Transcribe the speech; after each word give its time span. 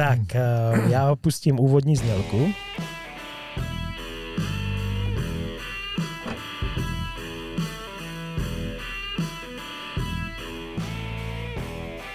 Tak, 0.00 0.34
eh, 0.34 0.40
já 0.88 1.16
pustím 1.16 1.60
úvodní 1.60 1.96
znělku. 1.96 2.52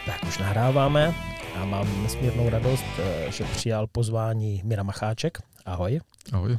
Tak 0.06 0.24
už 0.28 0.38
nahráváme. 0.38 1.14
Já 1.56 1.66
mám 1.66 2.04
nesmírnou 2.04 2.50
radost, 2.50 2.86
eh, 3.00 3.32
že 3.32 3.44
přijal 3.44 3.88
pozvání 3.88 4.62
Mira 4.64 4.84
Macháček. 4.84 5.42
Ahoj. 5.66 6.00
Ahoj. 6.34 6.58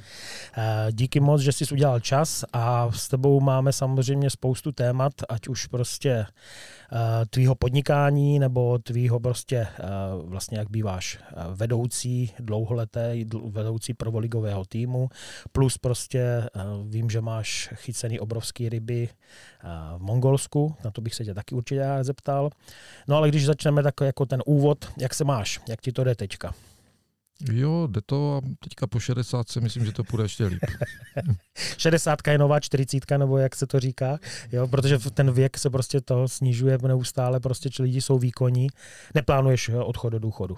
Eh, 0.56 0.86
díky 0.92 1.20
moc, 1.20 1.40
že 1.40 1.52
jsi 1.52 1.64
udělal 1.72 2.00
čas 2.00 2.44
a 2.52 2.92
s 2.92 3.08
tebou 3.08 3.40
máme 3.40 3.72
samozřejmě 3.72 4.30
spoustu 4.30 4.72
témat, 4.72 5.12
ať 5.28 5.48
už 5.48 5.66
prostě 5.66 6.10
eh, 6.10 7.26
tvýho 7.30 7.54
podnikání 7.54 8.38
nebo 8.38 8.78
tvýho 8.78 9.20
prostě 9.20 9.56
eh, 9.56 9.84
vlastně 10.24 10.58
jak 10.58 10.70
býváš 10.70 11.18
vedoucí 11.54 12.32
dlouholeté, 12.38 13.16
vedoucí 13.50 13.94
provoligového 13.94 14.64
týmu, 14.64 15.08
plus 15.52 15.78
prostě 15.78 16.48
vím, 16.84 17.10
že 17.10 17.20
máš 17.20 17.70
chycený 17.74 18.20
obrovský 18.20 18.68
ryby 18.68 19.08
v 19.98 20.02
Mongolsku, 20.02 20.74
na 20.84 20.90
to 20.90 21.00
bych 21.00 21.14
se 21.14 21.24
tě 21.24 21.34
taky 21.34 21.54
určitě 21.54 21.86
zeptal. 22.02 22.50
No 23.08 23.16
ale 23.16 23.28
když 23.28 23.46
začneme 23.46 23.82
tak 23.82 23.94
jako 24.00 24.26
ten 24.26 24.42
úvod, 24.46 24.92
jak 24.98 25.14
se 25.14 25.24
máš, 25.24 25.60
jak 25.68 25.80
ti 25.80 25.92
to 25.92 26.04
jde 26.04 26.14
teďka? 26.14 26.54
Jo, 27.52 27.88
jde 27.90 28.00
to 28.06 28.36
a 28.36 28.48
teďka 28.64 28.86
po 28.86 29.00
60 29.00 29.48
si 29.48 29.60
myslím, 29.60 29.84
že 29.84 29.92
to 29.92 30.04
půjde 30.04 30.24
ještě 30.24 30.46
líp. 30.46 30.60
60 31.78 32.18
je 32.28 32.38
nová 32.38 32.60
40, 32.60 33.10
nebo 33.16 33.38
jak 33.38 33.56
se 33.56 33.66
to 33.66 33.80
říká, 33.80 34.18
jo, 34.52 34.68
protože 34.68 34.98
ten 34.98 35.32
věk 35.32 35.58
se 35.58 35.70
prostě 35.70 36.00
to 36.00 36.28
snižuje 36.28 36.78
neustále, 36.88 37.40
prostě 37.40 37.68
lidi 37.78 38.00
jsou 38.00 38.18
výkonní. 38.18 38.68
Neplánuješ 39.14 39.68
odchod 39.68 40.10
do 40.10 40.18
důchodu? 40.18 40.56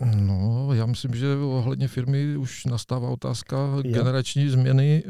No, 0.00 0.68
já 0.72 0.86
myslím, 0.86 1.14
že 1.14 1.36
ohledně 1.36 1.88
firmy 1.88 2.36
už 2.36 2.64
nastává 2.64 3.08
otázka 3.08 3.56
jo. 3.56 3.82
generační 3.82 4.48
změny. 4.48 5.02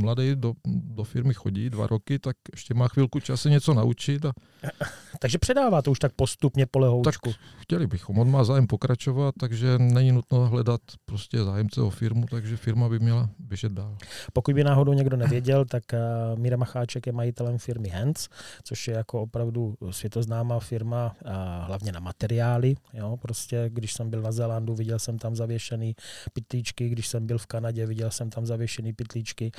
Mladý 0.00 0.34
do, 0.34 0.52
do 0.66 1.04
firmy 1.04 1.34
chodí 1.34 1.70
dva 1.70 1.86
roky, 1.86 2.18
tak 2.18 2.36
ještě 2.52 2.74
má 2.74 2.88
chvilku 2.88 3.20
času 3.20 3.48
něco 3.48 3.74
naučit. 3.74 4.24
A... 4.24 4.32
Takže 5.20 5.38
předává 5.38 5.82
to 5.82 5.90
už 5.90 5.98
tak 5.98 6.12
postupně 6.12 6.66
po 6.66 6.78
lehoučku. 6.78 7.30
Tak 7.30 7.40
chtěli 7.58 7.86
bychom. 7.86 8.18
On 8.18 8.30
má 8.30 8.44
zájem 8.44 8.66
pokračovat, 8.66 9.34
takže 9.40 9.78
není 9.78 10.12
nutno 10.12 10.48
hledat 10.48 10.80
prostě 11.04 11.44
zájemce 11.44 11.80
o 11.80 11.90
firmu, 11.90 12.26
takže 12.30 12.56
firma 12.56 12.88
by 12.88 12.98
měla 12.98 13.30
běžet 13.38 13.72
dál. 13.72 13.96
Pokud 14.32 14.54
by 14.54 14.64
náhodou 14.64 14.92
někdo 14.92 15.16
nevěděl, 15.16 15.64
tak 15.70 15.82
uh, 15.92 16.38
Míra 16.38 16.56
Macháček 16.56 17.06
je 17.06 17.12
majitelem 17.12 17.58
firmy 17.58 17.88
Hands, 17.88 18.28
což 18.62 18.88
je 18.88 18.94
jako 18.94 19.22
opravdu 19.22 19.74
světoznámá 19.90 20.60
firma, 20.60 21.16
uh, 21.24 21.32
hlavně 21.66 21.92
na 21.92 22.00
materiály. 22.00 22.74
Jo? 22.92 23.16
Prostě, 23.22 23.70
když 23.72 23.92
jsem 23.92 24.10
byl 24.14 24.22
na 24.22 24.32
Zélandu, 24.32 24.74
viděl 24.74 24.98
jsem 24.98 25.18
tam 25.18 25.36
zavěšený 25.36 25.96
pytlíčky, 26.32 26.88
když 26.88 27.08
jsem 27.08 27.26
byl 27.26 27.38
v 27.38 27.46
Kanadě, 27.46 27.86
viděl 27.86 28.10
jsem 28.10 28.30
tam 28.30 28.46
zavěšený 28.46 28.92
pytlíčky. 28.92 29.52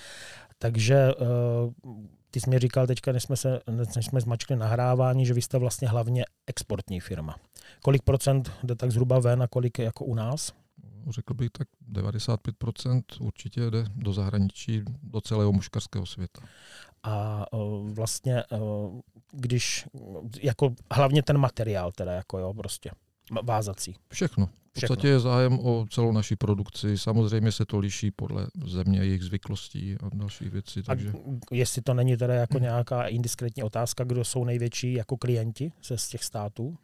Takže 0.58 1.16
uh, 1.16 1.94
ty 2.31 2.42
jsi 2.42 2.50
mi 2.50 2.59
říkal 2.59 2.88
teďka, 2.88 3.12
než 3.12 3.23
jsme, 3.23 3.38
se, 3.38 3.59
než 3.95 4.06
jsme 4.06 4.22
zmačkli 4.22 4.56
nahrávání, 4.56 5.25
že 5.25 5.34
vy 5.34 5.42
jste 5.42 5.58
vlastně 5.58 5.88
hlavně 5.88 6.25
exportní 6.47 7.00
firma. 7.00 7.36
Kolik 7.81 8.02
procent 8.02 8.52
jde 8.64 8.75
tak 8.75 8.92
zhruba 8.92 9.20
ven 9.20 9.44
a 9.44 9.47
kolik 9.47 9.80
jako 9.80 10.06
u 10.06 10.16
nás? 10.16 10.53
Řekl 11.09 11.34
bych 11.34 11.50
tak 11.50 11.67
95% 11.92 13.02
určitě 13.19 13.62
jde 13.69 13.86
do 13.95 14.14
zahraničí, 14.14 14.84
do 15.03 15.22
celého 15.22 15.52
muškarského 15.52 16.06
světa. 16.06 16.42
A 17.03 17.45
uh, 17.53 17.90
vlastně, 17.90 18.44
uh, 18.52 19.00
když, 19.31 19.86
jako 20.42 20.75
hlavně 20.92 21.23
ten 21.23 21.38
materiál 21.38 21.92
teda, 21.92 22.12
jako 22.12 22.40
jo, 22.40 22.53
prostě 22.53 22.92
vázací. 23.44 23.95
Všechno. 24.12 24.45
V 24.45 24.80
podstatě 24.80 25.08
je 25.08 25.20
zájem 25.20 25.59
o 25.59 25.86
celou 25.90 26.12
naši 26.12 26.36
produkci. 26.36 26.98
Samozřejmě 26.98 27.52
se 27.52 27.66
to 27.66 27.80
liší 27.80 28.12
podle 28.12 28.48
země, 28.66 29.00
jejich 29.00 29.23
zvyklostí 29.23 29.95
a 29.95 30.09
dalších 30.14 30.50
věcí. 30.50 30.84
Takže... 30.84 31.09
A 31.09 31.14
jestli 31.52 31.81
to 31.81 31.94
není 31.94 32.18
teda 32.18 32.34
jako 32.34 32.59
nějaká 32.59 33.08
indiskretní 33.08 33.63
otázka, 33.63 34.03
kdo 34.03 34.24
jsou 34.24 34.46
největší 34.46 34.94
jako 34.94 35.18
klienti 35.18 35.72
ze 35.84 35.97
z 35.97 36.09
těch 36.09 36.24
států? 36.24 36.78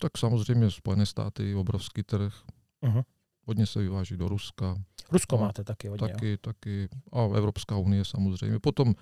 Tak 0.00 0.18
samozřejmě 0.18 0.70
Spojené 0.70 1.06
státy, 1.06 1.54
obrovský 1.54 2.02
trh. 2.02 2.34
Uh-huh. 2.82 3.04
Hodně 3.46 3.66
se 3.66 3.80
vyváží 3.80 4.16
do 4.16 4.28
Ruska. 4.28 4.76
Rusko 5.12 5.38
a 5.38 5.40
máte 5.40 5.64
taky 5.64 5.88
hodně. 5.88 6.08
Taky, 6.08 6.30
jo? 6.30 6.36
taky. 6.40 6.88
A 7.12 7.22
Evropská 7.36 7.76
unie 7.76 8.04
samozřejmě. 8.04 8.58
Potom 8.58 8.94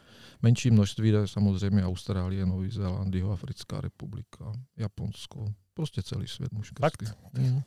menší 0.43 0.71
množství 0.71 1.13
jde 1.13 1.27
samozřejmě 1.27 1.85
Austrálie, 1.85 2.47
Nový 2.47 2.71
Zéland, 2.71 3.15
Africká 3.33 3.81
republika, 3.81 4.53
Japonsko 4.77 5.47
prostě 5.77 6.03
celý 6.03 6.27
svět 6.27 6.53
muškarský. 6.53 7.07
Mm. 7.33 7.61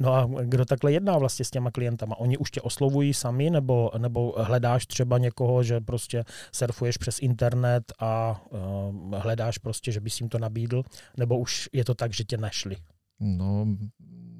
No 0.00 0.14
a 0.14 0.28
kdo 0.44 0.64
takhle 0.64 0.92
jedná 0.92 1.18
vlastně 1.18 1.44
s 1.44 1.50
těma 1.50 1.70
klientama? 1.70 2.16
Oni 2.18 2.38
už 2.38 2.50
tě 2.50 2.60
oslovují 2.60 3.14
sami, 3.14 3.50
nebo, 3.50 3.90
nebo 3.98 4.34
hledáš 4.38 4.86
třeba 4.86 5.18
někoho, 5.18 5.62
že 5.62 5.80
prostě 5.80 6.24
surfuješ 6.52 6.96
přes 6.96 7.18
internet 7.18 7.92
a 7.98 8.42
uh, 8.50 9.14
hledáš 9.14 9.58
prostě, 9.58 9.92
že 9.92 10.00
bys 10.00 10.20
jim 10.20 10.28
to 10.28 10.38
nabídl, 10.38 10.82
nebo 11.16 11.38
už 11.38 11.68
je 11.72 11.84
to 11.84 11.94
tak, 11.94 12.12
že 12.12 12.24
tě 12.24 12.36
našli? 12.36 12.76
No, 13.20 13.66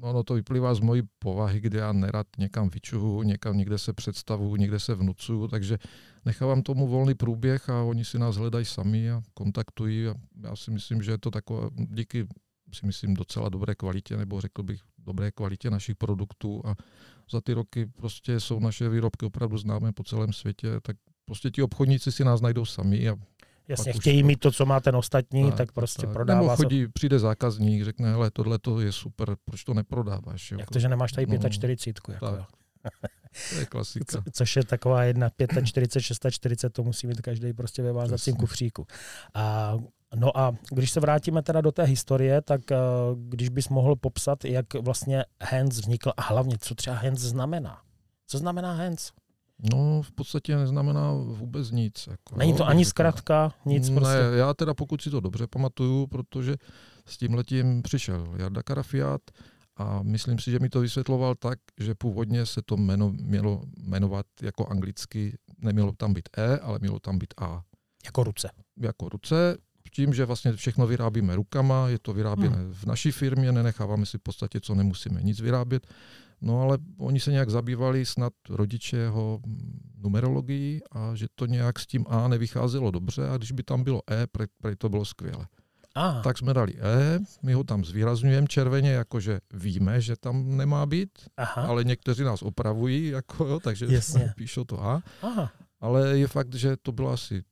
ono 0.02 0.22
to 0.22 0.34
vyplývá 0.34 0.74
z 0.74 0.80
mojí 0.80 1.02
povahy, 1.18 1.60
kde 1.60 1.78
já 1.78 1.92
nerad 1.92 2.26
někam 2.38 2.68
vyčuhu, 2.68 3.22
někam 3.22 3.56
někde 3.56 3.78
se 3.78 3.92
představu, 3.92 4.56
někde 4.56 4.78
se 4.78 4.94
vnucuju, 4.94 5.48
takže 5.48 5.78
nechávám 6.24 6.62
tomu 6.62 6.86
volný 6.86 7.14
průběh 7.14 7.70
a 7.70 7.82
oni 7.82 8.04
si 8.04 8.18
nás 8.18 8.36
hledají 8.36 8.64
sami 8.64 9.10
a 9.10 9.22
kontaktují 9.34 10.08
a 10.08 10.14
já 10.42 10.56
si 10.56 10.70
myslím, 10.70 11.02
že 11.02 11.10
je 11.10 11.18
to 11.18 11.30
takové, 11.30 11.68
díky 11.74 12.26
si 12.74 12.86
myslím, 12.86 13.14
docela 13.14 13.48
dobré 13.48 13.74
kvalitě, 13.74 14.16
nebo 14.16 14.40
řekl 14.40 14.62
bych 14.62 14.80
dobré 14.98 15.30
kvalitě 15.30 15.70
našich 15.70 15.96
produktů 15.96 16.62
a 16.64 16.74
za 17.30 17.40
ty 17.40 17.52
roky 17.52 17.86
prostě 17.86 18.40
jsou 18.40 18.60
naše 18.60 18.88
výrobky 18.88 19.26
opravdu 19.26 19.58
známé 19.58 19.92
po 19.92 20.04
celém 20.04 20.32
světě, 20.32 20.68
tak 20.82 20.96
prostě 21.24 21.50
ti 21.50 21.62
obchodníci 21.62 22.12
si 22.12 22.24
nás 22.24 22.40
najdou 22.40 22.64
sami 22.64 23.08
a 23.08 23.16
Jasně, 23.70 23.92
chtějí 23.92 24.22
mít 24.22 24.40
to, 24.40 24.52
co 24.52 24.66
má 24.66 24.80
ten 24.80 24.96
ostatní, 24.96 25.44
tak, 25.44 25.56
tak 25.56 25.72
prostě 25.72 26.06
tak. 26.06 26.12
prodává. 26.12 26.40
Nebo 26.40 26.56
chodí, 26.56 26.82
se... 26.82 26.88
přijde 26.88 27.18
zákazník, 27.18 27.84
řekne, 27.84 28.10
hele, 28.10 28.30
tohle 28.30 28.58
to 28.58 28.80
je 28.80 28.92
super, 28.92 29.36
proč 29.44 29.64
to 29.64 29.74
neprodáváš? 29.74 30.50
Jo? 30.50 30.58
Jak 30.58 30.70
to, 30.70 30.78
že 30.78 30.88
nemáš 30.88 31.12
tady 31.12 31.26
no, 31.26 31.48
45? 31.48 32.14
Jako, 32.14 32.36
tak. 32.36 32.46
To 33.50 33.58
je 33.58 33.66
klasika. 33.66 34.04
Co, 34.08 34.22
což 34.32 34.56
je 34.56 34.64
taková 34.64 35.04
jedna 35.04 35.30
45, 35.64 36.02
640, 36.02 36.70
to 36.70 36.82
musí 36.82 37.06
mít 37.06 37.20
každý 37.20 37.52
prostě 37.52 37.82
ve 37.82 37.92
vázacím 37.92 38.36
kufříku. 38.36 38.86
A 39.34 39.74
No 40.14 40.38
a 40.38 40.54
když 40.70 40.90
se 40.90 41.00
vrátíme 41.00 41.42
teda 41.42 41.60
do 41.60 41.72
té 41.72 41.82
historie, 41.82 42.42
tak 42.42 42.60
uh, 42.70 42.76
když 43.28 43.48
bys 43.48 43.68
mohl 43.68 43.96
popsat, 43.96 44.44
jak 44.44 44.74
vlastně 44.74 45.24
Hands 45.42 45.76
vznikl 45.76 46.12
a 46.16 46.22
hlavně, 46.22 46.56
co 46.60 46.74
třeba 46.74 46.96
Hands 46.96 47.20
znamená. 47.20 47.80
Co 48.26 48.38
znamená 48.38 48.72
Hands? 48.74 49.12
No, 49.72 50.02
v 50.02 50.12
podstatě 50.12 50.56
neznamená 50.56 51.12
vůbec 51.12 51.70
nic. 51.70 52.06
Jako, 52.10 52.36
Není 52.36 52.54
to 52.54 52.66
ani 52.66 52.84
zkrátka, 52.84 53.54
nic 53.64 53.88
ne, 53.88 53.94
prostě? 53.94 54.18
já 54.36 54.54
teda 54.54 54.74
pokud 54.74 55.02
si 55.02 55.10
to 55.10 55.20
dobře 55.20 55.46
pamatuju, 55.46 56.06
protože 56.06 56.56
s 57.06 57.18
tím 57.18 57.34
letím 57.34 57.82
přišel 57.82 58.34
Jarda 58.36 58.62
Karafiát 58.62 59.20
a 59.76 60.02
myslím 60.02 60.38
si, 60.38 60.50
že 60.50 60.58
mi 60.58 60.68
to 60.68 60.80
vysvětloval 60.80 61.34
tak, 61.34 61.58
že 61.80 61.94
původně 61.94 62.46
se 62.46 62.62
to 62.62 62.76
jméno 62.76 63.10
mělo 63.10 63.62
jmenovat 63.76 64.26
jako 64.42 64.66
anglicky, 64.66 65.36
nemělo 65.58 65.92
tam 65.92 66.14
být 66.14 66.28
E, 66.36 66.58
ale 66.58 66.78
mělo 66.78 66.98
tam 66.98 67.18
být 67.18 67.34
A. 67.38 67.62
Jako 68.04 68.24
ruce. 68.24 68.50
Jako 68.80 69.08
ruce, 69.08 69.56
tím, 69.90 70.14
že 70.14 70.24
vlastně 70.24 70.52
všechno 70.52 70.86
vyrábíme 70.86 71.36
rukama, 71.36 71.88
je 71.88 71.98
to 71.98 72.12
vyráběné 72.12 72.56
hmm. 72.56 72.72
v 72.74 72.84
naší 72.84 73.10
firmě, 73.10 73.52
nenecháváme 73.52 74.06
si 74.06 74.18
v 74.18 74.22
podstatě, 74.22 74.60
co 74.60 74.74
nemusíme 74.74 75.22
nic 75.22 75.40
vyrábět. 75.40 75.86
No 76.42 76.62
ale 76.62 76.78
oni 76.98 77.20
se 77.20 77.30
nějak 77.30 77.50
zabývali 77.50 78.06
snad 78.06 78.32
rodiče 78.48 78.96
jeho 78.96 79.40
numerologií 79.96 80.80
a 80.92 81.14
že 81.14 81.26
to 81.34 81.46
nějak 81.46 81.78
s 81.78 81.86
tím 81.86 82.06
A 82.08 82.28
nevycházelo 82.28 82.90
dobře 82.90 83.28
a 83.28 83.36
když 83.36 83.52
by 83.52 83.62
tam 83.62 83.84
bylo 83.84 84.02
E, 84.10 84.26
pre, 84.26 84.46
pre 84.62 84.76
to 84.76 84.88
bylo 84.88 85.04
skvěle. 85.04 85.46
Aha. 85.94 86.22
Tak 86.22 86.38
jsme 86.38 86.54
dali 86.54 86.74
E, 86.74 87.18
my 87.42 87.52
ho 87.52 87.64
tam 87.64 87.84
zvýrazňujeme 87.84 88.46
červeně, 88.46 88.90
jakože 88.90 89.40
víme, 89.52 90.00
že 90.00 90.16
tam 90.16 90.56
nemá 90.56 90.86
být, 90.86 91.10
Aha. 91.36 91.62
ale 91.62 91.84
někteří 91.84 92.22
nás 92.22 92.42
opravují, 92.42 93.08
jako, 93.08 93.46
jo, 93.46 93.60
takže 93.60 93.86
Jasně. 93.88 94.32
píšou 94.36 94.64
to 94.64 94.84
A. 94.84 95.02
Aha. 95.22 95.52
Ale 95.80 96.18
je 96.18 96.28
fakt, 96.28 96.54
že 96.54 96.76
to 96.76 96.92
bylo 96.92 97.10
asi 97.10 97.42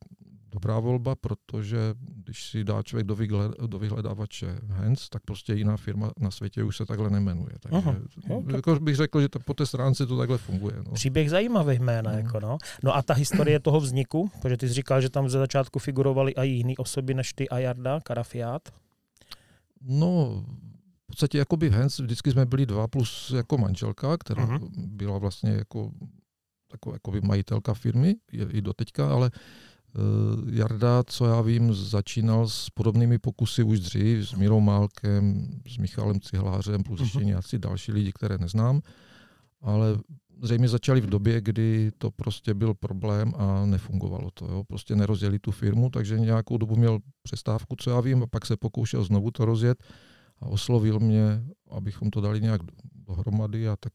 dobrá 0.52 0.78
volba, 0.78 1.14
protože 1.14 1.78
když 2.00 2.50
si 2.50 2.64
dá 2.64 2.82
člověk 2.82 3.06
do, 3.06 3.14
vyhled, 3.14 3.52
do 3.66 3.78
vyhledávače 3.78 4.58
Hens, 4.68 5.08
tak 5.08 5.22
prostě 5.22 5.54
jiná 5.54 5.76
firma 5.76 6.10
na 6.18 6.30
světě 6.30 6.64
už 6.64 6.76
se 6.76 6.86
takhle 6.86 7.10
nemenuje. 7.10 7.52
Takže 7.60 7.76
Aha, 7.76 7.96
no, 8.28 8.42
tak... 8.42 8.54
jako 8.54 8.80
bych 8.80 8.96
řekl, 8.96 9.20
že 9.20 9.28
to 9.28 9.38
po 9.40 9.54
té 9.54 9.66
stránce 9.66 10.06
to 10.06 10.18
takhle 10.18 10.38
funguje. 10.38 10.76
No. 10.86 10.92
Příběh 10.92 11.30
zajímavý 11.30 11.78
jména. 11.78 12.12
No. 12.12 12.18
Jako 12.18 12.40
no. 12.40 12.58
no 12.84 12.96
a 12.96 13.02
ta 13.02 13.14
historie 13.14 13.60
toho 13.60 13.80
vzniku, 13.80 14.30
protože 14.42 14.56
ty 14.56 14.68
jsi 14.68 14.74
říkal, 14.74 15.00
že 15.00 15.10
tam 15.10 15.28
ze 15.28 15.38
začátku 15.38 15.78
figurovali 15.78 16.32
i 16.32 16.46
jiné 16.46 16.74
osoby 16.78 17.14
než 17.14 17.32
ty 17.32 17.48
a 17.48 17.58
Jarda, 17.58 18.00
Karafiát. 18.00 18.68
No, 19.80 20.44
v 21.04 21.06
podstatě 21.06 21.38
jakoby 21.38 21.70
Hens, 21.70 21.98
vždycky 21.98 22.30
jsme 22.32 22.46
byli 22.46 22.66
dva 22.66 22.88
plus 22.88 23.32
jako 23.36 23.58
manželka, 23.58 24.16
která 24.16 24.46
uh-huh. 24.46 24.70
byla 24.86 25.18
vlastně 25.18 25.50
jako 25.50 25.90
taková 26.68 26.94
jakoby 26.94 27.20
majitelka 27.20 27.74
firmy, 27.74 28.14
je 28.32 28.46
i 28.50 28.62
doteďka, 28.62 29.12
ale 29.12 29.30
Jarda, 30.50 31.02
co 31.06 31.26
já 31.26 31.40
vím, 31.40 31.74
začínal 31.74 32.48
s 32.48 32.70
podobnými 32.70 33.18
pokusy 33.18 33.62
už 33.62 33.80
dřív, 33.80 34.28
s 34.28 34.34
Mirou 34.34 34.60
Málkem, 34.60 35.48
s 35.68 35.78
Michalem 35.78 36.20
Cihlářem, 36.20 36.82
plus 36.82 37.00
ještě 37.00 37.18
mhm. 37.18 37.26
nějací 37.26 37.58
další 37.58 37.92
lidi, 37.92 38.12
které 38.12 38.38
neznám, 38.38 38.80
ale 39.60 39.98
zřejmě 40.42 40.68
začali 40.68 41.00
v 41.00 41.06
době, 41.06 41.40
kdy 41.40 41.90
to 41.98 42.10
prostě 42.10 42.54
byl 42.54 42.74
problém 42.74 43.32
a 43.36 43.66
nefungovalo 43.66 44.30
to. 44.34 44.46
Jo. 44.46 44.64
Prostě 44.64 44.96
nerozjeli 44.96 45.38
tu 45.38 45.50
firmu, 45.50 45.90
takže 45.90 46.18
nějakou 46.18 46.56
dobu 46.56 46.76
měl 46.76 46.98
přestávku, 47.22 47.76
co 47.78 47.90
já 47.90 48.00
vím, 48.00 48.22
a 48.22 48.26
pak 48.26 48.46
se 48.46 48.56
pokoušel 48.56 49.04
znovu 49.04 49.30
to 49.30 49.44
rozjet 49.44 49.84
a 50.40 50.46
oslovil 50.46 51.00
mě, 51.00 51.42
abychom 51.70 52.10
to 52.10 52.20
dali 52.20 52.40
nějak 52.40 52.60
dohromady 53.08 53.68
a 53.68 53.76
tak 53.76 53.92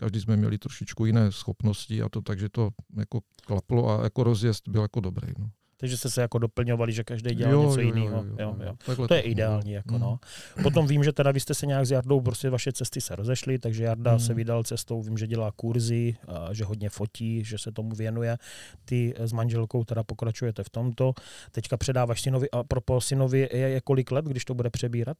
každý 0.00 0.20
jsme 0.20 0.36
měli 0.36 0.58
trošičku 0.58 1.06
jiné 1.06 1.32
schopnosti 1.32 2.02
a 2.02 2.08
to 2.08 2.22
takže 2.22 2.48
to 2.48 2.70
jako 2.96 3.20
klaplo 3.46 3.90
a 3.90 4.04
jako 4.04 4.24
rozjezd 4.24 4.68
byl 4.68 4.82
jako 4.82 5.00
dobrý. 5.00 5.32
No. 5.38 5.50
Takže 5.76 5.96
jste 5.96 6.10
se 6.10 6.20
jako 6.20 6.38
doplňovali, 6.38 6.92
že 6.92 7.04
každý 7.04 7.34
dělal 7.34 7.54
jo, 7.54 7.62
něco 7.62 7.80
jiného. 7.80 8.24
Jo, 8.38 8.56
jo. 8.60 8.74
jo. 8.96 9.06
To 9.08 9.14
je 9.14 9.20
ideální. 9.20 9.72
Jako, 9.72 9.98
no. 9.98 10.18
Mm. 10.56 10.62
Potom 10.62 10.86
vím, 10.86 11.04
že 11.04 11.12
teda 11.12 11.30
vy 11.30 11.40
jste 11.40 11.54
se 11.54 11.66
nějak 11.66 11.86
s 11.86 11.90
Jardou, 11.90 12.20
prostě 12.20 12.50
vaše 12.50 12.72
cesty 12.72 13.00
se 13.00 13.16
rozešly, 13.16 13.58
takže 13.58 13.84
Jarda 13.84 14.12
mm. 14.12 14.20
se 14.20 14.34
vydal 14.34 14.64
cestou, 14.64 15.02
vím, 15.02 15.18
že 15.18 15.26
dělá 15.26 15.52
kurzy, 15.52 16.16
a 16.28 16.52
že 16.52 16.64
hodně 16.64 16.90
fotí, 16.90 17.44
že 17.44 17.58
se 17.58 17.72
tomu 17.72 17.94
věnuje. 17.94 18.38
Ty 18.84 19.14
s 19.18 19.32
manželkou 19.32 19.84
teda 19.84 20.02
pokračujete 20.02 20.64
v 20.64 20.70
tomto. 20.70 21.12
Teďka 21.52 21.76
předáváš 21.76 22.22
synovi, 22.22 22.50
a 22.50 22.64
pro 22.64 23.00
synovi 23.00 23.48
je, 23.52 23.58
je 23.58 23.80
kolik 23.80 24.10
let, 24.10 24.24
když 24.24 24.44
to 24.44 24.54
bude 24.54 24.70
přebírat? 24.70 25.16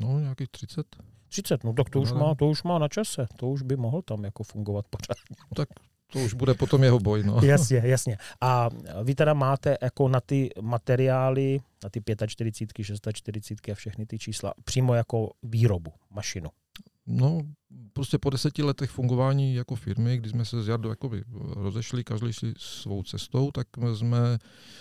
No, 0.00 0.20
nějakých 0.20 0.48
30. 0.48 0.86
30, 1.34 1.64
no 1.64 1.72
tak 1.72 1.90
to 1.90 2.00
už, 2.00 2.12
má, 2.12 2.34
to 2.34 2.48
už 2.48 2.62
má 2.62 2.78
na 2.78 2.88
čase, 2.88 3.26
to 3.36 3.48
už 3.48 3.62
by 3.62 3.76
mohl 3.76 4.02
tam 4.02 4.24
jako 4.24 4.42
fungovat 4.42 4.86
pořádně. 4.90 5.36
Tak 5.56 5.68
to 6.12 6.18
už 6.18 6.34
bude 6.34 6.54
potom 6.54 6.84
jeho 6.84 6.98
boj. 6.98 7.22
No. 7.22 7.40
Jasně, 7.42 7.82
jasně. 7.84 8.18
A 8.40 8.70
vy 9.02 9.14
teda 9.14 9.34
máte 9.34 9.76
jako 9.82 10.08
na 10.08 10.20
ty 10.20 10.50
materiály, 10.60 11.60
na 11.84 11.90
ty 11.90 12.02
45, 12.26 12.84
640 12.84 13.68
a 13.72 13.74
všechny 13.74 14.06
ty 14.06 14.18
čísla, 14.18 14.54
přímo 14.64 14.94
jako 14.94 15.30
výrobu, 15.42 15.92
mašinu. 16.10 16.50
No, 17.06 17.40
prostě 17.92 18.18
po 18.18 18.30
deseti 18.30 18.62
letech 18.62 18.90
fungování 18.90 19.54
jako 19.54 19.74
firmy, 19.74 20.16
kdy 20.16 20.30
jsme 20.30 20.44
se 20.44 20.62
s 20.62 20.68
Jardou 20.68 20.88
jakoby 20.88 21.24
rozešli, 21.56 22.04
každý 22.04 22.32
šli 22.32 22.54
svou 22.56 23.02
cestou, 23.02 23.50
tak 23.50 23.66
jsme 23.94 24.38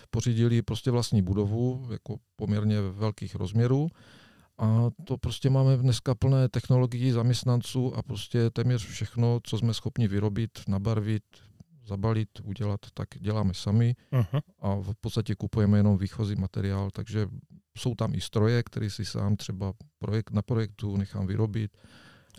pořídili 0.10 0.62
prostě 0.62 0.92
vlastní 0.92 1.22
budovu, 1.22 1.88
jako 1.92 2.16
poměrně 2.36 2.82
velkých 2.82 3.36
rozměrů 3.36 3.90
a 4.63 4.89
to 5.04 5.18
prostě 5.18 5.50
máme 5.50 5.77
dneska 5.77 6.15
plné 6.15 6.50
technologií 6.50 7.12
zaměstnanců 7.12 7.95
a 7.95 8.01
prostě 8.01 8.50
téměř 8.50 8.86
všechno, 8.86 9.39
co 9.44 9.57
jsme 9.57 9.74
schopni 9.74 10.07
vyrobit, 10.07 10.51
nabarvit, 10.68 11.24
zabalit, 11.86 12.30
udělat, 12.44 12.80
tak 12.94 13.07
děláme 13.19 13.54
sami 13.54 13.95
uh-huh. 14.12 14.42
a 14.60 14.75
v 14.75 14.94
podstatě 15.01 15.36
kupujeme 15.36 15.80
jenom 15.80 15.98
výchozí 15.98 16.36
materiál, 16.36 16.89
takže 16.94 17.27
jsou 17.77 17.95
tam 17.95 18.13
i 18.13 18.21
stroje, 18.21 18.63
které 18.63 18.89
si 18.89 19.06
sám 19.06 19.36
třeba 19.36 19.74
projekt, 20.00 20.31
na 20.31 20.42
projektu 20.42 20.98
nechám 20.98 21.27
vyrobit. 21.27 21.71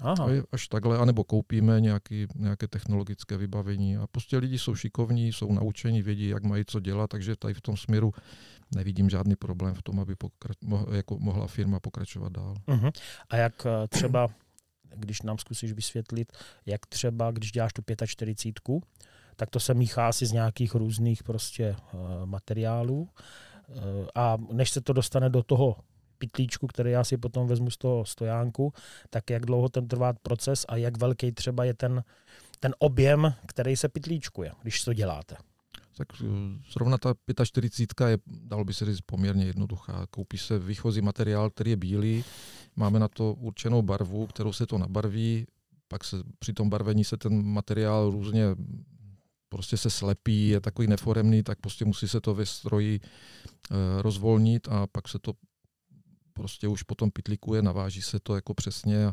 Aha. 0.02 0.28
Až 0.52 0.68
takhle, 0.68 0.98
anebo 0.98 1.24
koupíme 1.24 1.80
nějaký, 1.80 2.26
nějaké 2.34 2.68
technologické 2.68 3.36
vybavení 3.36 3.96
a 3.96 4.06
prostě 4.06 4.38
lidi 4.38 4.58
jsou 4.58 4.74
šikovní, 4.74 5.32
jsou 5.32 5.52
naučení, 5.52 6.02
vědí, 6.02 6.28
jak 6.28 6.42
mají 6.42 6.64
co 6.66 6.80
dělat, 6.80 7.10
takže 7.10 7.36
tady 7.36 7.54
v 7.54 7.60
tom 7.60 7.76
směru 7.76 8.12
nevidím 8.74 9.10
žádný 9.10 9.36
problém 9.36 9.74
v 9.74 9.82
tom, 9.82 10.00
aby 10.00 10.16
pokrač, 10.16 10.56
mo, 10.64 10.86
jako 10.92 11.18
mohla 11.18 11.46
firma 11.46 11.80
pokračovat 11.80 12.32
dál. 12.32 12.54
Uh-huh. 12.66 12.92
A 13.30 13.36
jak 13.36 13.66
eh, 13.66 13.88
třeba, 13.88 14.28
když 14.96 15.22
nám 15.22 15.38
zkusíš 15.38 15.72
vysvětlit, 15.72 16.32
jak 16.66 16.86
třeba, 16.86 17.30
když 17.30 17.52
děláš 17.52 17.72
tu 17.72 17.82
45, 18.06 18.82
tak 19.36 19.50
to 19.50 19.60
se 19.60 19.74
míchá 19.74 20.08
asi 20.08 20.26
z 20.26 20.32
nějakých 20.32 20.74
různých 20.74 21.22
prostě 21.22 21.76
uh, 21.92 22.00
materiálů. 22.26 23.08
Uh, 23.68 23.78
a 24.14 24.36
než 24.52 24.70
se 24.70 24.80
to 24.80 24.92
dostane 24.92 25.30
do 25.30 25.42
toho 25.42 25.76
pitlíčku, 26.18 26.66
který 26.66 26.90
já 26.90 27.04
si 27.04 27.16
potom 27.16 27.46
vezmu 27.48 27.70
z 27.70 27.76
toho 27.76 28.04
stojánku, 28.04 28.72
tak 29.10 29.30
jak 29.30 29.46
dlouho 29.46 29.68
ten 29.68 29.88
trvá 29.88 30.12
proces 30.12 30.64
a 30.68 30.76
jak 30.76 30.98
velký 30.98 31.32
třeba 31.32 31.64
je 31.64 31.74
ten, 31.74 32.04
ten 32.60 32.74
objem, 32.78 33.34
který 33.46 33.76
se 33.76 33.88
pitlíčkuje, 33.88 34.52
když 34.62 34.84
to 34.84 34.92
děláte 34.92 35.36
tak 35.96 36.08
eh, 36.20 36.26
zrovna 36.72 36.98
ta 36.98 37.14
45 37.44 38.08
je, 38.08 38.18
dalo 38.26 38.64
by 38.64 38.74
se 38.74 38.86
říct, 38.86 39.00
poměrně 39.00 39.44
jednoduchá. 39.44 40.06
Koupí 40.10 40.38
se 40.38 40.58
výchozí 40.58 41.00
materiál, 41.00 41.50
který 41.50 41.70
je 41.70 41.76
bílý, 41.76 42.24
máme 42.76 42.98
na 42.98 43.08
to 43.08 43.32
určenou 43.32 43.82
barvu, 43.82 44.26
kterou 44.26 44.52
se 44.52 44.66
to 44.66 44.78
nabarví, 44.78 45.46
pak 45.88 46.04
se 46.04 46.16
při 46.38 46.52
tom 46.52 46.70
barvení 46.70 47.04
se 47.04 47.16
ten 47.16 47.44
materiál 47.44 48.10
různě 48.10 48.44
prostě 49.48 49.76
se 49.76 49.90
slepí, 49.90 50.48
je 50.48 50.60
takový 50.60 50.88
neforemný, 50.88 51.42
tak 51.42 51.58
prostě 51.60 51.84
musí 51.84 52.08
se 52.08 52.20
to 52.20 52.34
ve 52.34 52.46
stroji 52.46 53.00
e, 53.00 54.02
rozvolnit 54.02 54.68
a 54.68 54.86
pak 54.86 55.08
se 55.08 55.18
to 55.18 55.32
prostě 56.32 56.68
už 56.68 56.82
potom 56.82 57.10
pitlikuje, 57.10 57.62
naváží 57.62 58.02
se 58.02 58.20
to 58.20 58.34
jako 58.34 58.54
přesně. 58.54 59.06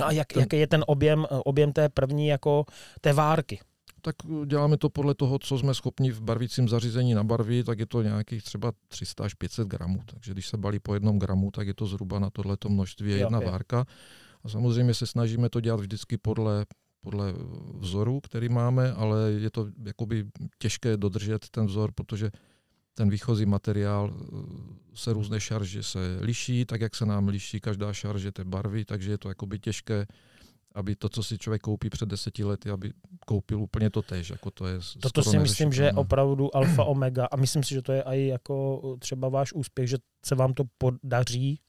No 0.00 0.06
a 0.06 0.12
jak, 0.12 0.32
ten, 0.32 0.40
jaký 0.40 0.58
je 0.58 0.66
ten 0.66 0.84
objem, 0.86 1.26
objem 1.30 1.72
té 1.72 1.88
první 1.88 2.26
jako 2.26 2.64
té 3.00 3.12
várky? 3.12 3.60
Tak 4.04 4.16
děláme 4.46 4.76
to 4.76 4.88
podle 4.88 5.14
toho, 5.14 5.38
co 5.38 5.58
jsme 5.58 5.74
schopni 5.74 6.10
v 6.10 6.20
barvícím 6.20 6.68
zařízení 6.68 7.14
nabarvit, 7.14 7.66
tak 7.66 7.78
je 7.78 7.86
to 7.86 8.02
nějakých 8.02 8.42
třeba 8.42 8.72
300 8.88 9.24
až 9.24 9.34
500 9.34 9.68
gramů. 9.68 10.00
Takže 10.06 10.32
když 10.32 10.48
se 10.48 10.56
balí 10.56 10.78
po 10.78 10.94
jednom 10.94 11.18
gramu, 11.18 11.50
tak 11.50 11.66
je 11.66 11.74
to 11.74 11.86
zhruba 11.86 12.18
na 12.18 12.30
tohleto 12.30 12.68
množství 12.68 13.10
jo, 13.10 13.16
jedna 13.16 13.40
jo. 13.42 13.50
várka. 13.50 13.84
A 14.44 14.48
samozřejmě 14.48 14.94
se 14.94 15.06
snažíme 15.06 15.48
to 15.48 15.60
dělat 15.60 15.80
vždycky 15.80 16.16
podle, 16.16 16.66
podle 17.00 17.34
vzoru, 17.74 18.20
který 18.20 18.48
máme, 18.48 18.92
ale 18.92 19.30
je 19.30 19.50
to 19.50 19.68
jakoby 19.84 20.24
těžké 20.58 20.96
dodržet 20.96 21.48
ten 21.48 21.66
vzor, 21.66 21.92
protože 21.92 22.30
ten 22.94 23.10
výchozí 23.10 23.46
materiál 23.46 24.14
eh, 24.14 24.26
se 24.94 25.12
různé 25.12 25.40
šarže 25.40 25.82
se 25.82 26.18
liší, 26.20 26.64
tak 26.64 26.80
jak 26.80 26.94
se 26.94 27.06
nám 27.06 27.28
liší 27.28 27.60
každá 27.60 27.92
šarže 27.92 28.32
té 28.32 28.44
barvy, 28.44 28.84
takže 28.84 29.10
je 29.10 29.18
to 29.18 29.28
jakoby 29.28 29.58
těžké 29.58 30.06
aby 30.74 30.96
to, 30.96 31.08
co 31.08 31.22
si 31.22 31.38
člověk 31.38 31.62
koupí 31.62 31.90
před 31.90 32.08
deseti 32.08 32.44
lety, 32.44 32.70
aby 32.70 32.92
koupil 33.26 33.60
úplně 33.60 33.90
to 33.90 34.02
tež. 34.02 34.30
Jako 34.30 34.50
to 34.50 34.66
je 34.66 34.78
Toto 35.00 35.22
si 35.22 35.38
myslím, 35.38 35.72
že 35.72 35.84
je 35.84 35.92
opravdu 35.92 36.56
alfa 36.56 36.84
omega 36.84 37.26
a 37.26 37.36
myslím 37.36 37.62
si, 37.62 37.74
že 37.74 37.82
to 37.82 37.92
je 37.92 38.02
i 38.02 38.26
jako 38.26 38.80
třeba 38.98 39.28
váš 39.28 39.52
úspěch, 39.52 39.88
že 39.88 39.96
se 40.26 40.34
vám 40.34 40.54
to 40.54 40.64
podaří 40.78 41.60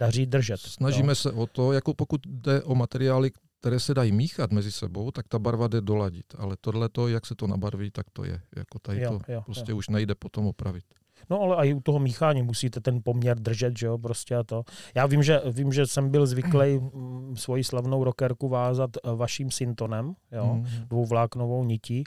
daří 0.00 0.26
držet. 0.26 0.60
Snažíme 0.60 1.08
no. 1.08 1.14
se 1.14 1.32
o 1.32 1.46
to, 1.46 1.72
jako 1.72 1.94
pokud 1.94 2.20
jde 2.26 2.62
o 2.62 2.74
materiály, 2.74 3.30
které 3.60 3.80
se 3.80 3.94
dají 3.94 4.12
míchat 4.12 4.52
mezi 4.52 4.72
sebou, 4.72 5.10
tak 5.10 5.28
ta 5.28 5.38
barva 5.38 5.68
jde 5.68 5.80
doladit. 5.80 6.26
Ale 6.38 6.56
tohle, 6.60 6.88
jak 7.08 7.26
se 7.26 7.34
to 7.34 7.46
nabarví, 7.46 7.90
tak 7.90 8.06
to 8.12 8.24
je. 8.24 8.40
Jako 8.56 8.78
tady 8.78 9.00
jo, 9.00 9.20
to 9.26 9.32
jo, 9.32 9.42
prostě 9.42 9.70
jo. 9.72 9.76
už 9.76 9.88
nejde 9.88 10.14
potom 10.14 10.46
opravit. 10.46 10.84
No 11.30 11.40
ale 11.40 11.68
i 11.68 11.74
u 11.74 11.80
toho 11.80 11.98
míchání 11.98 12.42
musíte 12.42 12.80
ten 12.80 13.00
poměr 13.04 13.38
držet, 13.38 13.78
že 13.78 13.86
jo, 13.86 13.98
prostě 13.98 14.36
a 14.36 14.42
to. 14.42 14.62
Já 14.94 15.06
vím, 15.06 15.22
že, 15.22 15.40
vím, 15.52 15.72
že 15.72 15.86
jsem 15.86 16.10
byl 16.10 16.26
zvyklý 16.26 16.78
mm, 16.78 17.36
svoji 17.36 17.64
slavnou 17.64 18.04
rockerku 18.04 18.48
vázat 18.48 18.90
eh, 18.96 19.14
vaším 19.14 19.50
syntonem, 19.50 20.14
jo, 20.32 20.54
mm. 20.54 20.66
dvouvláknovou 20.88 21.64
nití 21.64 22.04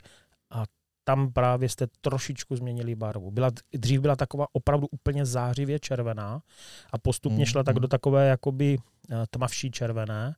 a 0.50 0.64
tam 1.04 1.32
právě 1.32 1.68
jste 1.68 1.86
trošičku 2.00 2.56
změnili 2.56 2.94
barvu. 2.94 3.30
Byla, 3.30 3.50
dřív 3.74 4.00
byla 4.00 4.16
taková 4.16 4.46
opravdu 4.52 4.86
úplně 4.90 5.26
zářivě 5.26 5.78
červená 5.78 6.42
a 6.92 6.98
postupně 6.98 7.46
šla 7.46 7.62
tak 7.62 7.74
mm. 7.74 7.80
do 7.80 7.88
takové 7.88 8.28
jakoby 8.28 8.78
eh, 9.10 9.24
tmavší 9.30 9.70
červené 9.70 10.34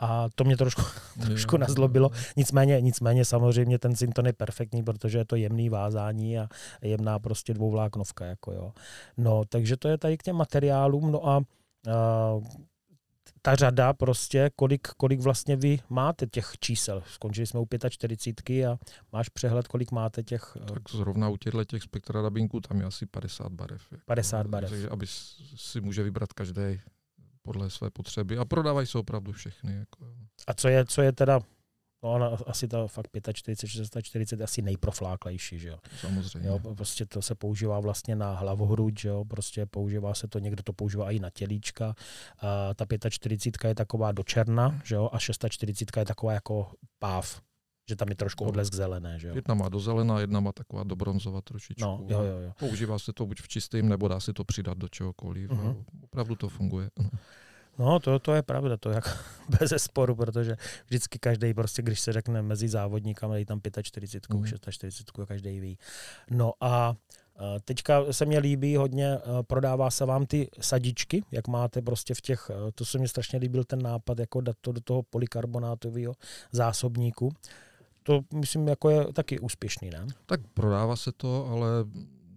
a 0.00 0.28
to 0.34 0.44
mě 0.44 0.56
trošku, 0.56 0.82
trošku 1.20 1.56
nazlobilo. 1.56 2.10
Nicméně, 2.36 2.80
nicméně 2.80 3.24
samozřejmě 3.24 3.78
ten 3.78 3.96
synton 3.96 4.26
je 4.26 4.32
perfektní, 4.32 4.82
protože 4.82 5.18
je 5.18 5.24
to 5.24 5.36
jemný 5.36 5.68
vázání 5.68 6.38
a 6.38 6.48
jemná 6.82 7.18
prostě 7.18 7.54
dvouvláknovka. 7.54 8.24
Jako 8.24 8.52
jo. 8.52 8.72
No, 9.16 9.44
takže 9.44 9.76
to 9.76 9.88
je 9.88 9.98
tady 9.98 10.18
k 10.18 10.22
těm 10.22 10.36
materiálům. 10.36 11.12
No 11.12 11.28
a, 11.28 11.36
a 11.36 11.42
ta 13.42 13.54
řada 13.54 13.92
prostě, 13.92 14.50
kolik, 14.56 14.88
kolik 14.88 15.20
vlastně 15.20 15.56
vy 15.56 15.78
máte 15.88 16.26
těch 16.26 16.52
čísel. 16.60 17.02
Skončili 17.06 17.46
jsme 17.46 17.60
u 17.60 17.66
45 17.88 18.66
a 18.66 18.78
máš 19.12 19.28
přehled, 19.28 19.68
kolik 19.68 19.92
máte 19.92 20.22
těch... 20.22 20.56
Tak 20.66 20.82
zrovna 20.90 21.28
u 21.28 21.36
těchto 21.36 21.64
těch 21.64 21.82
spektra 21.82 22.22
dabinku 22.22 22.60
tam 22.60 22.80
je 22.80 22.86
asi 22.86 23.06
50 23.06 23.52
barev. 23.52 23.82
50 24.06 24.46
barev. 24.46 24.70
Takže 24.70 24.88
aby 24.88 25.06
si 25.56 25.80
může 25.80 26.02
vybrat 26.02 26.32
každý 26.32 26.80
podle 27.42 27.70
své 27.70 27.90
potřeby 27.90 28.38
a 28.38 28.44
prodávají 28.44 28.86
se 28.86 28.98
opravdu 28.98 29.32
všechny. 29.32 29.74
Jako. 29.74 30.06
A 30.46 30.54
co 30.54 30.68
je, 30.68 30.84
co 30.84 31.02
je 31.02 31.12
teda 31.12 31.40
No, 32.02 32.12
ona, 32.12 32.26
asi 32.46 32.68
ta 32.68 32.86
fakt 32.86 33.08
45, 33.32 33.68
640 33.70 34.40
asi 34.40 34.62
nejprofláklejší, 34.62 35.58
že 35.58 35.68
jo. 35.68 35.78
Samozřejmě. 36.00 36.48
Jo, 36.48 36.58
prostě 36.58 37.06
to 37.06 37.22
se 37.22 37.34
používá 37.34 37.80
vlastně 37.80 38.16
na 38.16 38.34
hlavohrud, 38.34 38.98
že 38.98 39.08
jo, 39.08 39.24
prostě 39.24 39.66
používá 39.66 40.14
se 40.14 40.28
to, 40.28 40.38
někdo 40.38 40.62
to 40.62 40.72
používá 40.72 41.10
i 41.10 41.18
na 41.18 41.30
tělíčka. 41.30 41.94
A 42.38 42.74
ta 42.74 43.10
45 43.10 43.68
je 43.68 43.74
taková 43.74 44.12
do 44.12 44.22
černa, 44.22 44.80
že 44.84 44.94
jo, 44.94 45.10
a 45.12 45.18
640 45.18 45.96
je 45.96 46.04
taková 46.04 46.32
jako 46.32 46.72
páv, 46.98 47.40
že 47.90 47.98
tam 47.98 48.08
je 48.08 48.14
trošku 48.14 48.46
odlesk 48.46 48.70
zelené. 48.70 49.18
Že 49.18 49.28
jo? 49.28 49.34
Jedna 49.34 49.54
má 49.54 49.68
do 49.68 49.80
zelená, 49.82 50.22
jedna 50.22 50.40
má 50.40 50.52
taková 50.54 50.86
do 50.86 50.96
bronzova 50.96 51.42
trošičku. 51.42 51.82
No, 51.82 52.06
jo, 52.06 52.22
jo, 52.22 52.38
jo. 52.46 52.52
Používá 52.58 52.98
se 52.98 53.12
to 53.12 53.26
buď 53.26 53.42
v 53.42 53.48
čistým, 53.48 53.88
nebo 53.88 54.08
dá 54.08 54.20
se 54.20 54.32
to 54.32 54.44
přidat 54.44 54.78
do 54.78 54.88
čehokoliv. 54.88 55.50
Uh-huh. 55.50 55.84
Opravdu 56.04 56.34
to 56.36 56.48
funguje. 56.48 56.90
No, 57.78 58.00
to, 58.00 58.18
to 58.18 58.34
je 58.34 58.42
pravda, 58.42 58.76
to 58.76 58.90
je 58.90 58.94
jako 58.94 59.10
bez 59.60 59.72
sporu, 59.76 60.14
protože 60.14 60.56
vždycky 60.86 61.18
každý 61.18 61.54
prostě, 61.54 61.82
když 61.82 62.00
se 62.00 62.12
řekne 62.12 62.42
mezi 62.42 62.68
závodníkami, 62.68 63.32
dají 63.32 63.44
tam 63.44 63.60
45, 63.82 64.36
mm. 64.36 64.46
46, 64.46 65.10
každý 65.26 65.60
ví. 65.60 65.78
No 66.30 66.52
a 66.60 66.94
Teďka 67.64 68.12
se 68.12 68.26
mi 68.26 68.38
líbí 68.38 68.76
hodně, 68.76 69.18
prodává 69.42 69.90
se 69.90 70.04
vám 70.04 70.26
ty 70.26 70.48
sadičky, 70.60 71.24
jak 71.30 71.48
máte 71.48 71.82
prostě 71.82 72.14
v 72.14 72.20
těch, 72.20 72.50
to 72.74 72.84
se 72.84 72.98
mi 72.98 73.08
strašně 73.08 73.38
líbil 73.38 73.64
ten 73.64 73.82
nápad, 73.82 74.18
jako 74.18 74.40
dát 74.40 74.56
to 74.60 74.72
do 74.72 74.80
toho 74.80 75.02
polykarbonátového 75.02 76.14
zásobníku. 76.52 77.32
To 78.02 78.20
myslím, 78.34 78.68
jako 78.68 78.90
je 78.90 79.12
taky 79.12 79.38
úspěšný, 79.38 79.90
ne? 79.90 80.06
Tak 80.26 80.40
prodává 80.54 80.96
se 80.96 81.12
to, 81.12 81.46
ale 81.46 81.68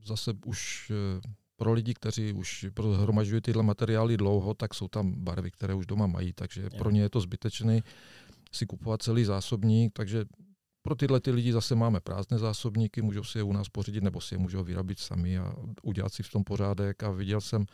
zase 0.05 0.31
už 0.45 0.91
eh, 0.91 1.21
pro 1.55 1.73
lidi, 1.73 1.93
kteří 1.93 2.33
už 2.33 2.65
hromažďují 2.95 3.41
tyhle 3.41 3.63
materiály 3.63 4.17
dlouho, 4.17 4.53
tak 4.53 4.73
jsou 4.73 4.87
tam 4.87 5.11
barvy, 5.11 5.51
které 5.51 5.73
už 5.73 5.85
doma 5.85 6.07
mají, 6.07 6.33
takže 6.33 6.61
jo. 6.61 6.69
pro 6.77 6.91
ně 6.91 7.01
je 7.01 7.09
to 7.09 7.19
zbytečné 7.19 7.81
si 8.51 8.65
kupovat 8.65 9.01
celý 9.01 9.23
zásobník, 9.25 9.93
takže 9.93 10.25
pro 10.81 10.95
tyhle 10.95 11.19
ty 11.19 11.31
lidi 11.31 11.53
zase 11.53 11.75
máme 11.75 11.99
prázdné 11.99 12.39
zásobníky, 12.39 13.01
můžou 13.01 13.23
si 13.23 13.37
je 13.37 13.43
u 13.43 13.53
nás 13.53 13.69
pořídit 13.69 14.03
nebo 14.03 14.21
si 14.21 14.35
je 14.35 14.39
můžou 14.39 14.63
vyrobit 14.63 14.99
sami 14.99 15.37
a 15.37 15.53
udělat 15.83 16.13
si 16.13 16.23
v 16.23 16.29
tom 16.29 16.43
pořádek. 16.43 17.03
A 17.03 17.11
viděl 17.11 17.41
jsem 17.41 17.65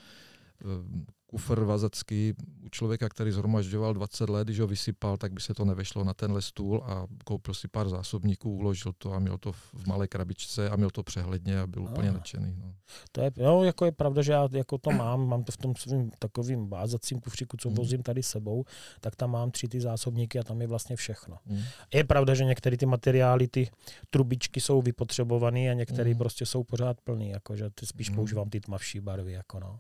kufr 1.30 1.64
vazecký 1.64 2.34
u 2.66 2.70
člověka, 2.70 3.10
který 3.10 3.32
zhromažďoval 3.32 3.94
20 3.94 4.30
let, 4.30 4.46
když 4.48 4.60
ho 4.60 4.68
vysypal, 4.68 5.18
tak 5.18 5.34
by 5.34 5.42
se 5.42 5.54
to 5.54 5.66
nevešlo 5.66 6.04
na 6.04 6.14
tenhle 6.14 6.42
stůl 6.42 6.84
a 6.86 7.08
koupil 7.26 7.54
si 7.54 7.68
pár 7.68 7.90
zásobníků, 7.90 8.56
uložil 8.56 8.94
to 8.98 9.14
a 9.14 9.20
měl 9.20 9.38
to 9.38 9.52
v 9.52 9.88
malé 9.88 10.08
krabičce 10.08 10.70
a 10.70 10.76
měl 10.76 10.90
to 10.90 11.04
přehledně 11.04 11.60
a 11.60 11.68
byl 11.68 11.88
a. 11.88 11.92
úplně 11.92 12.12
nadšený. 12.12 12.56
No. 12.58 12.74
To 13.12 13.22
je, 13.22 13.32
jo, 13.38 13.64
jako 13.64 13.86
je 13.86 13.92
pravda, 13.92 14.22
že 14.22 14.32
já 14.32 14.48
jako 14.52 14.78
to 14.78 14.92
mám, 14.92 15.28
mám 15.28 15.44
to 15.44 15.52
v 15.52 15.58
tom 15.58 15.76
svým 15.76 16.12
takovým 16.20 16.70
vázacím 16.70 17.20
kufříku, 17.20 17.58
co 17.58 17.70
mm. 17.70 17.76
vozím 17.76 18.04
tady 18.04 18.24
sebou, 18.24 18.66
tak 19.02 19.16
tam 19.16 19.32
mám 19.32 19.52
tři 19.52 19.68
ty 19.68 19.82
zásobníky 19.82 20.40
a 20.40 20.44
tam 20.44 20.62
je 20.62 20.68
vlastně 20.68 20.96
všechno. 20.96 21.38
Mm. 21.46 21.62
Je 21.94 22.04
pravda, 22.04 22.34
že 22.34 22.46
některé 22.46 22.78
ty 22.78 22.86
materiály, 22.86 23.48
ty 23.48 23.70
trubičky 24.10 24.62
jsou 24.62 24.82
vypotřebované 24.82 25.60
a 25.60 25.74
některé 25.74 26.10
mm. 26.10 26.18
prostě 26.18 26.46
jsou 26.46 26.64
pořád 26.64 27.02
plný, 27.02 27.30
jakože 27.30 27.70
ty 27.70 27.86
spíš 27.86 28.10
mm. 28.10 28.16
používám 28.16 28.50
ty 28.50 28.60
tmavší 28.60 29.00
barvy, 29.00 29.32
jako 29.32 29.60
no. 29.60 29.80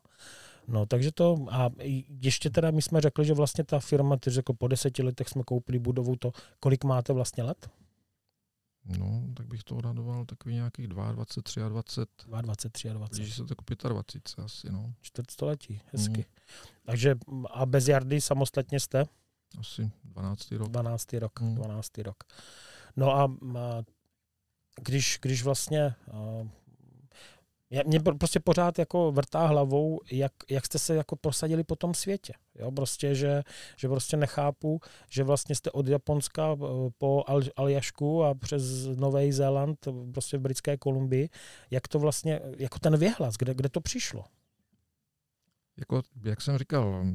No, 0.70 0.86
takže 0.86 1.12
to, 1.12 1.46
a 1.52 1.70
ještě 2.22 2.50
teda 2.50 2.72
my 2.72 2.82
jsme 2.82 3.02
řekli, 3.02 3.26
že 3.26 3.34
vlastně 3.34 3.64
ta 3.64 3.80
firma, 3.80 4.18
ty 4.18 4.30
řekl, 4.30 4.54
po 4.54 4.68
deseti 4.68 5.04
letech 5.04 5.30
jsme 5.30 5.44
koupili 5.44 5.80
budovu, 5.80 6.16
to 6.16 6.32
kolik 6.60 6.84
máte 6.84 7.14
vlastně 7.14 7.44
let? 7.44 7.70
No, 8.98 9.24
tak 9.34 9.48
bych 9.48 9.64
to 9.64 9.76
odhadoval 9.76 10.26
takový 10.26 10.56
nějakých 10.56 10.88
22, 10.88 11.70
23. 11.70 12.30
22, 12.30 12.42
23. 12.42 12.90
Blíží 13.16 13.34
se 13.34 13.46
to 13.76 13.90
25 13.90 14.46
asi, 14.46 14.72
no. 14.72 14.94
Čtvrtstoletí, 15.02 15.82
hezky. 15.86 16.18
Mm. 16.18 16.46
Takže 16.84 17.16
a 17.50 17.66
bez 17.66 17.88
Jardy 17.88 18.22
samostatně 18.22 18.80
jste? 18.80 19.04
Asi 19.60 19.92
12. 20.04 20.52
rok. 20.52 20.70
12. 20.70 21.14
rok, 21.14 21.42
mm. 21.42 21.56
12. 21.56 21.98
rok. 21.98 22.24
No 22.96 23.16
a, 23.16 23.24
a 23.58 23.84
když, 24.82 25.20
když 25.22 25.44
vlastně 25.44 25.96
mě 27.86 28.00
prostě 28.00 28.40
pořád 28.40 28.80
jako 28.80 29.12
vrtá 29.12 29.46
hlavou, 29.48 30.00
jak, 30.12 30.32
jak 30.50 30.66
jste 30.66 30.80
se 30.80 30.96
jako 30.96 31.16
prosadili 31.16 31.64
po 31.64 31.76
tom 31.76 31.94
světě. 31.94 32.34
Jo, 32.56 32.72
prostě, 32.72 33.16
že, 33.16 33.44
že 33.78 33.88
prostě 33.88 34.18
nechápu, 34.18 34.80
že 35.10 35.24
vlastně 35.24 35.56
jste 35.56 35.72
od 35.72 35.88
Japonska 35.88 36.54
eh, 36.54 36.90
po 36.98 37.24
Al, 37.28 37.42
Aljašku 37.56 38.24
a 38.24 38.34
přes 38.34 38.86
Nový 38.86 39.32
Zéland, 39.32 39.88
prostě 40.14 40.38
v 40.38 40.42
Britské 40.42 40.78
Kolumbii, 40.78 41.30
jak 41.72 41.88
to 41.88 42.00
vlastně, 42.00 42.40
jako 42.58 42.80
ten 42.80 42.98
věhlas, 42.98 43.36
kde, 43.36 43.54
kde 43.54 43.70
to 43.70 43.82
přišlo? 43.82 44.24
Jako, 45.80 46.02
jak 46.24 46.42
jsem 46.42 46.58
říkal, 46.58 47.06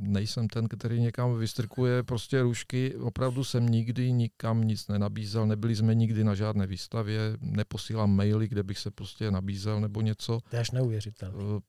nejsem 0.00 0.48
ten, 0.48 0.68
který 0.68 1.00
někam 1.00 1.38
vystrkuje 1.38 2.02
prostě 2.02 2.42
růžky. 2.42 2.96
Opravdu 2.96 3.44
jsem 3.44 3.66
nikdy 3.66 4.12
nikam 4.12 4.64
nic 4.64 4.88
nenabízel, 4.88 5.46
nebyli 5.46 5.76
jsme 5.76 5.94
nikdy 5.94 6.24
na 6.24 6.34
žádné 6.34 6.66
výstavě, 6.66 7.36
neposílám 7.40 8.16
maily, 8.16 8.48
kde 8.48 8.62
bych 8.62 8.78
se 8.78 8.90
prostě 8.90 9.30
nabízel 9.30 9.80
nebo 9.80 10.00
něco. 10.00 10.40
To 10.50 10.56
je 10.56 10.60
až 10.60 10.70
neuvěřitelné. 10.70 11.44
Eh, 11.56 11.60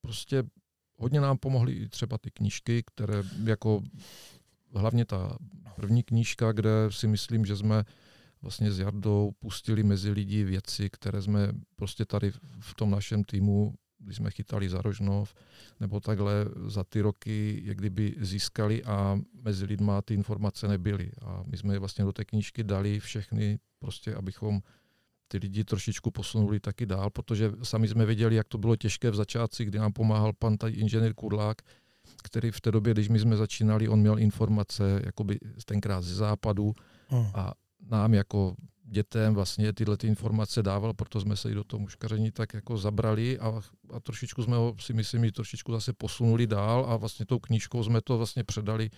prostě 0.00 0.42
hodně 0.96 1.20
nám 1.20 1.38
pomohly 1.38 1.72
i 1.72 1.88
třeba 1.88 2.18
ty 2.18 2.30
knížky, 2.30 2.82
které 2.86 3.22
jako 3.44 3.82
hlavně 4.74 5.04
ta 5.04 5.36
první 5.76 6.02
knížka, 6.02 6.52
kde 6.52 6.70
si 6.90 7.06
myslím, 7.06 7.44
že 7.44 7.56
jsme 7.56 7.84
vlastně 8.42 8.72
s 8.72 8.78
Jardou 8.78 9.32
pustili 9.38 9.82
mezi 9.82 10.10
lidi 10.10 10.44
věci, 10.44 10.90
které 10.90 11.22
jsme 11.22 11.52
prostě 11.76 12.04
tady 12.04 12.30
v 12.60 12.74
tom 12.74 12.90
našem 12.90 13.24
týmu 13.24 13.74
když 14.04 14.16
jsme 14.16 14.30
chytali 14.30 14.68
za 14.68 14.82
Rožnov, 14.82 15.34
nebo 15.80 16.00
takhle 16.00 16.32
za 16.66 16.84
ty 16.84 17.00
roky, 17.00 17.62
jak 17.64 17.76
kdyby 17.76 18.14
získali 18.20 18.84
a 18.84 19.20
mezi 19.42 19.64
lidma 19.64 20.02
ty 20.02 20.14
informace 20.14 20.68
nebyly. 20.68 21.10
A 21.22 21.42
my 21.46 21.56
jsme 21.56 21.74
je 21.74 21.78
vlastně 21.78 22.04
do 22.04 22.12
té 22.12 22.24
knížky 22.24 22.64
dali 22.64 23.00
všechny, 23.00 23.58
prostě 23.78 24.14
abychom 24.14 24.60
ty 25.28 25.38
lidi 25.38 25.64
trošičku 25.64 26.10
posunuli 26.10 26.60
taky 26.60 26.86
dál, 26.86 27.10
protože 27.10 27.52
sami 27.62 27.88
jsme 27.88 28.06
věděli, 28.06 28.34
jak 28.34 28.48
to 28.48 28.58
bylo 28.58 28.76
těžké 28.76 29.10
v 29.10 29.14
začátci, 29.14 29.64
kdy 29.64 29.78
nám 29.78 29.92
pomáhal 29.92 30.32
pan 30.32 30.56
tady 30.56 30.72
inženýr 30.72 31.14
Kudlák, 31.14 31.62
který 32.22 32.50
v 32.50 32.60
té 32.60 32.72
době, 32.72 32.94
když 32.94 33.08
my 33.08 33.18
jsme 33.18 33.36
začínali, 33.36 33.88
on 33.88 34.00
měl 34.00 34.18
informace 34.18 35.02
jakoby 35.04 35.38
tenkrát 35.64 36.00
ze 36.00 36.14
západu 36.14 36.74
hmm. 37.08 37.26
a 37.34 37.52
nám 37.90 38.14
jako 38.14 38.54
dětem 38.84 39.34
vlastně 39.34 39.72
tyhle 39.72 39.96
ty 39.96 40.06
informace 40.06 40.62
dával, 40.62 40.94
proto 40.94 41.20
jsme 41.20 41.36
se 41.36 41.50
i 41.50 41.54
do 41.54 41.64
toho 41.64 41.80
muškaření 41.80 42.30
tak 42.30 42.54
jako 42.54 42.78
zabrali 42.78 43.38
a, 43.38 43.60
a 43.92 44.00
trošičku 44.00 44.42
jsme 44.42 44.56
ho 44.56 44.74
si 44.80 44.92
myslím 44.92 45.24
i 45.24 45.32
trošičku 45.32 45.72
zase 45.72 45.92
posunuli 45.92 46.46
dál 46.46 46.86
a 46.88 46.96
vlastně 46.96 47.26
tou 47.26 47.38
knížkou 47.38 47.84
jsme 47.84 48.00
to 48.00 48.18
vlastně 48.18 48.44
předali 48.44 48.90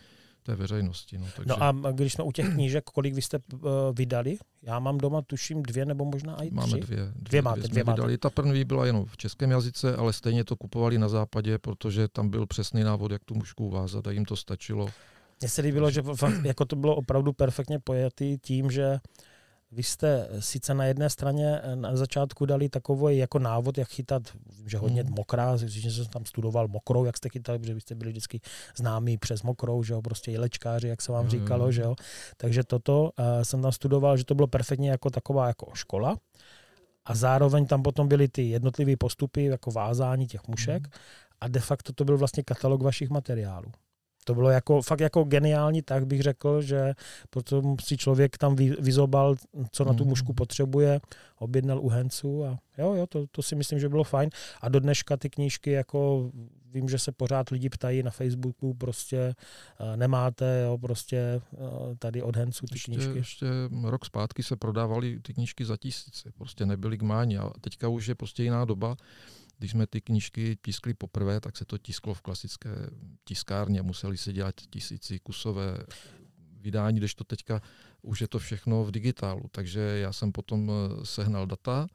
té 0.42 0.54
veřejnosti. 0.56 1.18
No, 1.18 1.26
takže... 1.36 1.48
no 1.48 1.62
a 1.62 1.92
když 1.92 2.12
jsme 2.12 2.24
u 2.24 2.32
těch 2.32 2.48
knížek, 2.54 2.84
kolik 2.84 3.14
vy 3.14 3.22
jste 3.22 3.38
uh, 3.52 3.60
vydali? 3.96 4.36
Já 4.62 4.78
mám 4.78 4.98
doma, 4.98 5.22
tuším, 5.22 5.62
dvě 5.62 5.84
nebo 5.86 6.04
možná 6.04 6.42
i 6.42 6.46
tři. 6.46 6.54
Máme 6.54 6.78
dvě. 6.78 6.96
Dvě, 6.96 7.12
dvě 7.16 7.42
máte, 7.42 7.60
dvě, 7.60 7.68
dvě 7.68 7.84
máte. 7.84 8.00
Vydali. 8.00 8.18
Ta 8.18 8.30
první 8.30 8.64
byla 8.64 8.86
jenom 8.86 9.04
v 9.06 9.16
českém 9.16 9.50
jazyce, 9.50 9.96
ale 9.96 10.12
stejně 10.12 10.44
to 10.44 10.56
kupovali 10.56 10.98
na 10.98 11.08
západě, 11.08 11.58
protože 11.58 12.08
tam 12.08 12.28
byl 12.28 12.46
přesný 12.46 12.82
návod, 12.82 13.12
jak 13.12 13.24
tu 13.24 13.34
mužku 13.34 13.70
vázat 13.70 14.06
a 14.06 14.10
jim 14.10 14.24
to 14.24 14.36
stačilo. 14.36 14.88
Mně 15.40 15.48
se 15.48 15.62
líbilo, 15.62 15.90
že 15.90 16.02
fakt, 16.02 16.44
jako 16.44 16.64
to 16.64 16.76
bylo 16.76 16.96
opravdu 16.96 17.32
perfektně 17.32 17.78
pojatý 17.78 18.38
tím, 18.38 18.70
že 18.70 18.98
vy 19.74 19.82
jste 19.82 20.28
sice 20.38 20.74
na 20.74 20.84
jedné 20.84 21.10
straně 21.10 21.60
eh, 21.62 21.76
na 21.76 21.96
začátku 21.96 22.46
dali 22.46 22.68
takový 22.68 23.18
jako 23.18 23.38
návod, 23.38 23.78
jak 23.78 23.88
chytat, 23.88 24.22
že 24.66 24.78
hodně 24.78 25.02
hmm. 25.02 25.14
mokrá, 25.16 25.56
že 25.56 25.90
jsem 25.90 26.06
tam 26.06 26.24
studoval 26.24 26.68
mokrou, 26.68 27.04
jak 27.04 27.16
jste 27.16 27.28
chytali, 27.28 27.58
protože 27.58 27.74
vy 27.74 27.80
jste 27.80 27.94
byli 27.94 28.10
vždycky 28.10 28.40
známí 28.76 29.18
přes 29.18 29.42
mokrou, 29.42 29.82
že 29.82 29.92
jo, 29.92 30.02
prostě 30.02 30.30
jelečkáři, 30.30 30.88
jak 30.88 31.02
se 31.02 31.12
vám 31.12 31.20
hmm. 31.20 31.30
říkalo, 31.30 31.72
že 31.72 31.82
jo. 31.82 31.94
Takže 32.36 32.64
toto 32.64 33.02
uh, 33.02 33.42
jsem 33.42 33.62
tam 33.62 33.72
studoval, 33.72 34.16
že 34.16 34.24
to 34.24 34.34
bylo 34.34 34.46
perfektně 34.46 34.90
jako 34.90 35.10
taková 35.10 35.46
jako 35.46 35.70
škola. 35.74 36.16
A 37.04 37.14
zároveň 37.14 37.66
tam 37.66 37.82
potom 37.82 38.08
byly 38.08 38.28
ty 38.28 38.42
jednotlivé 38.42 38.96
postupy, 38.96 39.44
jako 39.44 39.70
vázání 39.70 40.26
těch 40.26 40.48
mušek. 40.48 40.82
Hmm. 40.82 40.92
A 41.40 41.48
de 41.48 41.60
facto 41.60 41.92
to 41.92 42.04
byl 42.04 42.18
vlastně 42.18 42.42
katalog 42.42 42.82
vašich 42.82 43.10
materiálů. 43.10 43.72
To 44.24 44.34
bylo 44.34 44.50
jako, 44.50 44.82
fakt 44.82 45.00
jako 45.00 45.24
geniální, 45.24 45.82
tak 45.82 46.06
bych 46.06 46.22
řekl, 46.22 46.62
že 46.62 46.94
potom 47.30 47.76
si 47.80 47.96
člověk 47.96 48.38
tam 48.38 48.56
vyzobal, 48.56 49.34
co 49.70 49.84
na 49.84 49.94
tu 49.94 50.04
mhm. 50.04 50.08
mušku 50.08 50.32
potřebuje, 50.32 51.00
objednal 51.38 51.80
u 51.80 51.88
Hencu 51.88 52.44
a 52.44 52.58
jo, 52.78 52.94
jo, 52.94 53.06
to, 53.06 53.26
to 53.26 53.42
si 53.42 53.56
myslím, 53.56 53.78
že 53.78 53.88
bylo 53.88 54.04
fajn. 54.04 54.30
A 54.60 54.68
do 54.68 54.80
dneška 54.80 55.16
ty 55.16 55.30
knížky, 55.30 55.70
jako 55.70 56.30
vím, 56.74 56.88
že 56.88 56.98
se 56.98 57.12
pořád 57.12 57.50
lidi 57.50 57.68
ptají 57.68 58.02
na 58.02 58.10
Facebooku, 58.10 58.74
prostě 58.74 59.34
uh, 59.80 59.96
nemáte, 59.96 60.62
jo, 60.64 60.78
prostě 60.78 61.40
uh, 61.50 61.94
tady 61.98 62.22
od 62.22 62.36
Hencu 62.36 62.66
ty 62.66 62.74
ještě, 62.74 62.92
knížky. 62.92 63.18
Ještě 63.18 63.46
rok 63.82 64.04
zpátky 64.04 64.42
se 64.42 64.56
prodávaly 64.56 65.20
ty 65.22 65.34
knížky 65.34 65.64
za 65.64 65.76
tisíce, 65.76 66.32
prostě 66.38 66.66
nebyly 66.66 66.98
k 66.98 67.02
mání 67.02 67.38
a 67.38 67.50
teďka 67.60 67.88
už 67.88 68.06
je 68.06 68.14
prostě 68.14 68.42
jiná 68.42 68.64
doba 68.64 68.96
když 69.58 69.70
jsme 69.70 69.86
ty 69.86 70.00
knížky 70.00 70.58
tiskli 70.62 70.94
poprvé, 70.94 71.40
tak 71.40 71.56
se 71.56 71.64
to 71.64 71.78
tisklo 71.78 72.14
v 72.14 72.22
klasické 72.22 72.70
tiskárně. 73.24 73.82
Museli 73.82 74.16
se 74.16 74.32
dělat 74.32 74.54
tisíci 74.70 75.18
kusové 75.18 75.78
vydání, 76.60 76.98
když 76.98 77.14
to 77.14 77.24
teďka 77.24 77.62
už 78.02 78.20
je 78.20 78.28
to 78.28 78.38
všechno 78.38 78.84
v 78.84 78.90
digitálu. 78.90 79.42
Takže 79.50 79.80
já 79.80 80.12
jsem 80.12 80.32
potom 80.32 80.70
eh, 80.70 81.06
sehnal 81.06 81.46
data, 81.46 81.86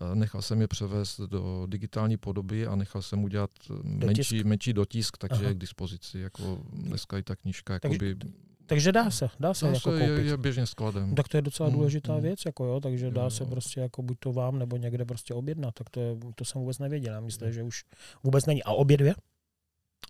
eh, 0.00 0.14
nechal 0.14 0.42
jsem 0.42 0.60
je 0.60 0.68
převést 0.68 1.20
do 1.20 1.66
digitální 1.66 2.16
podoby 2.16 2.66
a 2.66 2.76
nechal 2.76 3.02
jsem 3.02 3.24
udělat 3.24 3.50
menší, 3.82 4.44
menší 4.44 4.72
dotisk, 4.72 5.16
takže 5.18 5.40
Aha. 5.40 5.48
je 5.48 5.54
k 5.54 5.58
dispozici. 5.58 6.18
Jako 6.18 6.62
dneska 6.72 7.18
i 7.18 7.22
ta 7.22 7.36
knížka 7.36 7.72
jakoby, 7.72 8.14
takže 8.14 8.49
dá 8.92 9.10
se, 9.10 9.30
dá 9.40 9.54
se 9.54 9.64
dá 9.64 9.72
jako 9.72 9.90
se, 9.90 9.98
koupit. 9.98 10.24
Je, 10.24 10.24
je 10.24 10.36
běžně 10.36 10.66
skladem. 10.66 11.14
Tak 11.14 11.28
to 11.28 11.36
je 11.36 11.42
docela 11.42 11.68
mm, 11.68 11.74
důležitá 11.74 12.14
mm, 12.14 12.22
věc, 12.22 12.44
jako 12.46 12.64
jo, 12.64 12.80
takže 12.80 13.10
dá 13.10 13.22
jo. 13.22 13.30
se 13.30 13.44
prostě 13.44 13.80
jako 13.80 14.02
buď 14.02 14.16
to 14.18 14.32
vám, 14.32 14.58
nebo 14.58 14.76
někde 14.76 15.04
prostě 15.04 15.34
objednat, 15.34 15.74
tak 15.74 15.90
to, 15.90 16.00
je, 16.00 16.16
to 16.34 16.44
jsem 16.44 16.60
vůbec 16.60 16.78
nevěděl, 16.78 17.14
já 17.14 17.20
myslím, 17.20 17.52
že 17.52 17.62
už 17.62 17.84
vůbec 18.24 18.46
není. 18.46 18.62
A 18.62 18.70
obě 18.70 18.96
dvě? 18.96 19.14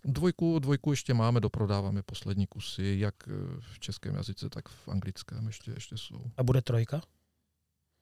Dvojku, 0.05 0.59
dvojku 0.59 0.91
ještě 0.91 1.13
máme, 1.13 1.39
doprodáváme 1.39 2.01
poslední 2.03 2.47
kusy, 2.47 2.95
jak 2.99 3.15
v 3.59 3.79
českém 3.79 4.15
jazyce, 4.15 4.49
tak 4.49 4.69
v 4.69 4.87
anglickém 4.87 5.47
ještě, 5.47 5.71
ještě 5.71 5.97
jsou. 5.97 6.21
A 6.37 6.43
bude 6.43 6.61
trojka? 6.61 7.01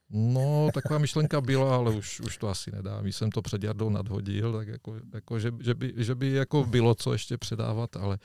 No, 0.10 0.70
taková 0.74 1.00
myšlenka 1.00 1.42
byla, 1.42 1.76
ale 1.76 1.92
už, 1.92 2.20
už 2.20 2.38
to 2.38 2.48
asi 2.48 2.72
nedá. 2.72 3.02
Když 3.02 3.16
jsem 3.16 3.32
to 3.32 3.42
před 3.42 3.64
Jardou 3.64 3.90
nadhodil, 3.90 4.54
tak 4.54 4.68
jako, 4.68 4.96
jako 5.14 5.40
že, 5.40 5.52
že, 5.60 5.74
by, 5.74 5.94
že 5.98 6.16
by 6.16 6.32
jako 6.32 6.64
bylo 6.64 6.96
co 6.96 7.14
ještě 7.14 7.38
předávat, 7.38 7.96
ale 7.96 8.18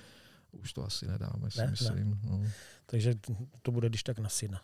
už 0.54 0.72
to 0.72 0.84
asi 0.84 1.06
nedáme, 1.06 1.50
si 1.50 1.58
ne, 1.58 1.70
myslím. 1.70 2.10
Ne. 2.10 2.18
No. 2.30 2.42
Takže 2.86 3.14
to 3.62 3.72
bude 3.72 3.88
když 3.88 4.02
tak 4.02 4.18
na 4.18 4.28
syna, 4.28 4.62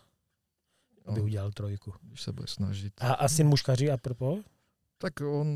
aby 1.05 1.19
no, 1.19 1.25
udělal 1.25 1.51
trojku. 1.51 1.93
Když 2.01 2.21
se 2.21 2.31
bude 2.31 2.47
snažit. 2.47 2.93
A, 2.97 3.13
a 3.13 3.27
syn 3.27 3.47
muškaří 3.47 3.91
a 3.91 3.97
propo? 3.97 4.39
Tak 4.97 5.21
on 5.21 5.47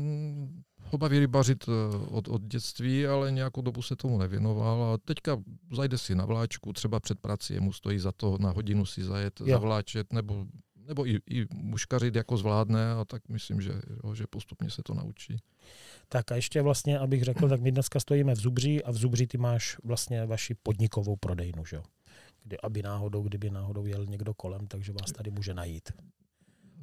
ho 0.90 0.98
baví 0.98 1.18
rybařit 1.18 1.64
eh, 1.68 1.96
od, 2.10 2.28
od 2.28 2.42
dětství, 2.42 3.06
ale 3.06 3.32
nějakou 3.32 3.62
dobu 3.62 3.82
se 3.82 3.96
tomu 3.96 4.18
nevěnoval 4.18 4.84
a 4.84 4.98
teďka 4.98 5.36
zajde 5.72 5.98
si 5.98 6.14
na 6.14 6.24
vláčku, 6.24 6.72
třeba 6.72 7.00
před 7.00 7.20
prací, 7.20 7.60
mu 7.60 7.72
stojí 7.72 7.98
za 7.98 8.12
to 8.12 8.38
na 8.40 8.50
hodinu 8.50 8.86
si 8.86 9.04
zajet, 9.04 9.40
jo. 9.40 9.46
zavláčet, 9.46 10.12
nebo, 10.12 10.46
nebo 10.88 11.08
i, 11.08 11.20
i 11.30 11.46
muškařit 11.54 12.16
jako 12.16 12.36
zvládne 12.36 12.92
a 12.92 13.04
tak 13.04 13.28
myslím, 13.28 13.60
že, 13.60 13.72
jo, 14.04 14.14
že 14.14 14.26
postupně 14.26 14.70
se 14.70 14.82
to 14.82 14.94
naučí. 14.94 15.36
Tak 16.08 16.32
a 16.32 16.36
ještě 16.36 16.62
vlastně, 16.62 16.98
abych 16.98 17.22
řekl, 17.22 17.48
tak 17.48 17.60
my 17.60 17.72
dneska 17.72 18.00
stojíme 18.00 18.34
v 18.34 18.38
Zubří 18.38 18.84
a 18.84 18.90
v 18.90 18.96
Zubří 18.96 19.26
ty 19.26 19.38
máš 19.38 19.76
vlastně 19.84 20.26
vaši 20.26 20.54
podnikovou 20.54 21.16
prodejnu, 21.16 21.64
že 21.64 21.76
jo? 21.76 21.82
Kdy, 22.44 22.56
aby 22.62 22.82
náhodou, 22.82 23.22
kdyby 23.22 23.50
náhodou 23.50 23.86
jel 23.86 24.06
někdo 24.06 24.34
kolem, 24.34 24.66
takže 24.66 24.92
vás 24.92 25.12
tady 25.12 25.30
může 25.30 25.54
najít. 25.54 25.92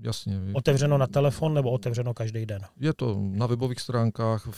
Jasně. 0.02 0.40
Otevřeno 0.54 0.98
na 0.98 1.08
telefon 1.08 1.54
nebo 1.54 1.72
otevřeno 1.72 2.14
každý 2.14 2.46
den? 2.46 2.62
Je 2.80 2.94
to 2.94 3.18
na 3.20 3.48
webových 3.48 3.80
stránkách, 3.80 4.50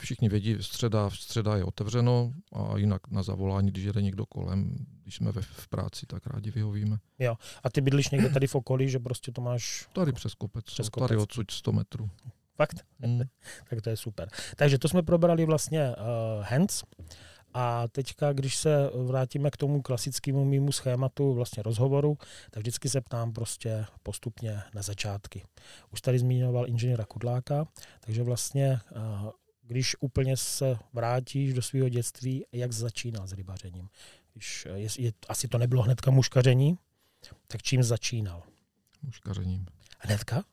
všichni 0.00 0.28
vědí, 0.28 0.56
středa, 0.60 1.10
středa 1.10 1.56
je 1.56 1.64
otevřeno 1.64 2.32
a 2.52 2.78
jinak 2.78 3.10
na 3.10 3.22
zavolání, 3.22 3.70
když 3.70 3.84
jede 3.84 4.02
někdo 4.02 4.26
kolem, 4.26 4.76
když 5.02 5.14
jsme 5.14 5.32
ve, 5.32 5.42
v 5.42 5.68
práci, 5.68 6.06
tak 6.06 6.26
rádi 6.26 6.50
vyhovíme. 6.50 6.96
Jo. 7.18 7.36
A 7.64 7.70
ty 7.70 7.80
bydlíš 7.80 8.10
někde 8.10 8.28
tady 8.28 8.46
v 8.46 8.54
okolí, 8.54 8.88
že 8.88 8.98
prostě 8.98 9.32
to 9.32 9.40
máš... 9.40 9.88
Tady 9.92 10.12
přes 10.12 10.34
kopec, 10.34 10.64
přes 10.64 10.88
kopec. 10.88 11.08
tady 11.08 11.20
odsud 11.20 11.50
100 11.50 11.72
metrů. 11.72 12.10
Fakt? 12.56 12.84
Mm. 12.98 13.22
tak 13.70 13.82
to 13.82 13.90
je 13.90 13.96
super. 13.96 14.28
Takže 14.56 14.78
to 14.78 14.88
jsme 14.88 15.02
probrali 15.02 15.44
vlastně 15.44 15.88
uh, 15.88 16.44
hands. 16.44 16.82
A 17.54 17.88
teďka, 17.88 18.32
když 18.32 18.56
se 18.56 18.90
vrátíme 18.94 19.50
k 19.50 19.56
tomu 19.56 19.82
klasickému 19.82 20.44
mýmu 20.44 20.72
schématu 20.72 21.34
vlastně 21.34 21.62
rozhovoru, 21.62 22.18
tak 22.50 22.60
vždycky 22.60 22.88
se 22.88 23.00
ptám 23.00 23.32
prostě 23.32 23.86
postupně 24.02 24.62
na 24.74 24.82
začátky. 24.82 25.42
Už 25.92 26.00
tady 26.00 26.18
zmiňoval 26.18 26.68
inženýra 26.68 27.04
Kudláka, 27.04 27.66
takže 28.00 28.22
vlastně 28.22 28.80
uh, 28.96 29.30
když 29.62 29.96
úplně 30.00 30.36
se 30.36 30.76
vrátíš 30.92 31.54
do 31.54 31.62
svého 31.62 31.88
dětství, 31.88 32.44
jak 32.52 32.72
začínal 32.72 33.26
s 33.26 33.32
rybařením? 33.32 33.88
Když 34.32 34.66
je, 34.74 34.88
je, 34.98 35.12
asi 35.28 35.48
to 35.48 35.58
nebylo 35.58 35.82
hnedka 35.82 36.10
muškaření, 36.10 36.78
tak 37.46 37.62
čím 37.62 37.82
začínal? 37.82 38.42
Muškařením. 39.02 39.66
Hnedka? 39.98 40.44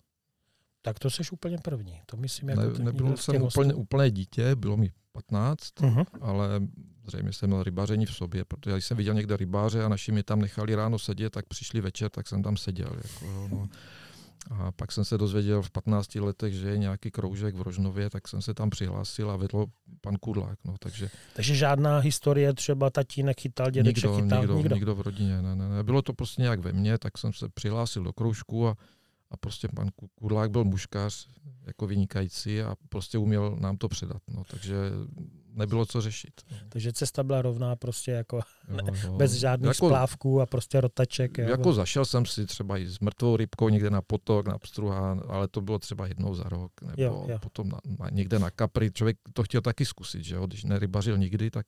Tak 0.81 0.99
to 0.99 1.09
seš 1.09 1.31
úplně 1.31 1.57
první. 1.57 2.01
To 2.05 2.17
myslím, 2.17 2.49
jako 2.49 2.61
ne, 2.61 2.83
nebyl 2.83 3.17
jsem 3.17 3.41
úplně, 3.41 3.73
úplně 3.73 4.11
dítě, 4.11 4.55
bylo 4.55 4.77
mi 4.77 4.91
15, 5.11 5.59
uh-huh. 5.79 6.05
ale 6.21 6.61
zřejmě 7.07 7.33
jsem 7.33 7.49
měl 7.49 7.63
rybaření 7.63 8.05
v 8.05 8.15
sobě, 8.15 8.45
protože 8.45 8.75
když 8.75 8.85
jsem 8.85 8.97
viděl 8.97 9.13
někde 9.13 9.37
rybáře 9.37 9.83
a 9.83 9.89
naši 9.89 10.11
mi 10.11 10.23
tam 10.23 10.41
nechali 10.41 10.75
ráno 10.75 10.99
sedět, 10.99 11.29
tak 11.29 11.45
přišli 11.47 11.81
večer, 11.81 12.09
tak 12.09 12.27
jsem 12.27 12.43
tam 12.43 12.57
seděl. 12.57 12.91
Jako, 13.03 13.47
no. 13.51 13.69
A 14.49 14.71
pak 14.71 14.91
jsem 14.91 15.05
se 15.05 15.17
dozvěděl 15.17 15.61
v 15.61 15.71
15 15.71 16.15
letech, 16.15 16.53
že 16.53 16.69
je 16.69 16.77
nějaký 16.77 17.11
kroužek 17.11 17.55
v 17.55 17.61
Rožnově, 17.61 18.09
tak 18.09 18.27
jsem 18.27 18.41
se 18.41 18.53
tam 18.53 18.69
přihlásil 18.69 19.31
a 19.31 19.35
vedl 19.35 19.65
pan 20.01 20.15
Kudlák. 20.15 20.59
No, 20.65 20.75
takže, 20.79 21.09
takže 21.33 21.55
žádná 21.55 21.99
historie, 21.99 22.53
třeba 22.53 22.89
tatínek 22.89 23.41
chytal, 23.41 23.71
dědeček 23.71 24.03
nikdo, 24.03 24.23
chytal? 24.23 24.39
Nikdo, 24.39 24.57
nikdo, 24.57 24.75
nikdo 24.75 24.95
v 24.95 25.01
rodině, 25.01 25.41
ne, 25.41 25.55
ne, 25.55 25.69
ne. 25.69 25.83
Bylo 25.83 26.01
to 26.01 26.13
prostě 26.13 26.41
nějak 26.41 26.59
ve 26.59 26.73
mně, 26.73 26.97
tak 26.97 27.17
jsem 27.17 27.33
se 27.33 27.49
přihlásil 27.49 28.03
do 28.03 28.13
kroužku 28.13 28.67
a 28.67 28.77
a 29.31 29.37
prostě 29.37 29.67
pan 29.75 29.87
Kudlák 30.15 30.51
byl 30.51 30.63
muškař 30.63 31.27
jako 31.65 31.87
vynikající 31.87 32.61
a 32.61 32.75
prostě 32.89 33.17
uměl 33.17 33.57
nám 33.59 33.77
to 33.77 33.89
předat. 33.89 34.21
No, 34.27 34.43
takže 34.43 34.75
nebylo 35.53 35.85
co 35.85 36.01
řešit. 36.01 36.41
No. 36.51 36.57
Takže 36.69 36.93
cesta 36.93 37.23
byla 37.23 37.41
rovná 37.41 37.75
prostě 37.75 38.11
jako 38.11 38.41
jo, 38.69 38.77
jo. 39.03 39.17
bez 39.17 39.31
žádných 39.31 39.67
jako, 39.67 39.87
splávků 39.87 40.41
a 40.41 40.45
prostě 40.45 40.81
rotaček. 40.81 41.37
Jo. 41.37 41.49
Jako 41.49 41.73
zašel 41.73 42.05
jsem 42.05 42.25
si 42.25 42.45
třeba 42.45 42.77
i 42.77 42.87
s 42.87 42.99
mrtvou 42.99 43.35
rybkou 43.35 43.69
někde 43.69 43.89
na 43.89 44.01
potok, 44.01 44.47
na 44.47 44.57
pstruhán, 44.57 45.21
ale 45.27 45.47
to 45.47 45.61
bylo 45.61 45.79
třeba 45.79 46.07
jednou 46.07 46.35
za 46.35 46.43
rok, 46.43 46.71
nebo 46.81 47.01
jo, 47.01 47.25
jo. 47.29 47.39
potom 47.39 47.69
na, 47.69 47.79
na, 47.99 48.09
někde 48.09 48.39
na 48.39 48.49
kapry. 48.49 48.91
Člověk 48.91 49.17
to 49.33 49.43
chtěl 49.43 49.61
taky 49.61 49.85
zkusit, 49.85 50.23
že 50.23 50.35
jo? 50.35 50.47
když 50.47 50.63
nerybařil 50.63 51.17
nikdy, 51.17 51.51
tak 51.51 51.65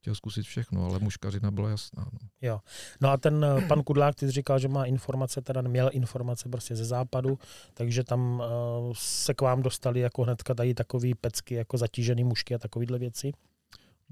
chtěl 0.00 0.14
zkusit 0.14 0.42
všechno, 0.42 0.84
ale 0.84 0.98
muškařina 0.98 1.50
byla 1.50 1.70
jasná. 1.70 2.06
No. 2.12 2.28
Jo. 2.42 2.60
No 3.00 3.10
a 3.10 3.16
ten 3.16 3.44
eh, 3.44 3.66
pan 3.68 3.82
Kudlák, 3.82 4.14
ty 4.14 4.30
říkal, 4.30 4.58
že 4.58 4.68
má 4.68 4.84
informace, 4.84 5.42
teda 5.42 5.62
měl 5.62 5.90
informace 5.92 6.48
prostě 6.48 6.76
ze 6.76 6.84
západu, 6.84 7.38
takže 7.74 8.04
tam 8.04 8.40
uh, 8.40 8.92
se 8.96 9.34
k 9.34 9.40
vám 9.40 9.62
dostali 9.62 10.00
jako 10.00 10.22
hnedka 10.22 10.54
tady 10.54 10.74
takový 10.74 11.14
pecky, 11.14 11.54
jako 11.54 11.78
zatížený 11.78 12.24
mušky 12.24 12.54
a 12.54 12.58
takovýhle 12.58 12.98
věci? 12.98 13.32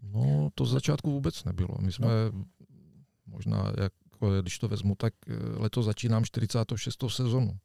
No, 0.02 0.50
to 0.54 0.64
z 0.66 0.72
začátku 0.72 1.10
vůbec 1.10 1.44
nebylo. 1.44 1.76
My 1.80 1.92
jsme 1.92 2.06
no. 2.06 2.44
možná, 3.26 3.72
jako, 3.82 4.40
když 4.40 4.58
to 4.58 4.68
vezmu, 4.68 4.94
tak 4.94 5.14
eh, 5.28 5.32
letos 5.58 5.86
začínám 5.86 6.24
46. 6.24 7.04
sezonu. 7.08 7.58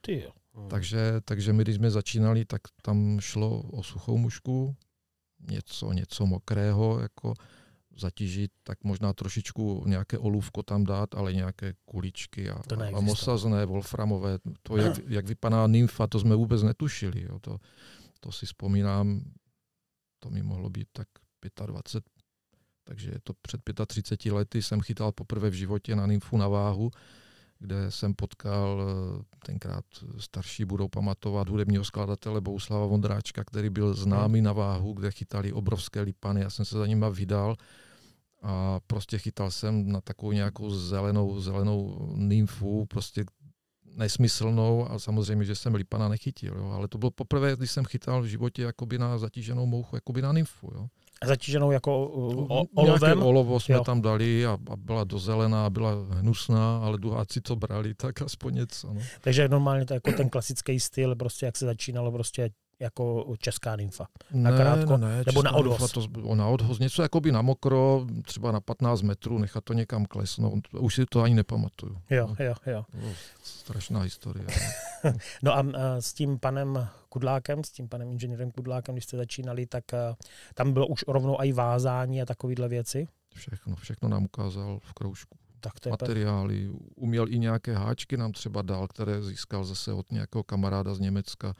Ty 0.00 0.20
jo. 0.20 0.30
Hmm. 0.54 0.68
Takže, 0.68 1.20
takže 1.24 1.52
my, 1.52 1.62
když 1.62 1.76
jsme 1.76 1.90
začínali, 1.90 2.44
tak 2.44 2.60
tam 2.82 3.20
šlo 3.20 3.62
o 3.62 3.82
suchou 3.82 4.18
mušku, 4.18 4.76
něco, 5.46 5.92
něco 5.92 6.26
mokrého, 6.26 7.00
jako 7.00 7.34
zatížit, 7.96 8.50
tak 8.62 8.84
možná 8.84 9.12
trošičku 9.12 9.84
nějaké 9.86 10.18
olůvko 10.18 10.62
tam 10.62 10.84
dát, 10.84 11.14
ale 11.14 11.32
nějaké 11.32 11.74
kuličky 11.84 12.50
a, 12.50 12.62
a 12.94 13.00
mosazné, 13.00 13.66
wolframové. 13.66 14.38
To, 14.62 14.76
jak, 14.76 14.98
jak 15.08 15.26
vypadá 15.26 15.66
nymfa, 15.66 16.06
to 16.06 16.20
jsme 16.20 16.36
vůbec 16.36 16.62
netušili. 16.62 17.22
Jo. 17.22 17.38
To, 17.38 17.58
to 18.20 18.32
si 18.32 18.46
vzpomínám, 18.46 19.20
to 20.18 20.30
mi 20.30 20.42
mohlo 20.42 20.70
být 20.70 20.88
tak 20.92 21.08
25, 21.66 22.12
takže 22.84 23.10
je 23.10 23.20
to 23.22 23.32
před 23.42 23.60
35 23.86 24.32
lety 24.32 24.62
jsem 24.62 24.80
chytal 24.80 25.12
poprvé 25.12 25.50
v 25.50 25.54
životě 25.54 25.96
na 25.96 26.06
nymfu 26.06 26.36
na 26.36 26.48
váhu 26.48 26.90
kde 27.58 27.90
jsem 27.90 28.14
potkal 28.14 28.82
eh, 28.82 29.24
tenkrát 29.46 29.84
starší 30.18 30.64
budou 30.64 30.88
pamatovat 30.88 31.48
hudebního 31.48 31.84
skladatele 31.84 32.40
Bouslava 32.40 32.86
Vondráčka, 32.86 33.44
který 33.44 33.70
byl 33.70 33.94
známý 33.94 34.42
na 34.42 34.52
váhu, 34.52 34.92
kde 34.92 35.10
chytali 35.10 35.52
obrovské 35.52 36.00
lipany. 36.00 36.40
Já 36.40 36.50
jsem 36.50 36.64
se 36.64 36.78
za 36.78 36.86
nima 36.86 37.08
vydal 37.08 37.56
a 38.42 38.80
prostě 38.86 39.18
chytal 39.18 39.50
jsem 39.50 39.92
na 39.92 40.00
takovou 40.00 40.32
nějakou 40.32 40.70
zelenou, 40.70 41.40
zelenou 41.40 42.12
nymfu, 42.16 42.86
prostě 42.86 43.24
nesmyslnou 43.96 44.90
a 44.90 44.98
samozřejmě, 44.98 45.44
že 45.44 45.54
jsem 45.54 45.74
lipana 45.74 46.08
nechytil, 46.08 46.54
jo. 46.56 46.70
ale 46.70 46.88
to 46.88 46.98
bylo 46.98 47.10
poprvé, 47.10 47.56
když 47.56 47.70
jsem 47.70 47.84
chytal 47.84 48.22
v 48.22 48.26
životě 48.26 48.62
jakoby 48.62 48.98
na 48.98 49.18
zatíženou 49.18 49.66
mouchu, 49.66 49.96
jakoby 49.96 50.22
na 50.22 50.32
nymfu. 50.32 50.70
Jo 50.74 50.88
zatíženou 51.24 51.70
jako 51.70 52.06
uh, 52.06 52.46
o, 52.52 52.64
olovem. 52.74 53.00
Nějaké 53.00 53.14
olovo 53.14 53.60
jsme 53.60 53.74
jo. 53.74 53.84
tam 53.84 54.02
dali 54.02 54.46
a, 54.46 54.58
a 54.70 54.76
byla 54.76 55.04
dozelená, 55.04 55.70
byla 55.70 55.92
hnusná, 56.10 56.78
ale 56.78 56.98
duháci 56.98 57.40
to 57.40 57.56
brali, 57.56 57.94
tak 57.94 58.22
aspoň 58.22 58.54
něco. 58.54 58.92
No. 58.92 59.00
Takže 59.20 59.48
normálně 59.48 59.86
to 59.86 59.94
jako 59.94 60.12
ten 60.12 60.28
klasický 60.28 60.80
styl, 60.80 61.16
prostě 61.16 61.46
jak 61.46 61.56
se 61.56 61.66
začínalo 61.66 62.12
prostě 62.12 62.50
jako 62.80 63.34
česká 63.38 63.76
nymfa. 63.76 64.06
Na 64.30 64.50
ne, 64.50 64.56
krátko, 64.56 64.96
ne, 64.96 65.16
ne, 65.16 65.22
nebo 65.26 65.42
na 65.42 65.52
odhoz. 65.52 65.92
To, 65.92 66.34
na 66.34 66.48
odhoz, 66.48 66.78
něco 66.78 67.02
jako 67.02 67.20
by 67.20 67.32
na 67.32 67.42
mokro, 67.42 68.06
třeba 68.22 68.52
na 68.52 68.60
15 68.60 69.02
metrů, 69.02 69.38
nechat 69.38 69.64
to 69.64 69.72
někam 69.72 70.06
klesnout. 70.06 70.68
Už 70.72 70.94
si 70.94 71.06
to 71.06 71.22
ani 71.22 71.34
nepamatuju. 71.34 71.98
Jo, 72.10 72.26
no. 72.38 72.44
jo, 72.44 72.54
jo. 72.66 72.84
Strašná 73.42 74.00
historie. 74.00 74.46
no 75.42 75.56
a, 75.56 75.66
s 76.00 76.12
tím 76.12 76.38
panem 76.38 76.88
Kudlákem, 77.08 77.64
s 77.64 77.70
tím 77.70 77.88
panem 77.88 78.10
inženýrem 78.10 78.50
Kudlákem, 78.50 78.94
když 78.94 79.04
jste 79.04 79.16
začínali, 79.16 79.66
tak 79.66 79.94
a, 79.94 80.16
tam 80.54 80.72
bylo 80.72 80.86
už 80.86 81.04
rovnou 81.08 81.36
i 81.40 81.52
vázání 81.52 82.22
a 82.22 82.26
takovéhle 82.26 82.68
věci? 82.68 83.08
Všechno, 83.34 83.76
všechno 83.76 84.08
nám 84.08 84.24
ukázal 84.24 84.78
v 84.82 84.92
kroužku. 84.92 85.38
Tak 85.60 85.80
to 85.80 85.88
je 85.88 85.90
materiály, 85.90 86.70
uměl 86.96 87.28
i 87.28 87.38
nějaké 87.38 87.74
háčky 87.74 88.16
nám 88.16 88.32
třeba 88.32 88.62
dal, 88.62 88.88
které 88.88 89.22
získal 89.22 89.64
zase 89.64 89.92
od 89.92 90.12
nějakého 90.12 90.42
kamaráda 90.42 90.94
z 90.94 91.00
Německa 91.00 91.54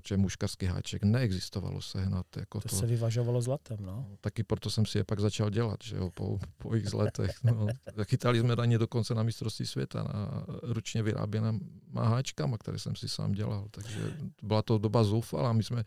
protože 0.00 0.16
muškarský 0.16 0.66
háček 0.66 1.02
neexistovalo 1.02 1.82
sehnat. 1.82 2.26
Jako 2.36 2.60
to, 2.60 2.68
to 2.68 2.76
se 2.76 2.86
vyvažovalo 2.86 3.42
zlatem, 3.42 3.78
no. 3.80 4.06
Taky 4.20 4.42
proto 4.42 4.70
jsem 4.70 4.86
si 4.86 4.98
je 4.98 5.04
pak 5.04 5.20
začal 5.20 5.50
dělat, 5.50 5.76
že 5.84 5.96
jo, 5.96 6.10
po, 6.10 6.38
po 6.58 6.74
x 6.74 6.92
letech. 6.92 7.44
No. 7.44 7.66
Chytali 8.02 8.40
jsme 8.40 8.56
daně 8.56 8.78
dokonce 8.78 9.14
na 9.14 9.22
mistrovství 9.22 9.66
světa 9.66 10.02
na 10.02 10.44
ručně 10.62 11.02
vyráběnýma 11.02 11.60
háčkama, 11.94 12.58
které 12.58 12.78
jsem 12.78 12.96
si 12.96 13.08
sám 13.08 13.32
dělal. 13.32 13.68
Takže 13.70 14.16
byla 14.42 14.62
to 14.62 14.78
doba 14.78 15.04
zoufalá. 15.04 15.52
My 15.52 15.62
jsme 15.62 15.84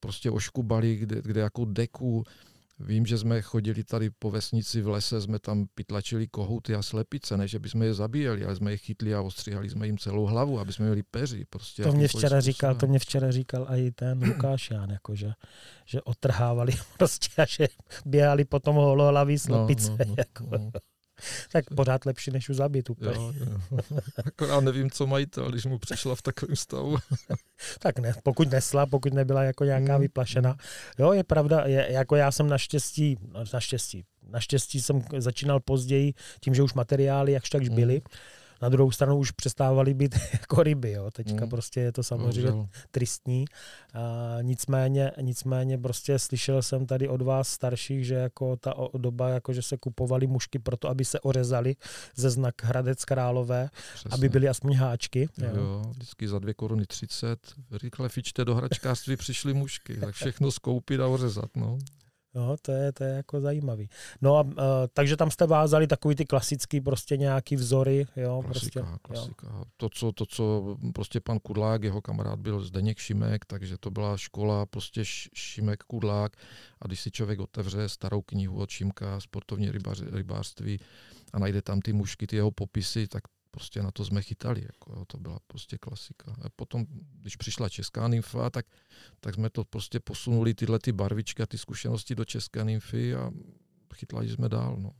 prostě 0.00 0.30
oškubali, 0.30 0.96
kde, 0.96 1.22
kde 1.22 1.40
jako 1.40 1.64
deku, 1.64 2.24
Vím, 2.78 3.06
že 3.06 3.18
jsme 3.18 3.42
chodili 3.42 3.84
tady 3.84 4.10
po 4.10 4.30
vesnici 4.30 4.82
v 4.82 4.88
lese, 4.88 5.20
jsme 5.20 5.38
tam 5.38 5.66
pytlačili 5.74 6.26
kohouty 6.28 6.74
a 6.74 6.82
slepice, 6.82 7.36
ne, 7.36 7.48
že 7.48 7.58
bychom 7.58 7.82
je 7.82 7.94
zabíjeli, 7.94 8.44
ale 8.44 8.56
jsme 8.56 8.70
je 8.70 8.76
chytli 8.76 9.14
a 9.14 9.20
ostříhali 9.20 9.70
jsme 9.70 9.86
jim 9.86 9.98
celou 9.98 10.24
hlavu, 10.24 10.58
aby 10.58 10.72
jsme 10.72 10.84
měli 10.84 11.02
peři. 11.02 11.44
Prostě 11.50 11.82
to 11.82 11.92
mě 11.92 12.08
včera 12.08 12.40
říkal, 12.40 12.74
to 12.74 12.86
mě 12.86 12.98
včera 12.98 13.30
říkal 13.30 13.66
i 13.70 13.92
ten 13.92 14.22
Lukáš 14.28 14.70
Ján, 14.70 14.90
jako 14.90 15.14
že, 15.14 15.32
že 15.84 16.02
otrhávali 16.02 16.72
prostě 16.98 17.42
a 17.42 17.46
že 17.46 17.68
běhali 18.04 18.44
potom 18.44 18.76
holohlaví 18.76 19.38
slepice. 19.38 19.90
No, 19.90 19.96
no, 19.98 20.04
no, 20.06 20.14
jako. 20.18 20.44
no. 20.50 20.70
Tak 21.52 21.64
pořád 21.76 22.06
lepší, 22.06 22.30
než 22.30 22.48
už 22.48 22.56
zabít 22.56 22.90
úplně. 22.90 23.14
Jo, 23.14 23.32
jo. 23.36 23.78
Akorát 24.26 24.60
nevím, 24.60 24.90
co 24.90 25.06
majitel, 25.06 25.50
když 25.50 25.64
mu 25.64 25.78
přišla 25.78 26.14
v 26.14 26.22
takovém 26.22 26.56
stavu. 26.56 26.96
tak 27.78 27.98
ne, 27.98 28.14
pokud 28.22 28.50
nesla, 28.50 28.86
pokud 28.86 29.14
nebyla 29.14 29.42
jako 29.42 29.64
nějaká 29.64 29.92
hmm. 29.92 30.00
vyplašená. 30.00 30.56
Jo, 30.98 31.12
je 31.12 31.24
pravda, 31.24 31.62
je, 31.66 31.86
jako 31.92 32.16
já 32.16 32.32
jsem 32.32 32.48
naštěstí, 32.48 33.18
no, 33.32 33.44
naštěstí, 33.52 34.04
naštěstí 34.30 34.82
jsem 34.82 35.02
začínal 35.18 35.60
později 35.60 36.14
tím, 36.40 36.54
že 36.54 36.62
už 36.62 36.74
materiály 36.74 37.32
jakž 37.32 37.50
takž 37.50 37.68
byly, 37.68 37.94
hmm 37.94 38.02
na 38.62 38.68
druhou 38.68 38.90
stranu 38.90 39.16
už 39.16 39.30
přestávaly 39.30 39.94
být 39.94 40.14
jako 40.32 40.62
ryby. 40.62 40.92
Jo. 40.92 41.10
Teďka 41.10 41.44
mm. 41.44 41.50
prostě 41.50 41.80
je 41.80 41.92
to 41.92 42.02
samozřejmě 42.02 42.50
Bohužel. 42.50 42.68
tristní. 42.90 43.44
A 43.94 44.36
nicméně, 44.42 45.12
nicméně 45.20 45.78
prostě 45.78 46.18
slyšel 46.18 46.62
jsem 46.62 46.86
tady 46.86 47.08
od 47.08 47.22
vás 47.22 47.48
starších, 47.48 48.06
že 48.06 48.14
jako 48.14 48.56
ta 48.56 48.74
doba, 48.94 49.28
jako 49.28 49.52
že 49.52 49.62
se 49.62 49.76
kupovali 49.76 50.26
mušky 50.26 50.58
proto, 50.58 50.88
aby 50.88 51.04
se 51.04 51.20
ořezali 51.20 51.76
ze 52.16 52.30
znak 52.30 52.64
Hradec 52.64 53.04
Králové, 53.04 53.70
Přesně. 53.94 54.10
aby 54.14 54.28
byly 54.28 54.48
aspoň 54.48 54.74
háčky. 54.74 55.28
Jo. 55.38 55.50
jo, 55.54 55.82
vždycky 55.90 56.28
za 56.28 56.38
dvě 56.38 56.54
koruny 56.54 56.86
30. 56.86 57.38
Rychle 57.82 58.08
fičte 58.08 58.44
do 58.44 58.54
hračkářství 58.54 59.16
přišly 59.16 59.54
mušky, 59.54 59.96
tak 59.96 60.14
všechno 60.14 60.50
skoupit 60.50 61.00
a 61.00 61.06
ořezat. 61.06 61.50
No. 61.56 61.78
No, 62.36 62.56
to 62.62 62.72
je, 62.72 62.92
to 62.92 63.04
je 63.04 63.10
jako 63.10 63.40
zajímavý. 63.40 63.88
No 64.20 64.36
a 64.36 64.42
uh, 64.42 64.52
takže 64.92 65.16
tam 65.16 65.30
jste 65.30 65.46
vázali 65.46 65.86
takový 65.86 66.14
ty 66.14 66.24
klasický 66.24 66.80
prostě 66.80 67.16
nějaký 67.16 67.56
vzory, 67.56 68.06
jo? 68.16 68.42
Klasika, 68.44 68.80
prostě, 68.80 68.98
klasika. 69.02 69.46
Jo. 69.46 69.64
To, 69.76 69.88
co, 69.88 70.12
to, 70.12 70.26
co 70.26 70.76
prostě 70.94 71.20
pan 71.20 71.38
Kudlák, 71.38 71.82
jeho 71.82 72.02
kamarád 72.02 72.38
byl 72.38 72.60
Zdeněk 72.60 72.98
Šimek, 72.98 73.44
takže 73.44 73.78
to 73.78 73.90
byla 73.90 74.16
škola 74.16 74.66
prostě 74.66 75.00
Šimek 75.34 75.82
Kudlák 75.82 76.36
a 76.82 76.86
když 76.86 77.00
si 77.00 77.10
člověk 77.10 77.40
otevře 77.40 77.88
starou 77.88 78.22
knihu 78.22 78.58
od 78.58 78.70
Šimka, 78.70 79.20
sportovní 79.20 79.70
rybař, 79.70 80.02
rybářství 80.12 80.80
a 81.32 81.38
najde 81.38 81.62
tam 81.62 81.80
ty 81.80 81.92
mušky, 81.92 82.26
ty 82.26 82.36
jeho 82.36 82.50
popisy, 82.50 83.08
tak 83.08 83.22
prostě 83.56 83.82
na 83.82 83.90
to 83.90 84.04
jsme 84.04 84.22
chytali. 84.22 84.62
Jako, 84.62 85.04
to 85.04 85.18
byla 85.18 85.38
prostě 85.46 85.78
klasika. 85.78 86.36
A 86.42 86.48
potom, 86.56 86.86
když 87.20 87.36
přišla 87.36 87.68
česká 87.68 88.08
nymfa, 88.08 88.50
tak, 88.50 88.66
tak 89.20 89.34
jsme 89.34 89.50
to 89.50 89.64
prostě 89.64 90.00
posunuli 90.00 90.54
tyhle 90.54 90.78
ty 90.78 90.92
barvičky 90.92 91.42
a 91.42 91.46
ty 91.46 91.58
zkušenosti 91.58 92.14
do 92.14 92.24
české 92.24 92.64
nymfy 92.64 93.14
a 93.14 93.30
chytlali 93.94 94.28
jsme 94.28 94.48
dál. 94.48 94.76
No. 94.76 94.90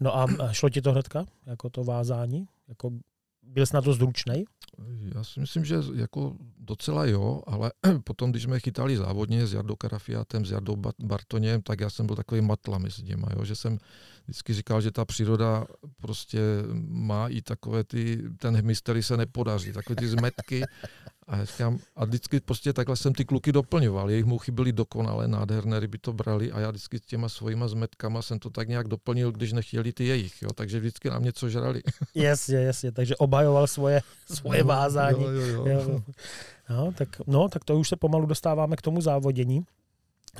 No 0.00 0.16
a 0.16 0.52
šlo 0.52 0.70
ti 0.70 0.82
to 0.82 0.92
hnedka, 0.92 1.26
jako 1.46 1.70
to 1.70 1.84
vázání? 1.84 2.48
Jako 2.68 2.90
byl 3.42 3.64
na 3.74 3.82
to 3.82 3.92
zručnej? 3.92 4.44
Já 5.14 5.24
si 5.24 5.40
myslím, 5.40 5.64
že 5.64 5.76
jako 5.94 6.36
docela 6.58 7.06
jo, 7.06 7.42
ale 7.46 7.72
potom, 8.04 8.30
když 8.30 8.42
jsme 8.42 8.60
chytali 8.60 8.96
závodně 8.96 9.46
s 9.46 9.52
Jardou 9.52 9.76
Karafiátem, 9.76 10.46
s 10.46 10.50
Jardou 10.50 10.76
Bartoněm, 10.98 11.62
tak 11.62 11.80
já 11.80 11.90
jsem 11.90 12.06
byl 12.06 12.16
takový 12.16 12.40
matla 12.40 12.78
mezi 12.78 13.02
těma, 13.02 13.28
jo, 13.36 13.44
že 13.44 13.54
jsem 13.54 13.78
vždycky 14.24 14.54
říkal, 14.54 14.80
že 14.80 14.90
ta 14.90 15.04
příroda 15.04 15.66
prostě 16.00 16.40
má 16.88 17.28
i 17.28 17.42
takové 17.42 17.84
ty, 17.84 18.22
ten 18.38 18.56
hemistery 18.56 19.02
se 19.02 19.16
nepodaří, 19.16 19.72
takové 19.72 19.96
ty 19.96 20.08
zmetky 20.08 20.62
a, 21.32 21.44
říkám, 21.44 21.78
a 21.96 22.04
vždycky 22.04 22.40
prostě 22.40 22.72
takhle 22.72 22.96
jsem 22.96 23.12
ty 23.12 23.24
kluky 23.24 23.52
doplňoval. 23.52 24.10
Jejich 24.10 24.24
mouchy 24.24 24.52
byly 24.52 24.72
dokonalé, 24.72 25.28
nádherné, 25.28 25.80
ryby 25.80 25.98
to 25.98 26.12
brali 26.12 26.52
a 26.52 26.60
já 26.60 26.70
vždycky 26.70 26.98
s 26.98 27.00
těma 27.00 27.28
svojima 27.28 27.68
zmetkama 27.68 28.22
jsem 28.22 28.38
to 28.38 28.50
tak 28.50 28.68
nějak 28.68 28.88
doplnil, 28.88 29.32
když 29.32 29.52
nechtěli 29.52 29.92
ty 29.92 30.04
jejich. 30.04 30.42
Jo? 30.42 30.48
Takže 30.54 30.80
vždycky 30.80 31.10
nám 31.10 31.22
něco 31.22 31.48
žrali. 31.48 31.82
Jasně, 32.14 32.56
jasně. 32.56 32.92
Takže 32.92 33.16
obhajoval 33.16 33.66
svoje, 33.66 34.00
svoje 34.34 34.62
vázání. 34.62 35.24
Jo, 35.24 35.30
jo, 35.30 35.46
jo. 35.46 35.66
Jo. 35.66 36.02
No, 36.70 36.92
tak, 36.92 37.08
no, 37.26 37.48
tak 37.48 37.64
to 37.64 37.78
už 37.78 37.88
se 37.88 37.96
pomalu 37.96 38.26
dostáváme 38.26 38.76
k 38.76 38.82
tomu 38.82 39.00
závodění. 39.00 39.64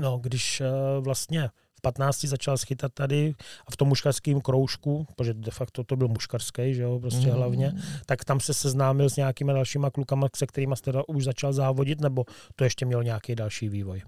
No, 0.01 0.19
když 0.19 0.61
uh, 0.61 1.05
vlastně 1.05 1.51
15 1.83 2.25
začal 2.25 2.59
schytat 2.59 2.93
tady 2.95 3.35
a 3.67 3.71
v 3.71 3.77
tom 3.77 3.89
muškarském 3.89 4.41
kroužku, 4.41 5.07
protože 5.17 5.35
de 5.35 5.51
facto 5.51 5.85
to 5.85 5.97
byl 5.97 6.09
muškarský, 6.09 6.75
že 6.75 6.83
jo, 6.83 7.01
prostě 7.01 7.27
mm. 7.27 7.33
hlavně, 7.33 7.73
tak 8.07 8.25
tam 8.25 8.41
se 8.41 8.55
seznámil 8.55 9.11
s 9.11 9.17
nějakými 9.17 9.53
dalšíma 9.53 9.91
klukama, 9.91 10.27
se 10.37 10.47
kterými 10.47 10.77
jste 10.77 10.93
už 11.09 11.25
začal 11.25 11.53
závodit, 11.53 12.01
nebo 12.01 12.25
to 12.57 12.65
ještě 12.65 12.87
měl 12.87 13.05
nějaký 13.05 13.35
další 13.35 13.69
vývoj? 13.69 14.03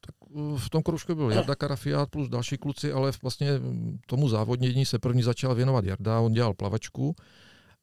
Tak 0.00 0.30
uh, 0.30 0.58
v 0.58 0.70
tom 0.70 0.82
kroužku 0.82 1.14
byl 1.14 1.30
Jarda 1.30 1.54
Karafiát 1.54 2.10
plus 2.10 2.28
další 2.28 2.56
kluci, 2.56 2.92
ale 2.92 3.12
vlastně 3.22 3.50
tomu 4.06 4.28
závodnění 4.28 4.86
se 4.86 4.98
první 4.98 5.22
začal 5.22 5.54
věnovat 5.54 5.84
Jarda, 5.84 6.20
on 6.20 6.32
dělal 6.32 6.54
plavačku, 6.54 7.16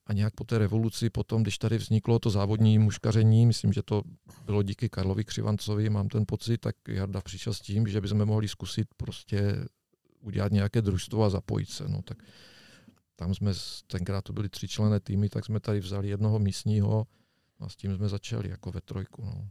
a 0.08 0.14
nějak 0.14 0.34
po 0.34 0.44
té 0.44 0.58
revoluci, 0.58 1.10
potom, 1.10 1.42
když 1.42 1.58
tady 1.58 1.78
vzniklo 1.78 2.20
to 2.20 2.30
závodní 2.30 2.80
muškaření, 2.80 3.46
myslím, 3.46 3.74
že 3.74 3.84
to 3.84 4.02
bylo 4.46 4.64
díky 4.64 4.90
Karlovi 4.90 5.24
Křivancovi, 5.24 5.90
mám 5.90 6.08
ten 6.08 6.24
pocit, 6.28 6.58
tak 6.58 6.76
Jarda 6.88 7.22
přišel 7.22 7.54
s 7.54 7.62
tím, 7.62 7.88
že 7.88 8.02
bychom 8.02 8.26
mohli 8.26 8.48
zkusit 8.48 8.88
prostě 8.98 9.66
udělat 10.20 10.52
nějaké 10.52 10.82
družstvo 10.82 11.24
a 11.24 11.30
zapojit 11.30 11.70
se. 11.70 11.88
No, 11.88 12.02
tak 12.02 12.24
tam 13.16 13.36
jsme, 13.36 13.52
tenkrát 13.88 14.22
to 14.22 14.34
byly 14.34 14.50
tři 14.50 14.68
člené 14.68 15.00
týmy, 15.00 15.30
tak 15.30 15.46
jsme 15.46 15.60
tady 15.60 15.80
vzali 15.80 16.10
jednoho 16.10 16.40
místního 16.40 17.08
a 17.60 17.70
s 17.70 17.76
tím 17.76 17.96
jsme 17.96 18.10
začali 18.10 18.50
jako 18.50 18.72
ve 18.72 18.82
trojku. 18.82 19.26
No. 19.26 19.50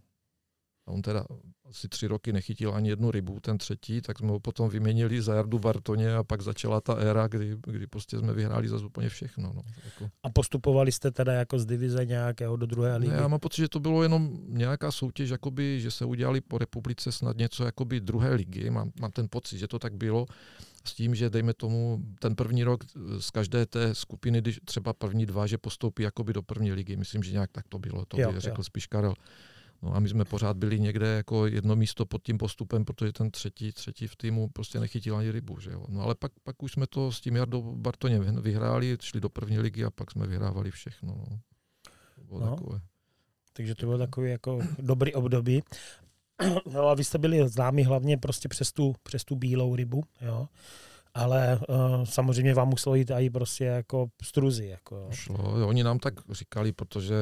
A 0.87 0.90
on 0.90 1.03
teda 1.03 1.25
asi 1.64 1.88
tři 1.88 2.07
roky 2.07 2.33
nechytil 2.33 2.75
ani 2.75 2.88
jednu 2.88 3.11
rybu, 3.11 3.40
ten 3.40 3.59
třetí, 3.59 4.01
tak 4.01 4.18
jsme 4.18 4.29
ho 4.29 4.40
potom 4.40 4.68
vyměnili 4.68 5.23
za 5.23 5.35
Jardu 5.35 5.59
Bartoně 5.59 6.14
a 6.14 6.25
pak 6.25 6.42
začala 6.42 6.81
ta 6.81 6.95
éra, 6.95 7.27
kdy, 7.29 7.57
kdy 7.66 7.87
prostě 7.87 8.18
jsme 8.18 8.33
vyhráli 8.33 8.68
za 8.68 8.87
úplně 8.87 9.09
všechno. 9.09 9.53
No. 9.55 9.62
Jako. 9.85 10.11
A 10.23 10.31
postupovali 10.31 10.92
jste 10.92 11.11
teda 11.11 11.33
jako 11.33 11.59
z 11.59 11.66
divize 11.66 12.05
nějakého 12.05 12.57
do 12.57 12.66
druhé 12.66 12.97
ligy? 12.97 13.12
Ne, 13.12 13.18
já 13.18 13.29
mám 13.29 13.40
pocit, 13.40 13.62
že 13.62 13.68
to 13.68 13.81
bylo 13.81 14.03
jenom 14.03 14.38
nějaká 14.49 14.92
soutěž, 14.92 15.31
jakoby, 15.31 15.81
že 15.81 15.90
se 15.90 16.05
udělali 16.05 16.40
po 16.40 16.59
republice 16.59 17.12
snad 17.12 17.37
něco 17.37 17.64
jakoby 17.64 18.01
druhé 18.01 18.35
ligy. 18.35 18.71
Mám, 18.71 18.92
mám 19.01 19.11
ten 19.11 19.27
pocit, 19.31 19.59
že 19.59 19.68
to 19.68 19.79
tak 19.79 19.95
bylo 19.95 20.27
s 20.85 20.95
tím, 20.95 21.14
že 21.14 21.31
dejme 21.31 21.55
tomu 21.55 22.03
ten 22.18 22.35
první 22.35 22.64
rok 22.64 22.85
z 23.18 23.31
každé 23.31 23.66
té 23.66 23.95
skupiny, 23.95 24.40
když 24.40 24.61
třeba 24.64 24.92
první 24.92 25.27
dva, 25.27 25.47
že 25.47 25.59
postoupí 25.59 26.03
jakoby 26.03 26.33
do 26.33 26.42
první 26.42 26.73
ligy. 26.73 26.97
Myslím, 26.97 27.23
že 27.23 27.33
nějak 27.33 27.51
tak 27.53 27.68
to 27.68 27.79
bylo, 27.79 28.05
to 28.05 28.21
jo, 28.21 28.33
by 28.33 28.40
řekl 28.40 28.61
jo. 28.61 28.64
spíš 28.64 28.87
Karel. 28.87 29.14
No 29.83 29.97
a 29.97 30.01
my 30.01 30.09
jsme 30.09 30.25
pořád 30.25 30.57
byli 30.57 30.81
někde 30.81 31.07
jako 31.07 31.47
jedno 31.47 31.77
místo 31.77 32.07
pod 32.07 32.23
tím 32.23 32.38
postupem, 32.38 32.85
protože 32.85 33.12
ten 33.12 33.31
třetí, 33.31 33.73
třetí 33.73 34.07
v 34.07 34.16
týmu 34.16 34.49
prostě 34.49 34.81
nechytil 34.81 35.16
ani 35.16 35.31
rybu. 35.31 35.61
Že 35.61 35.71
jo? 35.71 35.85
No 35.88 36.01
ale 36.01 36.14
pak, 36.14 36.33
pak 36.42 36.62
už 36.62 36.73
jsme 36.73 36.87
to 36.87 37.12
s 37.12 37.21
tím 37.21 37.37
Jardou 37.37 37.77
Bartoně 37.77 38.21
vyhráli, 38.21 38.99
šli 39.01 39.21
do 39.21 39.29
první 39.29 39.59
ligy 39.59 39.85
a 39.85 39.90
pak 39.90 40.11
jsme 40.11 40.27
vyhrávali 40.27 40.71
všechno. 40.71 41.14
No. 41.31 41.38
To 42.14 42.25
bylo 42.25 42.40
no. 42.40 42.51
takové. 42.51 42.81
Takže 43.53 43.75
to 43.75 43.87
bylo 43.87 43.99
takový 43.99 44.31
jako 44.31 44.59
dobrý 44.79 45.14
období. 45.14 45.62
No 46.73 46.88
a 46.88 46.95
vy 46.95 47.05
jste 47.05 47.18
byli 47.18 47.49
známi 47.49 47.83
hlavně 47.83 48.18
prostě 48.18 48.49
přes 48.49 48.73
tu, 48.73 48.95
přes 49.03 49.25
tu 49.25 49.37
bílou 49.37 49.77
rybu, 49.77 50.05
jo 50.21 50.49
ale 51.14 51.61
uh, 51.68 52.05
samozřejmě 52.05 52.55
vám 52.55 52.68
muselo 52.68 52.94
jít 52.94 53.11
i 53.11 53.31
prostě 53.31 53.64
jako 53.64 54.07
struzy. 54.22 54.66
Jako. 54.66 55.09
Šlo, 55.11 55.68
oni 55.68 55.85
nám 55.85 55.98
tak 55.98 56.14
říkali, 56.31 56.72
protože 56.72 57.14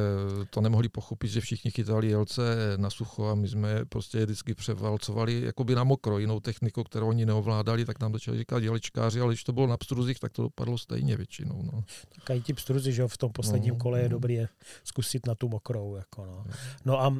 to 0.51 0.61
nemohli 0.61 0.89
pochopit, 0.89 1.29
že 1.29 1.41
všichni 1.41 1.71
chytali 1.71 2.09
jelce 2.09 2.43
na 2.77 2.91
sucho 2.91 3.29
a 3.29 3.35
my 3.35 3.49
jsme 3.49 3.85
prostě 3.85 4.25
vždycky 4.25 4.55
převalcovali 4.55 5.41
jakoby 5.41 5.75
na 5.75 5.85
mokro, 5.85 6.19
jinou 6.19 6.41
techniku, 6.41 6.85
kterou 6.85 7.09
oni 7.09 7.27
neovládali, 7.27 7.85
tak 7.85 8.01
nám 8.01 8.13
začali 8.13 8.39
říkat 8.39 8.63
jeličkáři, 8.63 9.21
ale 9.21 9.33
když 9.33 9.45
to 9.45 9.53
bylo 9.53 9.67
na 9.67 9.77
pstruzích, 9.77 10.19
tak 10.19 10.33
to 10.33 10.43
dopadlo 10.43 10.79
stejně 10.79 11.17
většinou. 11.17 11.63
No. 11.73 11.85
Tak 12.27 12.37
i 12.37 12.41
ti 12.41 12.53
pstruzy, 12.53 12.93
že 12.93 13.09
v 13.09 13.19
tom 13.19 13.33
posledním 13.33 13.75
no, 13.75 13.81
kole 13.81 14.01
je 14.01 14.09
no. 14.09 14.13
dobrý 14.13 14.35
je 14.35 14.49
zkusit 14.85 15.27
na 15.27 15.35
tu 15.35 15.49
mokrou. 15.49 15.97
Jako 15.97 16.27
no. 16.27 16.45
no 16.85 17.01
a, 17.01 17.07
a 17.07 17.15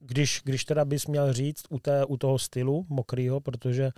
když, 0.00 0.40
když 0.44 0.64
teda 0.64 0.84
bys 0.84 1.06
měl 1.06 1.32
říct 1.32 1.64
u, 1.68 1.78
té, 1.78 2.04
u 2.04 2.16
toho 2.16 2.38
stylu 2.38 2.86
mokrýho, 2.88 3.40
protože 3.40 3.90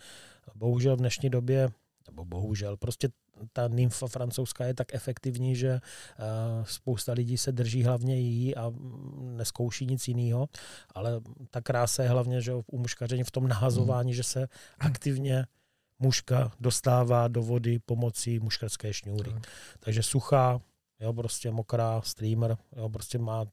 bohužel 0.55 0.97
v 0.97 0.99
dnešní 0.99 1.31
době, 1.31 1.69
nebo 2.07 2.25
bohužel, 2.25 2.77
prostě 2.77 3.09
ta 3.53 3.69
nymfa 3.69 4.07
francouzská 4.07 4.65
je 4.65 4.75
tak 4.75 4.95
efektivní, 4.95 5.57
že 5.57 5.73
uh, 5.73 6.65
spousta 6.65 7.13
lidí 7.13 7.39
se 7.39 7.53
drží 7.53 7.83
hlavně 7.83 8.21
jí 8.21 8.57
a 8.57 8.73
neskouší 9.21 9.87
nic 9.87 10.09
jiného, 10.09 10.49
ale 10.95 11.21
ta 11.51 11.61
krása 11.61 12.03
je 12.03 12.09
hlavně 12.09 12.41
že 12.41 12.55
u 12.55 12.79
muškaření 12.79 13.25
v 13.25 13.31
tom 13.31 13.49
nahazování, 13.49 14.11
mm. 14.11 14.15
že 14.15 14.23
se 14.23 14.49
aktivně 14.79 15.47
muška 15.99 16.53
dostává 16.61 17.29
do 17.29 17.43
vody 17.43 17.79
pomocí 17.79 18.39
muškarské 18.39 18.93
šňůry. 18.93 19.33
Mm. 19.33 19.41
Takže 19.81 20.03
suchá, 20.03 20.61
jo, 21.01 21.13
prostě 21.13 21.51
mokrá, 21.51 22.01
streamer, 22.05 22.57
jo, 22.77 22.89
prostě 22.89 23.19
má 23.19 23.47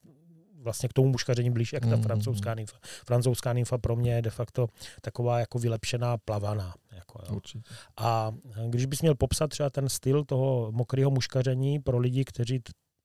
vlastně 0.63 0.89
k 0.89 0.93
tomu 0.93 1.09
muškaření 1.09 1.49
blíž, 1.49 1.73
jak 1.73 1.85
ta 1.85 1.95
mm. 1.95 2.03
francouzská 2.03 2.53
nymfa. 2.53 2.77
Francouzská 3.05 3.53
nymfa 3.53 3.77
pro 3.77 3.95
mě 3.95 4.13
je 4.13 4.21
de 4.21 4.29
facto 4.29 4.67
taková 5.01 5.39
jako 5.39 5.59
vylepšená 5.59 6.17
plavaná. 6.17 6.73
Jako, 6.91 7.19
jo. 7.29 7.35
Určitě. 7.35 7.69
A 7.97 8.31
když 8.69 8.85
bys 8.85 9.01
měl 9.01 9.15
popsat 9.15 9.47
třeba 9.47 9.69
ten 9.69 9.89
styl 9.89 10.23
toho 10.23 10.71
mokrého 10.71 11.11
muškaření 11.11 11.79
pro 11.79 11.97
lidi, 11.97 12.25
kteří 12.25 12.61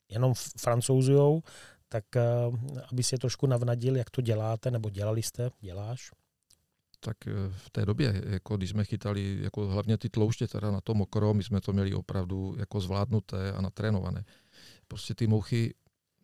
jenom 0.08 0.34
francouzujou, 0.58 1.42
tak 1.88 2.04
uh, 2.16 2.56
aby 2.92 3.02
si 3.02 3.14
je 3.14 3.18
trošku 3.18 3.46
navnadil, 3.46 3.96
jak 3.96 4.10
to 4.10 4.20
děláte, 4.20 4.70
nebo 4.70 4.90
dělali 4.90 5.22
jste, 5.22 5.50
děláš? 5.60 6.10
tak 7.04 7.16
eh, 7.26 7.32
v 7.50 7.70
té 7.70 7.86
době, 7.86 8.22
jako 8.26 8.56
když 8.56 8.70
jsme 8.70 8.84
chytali 8.84 9.38
jako 9.42 9.68
hlavně 9.68 9.98
ty 9.98 10.08
tlouště 10.08 10.48
teda 10.48 10.70
na 10.70 10.80
to 10.80 10.94
mokro, 10.94 11.34
my 11.34 11.42
jsme 11.42 11.60
to 11.60 11.72
měli 11.72 11.94
opravdu 11.94 12.54
jako 12.58 12.80
zvládnuté 12.80 13.52
a 13.52 13.60
natrénované. 13.60 14.24
Prostě 14.88 15.14
ty 15.14 15.26
mouchy 15.26 15.74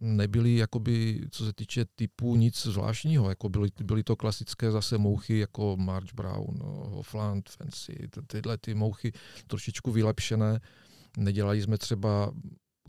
nebyly, 0.01 0.57
jakoby, 0.57 1.21
co 1.31 1.45
se 1.45 1.53
týče 1.53 1.85
typu, 1.85 2.37
nic 2.37 2.63
zvláštního. 2.63 3.29
Jako 3.29 3.49
byly, 3.49 3.69
byly 3.85 4.03
to 4.03 4.17
klasické 4.17 4.71
zase 4.71 4.99
mouchy 4.99 5.39
jako 5.39 5.77
March 5.77 6.15
Brown, 6.15 6.59
Hofland, 6.63 7.49
Fancy, 7.49 8.09
tyhle 8.27 8.59
ty 8.59 8.75
mouchy 8.75 9.13
trošičku 9.47 9.93
vylepšené. 9.93 10.61
Nedělali 11.17 11.63
jsme 11.63 11.79
třeba 11.79 12.33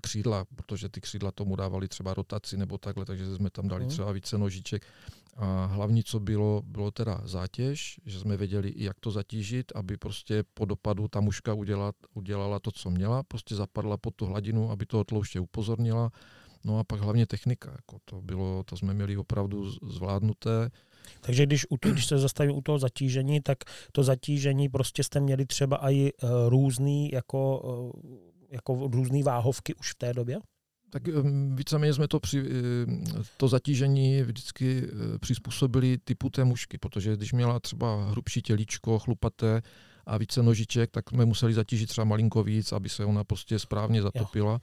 křídla, 0.01 0.45
protože 0.55 0.89
ty 0.89 1.01
křídla 1.01 1.31
tomu 1.31 1.55
dávali 1.55 1.87
třeba 1.87 2.13
rotaci 2.13 2.57
nebo 2.57 2.77
takhle, 2.77 3.05
takže 3.05 3.35
jsme 3.35 3.49
tam 3.49 3.67
dali 3.67 3.81
mhm. 3.81 3.89
třeba 3.89 4.11
více 4.11 4.37
nožiček. 4.37 4.85
A 5.35 5.65
hlavní, 5.65 6.03
co 6.03 6.19
bylo, 6.19 6.61
bylo 6.65 6.91
teda 6.91 7.21
zátěž, 7.23 7.99
že 8.05 8.19
jsme 8.19 8.37
věděli, 8.37 8.73
jak 8.75 8.99
to 8.99 9.11
zatížit, 9.11 9.71
aby 9.75 9.97
prostě 9.97 10.43
po 10.53 10.65
dopadu 10.65 11.07
ta 11.07 11.19
muška 11.19 11.53
udělala, 11.53 11.93
udělala 12.13 12.59
to, 12.59 12.71
co 12.71 12.89
měla, 12.89 13.23
prostě 13.23 13.55
zapadla 13.55 13.97
pod 13.97 14.15
tu 14.15 14.25
hladinu, 14.25 14.71
aby 14.71 14.85
to 14.85 15.03
tlouště 15.03 15.39
upozornila. 15.39 16.11
No 16.65 16.79
a 16.79 16.83
pak 16.83 16.99
hlavně 16.99 17.25
technika, 17.25 17.71
jako 17.71 17.97
to, 18.05 18.21
bylo, 18.21 18.63
to 18.63 18.77
jsme 18.77 18.93
měli 18.93 19.17
opravdu 19.17 19.71
zvládnuté. 19.71 20.69
Takže 21.21 21.45
když, 21.45 21.65
když 21.81 22.05
se 22.05 22.17
zastavím 22.17 22.55
u 22.55 22.61
toho 22.61 22.79
zatížení, 22.79 23.41
tak 23.41 23.57
to 23.91 24.03
zatížení 24.03 24.69
prostě 24.69 25.03
jste 25.03 25.19
měli 25.19 25.45
třeba 25.45 25.89
i 25.91 26.11
uh, 26.13 26.29
různý 26.49 27.09
jako 27.13 27.59
uh, 27.59 28.19
jako 28.51 28.89
různé 28.93 29.23
váhovky 29.23 29.75
už 29.75 29.91
v 29.91 29.95
té 29.95 30.13
době? 30.13 30.39
Tak 30.89 31.03
víceméně 31.53 31.93
jsme 31.93 32.07
to, 32.07 32.19
při, 32.19 32.43
to 33.37 33.47
zatížení 33.47 34.21
vždycky 34.21 34.83
přizpůsobili 35.19 35.97
typu 35.97 36.29
té 36.29 36.43
mušky, 36.43 36.77
protože 36.77 37.15
když 37.15 37.33
měla 37.33 37.59
třeba 37.59 38.09
hrubší 38.09 38.41
tělíčko, 38.41 38.99
chlupaté 38.99 39.61
a 40.05 40.17
více 40.17 40.43
nožiček, 40.43 40.91
tak 40.91 41.09
jsme 41.09 41.25
museli 41.25 41.53
zatížit 41.53 41.89
třeba 41.89 42.05
malinko 42.05 42.43
víc, 42.43 42.71
aby 42.71 42.89
se 42.89 43.05
ona 43.05 43.23
prostě 43.23 43.59
správně 43.59 44.01
zatopila. 44.01 44.51
Jo. 44.51 44.59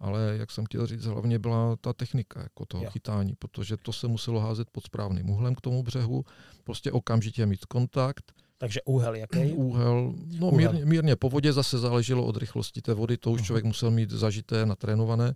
Ale 0.00 0.36
jak 0.38 0.50
jsem 0.50 0.64
chtěl 0.64 0.86
říct, 0.86 1.04
hlavně 1.04 1.38
byla 1.38 1.76
ta 1.76 1.92
technika 1.92 2.42
jako 2.42 2.66
toho 2.66 2.84
jo. 2.84 2.90
chytání, 2.90 3.34
protože 3.38 3.76
to 3.76 3.92
se 3.92 4.08
muselo 4.08 4.40
házet 4.40 4.70
pod 4.70 4.84
správným 4.84 5.30
úhlem 5.30 5.54
k 5.54 5.60
tomu 5.60 5.82
břehu, 5.82 6.24
prostě 6.64 6.92
okamžitě 6.92 7.46
mít 7.46 7.64
kontakt, 7.64 8.32
takže 8.58 8.80
úhel 8.82 9.14
jaký? 9.14 9.38
Úhel, 9.52 10.14
no 10.38 10.46
úhel. 10.46 10.72
Mírně, 10.72 10.84
mírně 10.84 11.16
po 11.16 11.28
vodě 11.28 11.52
zase 11.52 11.78
záleželo 11.78 12.26
od 12.26 12.36
rychlosti 12.36 12.82
té 12.82 12.94
vody, 12.94 13.16
to 13.16 13.30
už 13.30 13.40
uh-huh. 13.40 13.44
člověk 13.44 13.64
musel 13.64 13.90
mít 13.90 14.10
zažité, 14.10 14.66
natrénované 14.66 15.34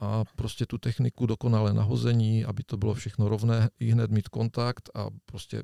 a 0.00 0.24
prostě 0.36 0.66
tu 0.66 0.78
techniku 0.78 1.26
dokonale 1.26 1.74
nahození, 1.74 2.44
aby 2.44 2.62
to 2.62 2.76
bylo 2.76 2.94
všechno 2.94 3.28
rovné, 3.28 3.70
i 3.80 3.90
hned 3.90 4.10
mít 4.10 4.28
kontakt 4.28 4.90
a 4.94 5.06
prostě 5.24 5.62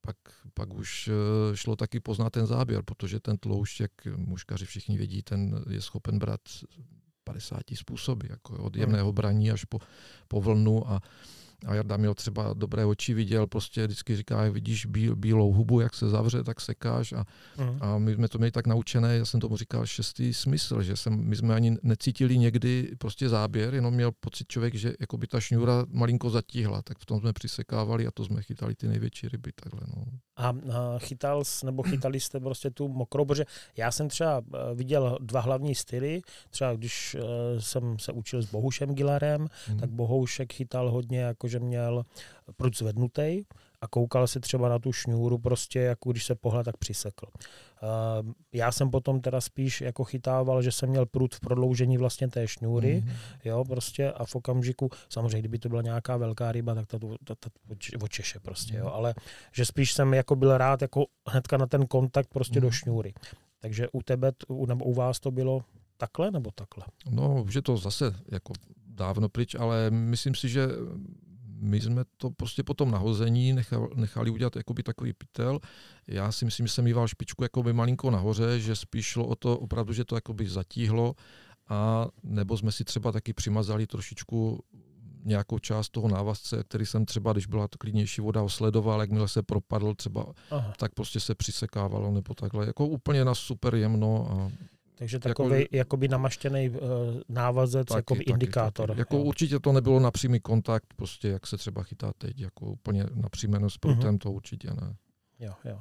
pak, 0.00 0.16
pak 0.54 0.74
už 0.74 1.08
eh, 1.08 1.56
šlo 1.56 1.76
taky 1.76 2.00
poznat 2.00 2.30
ten 2.30 2.46
záběr, 2.46 2.82
protože 2.84 3.20
ten 3.20 3.38
tloušť, 3.38 3.80
jak 3.80 3.90
muškaři 4.16 4.66
všichni 4.66 4.98
vědí, 4.98 5.22
ten 5.22 5.64
je 5.70 5.80
schopen 5.80 6.18
brát 6.18 6.40
50 7.24 7.62
způsoby, 7.74 8.26
jako 8.30 8.56
od 8.64 8.76
jemného 8.76 9.12
braní 9.12 9.50
až 9.50 9.64
po, 9.64 9.78
po 10.28 10.40
vlnu 10.40 10.90
a 10.90 11.00
a 11.66 11.74
Jarda 11.74 11.96
měl 11.96 12.14
třeba 12.14 12.52
dobré 12.54 12.84
oči, 12.84 13.14
viděl, 13.14 13.46
prostě 13.46 13.86
vždycky 13.86 14.16
říká, 14.16 14.44
jak 14.44 14.52
vidíš 14.52 14.86
bíl, 14.86 15.16
bílou 15.16 15.52
hubu, 15.52 15.80
jak 15.80 15.94
se 15.94 16.08
zavře, 16.08 16.44
tak 16.44 16.60
sekáš 16.60 17.12
a, 17.12 17.24
mm. 17.58 17.78
a 17.80 17.98
my 17.98 18.14
jsme 18.14 18.28
to 18.28 18.38
měli 18.38 18.50
tak 18.50 18.66
naučené, 18.66 19.16
já 19.16 19.24
jsem 19.24 19.40
tomu 19.40 19.56
říkal 19.56 19.86
šestý 19.86 20.34
smysl, 20.34 20.82
že 20.82 20.96
jsem, 20.96 21.16
my 21.16 21.36
jsme 21.36 21.54
ani 21.54 21.76
necítili 21.82 22.38
někdy 22.38 22.90
prostě 22.98 23.28
záběr, 23.28 23.74
jenom 23.74 23.94
měl 23.94 24.12
pocit 24.20 24.48
člověk, 24.48 24.74
že 24.74 24.94
jako 25.00 25.16
by 25.16 25.26
ta 25.26 25.40
šňůra 25.40 25.84
malinko 25.90 26.30
zatíhla, 26.30 26.82
tak 26.82 26.98
v 26.98 27.06
tom 27.06 27.20
jsme 27.20 27.32
přisekávali 27.32 28.06
a 28.06 28.10
to 28.10 28.24
jsme 28.24 28.42
chytali 28.42 28.74
ty 28.74 28.88
největší 28.88 29.28
ryby 29.28 29.52
takhle. 29.52 29.80
No. 29.96 30.04
A, 30.36 30.48
a 30.48 30.98
chytal 30.98 31.42
nebo 31.64 31.82
chytali 31.82 32.20
jste 32.20 32.40
prostě 32.40 32.70
tu 32.70 32.88
mokrou, 32.88 33.24
protože 33.24 33.44
já 33.76 33.90
jsem 33.90 34.08
třeba 34.08 34.42
eh, 34.54 34.74
viděl 34.74 35.18
dva 35.20 35.40
hlavní 35.40 35.74
styly, 35.74 36.22
třeba 36.50 36.74
když 36.74 37.16
uh, 37.18 37.22
jsem 37.58 37.98
se 37.98 38.12
učil 38.12 38.42
s 38.42 38.50
Bohušem 38.50 38.94
Gilarem, 38.94 39.48
mm. 39.68 39.78
tak 39.78 39.90
Bohoušek 39.90 40.52
chytal 40.52 40.90
hodně 40.90 41.20
jako 41.20 41.48
že 41.52 41.60
měl 41.60 42.04
prut 42.56 42.76
zvednutý 42.78 43.44
a 43.80 43.88
koukal 43.88 44.26
se 44.26 44.40
třeba 44.40 44.68
na 44.68 44.78
tu 44.78 44.92
šňůru, 44.92 45.38
prostě 45.38 45.78
jako 45.80 46.10
když 46.10 46.24
se 46.24 46.34
pohled, 46.34 46.64
tak 46.64 46.76
přisekl. 46.76 47.26
Uh, 47.26 48.32
já 48.52 48.72
jsem 48.72 48.90
potom 48.90 49.20
teda 49.20 49.40
spíš 49.40 49.80
jako 49.80 50.04
chytával, 50.04 50.62
že 50.62 50.72
jsem 50.72 50.88
měl 50.88 51.06
prut 51.06 51.34
v 51.34 51.40
prodloužení 51.40 51.98
vlastně 51.98 52.28
té 52.28 52.48
šňůry, 52.48 53.02
mm-hmm. 53.06 53.38
jo, 53.44 53.64
prostě 53.64 54.12
a 54.12 54.24
v 54.24 54.34
okamžiku, 54.34 54.90
samozřejmě, 55.08 55.38
kdyby 55.38 55.58
to 55.58 55.68
byla 55.68 55.82
nějaká 55.82 56.16
velká 56.16 56.52
ryba, 56.52 56.74
tak 56.74 56.86
ta, 56.86 56.98
ta, 56.98 57.34
ta, 57.34 57.50
ta 57.68 57.76
očeše 58.02 58.40
prostě, 58.40 58.76
jo, 58.76 58.86
ale 58.86 59.14
že 59.52 59.64
spíš 59.64 59.92
jsem 59.92 60.14
jako 60.14 60.36
byl 60.36 60.58
rád 60.58 60.82
jako 60.82 61.06
hnedka 61.28 61.56
na 61.56 61.66
ten 61.66 61.86
kontakt 61.86 62.28
prostě 62.32 62.58
mm-hmm. 62.58 62.62
do 62.62 62.68
mhm. 62.68 62.74
šňůry. 62.74 63.14
Takže 63.58 63.88
u 63.92 64.02
tebe, 64.02 64.32
u, 64.48 64.66
nebo 64.66 64.84
u 64.84 64.94
vás 64.94 65.20
to 65.20 65.30
bylo 65.30 65.64
takhle 65.96 66.30
nebo 66.30 66.50
takhle? 66.54 66.84
No, 67.10 67.44
že 67.48 67.62
to 67.62 67.76
zase 67.76 68.14
jako 68.28 68.52
dávno 68.86 69.28
pryč, 69.28 69.54
ale 69.54 69.90
myslím 69.90 70.34
si, 70.34 70.48
že 70.48 70.68
my 71.62 71.80
jsme 71.80 72.04
to 72.16 72.30
prostě 72.30 72.62
po 72.62 72.74
tom 72.74 72.90
nahození 72.90 73.52
nechali, 73.52 73.88
nechali 73.94 74.30
udělat 74.30 74.56
jakoby 74.56 74.82
takový 74.82 75.12
pytel. 75.12 75.60
Já 76.06 76.32
si 76.32 76.44
myslím, 76.44 76.66
že 76.66 76.72
jsem 76.72 76.84
mýval 76.84 77.08
špičku 77.08 77.42
jakoby 77.42 77.72
malinko 77.72 78.10
nahoře, 78.10 78.60
že 78.60 78.76
spíš 78.76 79.06
šlo 79.06 79.26
o 79.26 79.36
to 79.36 79.58
opravdu, 79.58 79.92
že 79.92 80.04
to 80.04 80.14
jakoby 80.14 80.48
zatíhlo 80.48 81.14
a 81.68 82.06
nebo 82.22 82.58
jsme 82.58 82.72
si 82.72 82.84
třeba 82.84 83.12
taky 83.12 83.32
přimazali 83.32 83.86
trošičku 83.86 84.64
nějakou 85.24 85.58
část 85.58 85.88
toho 85.88 86.08
návazce, 86.08 86.64
který 86.64 86.86
jsem 86.86 87.04
třeba, 87.06 87.32
když 87.32 87.46
byla 87.46 87.68
to 87.68 87.78
klidnější 87.78 88.20
voda, 88.20 88.42
osledoval, 88.42 89.00
jakmile 89.00 89.28
se 89.28 89.42
propadl 89.42 89.94
třeba, 89.94 90.26
Aha. 90.50 90.72
tak 90.78 90.94
prostě 90.94 91.20
se 91.20 91.34
přisekávalo 91.34 92.12
nebo 92.12 92.34
takhle. 92.34 92.66
Jako 92.66 92.86
úplně 92.86 93.24
na 93.24 93.34
super 93.34 93.74
jemno 93.74 94.30
a 94.30 94.52
takže 94.94 95.18
takový 95.18 95.60
jako, 95.60 95.76
jakoby 95.76 96.08
namaštěný 96.08 96.70
uh, 96.70 96.78
návazec, 97.28 97.88
taky, 97.88 97.96
jako 97.98 98.16
indikátor. 98.26 98.88
Taky, 98.88 99.00
Jako 99.00 99.22
určitě 99.22 99.60
to 99.60 99.72
nebylo 99.72 100.00
na 100.00 100.10
přímý 100.10 100.40
kontakt, 100.40 100.94
prostě 100.96 101.28
jak 101.28 101.46
se 101.46 101.56
třeba 101.56 101.82
chytá 101.82 102.12
teď, 102.18 102.40
jako 102.40 102.66
úplně 102.66 103.04
napřímeno 103.14 103.70
s 103.70 103.78
prutem, 103.78 104.14
uh-huh. 104.14 104.18
to 104.18 104.32
určitě 104.32 104.68
ne. 104.70 104.96
Jo, 105.38 105.52
jo. 105.64 105.80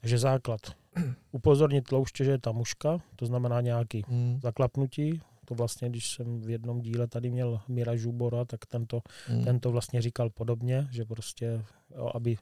Takže 0.00 0.18
základ. 0.18 0.60
Upozornit 1.32 1.84
tlouště, 1.84 2.24
že 2.24 2.30
je 2.30 2.38
ta 2.38 2.52
muška, 2.52 2.98
to 3.16 3.26
znamená 3.26 3.60
nějaký 3.60 4.04
hmm. 4.08 4.40
zaklapnutí. 4.42 5.22
To 5.44 5.54
vlastně, 5.54 5.88
když 5.88 6.12
jsem 6.12 6.40
v 6.40 6.50
jednom 6.50 6.80
díle 6.80 7.06
tady 7.06 7.30
měl 7.30 7.60
Mira 7.68 7.96
Žubora, 7.96 8.44
tak 8.44 8.66
tento, 8.66 9.00
hmm. 9.26 9.44
tento 9.44 9.70
vlastně 9.70 10.02
říkal 10.02 10.30
podobně, 10.30 10.88
že 10.90 11.04
prostě, 11.04 11.64
jo, 11.96 12.10
aby 12.14 12.36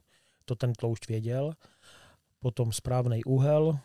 to 0.45 0.55
ten 0.55 0.73
tloušť 0.73 1.09
věděl. 1.09 1.53
Potom 2.41 2.73
správný 2.73 3.25
úhel, 3.25 3.79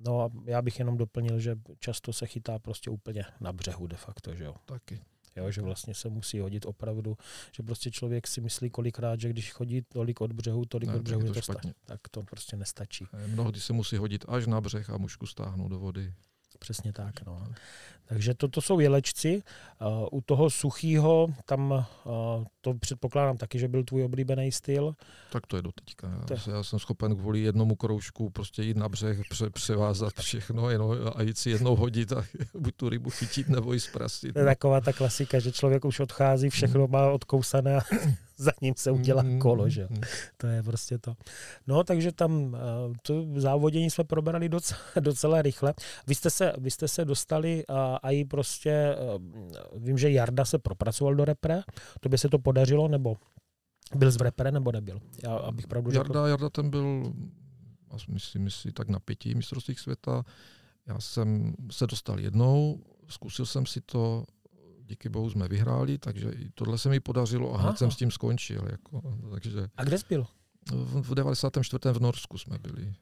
No 0.00 0.20
a 0.22 0.30
já 0.44 0.62
bych 0.62 0.78
jenom 0.78 0.96
doplnil, 0.96 1.40
že 1.40 1.56
často 1.78 2.12
se 2.12 2.26
chytá 2.26 2.58
prostě 2.58 2.90
úplně 2.90 3.24
na 3.40 3.52
břehu 3.52 3.86
de 3.86 3.96
facto, 3.96 4.34
že 4.34 4.44
jo. 4.44 4.54
Taky. 4.64 5.00
Jo, 5.36 5.50
že 5.50 5.62
vlastně 5.62 5.94
se 5.94 6.08
musí 6.08 6.38
hodit 6.38 6.66
opravdu, 6.66 7.16
že 7.56 7.62
prostě 7.62 7.90
člověk 7.90 8.26
si 8.26 8.40
myslí 8.40 8.70
kolikrát, 8.70 9.20
že 9.20 9.28
když 9.28 9.52
chodí 9.52 9.82
tolik 9.82 10.20
od 10.20 10.32
břehu, 10.32 10.64
tolik 10.64 10.88
ne, 10.88 10.96
od 10.96 11.02
břehu, 11.02 11.22
to, 11.26 11.32
to 11.34 11.42
sta- 11.42 11.60
tak 11.86 12.00
to 12.10 12.22
prostě 12.22 12.56
nestačí. 12.56 13.06
Mnohdy 13.26 13.60
se 13.60 13.72
musí 13.72 13.96
hodit 13.96 14.24
až 14.28 14.46
na 14.46 14.60
břeh 14.60 14.90
a 14.90 14.98
mužku 14.98 15.26
stáhnout 15.26 15.68
do 15.68 15.78
vody. 15.78 16.14
Přesně 16.58 16.92
tak. 16.92 17.26
No. 17.26 17.46
Takže 18.08 18.34
to, 18.34 18.48
to 18.48 18.60
jsou 18.60 18.80
jelečci. 18.80 19.42
Uh, 19.80 20.08
u 20.12 20.20
toho 20.20 20.50
suchého, 20.50 21.28
tam 21.44 21.70
uh, 21.70 22.44
to 22.60 22.74
předpokládám 22.74 23.36
taky, 23.36 23.58
že 23.58 23.68
byl 23.68 23.84
tvůj 23.84 24.04
oblíbený 24.04 24.52
styl. 24.52 24.94
Tak 25.32 25.46
to 25.46 25.56
je 25.56 25.62
do 25.62 25.72
teďka. 25.72 26.24
Já, 26.30 26.52
já 26.56 26.62
jsem 26.62 26.78
schopen 26.78 27.16
kvůli 27.16 27.40
jednomu 27.40 27.76
kroužku 27.76 28.30
prostě 28.30 28.62
jít 28.62 28.76
na 28.76 28.88
břeh, 28.88 29.18
pře, 29.30 29.50
převázat 29.50 30.12
všechno 30.20 30.70
jenom, 30.70 30.96
a 31.14 31.22
jít 31.22 31.38
si 31.38 31.50
jednou 31.50 31.76
hodit 31.76 32.12
a 32.12 32.24
buď 32.54 32.74
tu 32.76 32.88
rybu 32.88 33.10
chytit 33.10 33.48
nebo 33.48 33.72
ji 33.72 33.80
zprasit. 33.80 34.32
To 34.32 34.38
je 34.38 34.44
taková 34.44 34.80
ta 34.80 34.92
klasika, 34.92 35.38
že 35.38 35.52
člověk 35.52 35.84
už 35.84 36.00
odchází, 36.00 36.50
všechno 36.50 36.86
má 36.86 37.10
odkousané 37.10 37.76
a 37.76 37.80
za 38.44 38.52
ním 38.62 38.74
se 38.76 38.90
udělá 38.90 39.22
mm-hmm. 39.22 39.38
kolo, 39.38 39.68
že 39.68 39.86
mm-hmm. 39.86 40.06
To 40.36 40.46
je 40.46 40.62
prostě 40.62 40.98
to. 40.98 41.14
No, 41.66 41.84
takže 41.84 42.12
tam 42.12 42.56
eh, 42.56 42.58
to 43.02 43.26
závodění 43.36 43.90
jsme 43.90 44.04
probrali 44.04 44.48
docela, 44.48 44.80
docela 45.00 45.42
rychle. 45.42 45.74
Vy 46.06 46.14
jste 46.14 46.30
se, 46.30 46.52
vy 46.58 46.70
jste 46.70 46.88
se 46.88 47.04
dostali 47.04 47.64
a, 47.68 47.96
a 47.96 48.10
i 48.10 48.24
prostě, 48.24 48.70
eh, 48.70 48.96
vím, 49.76 49.98
že 49.98 50.10
Jarda 50.10 50.44
se 50.44 50.58
propracoval 50.58 51.14
do 51.14 51.24
repre, 51.24 51.62
to 52.00 52.08
by 52.08 52.18
se 52.18 52.28
to 52.28 52.38
podařilo, 52.38 52.88
nebo 52.88 53.16
byl 53.94 54.10
z 54.10 54.16
repre, 54.16 54.52
nebo 54.52 54.72
nebyl? 54.72 55.00
Já, 55.22 55.36
abych 55.36 55.66
pravdu 55.66 55.90
řekl. 55.90 56.00
Jarda, 56.00 56.28
Jarda 56.28 56.50
ten 56.50 56.70
byl, 56.70 57.12
myslím, 58.08 58.42
myslím, 58.42 58.72
tak 58.72 58.88
na 58.88 59.00
pěti 59.00 59.34
mistrovstvích 59.34 59.80
světa. 59.80 60.24
Já 60.86 61.00
jsem 61.00 61.54
se 61.70 61.86
dostal 61.86 62.20
jednou, 62.20 62.80
zkusil 63.08 63.46
jsem 63.46 63.66
si 63.66 63.80
to, 63.80 64.24
díky 64.88 65.08
bohu 65.08 65.30
jsme 65.30 65.48
vyhráli, 65.48 65.98
takže 65.98 66.30
tohle 66.54 66.78
se 66.78 66.88
mi 66.88 67.00
podařilo 67.00 67.54
a 67.54 67.58
hned 67.58 67.78
jsem 67.78 67.90
s 67.90 67.96
tím 67.96 68.10
skončil. 68.10 68.62
Jako, 68.70 69.02
takže 69.30 69.68
a 69.76 69.84
kde 69.84 69.98
jsi 69.98 70.04
byl? 70.08 70.26
V, 70.70 71.02
v 71.10 71.14
94. 71.14 71.78
v 71.92 72.00
Norsku 72.00 72.38
jsme 72.38 72.58
byli. 72.58 72.94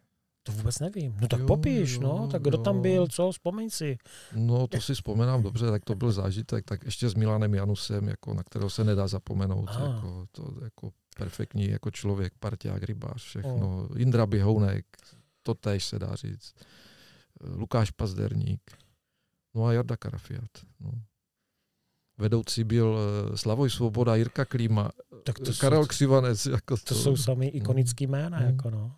To 0.42 0.52
vůbec 0.52 0.78
nevím. 0.78 1.16
No 1.20 1.28
tak 1.28 1.40
jo, 1.40 1.46
popíš, 1.46 1.92
jo, 1.92 2.00
no, 2.00 2.28
tak 2.28 2.42
kdo 2.42 2.58
jo. 2.58 2.62
tam 2.62 2.82
byl, 2.82 3.06
co, 3.06 3.32
vzpomeň 3.32 3.70
si. 3.70 3.98
No 4.34 4.66
to 4.66 4.80
si 4.80 4.94
vzpomínám 4.94 5.42
dobře, 5.42 5.70
tak 5.70 5.84
to 5.84 5.94
byl 5.94 6.12
zážitek, 6.12 6.64
tak 6.64 6.84
ještě 6.84 7.08
s 7.08 7.14
Milanem 7.14 7.54
Janusem, 7.54 8.08
jako, 8.08 8.34
na 8.34 8.42
kterého 8.42 8.70
se 8.70 8.84
nedá 8.84 9.08
zapomenout, 9.08 9.70
jako, 9.70 10.26
to 10.32 10.54
jako 10.62 10.92
perfektní 11.16 11.70
jako 11.70 11.90
člověk, 11.90 12.32
parťák, 12.40 12.82
rybář, 12.82 13.22
všechno. 13.22 13.88
Oh. 13.90 14.00
Indra 14.00 14.26
Bihounek, 14.26 14.86
to 15.42 15.54
též 15.54 15.84
se 15.84 15.98
dá 15.98 16.14
říct. 16.14 16.54
Lukáš 17.44 17.90
Pazderník, 17.90 18.60
no 19.54 19.64
a 19.64 19.72
Jarda 19.72 19.96
Karafiat. 19.96 20.50
No. 20.80 20.90
Vedoucí 22.18 22.64
byl 22.64 22.98
eh, 23.32 23.36
Slavoj 23.36 23.70
Svoboda, 23.70 24.14
Jirka 24.16 24.44
Klíma, 24.44 24.90
Tak 25.24 25.38
to 25.38 25.50
Karel 25.60 25.82
jsou- 25.82 25.86
Křivanec. 25.88 26.46
Jako 26.46 26.76
To 26.76 26.94
jsou 26.94 27.16
sami 27.16 27.46
ikonický 27.46 28.06
jména, 28.06 28.38
Mm. 28.40 28.46
jako 28.46 28.70
no. 28.70 28.96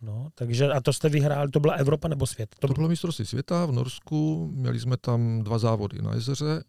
No, 0.00 0.28
takže 0.34 0.72
a 0.72 0.80
to 0.80 0.92
jste 0.92 1.08
vyhráli, 1.08 1.50
to 1.50 1.60
byla 1.60 1.74
Evropa 1.74 2.08
nebo 2.08 2.26
svět? 2.26 2.54
To 2.60 2.68
bylo 2.68 2.88
mistrovství 2.88 3.26
světa 3.26 3.66
v 3.66 3.72
Norsku, 3.72 4.50
měli 4.54 4.80
jsme 4.80 4.96
tam 4.96 5.42
dva 5.44 5.58
závody 5.58 6.02
na 6.02 6.14
jezeře, 6.14 6.64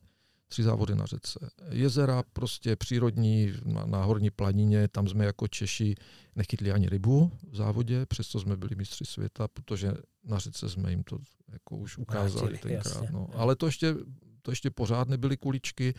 tři 0.48 0.64
závody 0.64 0.96
na 0.96 1.06
řece. 1.06 1.40
Jezera 1.70 2.24
prostě 2.34 2.76
přírodní, 2.76 3.54
na, 3.66 3.86
na 3.86 4.04
horní 4.04 4.30
planině, 4.30 4.88
tam 4.88 5.08
jsme 5.08 5.26
jako 5.26 5.48
Češi 5.48 5.96
nechytli 6.36 6.72
ani 6.72 6.90
rybu 6.90 7.32
v 7.52 7.56
závodě, 7.56 8.06
přesto 8.06 8.40
jsme 8.40 8.58
byli 8.58 8.76
mistři 8.76 9.06
světa, 9.06 9.48
protože 9.48 9.94
na 10.24 10.40
řece 10.40 10.70
jsme 10.70 10.90
jim 10.92 11.04
to 11.04 11.18
jako 11.52 11.76
už 11.78 11.98
ukázali 11.98 12.48
Vrátili, 12.52 12.74
tenkrát. 12.74 12.94
jasně, 13.02 13.08
No. 13.12 13.28
Ale 13.34 13.56
to 13.56 13.66
ještě, 13.66 13.96
to 14.42 14.52
ještě 14.52 14.70
pořád 14.70 15.10
nebyly 15.10 15.38
kuličky, 15.38 15.94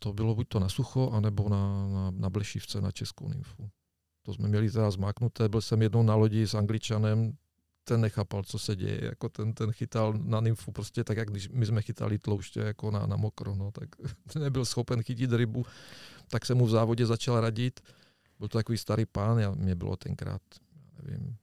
to 0.00 0.12
bylo 0.12 0.34
buď 0.34 0.48
to 0.48 0.60
na 0.60 0.68
sucho, 0.68 1.10
anebo 1.10 1.48
na, 1.48 1.88
na, 1.88 2.10
na 2.10 2.30
blešivce, 2.30 2.80
na 2.80 2.90
českou 2.90 3.28
nymfu. 3.28 3.70
To 4.22 4.34
jsme 4.34 4.48
měli 4.48 4.70
teda 4.70 4.90
zmáknuté, 4.90 5.48
byl 5.48 5.60
jsem 5.60 5.82
jednou 5.82 6.02
na 6.02 6.14
lodi 6.14 6.46
s 6.46 6.54
angličanem, 6.54 7.32
ten 7.84 8.00
nechápal, 8.00 8.42
co 8.42 8.58
se 8.58 8.76
děje, 8.76 9.04
jako 9.04 9.28
ten, 9.28 9.52
ten 9.52 9.72
chytal 9.72 10.12
na 10.12 10.40
nymfu 10.40 10.72
prostě 10.72 11.04
tak, 11.04 11.16
jak 11.16 11.30
když 11.30 11.48
my 11.48 11.66
jsme 11.66 11.82
chytali 11.82 12.18
tlouště 12.18 12.60
jako 12.60 12.90
na, 12.90 13.06
na 13.06 13.16
mokro, 13.16 13.54
no, 13.54 13.70
tak 13.70 13.88
nebyl 14.38 14.64
schopen 14.64 15.02
chytit 15.02 15.32
rybu, 15.32 15.66
tak 16.28 16.46
se 16.46 16.54
mu 16.54 16.66
v 16.66 16.70
závodě 16.70 17.06
začal 17.06 17.40
radit. 17.40 17.80
Byl 18.38 18.48
to 18.48 18.58
takový 18.58 18.78
starý 18.78 19.06
pán, 19.06 19.38
já, 19.38 19.50
mě 19.50 19.74
bylo 19.74 19.96
tenkrát, 19.96 20.42
nevím, 21.02 21.36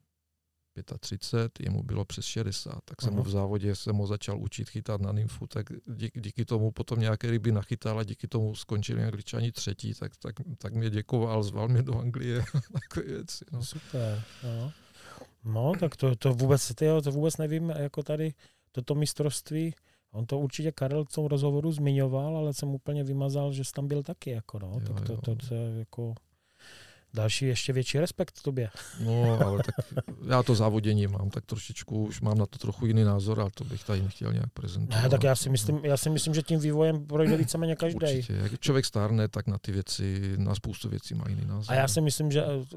35, 0.99 1.60
jemu 1.60 1.84
bylo 1.84 2.05
přes 2.05 2.25
60, 2.25 2.79
tak 2.86 3.01
jsem 3.01 3.10
Aha. 3.10 3.17
mu 3.17 3.23
v 3.23 3.29
závodě 3.29 3.75
jsem 3.75 3.95
ho 3.95 4.08
začal 4.08 4.39
učit 4.39 4.69
chytat 4.69 5.01
na 5.01 5.12
nymfu, 5.12 5.47
tak 5.47 5.65
díky, 5.95 6.21
díky 6.21 6.45
tomu 6.45 6.71
potom 6.71 6.99
nějaké 6.99 7.32
ryby 7.32 7.51
nachytal 7.51 7.99
a 7.99 8.03
díky 8.03 8.27
tomu 8.27 8.55
skončili 8.55 9.03
angličani 9.03 9.51
třetí, 9.51 9.93
tak, 9.93 10.17
tak, 10.17 10.36
tak 10.58 10.73
mě 10.73 10.89
děkoval, 10.89 11.43
zval 11.43 11.67
mě 11.67 11.82
do 11.82 11.99
Anglie, 11.99 12.43
takové 12.73 13.05
věci. 13.05 13.45
No. 13.51 13.63
Super, 13.63 14.23
no. 14.43 14.71
No, 15.43 15.73
tak 15.79 15.95
to, 15.95 16.15
to 16.15 16.34
vůbec, 16.34 16.75
tyjo, 16.75 17.01
to 17.01 17.12
vůbec 17.12 17.38
nevím, 17.38 17.69
jako 17.69 18.03
tady 18.03 18.34
toto 18.71 18.95
mistrovství, 18.95 19.73
on 20.12 20.25
to 20.25 20.39
určitě 20.39 20.71
Karel 20.71 21.05
v 21.05 21.12
tom 21.12 21.25
rozhovoru 21.25 21.71
zmiňoval, 21.71 22.38
ale 22.38 22.53
jsem 22.53 22.69
úplně 22.69 23.03
vymazal, 23.03 23.53
že 23.53 23.63
jsi 23.63 23.71
tam 23.71 23.88
byl 23.88 24.03
taky, 24.03 24.29
jako 24.29 24.60
no, 24.60 24.79
Jo, 24.82 24.93
tak 24.93 25.08
to, 25.08 25.13
jo. 25.13 25.19
to, 25.21 25.36
to, 25.36 25.55
je 25.55 25.79
jako 25.79 26.13
další 27.13 27.45
ještě 27.45 27.73
větší 27.73 27.99
respekt 27.99 28.41
tobě. 28.41 28.69
No, 28.99 29.39
ale 29.45 29.63
tak 29.63 29.75
já 30.29 30.43
to 30.43 30.55
závodění 30.55 31.07
mám, 31.07 31.29
tak 31.29 31.45
trošičku 31.45 32.05
už 32.05 32.21
mám 32.21 32.37
na 32.37 32.45
to 32.45 32.57
trochu 32.57 32.85
jiný 32.85 33.03
názor, 33.03 33.39
ale 33.41 33.49
to 33.53 33.63
bych 33.63 33.83
tady 33.83 34.01
nechtěl 34.01 34.33
nějak 34.33 34.49
prezentovat. 34.53 35.03
Ne, 35.03 35.09
tak 35.09 35.23
já 35.23 35.35
si 35.35 35.49
myslím, 35.49 35.79
já 35.83 35.97
si 35.97 36.09
myslím, 36.09 36.33
že 36.33 36.41
tím 36.41 36.59
vývojem 36.59 37.05
projde 37.05 37.37
víceméně 37.37 37.75
každý. 37.75 37.95
Určitě. 37.95 38.33
Jak 38.33 38.59
člověk 38.59 38.85
stárne, 38.85 39.27
tak 39.27 39.47
na 39.47 39.57
ty 39.57 39.71
věci, 39.71 40.33
na 40.37 40.55
spoustu 40.55 40.89
věcí 40.89 41.13
má 41.13 41.25
jiný 41.29 41.45
názor. 41.45 41.75
A 41.75 41.79
já 41.79 41.87
si 41.87 42.01
myslím, 42.01 42.31
že 42.31 42.43
eh, 42.45 42.75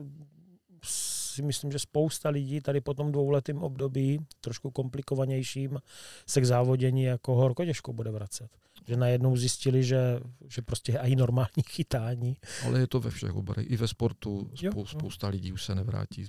si 1.32 1.42
myslím, 1.42 1.72
že 1.72 1.78
spousta 1.78 2.28
lidí 2.28 2.60
tady 2.60 2.80
po 2.80 2.94
tom 2.94 3.12
dvouletém 3.12 3.58
období, 3.62 4.18
trošku 4.40 4.70
komplikovanějším, 4.70 5.78
se 6.26 6.40
k 6.40 6.44
závodění 6.44 7.02
jako 7.02 7.34
horko 7.34 7.64
těžko 7.64 7.92
bude 7.92 8.10
vracet. 8.10 8.50
Že 8.88 8.96
najednou 8.96 9.36
zjistili, 9.36 9.84
že, 9.84 10.20
že 10.48 10.62
prostě 10.62 10.92
je 10.92 10.98
i 10.98 11.16
normální 11.16 11.62
chytání. 11.68 12.36
Ale 12.66 12.80
je 12.80 12.86
to 12.86 13.00
ve 13.00 13.10
všech 13.10 13.34
oborech. 13.34 13.70
I 13.70 13.76
ve 13.76 13.88
sportu 13.88 14.50
spou, 14.54 14.80
jo. 14.80 14.86
spousta 14.86 15.28
lidí 15.28 15.52
už 15.52 15.64
se 15.64 15.74
nevrátí. 15.74 16.24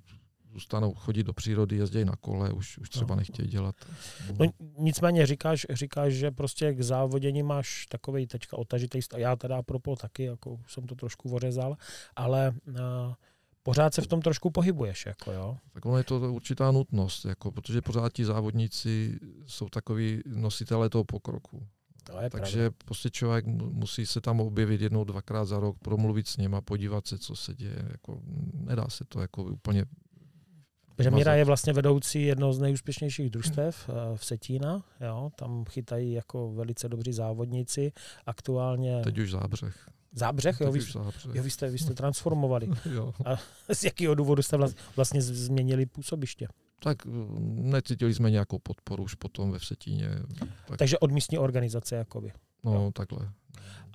Zůstanou 0.54 0.94
chodit 0.94 1.24
do 1.24 1.34
přírody, 1.34 1.76
jezdí 1.76 2.06
na 2.06 2.16
kole, 2.16 2.52
už, 2.52 2.78
už 2.78 2.90
třeba 2.90 3.16
No. 3.16 3.20
nechtějí 3.20 3.48
dělat. 3.48 3.76
No, 4.40 4.46
nicméně 4.78 5.26
říkáš, 5.26 5.66
říkáš, 5.70 6.14
že 6.14 6.32
prostě 6.32 6.74
k 6.74 6.82
závodění 6.82 7.44
máš 7.44 7.86
takový 7.90 8.28
teďka 8.28 8.58
otažitý 8.58 9.02
stav. 9.02 9.20
Já 9.20 9.36
teda 9.36 9.64
propo 9.64 9.96
taky, 9.96 10.24
jako 10.24 10.60
jsem 10.68 10.88
to 10.88 10.96
trošku 10.96 11.36
ořezal, 11.36 11.76
ale 12.16 12.54
uh, 12.68 12.76
pořád 13.64 13.94
se 13.94 14.02
v 14.02 14.08
tom 14.08 14.22
trošku 14.22 14.50
pohybuješ, 14.50 15.06
jako 15.06 15.32
jo. 15.32 15.58
Tak 15.74 15.86
ono 15.86 15.98
je 15.98 16.04
to 16.04 16.34
určitá 16.34 16.72
nutnost, 16.72 17.26
jako, 17.26 17.52
protože 17.52 17.82
pořád 17.82 18.14
ti 18.14 18.26
závodníci 18.26 19.20
jsou 19.46 19.70
takový 19.70 20.22
nositelé 20.26 20.90
toho 20.90 21.04
pokroku. 21.04 21.68
To 22.04 22.20
je 22.22 22.30
Takže 22.30 22.58
pravda. 22.58 22.76
prostě 22.86 23.10
člověk 23.10 23.46
mu- 23.46 23.70
musí 23.74 24.06
se 24.06 24.22
tam 24.22 24.40
objevit 24.40 24.82
jednou, 24.82 25.04
dvakrát 25.04 25.46
za 25.46 25.60
rok, 25.60 25.78
promluvit 25.80 26.28
s 26.28 26.38
něma, 26.38 26.62
podívat 26.62 27.08
se, 27.08 27.18
co 27.18 27.36
se 27.36 27.56
děje. 27.56 27.88
Jako, 27.92 28.22
nedá 28.54 28.86
se 28.90 29.06
to 29.06 29.22
jako 29.22 29.44
úplně 29.44 29.86
Že 31.00 31.12
Míra 31.12 31.34
je 31.36 31.46
vlastně 31.46 31.74
vedoucí 31.74 32.22
jednoho 32.24 32.54
z 32.54 32.60
nejúspěšnějších 32.60 33.30
družstev 33.30 33.90
eh, 33.90 34.18
v 34.18 34.26
Setína. 34.26 34.84
Jo, 35.02 35.30
tam 35.36 35.66
chytají 35.70 36.14
jako 36.14 36.54
velice 36.54 36.90
dobří 36.90 37.14
závodníci. 37.14 37.92
Aktuálně 38.26 39.02
Teď 39.04 39.18
už 39.18 39.32
zábřeh. 39.32 39.90
Zábřeh, 40.14 40.62
jo, 40.62 40.72
Teď 40.72 40.82
vy, 40.82 40.92
zábřeh. 40.92 41.36
jo, 41.36 41.44
vy, 41.44 41.50
jste, 41.50 41.70
vy 41.70 41.78
jste 41.80 41.94
transformovali. 41.94 42.68
jo. 42.94 43.14
Z 43.74 43.84
jakého 43.84 44.16
důvodu 44.16 44.42
jste 44.42 44.58
vlast- 44.58 44.76
vlastně 44.96 45.22
změnili 45.22 45.86
působiště? 45.86 46.48
Tak 46.80 47.06
mm, 47.06 47.62
necítili 47.72 48.14
jsme 48.14 48.32
nějakou 48.32 48.60
podporu 48.60 49.04
už 49.04 49.16
potom 49.16 49.52
ve 49.52 49.60
Vsetíně. 49.60 50.10
Tak, 50.68 50.78
Takže 50.78 51.00
od 51.00 51.12
místní 51.12 51.38
organizace, 51.38 51.96
jakoby. 51.96 52.32
no, 52.64 52.92
takhle. 52.92 53.30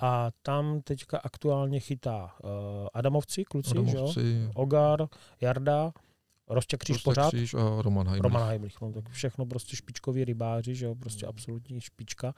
A 0.00 0.30
tam 0.42 0.80
teďka 0.80 1.18
aktuálně 1.18 1.80
chytá 1.80 2.34
uh, 2.44 2.50
Adamovci, 2.94 3.44
kluci, 3.44 3.70
že 3.70 3.76
jo? 3.76 3.82
Adamovci, 3.90 4.48
Ogar, 4.54 5.08
Jarda, 5.40 5.92
Rostě 6.48 6.76
Kříž 6.76 6.96
Prostě 6.96 7.04
pořád, 7.10 7.28
Kříž 7.28 7.54
a 7.54 7.82
Roman 7.82 8.06
Heimlich. 8.08 8.22
Roman 8.22 8.48
Heimlich, 8.48 8.80
no, 8.80 8.92
tak 8.92 9.08
všechno 9.10 9.46
prostě 9.46 9.76
špičkoví 9.76 10.24
rybáři, 10.24 10.74
že 10.74 10.86
jo, 10.86 10.94
prostě 10.94 11.26
absolutní 11.26 11.80
špička. 11.80 12.34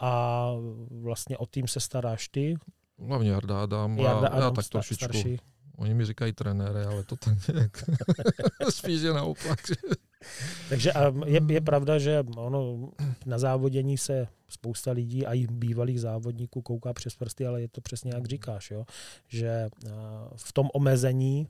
A 0.00 0.50
vlastně 0.90 1.38
o 1.38 1.46
tým 1.46 1.68
se 1.68 1.80
staráš 1.80 2.28
ty, 2.28 2.54
Hlavně 2.98 3.30
Jarda 3.30 3.62
Adam. 3.62 3.98
Jarda 3.98 4.20
já 4.20 4.28
Adam, 4.28 4.54
tak 4.54 4.64
sta- 4.64 4.78
trošičku. 4.78 5.04
starší. 5.04 5.36
Oni 5.78 5.94
mi 5.94 6.04
říkají 6.04 6.32
trenére, 6.32 6.84
ale 6.84 7.02
to 7.04 7.16
tak 7.16 7.48
nějak. 7.54 7.84
Spíš 8.70 9.00
je 9.02 9.12
naopak. 9.12 9.60
že- 9.68 9.74
Takže 10.68 10.92
a 10.92 11.12
je, 11.26 11.40
je 11.48 11.60
pravda, 11.60 11.98
že 11.98 12.24
ono 12.36 12.90
na 13.26 13.38
závodění 13.38 13.98
se 13.98 14.28
spousta 14.48 14.92
lidí 14.92 15.26
a 15.26 15.34
i 15.34 15.46
bývalých 15.46 16.00
závodníků 16.00 16.62
kouká 16.62 16.92
přes 16.92 17.16
prsty, 17.16 17.46
ale 17.46 17.60
je 17.60 17.68
to 17.68 17.80
přesně 17.80 18.12
jak 18.14 18.26
říkáš, 18.26 18.70
jo? 18.70 18.84
že 19.28 19.68
a, 19.92 20.28
v 20.36 20.52
tom 20.52 20.68
omezení 20.74 21.48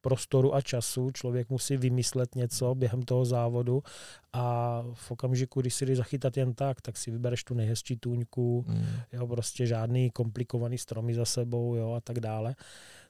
prostoru 0.00 0.54
a 0.54 0.60
času 0.60 1.10
člověk 1.10 1.50
musí 1.50 1.76
vymyslet 1.76 2.34
něco 2.34 2.74
během 2.74 3.02
toho 3.02 3.24
závodu 3.24 3.82
a 4.32 4.84
v 4.94 5.10
okamžiku, 5.10 5.60
když 5.60 5.74
si 5.74 5.86
jdeš 5.86 5.96
zachytat 5.96 6.36
jen 6.36 6.54
tak, 6.54 6.80
tak 6.80 6.96
si 6.96 7.10
vybereš 7.10 7.44
tu 7.44 7.54
nejhezčí 7.54 7.96
tůňku, 7.96 8.64
Mm. 8.68 8.86
jo, 9.12 9.26
prostě 9.26 9.66
žádný 9.66 10.10
komplikovaný 10.10 10.78
stromy 10.78 11.14
za 11.14 11.24
sebou 11.24 11.74
jo, 11.74 11.92
a 11.92 12.00
tak 12.00 12.20
dále. 12.20 12.54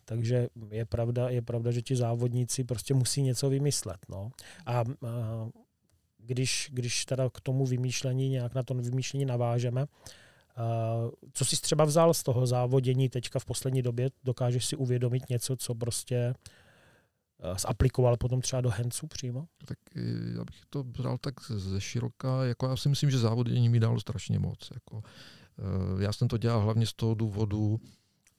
Takže 0.04 0.48
je 0.70 0.84
pravda, 0.84 1.28
je 1.28 1.42
pravda, 1.42 1.70
že 1.70 1.82
ti 1.82 1.96
závodníci 1.96 2.64
prostě 2.64 2.94
musí 2.94 3.22
něco 3.22 3.50
vymyslet. 3.50 3.98
No. 4.08 4.30
A, 4.66 4.80
a 4.80 4.84
když, 6.18 6.70
když 6.72 7.04
teda 7.04 7.30
k 7.30 7.40
tomu 7.40 7.66
vymýšlení, 7.66 8.28
nějak 8.28 8.54
na 8.54 8.62
to 8.62 8.74
vymýšlení 8.74 9.24
navážeme, 9.24 9.86
a 10.56 10.94
co 11.32 11.44
jsi 11.44 11.60
třeba 11.60 11.84
vzal 11.84 12.14
z 12.14 12.22
toho 12.22 12.46
závodění 12.46 13.08
teďka 13.08 13.38
v 13.38 13.44
poslední 13.44 13.82
době? 13.82 14.10
Dokážeš 14.24 14.64
si 14.64 14.76
uvědomit 14.76 15.28
něco, 15.28 15.56
co 15.56 15.74
prostě 15.74 16.34
zaplikoval 17.58 18.16
potom 18.16 18.40
třeba 18.40 18.60
do 18.60 18.70
Hencu 18.70 19.06
přímo? 19.06 19.46
Tak 19.64 19.78
eh, 19.96 20.00
já 20.36 20.44
bych 20.44 20.60
to 20.70 20.84
bral 20.84 21.18
tak 21.18 21.34
ze 21.48 21.80
široka. 21.80 22.44
Jako 22.44 22.66
já 22.66 22.76
si 22.76 22.88
myslím, 22.88 23.10
že 23.10 23.18
závodění 23.18 23.68
mi 23.68 23.80
dalo 23.80 24.00
strašně 24.00 24.38
moc. 24.38 24.70
Jako, 24.74 25.02
eh, 25.58 26.02
já 26.02 26.12
jsem 26.12 26.28
to 26.28 26.38
dělal 26.38 26.60
hlavně 26.60 26.86
z 26.86 26.92
toho 26.92 27.14
důvodu, 27.14 27.80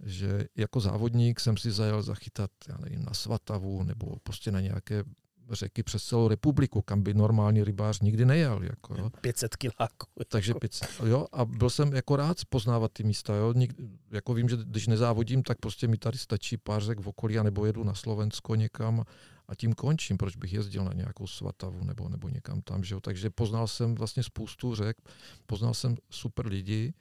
že 0.03 0.45
jako 0.55 0.79
závodník 0.79 1.39
jsem 1.39 1.57
si 1.57 1.71
zajel 1.71 2.01
zachytat, 2.01 2.51
já 2.69 2.77
nevím, 2.77 3.05
na 3.05 3.13
Svatavu 3.13 3.83
nebo 3.83 4.15
prostě 4.23 4.51
na 4.51 4.59
nějaké 4.59 5.03
řeky 5.51 5.83
přes 5.83 6.03
celou 6.03 6.27
republiku, 6.27 6.81
kam 6.81 7.01
by 7.01 7.13
normální 7.13 7.63
rybář 7.63 8.01
nikdy 8.01 8.25
nejel. 8.25 8.63
Jako, 8.63 8.95
jo. 8.97 9.09
500 9.21 9.55
kiláků. 9.55 10.07
Takže 10.27 10.53
500, 10.53 10.89
jo, 11.05 11.27
a 11.31 11.45
byl 11.45 11.69
jsem 11.69 11.93
jako 11.93 12.15
rád 12.15 12.37
poznávat 12.49 12.91
ty 12.93 13.03
místa, 13.03 13.35
jo. 13.35 13.53
Nik, 13.53 13.73
jako 14.11 14.33
vím, 14.33 14.49
že 14.49 14.57
když 14.63 14.87
nezávodím, 14.87 15.43
tak 15.43 15.57
prostě 15.59 15.87
mi 15.87 15.97
tady 15.97 16.17
stačí 16.17 16.57
pár 16.57 16.81
řek 16.81 16.99
v 16.99 17.07
okolí, 17.07 17.39
anebo 17.39 17.65
jedu 17.65 17.83
na 17.83 17.93
Slovensko 17.93 18.55
někam 18.55 19.03
a 19.47 19.55
tím 19.55 19.73
končím, 19.73 20.17
proč 20.17 20.35
bych 20.35 20.53
jezdil 20.53 20.83
na 20.83 20.93
nějakou 20.93 21.27
Svatavu 21.27 21.83
nebo, 21.83 22.09
nebo 22.09 22.29
někam 22.29 22.61
tam, 22.61 22.83
že 22.83 22.95
jo. 22.95 22.99
Takže 23.01 23.29
poznal 23.29 23.67
jsem 23.67 23.95
vlastně 23.95 24.23
spoustu 24.23 24.75
řek, 24.75 24.97
poznal 25.45 25.73
jsem 25.73 25.95
super 26.09 26.47
lidi 26.47 26.93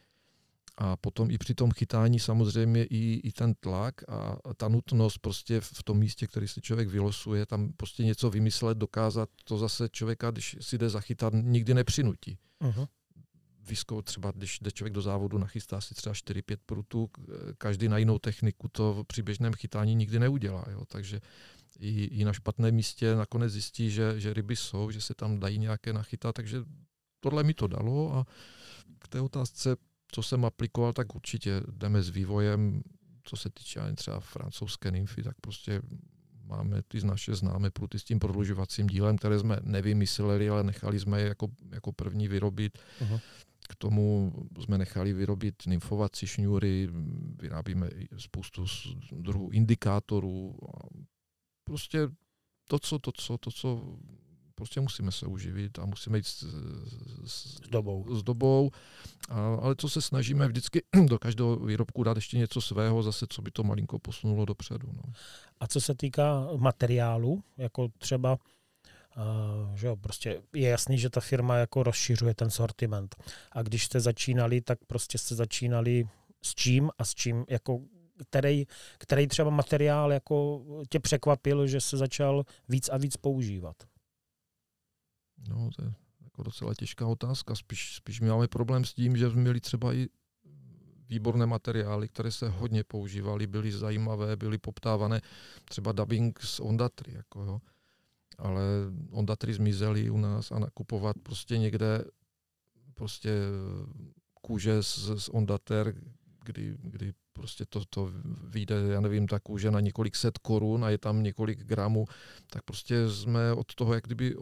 a 0.80 0.96
potom 0.96 1.30
i 1.30 1.38
při 1.38 1.54
tom 1.54 1.70
chytání 1.70 2.18
samozřejmě 2.20 2.84
i, 2.84 3.20
i 3.24 3.32
ten 3.32 3.54
tlak 3.54 3.94
a 4.08 4.36
ta 4.56 4.68
nutnost 4.68 5.18
prostě 5.18 5.60
v 5.60 5.82
tom 5.82 5.98
místě, 5.98 6.26
který 6.26 6.48
si 6.48 6.60
člověk 6.60 6.88
vylosuje, 6.88 7.46
tam 7.46 7.72
prostě 7.76 8.04
něco 8.04 8.30
vymyslet, 8.30 8.78
dokázat, 8.78 9.28
to 9.44 9.58
zase 9.58 9.88
člověka, 9.92 10.30
když 10.30 10.56
si 10.60 10.78
jde 10.78 10.88
zachytat, 10.88 11.32
nikdy 11.36 11.74
nepřinutí 11.74 12.38
Uh-huh. 12.60 12.88
výzkou 13.68 14.02
třeba, 14.02 14.30
když 14.30 14.58
jde 14.60 14.70
člověk 14.70 14.92
do 14.94 15.02
závodu, 15.02 15.38
nachystá 15.38 15.80
si 15.80 15.94
třeba 15.94 16.12
4-5 16.14 16.56
prutů, 16.66 17.06
k- 17.06 17.20
každý 17.58 17.88
na 17.88 17.98
jinou 17.98 18.18
techniku 18.18 18.68
to 18.72 19.04
při 19.06 19.22
běžném 19.22 19.52
chytání 19.54 19.94
nikdy 19.94 20.18
neudělá. 20.18 20.64
Jo? 20.70 20.84
Takže 20.88 21.20
i, 21.78 22.04
i 22.04 22.24
na 22.24 22.32
špatném 22.32 22.74
místě 22.74 23.14
nakonec 23.14 23.52
zjistí, 23.52 23.90
že, 23.90 24.20
že 24.20 24.34
ryby 24.34 24.56
jsou, 24.56 24.90
že 24.90 25.00
se 25.00 25.14
tam 25.14 25.40
dají 25.40 25.58
nějaké 25.58 25.92
nachytat, 25.92 26.34
takže 26.34 26.62
tohle 27.20 27.42
mi 27.42 27.54
to 27.54 27.66
dalo 27.66 28.14
a 28.16 28.26
k 28.98 29.08
té 29.08 29.20
otázce 29.20 29.76
jsem 30.22 30.44
aplikoval, 30.44 30.92
tak 30.92 31.14
určitě 31.14 31.62
jdeme 31.72 32.02
s 32.02 32.08
vývojem, 32.08 32.82
co 33.24 33.36
se 33.36 33.50
týče 33.50 33.80
třeba 33.94 34.20
francouzské 34.20 34.90
nymfy, 34.90 35.22
tak 35.22 35.36
prostě 35.40 35.82
máme 36.44 36.82
ty 36.82 37.00
naše 37.06 37.34
známé 37.34 37.70
pruty 37.70 37.98
s 37.98 38.04
tím 38.04 38.18
prodlužovacím 38.18 38.86
dílem, 38.86 39.16
které 39.16 39.38
jsme 39.38 39.56
nevymysleli, 39.62 40.50
ale 40.50 40.64
nechali 40.64 41.00
jsme 41.00 41.20
je 41.20 41.28
jako, 41.28 41.48
jako 41.70 41.92
první 41.92 42.28
vyrobit. 42.28 42.78
Uh-huh. 43.00 43.20
K 43.68 43.74
tomu 43.74 44.32
jsme 44.60 44.78
nechali 44.78 45.12
vyrobit 45.12 45.66
nymfovací 45.66 46.26
šňůry, 46.26 46.88
vyrábíme 47.42 47.90
spoustu 48.16 48.64
druhů 49.12 49.50
indikátorů. 49.50 50.58
Prostě 51.64 52.08
to, 52.68 52.78
co, 52.78 52.98
to, 52.98 53.12
co, 53.12 53.38
to, 53.38 53.50
co 53.50 53.98
prostě 54.58 54.80
musíme 54.80 55.12
se 55.12 55.26
uživit 55.26 55.78
a 55.78 55.86
musíme 55.86 56.18
jít 56.18 56.26
s, 56.26 56.44
s, 57.24 57.56
s 57.56 57.60
dobou. 57.70 58.16
S 58.16 58.22
dobou. 58.22 58.70
A, 59.28 59.54
ale 59.54 59.74
co 59.78 59.88
se 59.88 60.02
snažíme 60.02 60.48
vždycky 60.48 60.82
do 61.06 61.18
každého 61.18 61.56
výrobku 61.56 62.02
dát 62.02 62.16
ještě 62.16 62.38
něco 62.38 62.60
svého, 62.60 63.02
zase 63.02 63.26
co 63.28 63.42
by 63.42 63.50
to 63.50 63.62
malinko 63.62 63.98
posunulo 63.98 64.44
dopředu. 64.44 64.88
No. 64.92 65.02
A 65.60 65.66
co 65.66 65.80
se 65.80 65.94
týká 65.94 66.48
materiálu, 66.56 67.42
jako 67.56 67.88
třeba 67.98 68.38
Uh, 69.16 69.74
že 69.76 69.86
jo, 69.86 69.96
prostě 69.96 70.42
je 70.54 70.68
jasný, 70.68 70.98
že 70.98 71.10
ta 71.10 71.20
firma 71.20 71.56
jako 71.56 71.82
rozšiřuje 71.82 72.34
ten 72.34 72.50
sortiment. 72.50 73.16
A 73.52 73.62
když 73.62 73.84
jste 73.84 74.00
začínali, 74.00 74.60
tak 74.60 74.78
prostě 74.86 75.18
jste 75.18 75.34
začínali 75.34 76.04
s 76.42 76.54
čím 76.54 76.90
a 76.98 77.04
s 77.04 77.14
čím, 77.14 77.44
jako 77.48 77.80
který, 78.30 78.66
který 78.98 79.26
třeba 79.26 79.50
materiál 79.50 80.12
jako 80.12 80.62
tě 80.90 81.00
překvapil, 81.00 81.66
že 81.66 81.80
se 81.80 81.96
začal 81.96 82.44
víc 82.68 82.88
a 82.88 82.96
víc 82.96 83.16
používat? 83.16 83.76
No, 85.48 85.70
to 85.76 85.84
je 85.84 85.94
jako 86.24 86.42
docela 86.42 86.74
těžká 86.74 87.06
otázka. 87.06 87.54
Spíš, 87.54 87.94
spíš 87.94 88.20
my 88.20 88.28
máme 88.28 88.48
problém 88.48 88.84
s 88.84 88.94
tím, 88.94 89.16
že 89.16 89.30
jsme 89.30 89.40
měli 89.40 89.60
třeba 89.60 89.94
i 89.94 90.08
výborné 91.08 91.46
materiály, 91.46 92.08
které 92.08 92.30
se 92.30 92.48
hodně 92.48 92.84
používaly, 92.84 93.46
byly 93.46 93.72
zajímavé, 93.72 94.36
byly 94.36 94.58
poptávané, 94.58 95.20
třeba 95.64 95.92
dubbing 95.92 96.40
z 96.40 96.60
Ondatry, 96.60 97.12
jako 97.12 97.42
jo. 97.42 97.60
ale 98.38 98.62
Ondatry 99.10 99.54
zmizely 99.54 100.10
u 100.10 100.18
nás 100.18 100.52
a 100.52 100.58
nakupovat 100.58 101.16
prostě 101.22 101.58
někde 101.58 102.04
prostě 102.94 103.30
kůže 104.42 104.82
z, 104.82 105.10
z 105.16 105.28
Ondater, 105.28 105.94
kdy, 106.48 106.74
kdy 106.82 107.12
prostě 107.32 107.64
to, 107.68 107.82
to 107.90 108.10
vyjde, 108.48 108.74
já 108.88 109.00
nevím, 109.00 109.26
ta 109.28 109.40
kůže 109.40 109.70
na 109.70 109.80
několik 109.80 110.16
set 110.16 110.38
korun 110.38 110.84
a 110.84 110.90
je 110.90 110.98
tam 110.98 111.22
několik 111.22 111.64
gramů, 111.64 112.06
tak 112.50 112.62
prostě 112.62 113.10
jsme 113.10 113.52
od 113.52 113.74
toho 113.74 113.94
jak 113.94 114.04
kdyby 114.04 114.36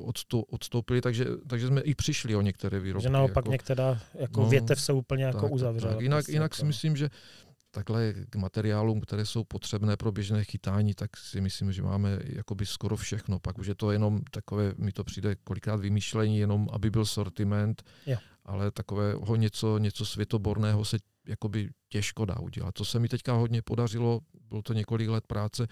odstoupili, 0.50 1.00
takže, 1.00 1.26
takže 1.48 1.66
jsme 1.66 1.80
i 1.80 1.94
přišli 1.94 2.36
o 2.36 2.40
některé 2.40 2.80
výrobky. 2.80 3.02
Že 3.02 3.10
naopak 3.10 3.44
jako, 3.44 3.52
některá 3.52 4.00
jako 4.14 4.40
no, 4.40 4.48
větev 4.48 4.80
se 4.80 4.92
úplně 4.92 5.24
jako 5.24 5.40
tak, 5.40 5.52
uzavřela. 5.52 5.92
Tak. 5.92 6.02
Jinak, 6.02 6.16
prostě 6.16 6.32
jinak 6.32 6.52
jako. 6.52 6.56
si 6.56 6.64
myslím, 6.64 6.96
že 6.96 7.10
takhle 7.70 8.14
k 8.30 8.36
materiálům, 8.36 9.00
které 9.00 9.26
jsou 9.26 9.44
potřebné 9.44 9.96
pro 9.96 10.12
běžné 10.12 10.44
chytání, 10.44 10.94
tak 10.94 11.16
si 11.16 11.40
myslím, 11.40 11.72
že 11.72 11.82
máme 11.82 12.18
jakoby 12.24 12.66
skoro 12.66 12.96
všechno. 12.96 13.38
Pak 13.38 13.58
už 13.58 13.66
je 13.66 13.74
to 13.74 13.90
jenom 13.90 14.20
takové, 14.30 14.72
mi 14.78 14.92
to 14.92 15.04
přijde 15.04 15.36
kolikrát 15.44 15.80
vymýšlení, 15.80 16.38
jenom 16.38 16.68
aby 16.72 16.90
byl 16.90 17.04
sortiment, 17.04 17.82
jo. 18.06 18.16
Ale 18.46 18.70
takového 18.70 19.36
něco, 19.36 19.78
něco 19.78 20.06
světoborného 20.06 20.84
se 20.84 20.98
jakoby 21.28 21.70
těžko 21.88 22.24
dá 22.24 22.40
udělat. 22.40 22.74
To 22.74 22.84
se 22.84 22.98
mi 22.98 23.08
teďka 23.08 23.32
hodně 23.32 23.62
podařilo, 23.62 24.20
bylo 24.48 24.62
to 24.62 24.72
několik 24.72 25.08
let 25.08 25.26
práce, 25.26 25.66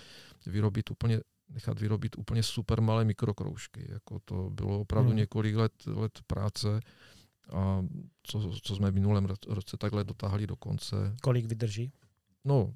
vyrobit 0.47 0.91
úplně 0.91 1.21
nechat 1.49 1.81
vyrobit 1.81 2.19
úplně 2.19 2.43
super 2.43 2.81
malé 2.81 3.05
mikrokroužky. 3.05 3.87
Jako 3.89 4.19
to 4.25 4.51
bylo 4.51 4.81
opravdu 4.81 5.11
hmm. 5.11 5.19
několik 5.19 5.57
let, 5.57 5.73
let 5.87 6.19
práce 6.27 6.81
a 7.53 7.85
co, 8.23 8.53
co 8.63 8.77
jsme 8.77 8.91
v 8.91 8.95
minulém 8.95 9.27
roce 9.49 9.77
takhle 9.77 10.05
dotáhli 10.05 10.47
do 10.47 10.57
konce. 10.57 11.17
Kolik 11.23 11.47
vydrží? 11.47 11.93
No, 12.45 12.75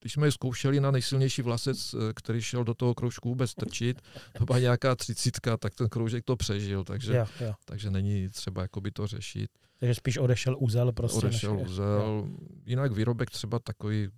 když 0.00 0.12
jsme 0.12 0.26
je 0.26 0.32
zkoušeli 0.32 0.80
na 0.80 0.90
nejsilnější 0.90 1.42
vlasec, 1.42 1.94
eh, 1.94 2.12
který 2.14 2.42
šel 2.42 2.64
do 2.64 2.74
toho 2.74 2.94
kroužku 2.94 3.28
vůbec 3.28 3.54
trčit, 3.54 4.02
to 4.38 4.44
byla 4.44 4.58
nějaká 4.58 4.96
třicítka, 4.96 5.56
tak 5.56 5.74
ten 5.74 5.88
kroužek 5.88 6.24
to 6.24 6.36
přežil, 6.36 6.84
takže, 6.84 7.16
jo, 7.16 7.26
jo. 7.40 7.54
takže 7.64 7.90
není 7.90 8.28
třeba 8.28 8.62
jakoby 8.62 8.90
to 8.90 9.06
řešit. 9.06 9.50
Takže 9.78 9.94
spíš 9.94 10.18
odešel 10.18 10.56
úzel 10.58 10.92
prostě. 10.92 11.26
Odešel 11.26 11.56
než... 11.56 11.68
úzel. 11.68 11.86
Jo. 11.86 12.26
Jinak 12.66 12.92
výrobek 12.92 13.30
třeba 13.30 13.58
takový, 13.58 14.08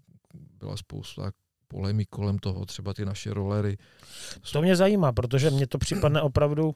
byla 0.58 0.76
spousta 0.76 1.32
polemik 1.68 2.08
kolem 2.08 2.38
toho, 2.38 2.66
třeba 2.66 2.94
ty 2.94 3.04
naše 3.04 3.34
rolery. 3.34 3.78
To 4.52 4.62
mě 4.62 4.76
zajímá, 4.76 5.12
protože 5.12 5.50
mně 5.50 5.66
to 5.66 5.78
připadne 5.78 6.22
opravdu 6.22 6.74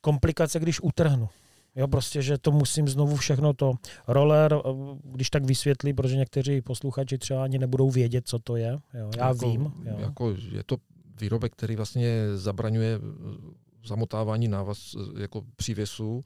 komplikace, 0.00 0.60
když 0.60 0.80
utrhnu. 0.80 1.28
Jo, 1.76 1.88
prostě, 1.88 2.22
že 2.22 2.38
to 2.38 2.52
musím 2.52 2.88
znovu 2.88 3.16
všechno 3.16 3.52
to. 3.52 3.74
Roller, 4.08 4.54
eh, 4.54 4.68
když 5.04 5.30
tak 5.30 5.44
vysvětlí, 5.44 5.92
protože 5.94 6.16
někteří 6.16 6.60
posluchači 6.60 7.18
třeba 7.18 7.44
ani 7.44 7.58
nebudou 7.58 7.90
vědět, 7.90 8.28
co 8.28 8.38
to 8.38 8.56
je. 8.56 8.78
Jo, 8.94 9.10
já 9.16 9.28
jako, 9.28 9.50
vím. 9.50 9.72
Jo. 9.84 9.96
Jako 9.98 10.36
je 10.50 10.62
to 10.66 10.76
výrobek, 11.20 11.52
který 11.52 11.76
vlastně 11.76 12.18
zabraňuje 12.34 13.00
eh, 13.02 13.54
zamotávání 13.86 14.48
návaz 14.48 14.94
eh, 14.94 15.22
jako 15.22 15.42
přívěsu 15.56 16.24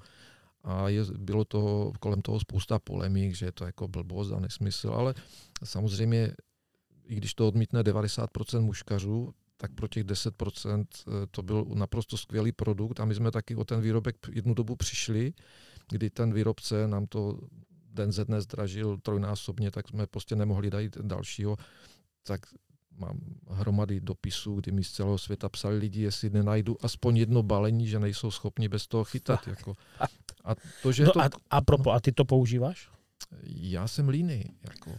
a 0.65 0.89
je, 0.89 1.05
bylo 1.19 1.45
to 1.45 1.93
kolem 2.01 2.23
toho 2.23 2.41
spousta 2.41 2.79
polemik, 2.79 3.35
že 3.35 3.47
je 3.47 3.53
to 3.53 3.67
jako 3.67 3.89
blbost 3.89 4.33
a 4.33 4.41
nesmysl, 4.41 4.89
ale 4.89 5.15
samozřejmě, 5.65 6.33
i 7.07 7.15
když 7.15 7.35
to 7.35 7.49
odmítne 7.49 7.83
90% 7.83 8.61
muškařů, 8.61 9.35
tak 9.61 9.73
pro 9.73 9.89
těch 9.89 10.05
10% 10.05 10.85
eh, 10.85 11.11
to 11.31 11.43
byl 11.43 11.67
naprosto 11.75 12.17
skvělý 12.17 12.53
produkt 12.53 13.01
a 13.01 13.05
my 13.05 13.15
jsme 13.15 13.31
taky 13.31 13.57
o 13.57 13.65
ten 13.65 13.81
výrobek 13.81 14.17
jednu 14.33 14.55
dobu 14.55 14.77
přišli, 14.77 15.33
kdy 15.89 16.11
ten 16.11 16.33
výrobce 16.33 16.89
nám 16.89 17.07
to 17.07 17.41
den 17.93 18.13
ze 18.13 18.25
dne 18.25 18.41
zdražil 18.41 18.99
trojnásobně, 18.99 19.71
tak 19.71 19.89
jsme 19.89 20.07
prostě 20.07 20.37
nemohli 20.37 20.71
dát 20.71 20.99
dalšího. 21.03 21.57
Tak 22.23 22.41
mám 22.99 23.21
hromady 23.51 24.01
dopisů, 24.01 24.55
kdy 24.55 24.73
mi 24.73 24.85
z 24.85 24.91
celého 24.91 25.19
světa 25.19 25.49
psali 25.49 25.77
lidi, 25.77 26.03
jestli 26.03 26.31
nenajdu 26.31 26.77
aspoň 26.85 27.17
jedno 27.17 27.43
balení, 27.43 27.87
že 27.87 27.99
nejsou 27.99 28.31
schopni 28.31 28.69
bez 28.69 28.87
toho 28.87 29.05
chytat. 29.05 29.47
Jako. 29.47 29.77
A, 30.45 30.55
to, 30.83 30.93
že 30.93 31.05
no 31.05 31.13
to... 31.13 31.21
a, 31.21 31.31
a, 31.51 31.61
propo, 31.61 31.93
a 31.93 32.01
ty 32.01 32.13
to 32.13 32.25
používáš? 32.25 32.91
Já 33.43 33.89
jsem 33.89 34.09
líný. 34.09 34.45
Jako 34.63 34.99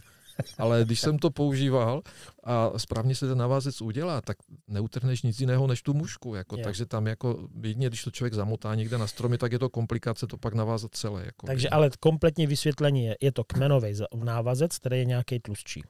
ale 0.58 0.84
když 0.84 1.00
jsem 1.00 1.18
to 1.18 1.30
používal 1.30 2.02
a 2.44 2.78
správně 2.78 3.14
se 3.14 3.28
ten 3.28 3.38
navázec 3.38 3.80
udělá, 3.80 4.20
tak 4.20 4.36
neutrhneš 4.68 5.22
nic 5.22 5.40
jiného 5.40 5.66
než 5.66 5.82
tu 5.82 5.94
mušku. 5.94 6.34
Jako, 6.34 6.56
takže 6.56 6.86
tam 6.86 7.06
jako 7.06 7.48
jedině, 7.62 7.88
když 7.88 8.04
to 8.04 8.10
člověk 8.10 8.34
zamotá 8.34 8.74
někde 8.74 8.98
na 8.98 9.06
stromě, 9.06 9.38
tak 9.38 9.52
je 9.52 9.58
to 9.58 9.68
komplikace 9.68 10.26
to 10.26 10.36
pak 10.36 10.54
navázat 10.54 10.94
celé. 10.94 11.24
Jako. 11.24 11.46
Takže 11.46 11.68
ale 11.68 11.90
kompletní 12.00 12.46
vysvětlení 12.46 13.04
je, 13.04 13.16
je 13.20 13.32
to 13.32 13.44
kmenový 13.44 13.94
návazec, 14.14 14.78
který 14.78 14.98
je 14.98 15.04
nějaký 15.04 15.40
tlustší. 15.40 15.82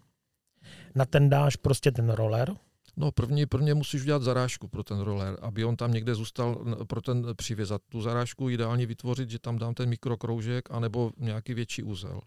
Na 0.94 1.04
ten 1.04 1.28
dáš 1.28 1.56
prostě 1.56 1.92
ten 1.92 2.10
roller, 2.10 2.54
No 2.96 3.12
první, 3.12 3.46
prvně 3.46 3.74
musíš 3.74 4.02
udělat 4.02 4.22
zarážku 4.22 4.68
pro 4.68 4.84
ten 4.84 5.00
roller, 5.00 5.38
aby 5.40 5.64
on 5.64 5.76
tam 5.76 5.92
někde 5.92 6.14
zůstal 6.14 6.64
pro 6.86 7.02
ten 7.02 7.26
přivězat. 7.36 7.82
Tu 7.88 8.00
zarážku 8.00 8.50
ideálně 8.50 8.86
vytvořit, 8.86 9.30
že 9.30 9.38
tam 9.38 9.58
dám 9.58 9.74
ten 9.74 9.88
mikrokroužek 9.88 10.70
anebo 10.70 11.10
nějaký 11.16 11.54
větší 11.54 11.82
úzel. 11.82 12.20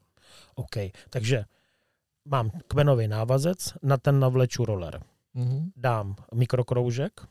OK, 0.55 0.75
takže 1.09 1.45
mám 2.25 2.51
kmenový 2.67 3.07
návazec, 3.07 3.73
na 3.83 3.97
ten 3.97 4.19
navleču 4.19 4.65
roller. 4.65 5.01
Mm-hmm. 5.35 5.71
Dám 5.75 6.15
mikrokroužek 6.33 7.21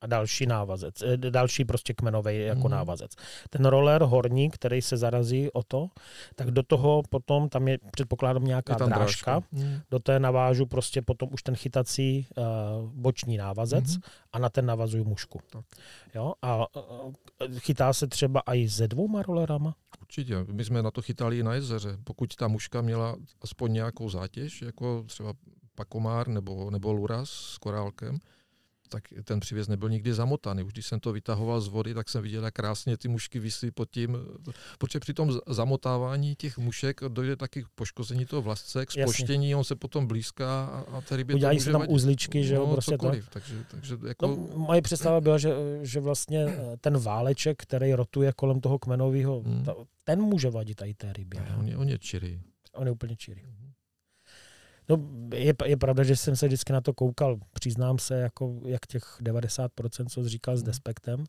a 0.00 0.06
další 0.06 0.46
návazec, 0.46 1.02
eh, 1.02 1.16
další 1.16 1.64
prostě 1.64 1.94
kmenový 1.94 2.40
jako 2.40 2.60
mm-hmm. 2.60 2.70
návazec. 2.70 3.12
Ten 3.50 3.64
roller 3.64 4.02
horní, 4.02 4.50
který 4.50 4.82
se 4.82 4.96
zarazí 4.96 5.50
o 5.52 5.62
to, 5.62 5.88
tak 6.34 6.50
do 6.50 6.62
toho 6.62 7.02
potom, 7.08 7.48
tam 7.48 7.68
je 7.68 7.78
předpokládám 7.90 8.44
nějaká 8.44 8.72
je 8.72 8.76
drážka, 8.76 8.96
drážka. 8.96 9.42
Mm. 9.52 9.80
do 9.90 9.98
té 9.98 10.20
navážu 10.20 10.66
prostě 10.66 11.02
potom 11.02 11.28
už 11.32 11.42
ten 11.42 11.54
chytací 11.54 12.26
uh, 12.36 12.44
boční 12.90 13.36
návazec 13.36 13.84
mm-hmm. 13.84 14.02
a 14.32 14.38
na 14.38 14.48
ten 14.48 14.66
navazuju 14.66 15.04
mušku. 15.04 15.40
Tak. 15.50 15.64
Jo? 16.14 16.34
A 16.42 16.56
uh, 16.56 17.12
chytá 17.58 17.92
se 17.92 18.06
třeba 18.06 18.42
i 18.46 18.68
se 18.68 18.88
dvouma 18.88 19.22
rollerama? 19.22 19.74
Určitě. 20.12 20.44
My 20.52 20.64
jsme 20.64 20.82
na 20.82 20.90
to 20.90 21.02
chytali 21.02 21.38
i 21.38 21.42
na 21.42 21.54
jezeře. 21.54 21.98
Pokud 22.04 22.36
ta 22.36 22.48
muška 22.48 22.82
měla 22.82 23.16
aspoň 23.40 23.72
nějakou 23.72 24.08
zátěž, 24.08 24.62
jako 24.62 25.04
třeba 25.06 25.32
pakomár 25.74 26.28
nebo, 26.28 26.70
nebo 26.70 26.92
luras 26.92 27.30
s 27.30 27.58
korálkem, 27.58 28.18
tak 28.88 29.02
ten 29.24 29.40
přívěs 29.40 29.68
nebyl 29.68 29.88
nikdy 29.88 30.14
zamotaný. 30.14 30.62
Už 30.62 30.72
když 30.72 30.86
jsem 30.86 31.00
to 31.00 31.12
vytahoval 31.12 31.60
z 31.60 31.68
vody, 31.68 31.94
tak 31.94 32.08
jsem 32.08 32.22
viděl, 32.22 32.44
jak 32.44 32.54
krásně 32.54 32.96
ty 32.96 33.08
mušky 33.08 33.38
vysí 33.38 33.70
pod 33.70 33.90
tím, 33.90 34.18
protože 34.78 35.00
při 35.00 35.14
tom 35.14 35.38
zamotávání 35.48 36.34
těch 36.34 36.58
mušek 36.58 37.00
dojde 37.08 37.36
taky 37.36 37.62
k 37.62 37.66
poškození 37.74 38.26
toho 38.26 38.42
vlasce, 38.42 38.86
k 38.86 38.90
spoštění, 38.90 39.54
on 39.54 39.64
se 39.64 39.76
potom 39.76 40.06
blízká 40.06 40.64
a, 40.64 40.96
a 40.96 41.00
ty 41.00 41.16
ryby 41.16 41.34
Udělají 41.34 41.60
se 41.60 41.72
tam 41.72 41.80
vadit. 41.80 41.94
uzličky, 41.94 42.44
že 42.44 42.54
jo, 42.54 42.66
no, 42.66 42.72
prostě 42.72 42.92
cokoliv, 42.92 43.24
to. 43.24 43.30
Takže, 43.30 43.64
takže 43.70 43.96
jako... 44.06 44.26
no, 44.26 44.48
moje 44.54 44.82
představa 44.82 45.20
byla, 45.20 45.38
že, 45.38 45.54
že 45.82 46.00
vlastně 46.00 46.58
ten 46.80 46.98
váleček, 46.98 47.62
který 47.62 47.94
rotuje 47.94 48.32
kolem 48.36 48.60
toho 48.60 48.78
kmenového, 48.78 49.40
hmm. 49.40 49.64
Ten 50.04 50.22
může 50.22 50.50
vadit 50.50 50.82
i 50.82 50.94
té 50.94 51.12
rybě. 51.12 51.40
on, 51.58 51.68
je, 51.68 51.76
on 51.76 51.88
je 51.88 51.98
čirý. 51.98 52.42
On 52.74 52.86
je 52.86 52.92
úplně 52.92 53.16
čirý. 53.16 53.42
No, 54.88 54.96
je, 55.34 55.54
je 55.64 55.76
pravda, 55.76 56.04
že 56.04 56.16
jsem 56.16 56.36
se 56.36 56.46
vždycky 56.46 56.72
na 56.72 56.80
to 56.80 56.94
koukal, 56.94 57.38
přiznám 57.52 57.98
se, 57.98 58.20
jako 58.20 58.60
jak 58.66 58.86
těch 58.86 59.16
90%, 59.20 60.06
co 60.08 60.22
jsi 60.22 60.28
říkal 60.28 60.56
s 60.56 60.60
hmm. 60.60 60.66
Despektem, 60.66 61.24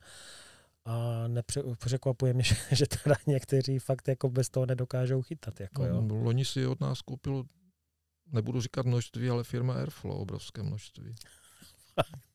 a 0.86 1.28
nepřekvapuje 1.28 2.34
mě, 2.34 2.44
že, 2.44 2.56
že 2.72 2.86
teda 2.88 3.16
někteří 3.28 3.80
fakt 3.80 4.08
jako 4.08 4.30
bez 4.30 4.50
toho 4.50 4.66
nedokážou 4.66 5.22
chytat. 5.22 5.60
Jako, 5.60 5.86
jo. 5.86 6.02
No, 6.02 6.16
loni 6.16 6.46
si 6.46 6.68
od 6.68 6.82
nás 6.82 7.02
koupil, 7.02 7.44
nebudu 8.32 8.62
říkat 8.62 8.86
množství, 8.86 9.30
ale 9.30 9.44
firma 9.44 9.74
Airflow, 9.74 10.18
obrovské 10.18 10.64
množství. 10.64 11.16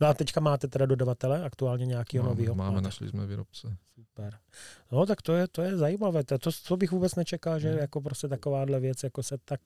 No 0.00 0.06
a 0.06 0.14
teďka 0.14 0.40
máte 0.40 0.68
teda 0.68 0.86
dodavatele 0.86 1.44
aktuálně 1.44 1.86
nějakého 1.86 2.26
nového? 2.26 2.54
Máme, 2.54 2.80
našli 2.80 3.08
jsme 3.08 3.26
výrobce. 3.26 3.76
Super. 3.94 4.38
No 4.92 5.06
tak 5.06 5.22
to 5.22 5.32
je, 5.32 5.48
to 5.48 5.62
je 5.62 5.76
zajímavé. 5.76 6.24
To, 6.24 6.38
to 6.68 6.76
bych 6.76 6.92
vůbec 6.92 7.14
nečekal, 7.14 7.58
že 7.58 7.70
hmm. 7.70 7.78
jako 7.78 8.00
prostě 8.00 8.28
takováhle 8.28 8.80
věc 8.80 9.02
jako 9.02 9.22
se 9.22 9.38
tak, 9.44 9.60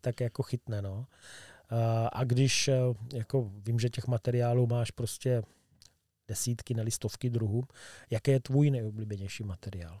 tak 0.00 0.20
jako 0.20 0.42
chytne. 0.42 0.82
No. 0.82 1.06
A 2.12 2.24
když, 2.24 2.68
e, 2.68 2.78
jako 3.14 3.50
vím, 3.54 3.80
že 3.80 3.90
těch 3.90 4.06
materiálů 4.06 4.66
máš 4.66 4.90
prostě 4.90 5.42
desítky, 6.28 6.74
ne 6.74 6.90
stovky 6.90 7.30
druhů, 7.30 7.64
jaký 8.10 8.30
je 8.30 8.40
tvůj 8.40 8.70
nejoblíbenější 8.70 9.44
materiál? 9.44 10.00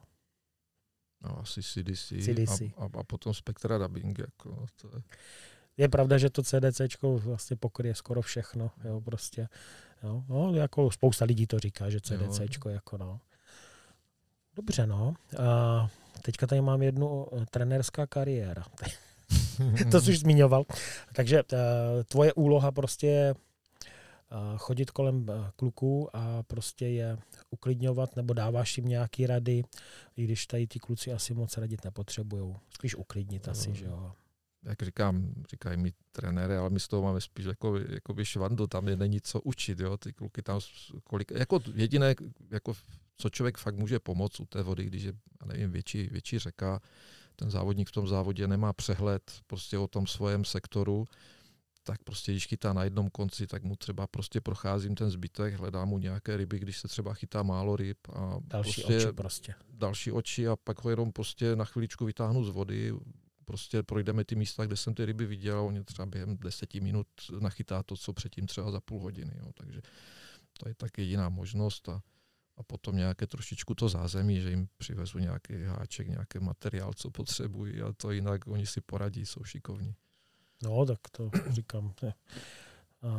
No, 1.22 1.38
asi 1.38 1.62
CDC, 1.62 2.08
CDC. 2.08 2.60
A, 2.60 2.84
a, 2.84 2.88
a 3.00 3.02
potom 3.02 3.34
Spectra 3.34 3.78
Dubbing. 3.78 4.18
Jako, 4.18 4.66
to 4.80 4.90
je... 4.96 5.02
je 5.76 5.88
pravda, 5.88 6.18
že 6.18 6.30
to 6.30 6.42
CDC 6.42 6.80
vlastně 7.02 7.56
pokryje 7.56 7.94
skoro 7.94 8.22
všechno. 8.22 8.70
Jo, 8.84 9.00
prostě, 9.00 9.48
jo, 10.02 10.24
no, 10.28 10.54
jako 10.54 10.90
spousta 10.90 11.24
lidí 11.24 11.46
to 11.46 11.58
říká, 11.58 11.90
že 11.90 12.00
CDC 12.00 12.40
jako 12.68 12.98
no. 12.98 13.20
Dobře, 14.56 14.86
no. 14.86 15.14
A 15.38 15.88
teďka 16.22 16.46
tady 16.46 16.60
mám 16.60 16.82
jednu 16.82 17.24
uh, 17.24 17.44
trenérská 17.50 18.06
kariéra. 18.06 18.64
to 19.90 20.00
jsi 20.00 20.10
už 20.10 20.18
zmiňoval. 20.18 20.64
Takže 21.12 21.42
uh, 21.42 21.58
tvoje 22.08 22.32
úloha 22.32 22.72
prostě 22.72 23.06
je 23.06 23.34
chodit 24.58 24.90
kolem 24.90 25.26
eh, 25.28 25.50
kluků 25.56 26.16
a 26.16 26.42
prostě 26.42 26.86
je 26.86 27.18
uklidňovat, 27.50 28.16
nebo 28.16 28.34
dáváš 28.34 28.78
jim 28.78 28.86
nějaký 28.86 29.26
rady, 29.26 29.64
i 30.16 30.24
když 30.24 30.46
tady 30.46 30.66
ty 30.66 30.78
kluci 30.78 31.12
asi 31.12 31.34
moc 31.34 31.56
radit 31.56 31.84
nepotřebují. 31.84 32.56
Spíš 32.70 32.94
uklidnit 32.94 33.48
asi, 33.48 33.68
no. 33.68 33.74
že 33.74 33.84
jo. 33.84 34.12
Jak 34.64 34.82
říkám, 34.82 35.34
říkají 35.50 35.76
mi 35.76 35.92
trenéry, 36.12 36.56
ale 36.56 36.70
my 36.70 36.80
z 36.80 36.88
toho 36.88 37.02
máme 37.02 37.20
spíš 37.20 37.44
jako, 37.46 37.76
jako 37.76 38.24
švandu, 38.24 38.66
tam 38.66 38.88
je 38.88 38.96
není 38.96 39.20
co 39.20 39.40
učit, 39.40 39.80
jo, 39.80 39.96
ty 39.96 40.12
kluky 40.12 40.42
tam 40.42 40.60
kolik, 41.04 41.30
jako 41.30 41.60
jediné, 41.74 42.14
jako 42.50 42.74
co 43.16 43.30
člověk 43.30 43.58
fakt 43.58 43.76
může 43.76 43.98
pomoct 43.98 44.40
u 44.40 44.46
té 44.46 44.62
vody, 44.62 44.84
když 44.84 45.02
je, 45.02 45.12
nevím, 45.44 45.70
větší, 45.70 46.08
větší 46.08 46.38
řeka, 46.38 46.80
ten 47.36 47.50
závodník 47.50 47.88
v 47.88 47.92
tom 47.92 48.08
závodě 48.08 48.48
nemá 48.48 48.72
přehled 48.72 49.32
prostě 49.46 49.78
o 49.78 49.88
tom 49.88 50.06
svém 50.06 50.44
sektoru, 50.44 51.04
tak 51.82 52.04
prostě 52.04 52.32
když 52.32 52.46
chytá 52.46 52.72
na 52.72 52.84
jednom 52.84 53.10
konci, 53.10 53.46
tak 53.46 53.62
mu 53.62 53.76
třeba 53.76 54.06
prostě 54.06 54.40
procházím 54.40 54.94
ten 54.94 55.10
zbytek, 55.10 55.54
hledám 55.54 55.88
mu 55.88 55.98
nějaké 55.98 56.36
ryby, 56.36 56.58
když 56.58 56.78
se 56.78 56.88
třeba 56.88 57.14
chytá 57.14 57.42
málo 57.42 57.76
ryb. 57.76 57.98
A 58.12 58.36
další 58.40 58.82
prostě, 58.82 58.96
oči 58.96 59.12
prostě. 59.12 59.54
Další 59.72 60.12
oči 60.12 60.48
a 60.48 60.56
pak 60.56 60.84
ho 60.84 60.90
jenom 60.90 61.12
prostě 61.12 61.56
na 61.56 61.64
chviličku 61.64 62.04
vytáhnu 62.04 62.44
z 62.44 62.48
vody, 62.48 62.92
prostě 63.44 63.82
projdeme 63.82 64.24
ty 64.24 64.34
místa, 64.34 64.66
kde 64.66 64.76
jsem 64.76 64.94
ty 64.94 65.04
ryby 65.04 65.26
viděl 65.26 65.60
oni 65.60 65.84
třeba 65.84 66.06
během 66.06 66.36
deseti 66.36 66.80
minut 66.80 67.06
nachytá 67.40 67.82
to, 67.82 67.96
co 67.96 68.12
předtím 68.12 68.46
třeba 68.46 68.70
za 68.70 68.80
půl 68.80 69.00
hodiny. 69.00 69.32
Jo. 69.38 69.52
Takže 69.54 69.80
to 70.58 70.68
je 70.68 70.74
tak 70.74 70.98
jediná 70.98 71.28
možnost 71.28 71.88
a, 71.88 72.02
a 72.56 72.62
potom 72.62 72.96
nějaké 72.96 73.26
trošičku 73.26 73.74
to 73.74 73.88
zázemí, 73.88 74.40
že 74.40 74.50
jim 74.50 74.68
přivezu 74.76 75.18
nějaký 75.18 75.62
háček, 75.62 76.08
nějaký 76.08 76.38
materiál, 76.38 76.92
co 76.96 77.10
potřebují 77.10 77.82
a 77.82 77.92
to 77.92 78.10
jinak 78.10 78.46
oni 78.46 78.66
si 78.66 78.80
poradí, 78.80 79.26
jsou 79.26 79.44
šikovní. 79.44 79.94
No, 80.62 80.86
tak 80.86 80.98
to 81.10 81.30
říkám. 81.50 81.94
Ne. 82.02 82.14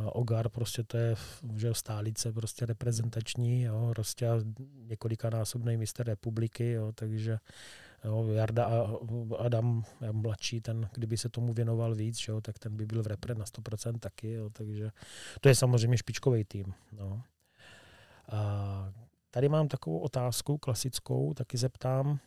Ogar 0.04 0.48
prostě 0.48 0.82
to 0.82 0.96
je 0.96 1.16
že 1.56 1.74
stálice 1.74 2.32
prostě 2.32 2.66
reprezentační, 2.66 3.62
jo, 3.62 3.90
prostě 3.94 4.26
několikanásobný 4.74 5.76
mistr 5.76 6.06
republiky, 6.06 6.72
jo, 6.72 6.92
takže 6.94 7.38
jo, 8.06 8.26
Jarda 8.32 8.64
a 8.64 8.98
Adam 9.38 9.84
mladší, 10.12 10.60
ten, 10.60 10.88
kdyby 10.92 11.16
se 11.16 11.28
tomu 11.28 11.52
věnoval 11.52 11.94
víc, 11.94 12.28
jo, 12.28 12.40
tak 12.40 12.58
ten 12.58 12.76
by 12.76 12.86
byl 12.86 13.02
v 13.02 13.06
repre 13.06 13.34
na 13.34 13.44
100% 13.44 13.98
taky, 13.98 14.32
jo, 14.32 14.50
takže 14.50 14.90
to 15.40 15.48
je 15.48 15.54
samozřejmě 15.54 15.98
špičkový 15.98 16.44
tým. 16.44 16.74
No. 16.92 17.22
A 18.28 18.92
Tady 19.36 19.48
mám 19.48 19.68
takovou 19.68 19.98
otázku 19.98 20.58
klasickou, 20.58 21.34
taky 21.34 21.58
zeptám. 21.58 22.10
Uh, 22.10 22.18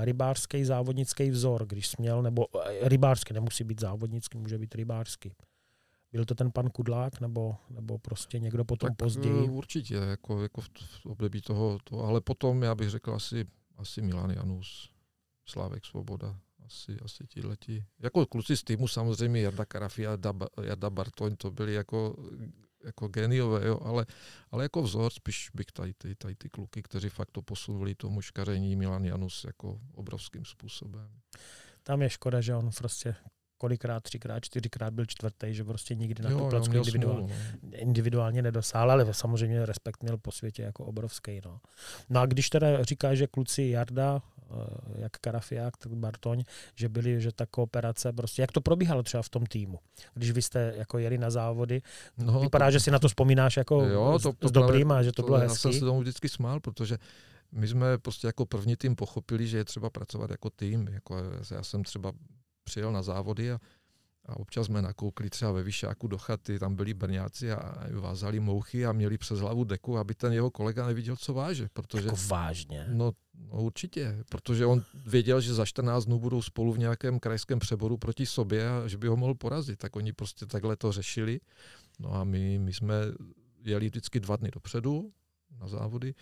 rybářský 0.00 0.64
závodnický 0.64 1.30
vzor, 1.30 1.66
když 1.66 1.86
jsi 1.86 1.96
měl, 1.98 2.22
nebo 2.22 2.46
uh, 2.46 2.62
rybářský, 2.82 3.34
nemusí 3.34 3.64
být 3.64 3.80
závodnický, 3.80 4.38
může 4.38 4.58
být 4.58 4.74
rybářský. 4.74 5.32
Byl 6.12 6.24
to 6.24 6.34
ten 6.34 6.52
pan 6.52 6.70
Kudlák, 6.70 7.20
nebo, 7.20 7.56
nebo 7.70 7.98
prostě 7.98 8.38
někdo 8.38 8.64
potom 8.64 8.88
tak, 8.88 8.96
později? 8.96 9.48
Určitě, 9.48 9.94
jako, 9.94 10.42
jako 10.42 10.60
v, 10.60 11.06
období 11.06 11.40
toho, 11.40 11.78
toho, 11.84 12.04
ale 12.04 12.20
potom 12.20 12.62
já 12.62 12.74
bych 12.74 12.90
řekl 12.90 13.14
asi, 13.14 13.44
asi 13.76 14.02
Milan 14.02 14.30
Janus, 14.30 14.90
Slávek 15.46 15.84
Svoboda, 15.84 16.38
asi, 16.66 16.96
asi 17.04 17.24
leti. 17.44 17.84
Jako 17.98 18.26
kluci 18.26 18.56
z 18.56 18.64
týmu 18.64 18.88
samozřejmě 18.88 19.40
Jarda 19.40 19.64
Karafi 19.64 20.06
a 20.06 20.10
Jarda, 20.10 20.32
Jarda 20.62 20.90
Bartoň, 20.90 21.36
to 21.36 21.50
byli 21.50 21.74
jako 21.74 22.16
jako 22.86 23.08
geniové, 23.08 23.66
jo, 23.66 23.80
ale, 23.84 24.06
ale 24.50 24.64
jako 24.64 24.82
vzor 24.82 25.12
spíš 25.12 25.50
bych 25.54 25.66
tady 25.66 25.94
ty, 25.94 26.14
tady 26.14 26.34
ty 26.34 26.48
kluky, 26.48 26.82
kteří 26.82 27.08
fakt 27.08 27.30
to 27.30 27.42
posunuli 27.42 27.94
tomu 27.94 28.20
škaření 28.20 28.76
Milan 28.76 29.04
Janus 29.04 29.44
jako 29.44 29.80
obrovským 29.94 30.44
způsobem. 30.44 31.08
Tam 31.82 32.02
je 32.02 32.10
škoda, 32.10 32.40
že 32.40 32.54
on 32.54 32.70
prostě 32.78 33.14
kolikrát, 33.58 34.02
třikrát, 34.02 34.44
čtyřikrát 34.44 34.94
byl 34.94 35.06
čtvrtý, 35.06 35.54
že 35.54 35.64
prostě 35.64 35.94
nikdy 35.94 36.22
na 36.22 36.30
jo, 36.30 36.38
tu 36.38 36.48
placku 36.48 36.74
individuál, 36.74 37.16
smůlu, 37.16 37.32
no. 37.62 37.70
individuálně 37.72 38.42
nedosáhl, 38.42 38.90
ale 38.90 39.14
samozřejmě 39.14 39.66
respekt 39.66 40.02
měl 40.02 40.18
po 40.18 40.32
světě 40.32 40.62
jako 40.62 40.84
obrovský. 40.84 41.40
No. 41.44 41.60
no 42.08 42.20
a 42.20 42.26
když 42.26 42.50
teda 42.50 42.84
říká, 42.84 43.14
že 43.14 43.26
kluci 43.26 43.62
Jarda, 43.62 44.22
jak 44.94 45.12
Karafiák, 45.20 45.76
tak 45.76 45.94
Bartoň, 45.94 46.44
že 46.74 46.88
byli, 46.88 47.20
že 47.20 47.32
ta 47.32 47.46
kooperace, 47.46 48.12
prostě 48.12 48.42
jak 48.42 48.52
to 48.52 48.60
probíhalo 48.60 49.02
třeba 49.02 49.22
v 49.22 49.28
tom 49.28 49.46
týmu, 49.46 49.78
když 50.14 50.30
vy 50.30 50.42
jste 50.42 50.74
jako 50.76 50.98
jeli 50.98 51.18
na 51.18 51.30
závody, 51.30 51.82
no, 52.18 52.40
vypadá, 52.40 52.66
to, 52.66 52.70
že 52.70 52.80
si 52.80 52.90
na 52.90 52.98
to 52.98 53.08
vzpomínáš 53.08 53.56
jako 53.56 53.84
jo, 53.84 54.18
to, 54.22 54.32
to 54.32 54.48
s 54.48 54.52
dobrým 54.52 54.92
a 54.92 55.02
že 55.02 55.12
to, 55.12 55.22
to 55.22 55.26
bylo 55.26 55.38
hezký. 55.38 55.52
Já 55.52 55.56
jsem 55.56 55.72
se 55.72 55.80
tomu 55.80 56.00
vždycky 56.00 56.28
smál, 56.28 56.60
protože 56.60 56.98
my 57.52 57.68
jsme 57.68 57.98
prostě 57.98 58.26
jako 58.26 58.46
první 58.46 58.76
tým 58.76 58.96
pochopili, 58.96 59.46
že 59.46 59.56
je 59.56 59.64
třeba 59.64 59.90
pracovat 59.90 60.30
jako 60.30 60.50
tým. 60.50 60.88
Jako 60.88 61.16
já 61.50 61.62
jsem 61.62 61.84
třeba 61.84 62.12
přijel 62.64 62.92
na 62.92 63.02
závody 63.02 63.52
a, 63.52 63.60
a 64.26 64.36
občas 64.36 64.66
jsme 64.66 64.82
nakoukli 64.82 65.30
třeba 65.30 65.52
ve 65.52 65.62
Vyšáku 65.62 66.06
do 66.06 66.18
chaty, 66.18 66.58
tam 66.58 66.74
byli 66.74 66.94
brňáci 66.94 67.52
a 67.52 67.74
vázali 67.92 68.40
mouchy 68.40 68.86
a 68.86 68.92
měli 68.92 69.18
přes 69.18 69.38
hlavu 69.38 69.64
deku, 69.64 69.98
aby 69.98 70.14
ten 70.14 70.32
jeho 70.32 70.50
kolega 70.50 70.86
neviděl, 70.86 71.16
co 71.16 71.34
váže. 71.34 71.68
Protože, 71.72 72.06
jako 72.06 72.16
vážně? 72.28 72.86
No, 72.88 73.12
no 73.34 73.62
určitě, 73.62 74.24
protože 74.28 74.66
on 74.66 74.82
věděl, 75.06 75.40
že 75.40 75.54
za 75.54 75.64
14 75.64 76.04
dnů 76.04 76.18
budou 76.18 76.42
spolu 76.42 76.72
v 76.72 76.78
nějakém 76.78 77.18
krajském 77.18 77.58
přeboru 77.58 77.96
proti 77.96 78.26
sobě 78.26 78.68
a 78.68 78.88
že 78.88 78.98
by 78.98 79.08
ho 79.08 79.16
mohl 79.16 79.34
porazit. 79.34 79.78
Tak 79.78 79.96
oni 79.96 80.12
prostě 80.12 80.46
takhle 80.46 80.76
to 80.76 80.92
řešili. 80.92 81.40
No 81.98 82.14
a 82.14 82.24
my, 82.24 82.58
my 82.58 82.72
jsme 82.72 82.94
jeli 83.64 83.86
vždycky 83.86 84.20
dva 84.20 84.36
dny 84.36 84.50
dopředu 84.50 85.12
na 85.60 85.68
závody 85.68 86.14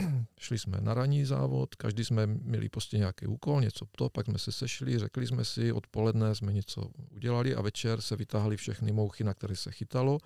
šli 0.40 0.58
jsme 0.58 0.80
na 0.80 0.94
ranní 0.94 1.24
závod, 1.24 1.74
každý 1.74 2.04
jsme 2.04 2.26
měli 2.26 2.68
prostě 2.68 2.98
nějaký 2.98 3.26
úkol, 3.26 3.60
něco 3.60 3.86
to, 3.96 4.08
pak 4.08 4.26
jsme 4.26 4.38
se 4.38 4.52
sešli, 4.52 4.98
řekli 4.98 5.26
jsme 5.26 5.44
si, 5.44 5.72
odpoledne 5.72 6.34
jsme 6.34 6.52
něco 6.52 6.90
udělali 7.10 7.54
a 7.54 7.62
večer 7.62 8.00
se 8.00 8.16
vytáhli 8.16 8.56
všechny 8.56 8.92
mouchy, 8.92 9.24
na 9.24 9.34
které 9.34 9.56
se 9.56 9.72
chytalo 9.72 10.18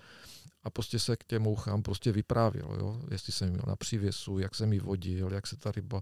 a 0.64 0.70
prostě 0.70 0.98
se 0.98 1.16
k 1.16 1.24
těm 1.24 1.42
mouchám 1.42 1.82
prostě 1.82 2.12
vyprávělo, 2.12 2.76
jo? 2.76 3.00
jestli 3.10 3.32
jsem 3.32 3.48
měl 3.48 3.64
na 3.66 3.76
přívěsu, 3.76 4.38
jak 4.38 4.54
jsem 4.54 4.72
ji 4.72 4.80
vodil, 4.80 5.32
jak 5.32 5.46
se 5.46 5.56
ta 5.56 5.72
ryba. 5.72 6.00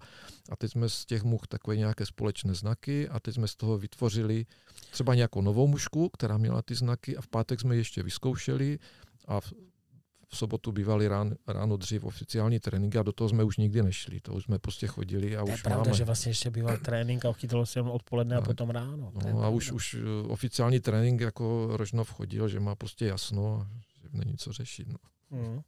A 0.50 0.56
teď 0.56 0.72
jsme 0.72 0.88
z 0.88 1.06
těch 1.06 1.22
much 1.22 1.46
takové 1.48 1.76
nějaké 1.76 2.06
společné 2.06 2.54
znaky 2.54 3.08
a 3.08 3.20
teď 3.20 3.34
jsme 3.34 3.48
z 3.48 3.54
toho 3.54 3.78
vytvořili 3.78 4.46
třeba 4.90 5.14
nějakou 5.14 5.42
novou 5.42 5.66
mušku, 5.66 6.08
která 6.08 6.36
měla 6.36 6.62
ty 6.62 6.74
znaky 6.74 7.16
a 7.16 7.20
v 7.20 7.28
pátek 7.28 7.60
jsme 7.60 7.76
ještě 7.76 8.02
vyzkoušeli 8.02 8.78
a 9.28 9.40
sobotu 10.36 10.72
bývali 10.72 11.08
rán, 11.08 11.34
ráno 11.46 11.76
dřív 11.76 12.04
oficiální 12.04 12.60
tréninky 12.60 12.98
a 12.98 13.02
do 13.02 13.12
toho 13.12 13.28
jsme 13.28 13.44
už 13.44 13.56
nikdy 13.56 13.82
nešli. 13.82 14.20
To 14.20 14.32
už 14.32 14.44
jsme 14.44 14.58
prostě 14.58 14.86
chodili 14.86 15.36
a 15.36 15.40
to 15.40 15.52
už 15.52 15.58
je 15.58 15.62
pravda, 15.62 15.84
máme. 15.84 15.96
že 15.96 16.04
vlastně 16.04 16.30
ještě 16.30 16.50
býval 16.50 16.76
trénink 16.76 17.24
a 17.24 17.32
chytalo 17.32 17.66
se 17.66 17.78
jenom 17.78 17.92
odpoledne 17.92 18.36
a, 18.36 18.38
a 18.38 18.42
potom 18.42 18.70
ráno. 18.70 19.12
No, 19.32 19.42
a 19.42 19.48
už, 19.48 19.72
už 19.72 19.94
eh, 19.94 20.28
oficiální 20.28 20.80
trénink 20.80 21.20
jako 21.20 21.68
Rožnov 21.72 22.10
chodil, 22.10 22.48
že 22.48 22.60
má 22.60 22.74
prostě 22.74 23.06
jasno, 23.06 23.66
že 24.02 24.08
není 24.12 24.36
co 24.36 24.52
řešit. 24.52 24.88
No. 24.88 24.98
Hmm. 25.30 25.60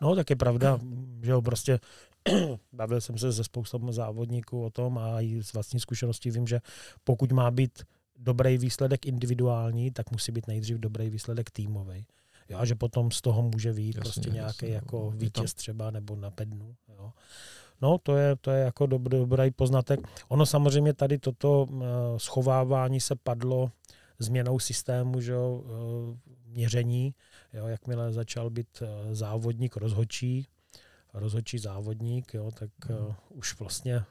No, 0.00 0.14
tak 0.14 0.30
je 0.30 0.36
pravda, 0.36 0.80
že 1.22 1.32
ho 1.32 1.42
prostě 1.42 1.80
bavil 2.72 3.00
jsem 3.00 3.18
se 3.18 3.32
se 3.32 3.44
spoustou 3.44 3.92
závodníků 3.92 4.64
o 4.64 4.70
tom 4.70 4.98
a 4.98 5.20
i 5.20 5.42
z 5.42 5.52
vlastní 5.52 5.80
zkušenosti 5.80 6.30
vím, 6.30 6.46
že 6.46 6.60
pokud 7.04 7.32
má 7.32 7.50
být 7.50 7.82
dobrý 8.18 8.58
výsledek 8.58 9.06
individuální, 9.06 9.90
tak 9.90 10.10
musí 10.10 10.32
být 10.32 10.46
nejdřív 10.46 10.76
dobrý 10.76 11.10
výsledek 11.10 11.50
týmový. 11.50 12.06
Jo, 12.48 12.58
a 12.58 12.64
že 12.64 12.74
potom 12.74 13.10
z 13.10 13.20
toho 13.20 13.42
může 13.42 13.72
být 13.72 13.86
jasně, 13.86 14.00
prostě 14.00 14.30
nějaký 14.30 14.66
jasně, 14.66 14.74
jako 14.74 14.98
no. 14.98 15.10
vítěz 15.10 15.54
třeba 15.54 15.90
nebo 15.90 16.16
na 16.16 16.30
pednu. 16.30 16.76
Jo. 16.88 17.12
No, 17.80 17.98
to 17.98 18.16
je, 18.16 18.36
to 18.36 18.50
je 18.50 18.64
jako 18.64 18.86
dobrý, 18.86 19.18
dobrý 19.18 19.50
poznatek. 19.50 20.00
Ono 20.28 20.46
samozřejmě 20.46 20.94
tady 20.94 21.18
toto 21.18 21.66
uh, 21.70 21.84
schovávání 22.16 23.00
se 23.00 23.16
padlo 23.16 23.70
změnou 24.18 24.58
systému 24.58 25.20
že, 25.20 25.36
uh, 25.36 25.62
měření. 26.46 27.14
Jo, 27.52 27.66
jakmile 27.66 28.12
začal 28.12 28.50
být 28.50 28.82
uh, 28.82 29.14
závodník 29.14 29.76
rozhočí, 29.76 30.46
rozhodčí 31.14 31.58
závodník, 31.58 32.34
jo, 32.34 32.50
tak 32.50 32.70
uh, 32.90 33.14
už 33.28 33.58
vlastně 33.58 34.04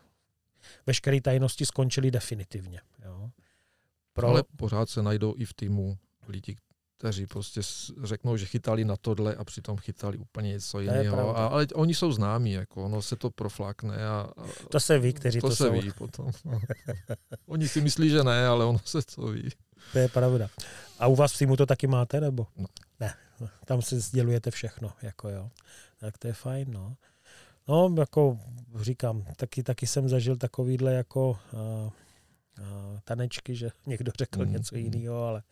veškeré 0.85 1.21
tajnosti 1.21 1.65
skončily 1.65 2.11
definitivně. 2.11 2.81
Jo. 3.05 3.29
Pro... 4.13 4.27
Ale 4.27 4.43
pořád 4.57 4.89
se 4.89 5.03
najdou 5.03 5.33
i 5.37 5.45
v 5.45 5.53
týmu 5.53 5.97
lidi, 6.27 6.55
kteří 7.03 7.27
prostě 7.27 7.61
řeknou, 8.03 8.37
že 8.37 8.45
chytali 8.45 8.85
na 8.85 8.95
tohle 8.95 9.35
a 9.35 9.43
přitom 9.43 9.77
chytali 9.77 10.17
úplně 10.17 10.49
něco 10.49 10.79
jiného. 10.79 11.37
A, 11.37 11.47
ale 11.47 11.67
oni 11.73 11.95
jsou 11.95 12.11
známí, 12.11 12.51
jako 12.51 12.83
ono 12.83 13.01
se 13.01 13.15
to 13.15 13.29
proflákne. 13.29 14.07
A, 14.07 14.29
a 14.37 14.43
to 14.69 14.79
se 14.79 14.99
ví, 14.99 15.13
kteří 15.13 15.41
to, 15.41 15.49
to 15.49 15.55
se 15.55 15.63
jsou. 15.63 15.71
ví 15.71 15.91
potom. 15.97 16.31
Oni 17.47 17.67
si 17.67 17.81
myslí, 17.81 18.09
že 18.09 18.23
ne, 18.23 18.47
ale 18.47 18.65
ono 18.65 18.79
se 18.85 18.99
to 19.15 19.27
ví. 19.27 19.49
To 19.91 19.99
je 19.99 20.07
pravda. 20.07 20.49
A 20.99 21.07
u 21.07 21.15
vás 21.15 21.33
v 21.33 21.37
týmu 21.37 21.57
to 21.57 21.65
taky 21.65 21.87
máte, 21.87 22.21
nebo? 22.21 22.47
No. 22.57 22.65
Ne, 22.99 23.13
tam 23.65 23.81
si 23.81 23.99
sdělujete 23.99 24.51
všechno, 24.51 24.91
jako 25.01 25.29
jo. 25.29 25.49
Tak 25.99 26.17
to 26.17 26.27
je 26.27 26.33
fajn, 26.33 26.71
no. 26.71 26.95
No, 27.67 27.95
jako 27.99 28.39
říkám, 28.81 29.25
taky, 29.35 29.63
taky 29.63 29.87
jsem 29.87 30.09
zažil 30.09 30.35
takovýhle 30.35 30.93
jako 30.93 31.29
uh, 31.29 31.91
tanečky, 33.03 33.55
že 33.55 33.69
někdo 33.85 34.11
řekl 34.17 34.45
mm. 34.45 34.51
něco 34.51 34.75
jiného, 34.75 35.23
ale 35.23 35.43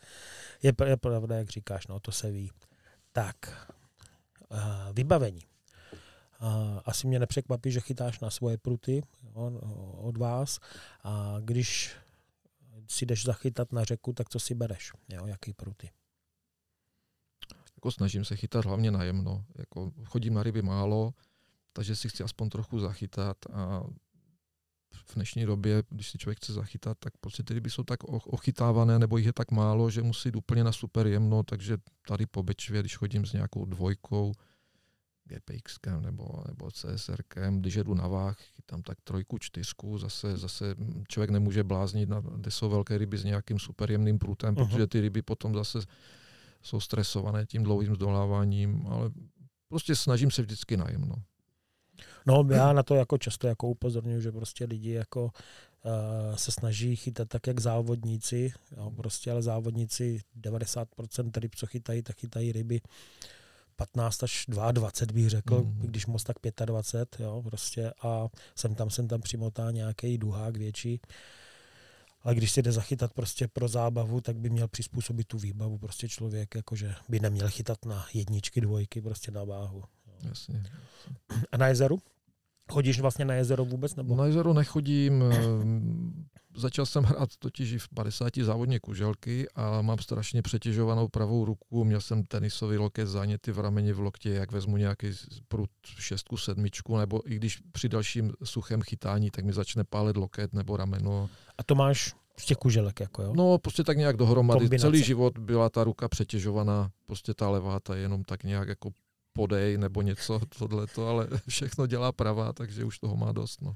je, 0.64 0.74
je 0.86 0.98
pravda, 0.98 1.36
jak 1.36 1.50
říkáš, 1.50 1.88
no, 1.88 2.00
to 2.00 2.12
se 2.12 2.32
ví. 2.32 2.52
Tak, 3.12 3.68
uh, 4.50 4.58
vybavení. 4.94 5.42
Uh, 6.42 6.80
asi 6.86 7.08
mě 7.08 7.20
nepřekvapí, 7.20 7.72
že 7.72 7.80
chytáš 7.80 8.20
na 8.20 8.30
svoje 8.30 8.58
pruty 8.58 9.04
od 9.98 10.18
vás. 10.18 10.60
A 11.04 11.38
když 11.42 11.96
si 12.88 13.06
jdeš 13.06 13.26
zachytat 13.26 13.72
na 13.72 13.84
řeku, 13.84 14.14
tak 14.14 14.30
co 14.30 14.40
si 14.40 14.56
bereš? 14.56 14.92
Jo, 15.10 15.26
jaký 15.26 15.54
pruty? 15.54 15.90
Jako 17.76 17.92
snažím 17.92 18.26
se 18.26 18.36
chytat 18.36 18.66
hlavně 18.66 18.92
najemno. 18.92 19.46
Jako 19.56 19.92
chodím 20.06 20.34
na 20.34 20.44
ryby 20.44 20.62
málo, 20.62 21.14
takže 21.74 21.96
si 21.96 22.10
chci 22.10 22.24
aspoň 22.24 22.50
trochu 22.50 22.80
zachytat 22.80 23.38
a 23.54 23.84
v 25.06 25.16
dnešní 25.16 25.46
době, 25.46 25.84
když 25.90 26.10
si 26.10 26.18
člověk 26.18 26.38
chce 26.38 26.54
zachytat, 26.54 26.98
tak 27.00 27.14
prostě 27.18 27.44
ty 27.44 27.54
ryby 27.54 27.70
jsou 27.70 27.84
tak 27.84 28.04
ochytávané, 28.04 29.00
nebo 29.00 29.18
jich 29.18 29.26
je 29.26 29.34
tak 29.34 29.52
málo, 29.52 29.90
že 29.90 30.04
musí 30.04 30.28
jít 30.28 30.36
úplně 30.36 30.64
na 30.64 30.72
super 30.72 31.08
jemno, 31.08 31.44
takže 31.44 31.78
tady 32.08 32.26
po 32.26 32.44
Bečvě, 32.44 32.82
když 32.82 32.98
chodím 32.98 33.26
s 33.26 33.34
nějakou 33.34 33.66
dvojkou, 33.66 34.34
GPX 35.24 35.80
nebo, 36.00 36.44
nebo 36.48 36.72
CSR, 36.72 37.22
když 37.50 37.76
jedu 37.76 37.94
na 37.94 38.08
váh, 38.08 38.38
chytám 38.56 38.82
tak 38.82 38.98
trojku, 39.04 39.38
čtyřku, 39.38 39.98
zase, 39.98 40.38
zase 40.38 40.76
člověk 41.08 41.30
nemůže 41.30 41.64
bláznit, 41.64 42.10
na, 42.10 42.20
kde 42.20 42.52
jsou 42.52 42.70
velké 42.70 42.98
ryby 42.98 43.18
s 43.18 43.24
nějakým 43.24 43.60
superjemným 43.60 44.20
prutem, 44.20 44.56
uh-huh. 44.56 44.70
protože 44.70 44.88
ty 44.88 45.02
ryby 45.02 45.22
potom 45.22 45.54
zase 45.56 45.80
jsou 46.62 46.80
stresované 46.80 47.46
tím 47.46 47.64
dlouhým 47.64 47.96
zdoláváním, 47.96 48.88
ale 48.88 49.12
prostě 49.68 49.96
snažím 49.96 50.32
se 50.32 50.42
vždycky 50.42 50.78
najemno. 50.78 51.08
No, 51.08 51.24
já 52.52 52.74
na 52.74 52.84
to 52.84 52.96
jako 52.96 53.18
často 53.18 53.48
jako 53.48 53.68
upozorňuji, 53.68 54.22
že 54.22 54.32
prostě 54.32 54.66
lidi 54.66 54.92
jako 54.92 55.24
uh, 55.24 56.36
se 56.36 56.52
snaží 56.52 56.96
chytat 56.96 57.30
tak, 57.30 57.48
jak 57.48 57.60
závodníci, 57.60 58.54
jo, 58.78 58.92
prostě, 58.92 59.32
ale 59.32 59.42
závodníci 59.42 60.20
90% 60.42 61.32
ryb, 61.40 61.56
co 61.56 61.68
chytají, 61.68 62.02
tak 62.02 62.20
chytají 62.20 62.52
ryby 62.52 62.82
15 63.76 64.24
až 64.24 64.46
22 64.48 65.14
bych 65.14 65.30
řekl, 65.30 65.64
mm. 65.64 65.80
když 65.80 66.06
moc 66.06 66.24
tak 66.24 66.36
25, 66.66 67.26
jo, 67.26 67.42
prostě 67.46 67.94
a 68.02 68.28
jsem 68.56 68.76
tam, 68.76 68.90
jsem 68.90 69.08
tam 69.08 69.22
přimotá 69.22 69.72
nějaký 69.72 70.18
duhák 70.18 70.58
větší. 70.58 71.02
Ale 72.24 72.36
když 72.36 72.52
si 72.52 72.62
jde 72.62 72.72
zachytat 72.72 73.14
prostě 73.14 73.48
pro 73.48 73.68
zábavu, 73.68 74.22
tak 74.22 74.38
by 74.38 74.50
měl 74.50 74.68
přizpůsobit 74.68 75.28
tu 75.28 75.38
výbavu. 75.38 75.78
Prostě 75.78 76.10
člověk 76.10 76.56
jakože 76.56 76.96
by 77.10 77.20
neměl 77.20 77.50
chytat 77.50 77.86
na 77.86 78.06
jedničky, 78.14 78.62
dvojky, 78.62 79.02
prostě 79.02 79.32
na 79.32 79.44
váhu. 79.44 79.84
Jasně. 80.24 80.64
A 81.52 81.58
na 81.58 81.68
jezeru? 81.68 82.00
Chodíš 82.72 83.00
vlastně 83.00 83.26
na 83.26 83.34
jezero 83.34 83.66
vůbec? 83.66 83.96
Nebo? 83.96 84.16
Na 84.16 84.26
jezero 84.26 84.54
nechodím. 84.54 85.24
Ehm, 85.24 86.26
začal 86.56 86.86
jsem 86.86 87.04
hrát 87.04 87.30
totiž 87.40 87.78
v 87.78 87.90
50 87.90 88.38
závodně 88.44 88.80
kuželky 88.80 89.48
a 89.56 89.82
mám 89.82 90.00
strašně 90.00 90.42
přetěžovanou 90.42 91.08
pravou 91.08 91.46
ruku. 91.46 91.84
Měl 91.84 92.02
jsem 92.02 92.24
tenisový 92.24 92.78
loket 92.78 93.08
záněty 93.08 93.52
v 93.52 93.60
rameni 93.60 93.94
v 93.94 94.00
loktě, 94.00 94.30
jak 94.30 94.52
vezmu 94.52 94.78
nějaký 94.78 95.08
prut 95.48 95.70
šestku, 96.00 96.38
sedmičku, 96.38 96.98
nebo 96.98 97.32
i 97.32 97.36
když 97.36 97.60
při 97.72 97.90
dalším 97.90 98.34
suchém 98.44 98.82
chytání, 98.82 99.32
tak 99.32 99.46
mi 99.46 99.54
začne 99.54 99.84
pálet 99.84 100.18
loket 100.18 100.54
nebo 100.54 100.78
rameno. 100.78 101.30
A 101.58 101.64
to 101.64 101.76
máš 101.76 102.14
z 102.40 102.46
těch 102.46 102.58
kuželek, 102.58 103.00
jako 103.00 103.22
jo? 103.24 103.34
No, 103.36 103.58
prostě 103.58 103.84
tak 103.84 103.98
nějak 103.98 104.18
dohromady. 104.18 104.60
Kombinace. 104.60 104.88
Celý 104.88 105.04
život 105.04 105.38
byla 105.38 105.70
ta 105.70 105.84
ruka 105.84 106.08
přetěžovaná, 106.08 106.92
prostě 107.06 107.34
ta 107.34 107.50
levá, 107.50 107.80
ta 107.80 107.96
jenom 107.96 108.24
tak 108.24 108.44
nějak 108.44 108.68
jako 108.68 108.90
podej 109.34 109.78
nebo 109.78 110.02
něco 110.02 110.40
tohleto, 110.58 111.08
ale 111.08 111.28
všechno 111.48 111.88
dělá 111.88 112.12
pravá, 112.12 112.54
takže 112.54 112.86
už 112.86 113.00
toho 113.00 113.16
má 113.16 113.32
dost. 113.32 113.62
No. 113.62 113.76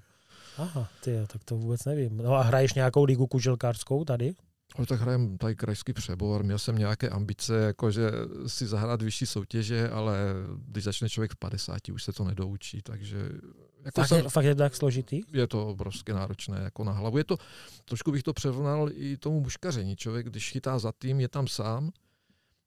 Aha, 0.58 0.89
ty, 1.03 1.12
tak 1.28 1.43
to 1.43 1.56
vůbec 1.56 1.86
nevím. 1.86 2.18
No 2.18 2.34
a 2.34 2.41
hraješ 2.41 2.74
nějakou 2.74 3.03
ligu 3.03 3.28
kuželkářskou 3.28 4.06
tady? 4.06 4.34
Ale 4.76 4.88
tak 4.88 5.01
hrajem 5.01 5.38
tady 5.38 5.56
krajský 5.56 5.93
přebor, 5.93 6.43
měl 6.43 6.60
jsem 6.60 6.78
nějaké 6.78 7.10
ambice, 7.10 7.56
jakože 7.56 8.12
si 8.47 8.68
zahrát 8.68 9.01
vyšší 9.01 9.26
soutěže, 9.26 9.89
ale 9.89 10.18
když 10.58 10.84
začne 10.84 11.10
člověk 11.10 11.32
v 11.32 11.36
50, 11.36 11.89
už 11.93 12.03
se 12.03 12.14
to 12.14 12.24
nedoučí, 12.24 12.82
takže... 12.82 13.18
Jako 13.86 14.01
fakt, 14.01 14.08
jsem, 14.08 14.18
je, 14.18 14.30
fakt 14.30 14.45
je 14.45 14.56
tak 14.56 14.76
složitý? 14.76 15.22
Je 15.34 15.47
to 15.47 15.68
obrovské 15.68 16.14
náročné 16.14 16.60
jako 16.64 16.84
na 16.84 16.91
hlavu. 16.91 17.18
Je 17.18 17.24
to, 17.24 17.38
trošku 17.86 18.12
bych 18.12 18.24
to 18.24 18.34
přerovnal 18.34 18.89
i 18.93 19.18
tomu 19.18 19.41
muškaření. 19.41 19.95
Člověk, 19.95 20.30
když 20.30 20.51
chytá 20.51 20.80
za 20.80 20.91
tým, 20.91 21.20
je 21.20 21.28
tam 21.28 21.47
sám, 21.47 21.91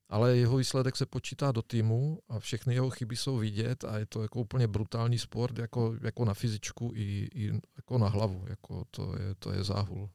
ale 0.09 0.36
jeho 0.36 0.56
výsledek 0.56 0.96
se 0.96 1.06
počítá 1.06 1.52
do 1.52 1.62
týmu 1.62 2.18
a 2.28 2.38
všechny 2.38 2.74
jeho 2.74 2.90
chyby 2.90 3.16
jsou 3.16 3.36
vidět 3.36 3.84
a 3.84 3.98
je 3.98 4.06
to 4.06 4.22
jako 4.22 4.40
úplně 4.40 4.66
brutální 4.66 5.18
sport, 5.18 5.59
jako, 5.59 5.94
jako 6.02 6.24
na 6.24 6.34
fyzičku 6.34 6.92
i, 6.94 7.28
i 7.34 7.52
jako 7.76 7.98
na 7.98 8.09
hlavu, 8.09 8.44
jako 8.48 8.84
to 8.90 9.14
je, 9.18 9.34
to 9.34 9.52
je 9.52 9.64
záhul. 9.64 10.11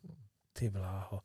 Ty 0.54 0.70
bláho. 0.70 1.22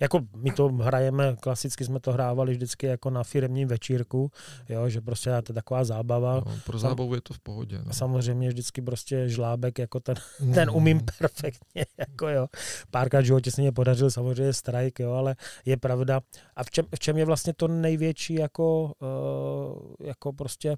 Jako 0.00 0.20
my 0.36 0.52
to 0.52 0.68
hrajeme, 0.68 1.36
klasicky 1.40 1.84
jsme 1.84 2.00
to 2.00 2.12
hrávali 2.12 2.52
vždycky 2.52 2.86
jako 2.86 3.10
na 3.10 3.24
firmním 3.24 3.68
večírku, 3.68 4.30
jo, 4.68 4.88
že 4.88 5.00
prostě 5.00 5.30
je 5.30 5.42
to 5.42 5.52
taková 5.52 5.84
zábava. 5.84 6.34
No, 6.34 6.58
pro 6.66 6.78
zábavu 6.78 7.14
je 7.14 7.20
to 7.20 7.34
v 7.34 7.38
pohodě. 7.38 7.82
No. 7.84 7.92
Samozřejmě 7.92 8.48
vždycky 8.48 8.82
prostě 8.82 9.28
žlábek, 9.28 9.78
jako 9.78 10.00
ten, 10.00 10.14
mm. 10.40 10.54
ten 10.54 10.70
umím 10.70 11.00
perfektně, 11.18 11.86
jako 11.98 12.28
jo. 12.28 12.46
Párkrát 12.90 13.20
v 13.20 13.24
životě 13.24 13.50
se 13.50 13.60
mě 13.60 13.72
podařil 13.72 14.10
samozřejmě 14.10 14.52
strike, 14.52 15.02
jo, 15.02 15.12
ale 15.12 15.36
je 15.64 15.76
pravda. 15.76 16.20
A 16.56 16.64
v 16.64 16.70
čem, 16.70 16.84
v 16.94 16.98
čem 16.98 17.18
je 17.18 17.24
vlastně 17.24 17.52
to 17.54 17.68
největší 17.68 18.34
jako, 18.34 18.92
uh, 18.98 20.06
jako 20.06 20.32
prostě 20.32 20.76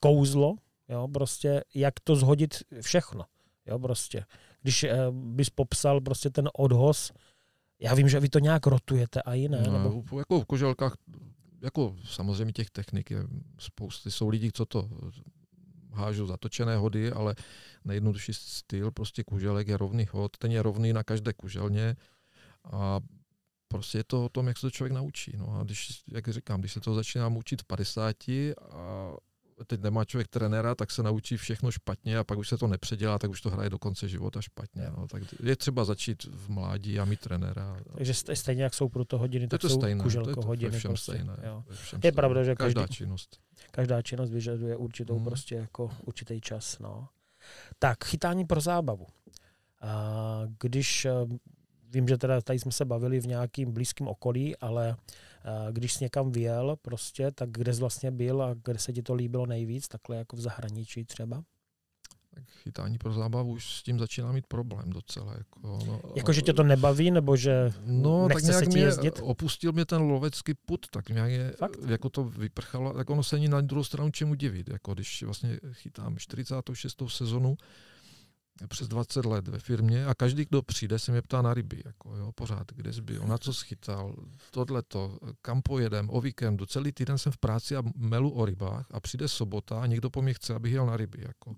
kouzlo, 0.00 0.56
jo, 0.88 1.08
prostě 1.08 1.64
jak 1.74 1.94
to 2.04 2.16
zhodit 2.16 2.54
všechno, 2.80 3.24
jo, 3.66 3.78
prostě. 3.78 4.24
Když 4.62 4.84
uh, 4.84 4.90
bys 5.14 5.50
popsal 5.50 6.00
prostě 6.00 6.30
ten 6.30 6.48
odhoz, 6.58 7.12
já 7.80 7.94
vím, 7.94 8.08
že 8.08 8.20
vy 8.20 8.28
to 8.28 8.38
nějak 8.38 8.66
rotujete 8.66 9.22
a 9.22 9.34
jiné. 9.34 9.62
No, 9.66 9.72
nebo... 9.72 10.18
Jako 10.18 10.40
v 10.40 10.44
koželkách, 10.44 10.96
jako 11.62 11.96
samozřejmě 12.04 12.52
těch 12.52 12.70
technik 12.70 13.10
je 13.10 13.18
spousty. 13.58 14.10
Jsou 14.10 14.28
lidi, 14.28 14.50
co 14.52 14.66
to 14.66 14.88
hážou 15.92 16.26
zatočené 16.26 16.76
hody, 16.76 17.12
ale 17.12 17.34
nejjednodušší 17.84 18.34
styl 18.34 18.90
prostě 18.90 19.24
kuželek 19.24 19.68
je 19.68 19.76
rovný 19.76 20.06
hod. 20.12 20.36
Ten 20.36 20.52
je 20.52 20.62
rovný 20.62 20.92
na 20.92 21.04
každé 21.04 21.32
kuželně 21.32 21.96
a 22.64 23.00
prostě 23.68 23.98
je 23.98 24.04
to 24.04 24.24
o 24.24 24.28
tom, 24.28 24.46
jak 24.46 24.58
se 24.58 24.66
to 24.66 24.70
člověk 24.70 24.92
naučí. 24.92 25.32
No 25.36 25.60
a 25.60 25.62
když, 25.62 26.02
jak 26.12 26.28
říkám, 26.28 26.60
když 26.60 26.72
se 26.72 26.80
to 26.80 26.94
začíná 26.94 27.28
učit 27.28 27.62
v 27.62 27.64
50 27.64 28.16
a 28.28 29.12
teď 29.66 29.80
nemá 29.80 30.04
člověk 30.04 30.28
trenéra, 30.28 30.74
tak 30.74 30.90
se 30.90 31.02
naučí 31.02 31.36
všechno 31.36 31.70
špatně 31.70 32.18
a 32.18 32.24
pak 32.24 32.38
už 32.38 32.48
se 32.48 32.58
to 32.58 32.66
nepředělá, 32.66 33.18
tak 33.18 33.30
už 33.30 33.40
to 33.40 33.50
hraje 33.50 33.70
do 33.70 33.78
konce 33.78 34.08
života 34.08 34.40
špatně. 34.40 34.90
No. 34.96 35.08
Tak 35.08 35.22
je 35.42 35.56
třeba 35.56 35.84
začít 35.84 36.24
v 36.24 36.48
mládí 36.48 36.98
a 36.98 37.04
mít 37.04 37.20
trenéra. 37.20 37.76
Takže 37.94 38.14
stejně 38.14 38.62
jak 38.62 38.74
jsou 38.74 38.88
pro 38.88 39.04
to 39.04 39.18
hodiny, 39.18 39.48
tak 39.48 39.60
to 39.60 39.68
jsou 39.68 39.80
stejné, 39.80 40.02
kuželko 40.02 40.24
to 40.24 40.30
je 40.30 40.34
to 40.34 40.46
hodiny. 40.46 40.78
Všem 40.78 40.88
prostě, 40.88 41.12
stejné, 41.12 41.36
jo. 41.42 41.64
Všem 41.70 42.00
je 42.04 42.12
pravda, 42.12 42.44
že 42.44 42.54
každý, 42.54 42.74
každá 42.74 42.86
činnost. 42.86 43.40
Každá 43.70 44.02
činnost 44.02 44.30
vyžaduje 44.30 44.76
určitou 44.76 45.14
hmm. 45.14 45.24
prostě 45.24 45.54
jako 45.54 45.90
určitý 46.04 46.40
čas. 46.40 46.78
No. 46.78 47.08
Tak, 47.78 48.04
chytání 48.04 48.44
pro 48.44 48.60
zábavu. 48.60 49.06
A 49.80 50.42
když 50.60 51.06
vím, 51.92 52.08
že 52.08 52.18
teda 52.18 52.40
tady 52.40 52.58
jsme 52.58 52.72
se 52.72 52.84
bavili 52.84 53.20
v 53.20 53.26
nějakým 53.26 53.72
blízkém 53.72 54.08
okolí, 54.08 54.56
ale 54.56 54.96
když 55.70 55.92
jsi 55.92 56.04
někam 56.04 56.32
vyjel 56.32 56.76
prostě, 56.82 57.30
tak 57.30 57.50
kde 57.50 57.74
jsi 57.74 57.80
vlastně 57.80 58.10
byl 58.10 58.42
a 58.42 58.54
kde 58.64 58.78
se 58.78 58.92
ti 58.92 59.02
to 59.02 59.14
líbilo 59.14 59.46
nejvíc, 59.46 59.88
takhle 59.88 60.16
jako 60.16 60.36
v 60.36 60.40
zahraničí 60.40 61.04
třeba? 61.04 61.42
Tak 62.34 62.44
chytání 62.62 62.98
pro 62.98 63.12
zábavu 63.12 63.52
už 63.52 63.76
s 63.76 63.82
tím 63.82 63.98
začíná 63.98 64.32
mít 64.32 64.46
problém 64.46 64.90
docela. 64.90 65.34
Jako, 65.38 65.60
no, 65.62 66.00
jako 66.16 66.32
že 66.32 66.42
tě 66.42 66.52
to 66.52 66.62
nebaví, 66.62 67.10
nebo 67.10 67.36
že 67.36 67.72
no, 67.84 68.28
nechce 68.28 68.42
tak 68.42 68.50
nějak 68.50 68.64
se 68.64 68.70
ti 68.70 68.78
jezdit? 68.78 69.20
opustil 69.22 69.72
mě 69.72 69.84
ten 69.84 70.02
lovecký 70.02 70.54
put, 70.54 70.86
tak 70.90 71.08
nějak 71.08 71.30
je, 71.30 71.52
Fakt? 71.58 71.78
jako 71.86 72.08
to 72.10 72.24
vyprchalo, 72.24 72.92
tak 72.92 73.10
ono 73.10 73.22
se 73.22 73.36
ani 73.36 73.48
na 73.48 73.60
druhou 73.60 73.84
stranu 73.84 74.10
čemu 74.10 74.34
divit. 74.34 74.68
Jako 74.68 74.94
když 74.94 75.22
vlastně 75.22 75.60
chytám 75.72 76.18
46. 76.18 77.02
sezonu, 77.06 77.56
přes 78.68 78.88
20 78.88 79.24
let 79.24 79.48
ve 79.48 79.58
firmě 79.58 80.06
a 80.06 80.14
každý, 80.14 80.44
kdo 80.44 80.62
přijde, 80.62 80.98
se 80.98 81.12
mě 81.12 81.22
ptá 81.22 81.42
na 81.42 81.54
ryby. 81.54 81.82
Jako, 81.84 82.16
jo, 82.16 82.32
pořád, 82.32 82.72
kde 82.72 82.92
jsi 82.92 83.02
byl, 83.02 83.22
na 83.26 83.38
co 83.38 83.54
schytal, 83.54 84.14
tohleto, 84.50 85.18
kam 85.42 85.62
pojedem, 85.62 86.10
o 86.10 86.20
víkendu. 86.20 86.66
Celý 86.66 86.92
týden 86.92 87.18
jsem 87.18 87.32
v 87.32 87.38
práci 87.38 87.76
a 87.76 87.82
melu 87.96 88.30
o 88.30 88.44
rybách 88.44 88.86
a 88.90 89.00
přijde 89.00 89.28
sobota 89.28 89.82
a 89.82 89.86
někdo 89.86 90.10
po 90.10 90.22
mě 90.22 90.34
chce, 90.34 90.54
abych 90.54 90.72
jel 90.72 90.86
na 90.86 90.96
ryby. 90.96 91.18
Jako. 91.26 91.50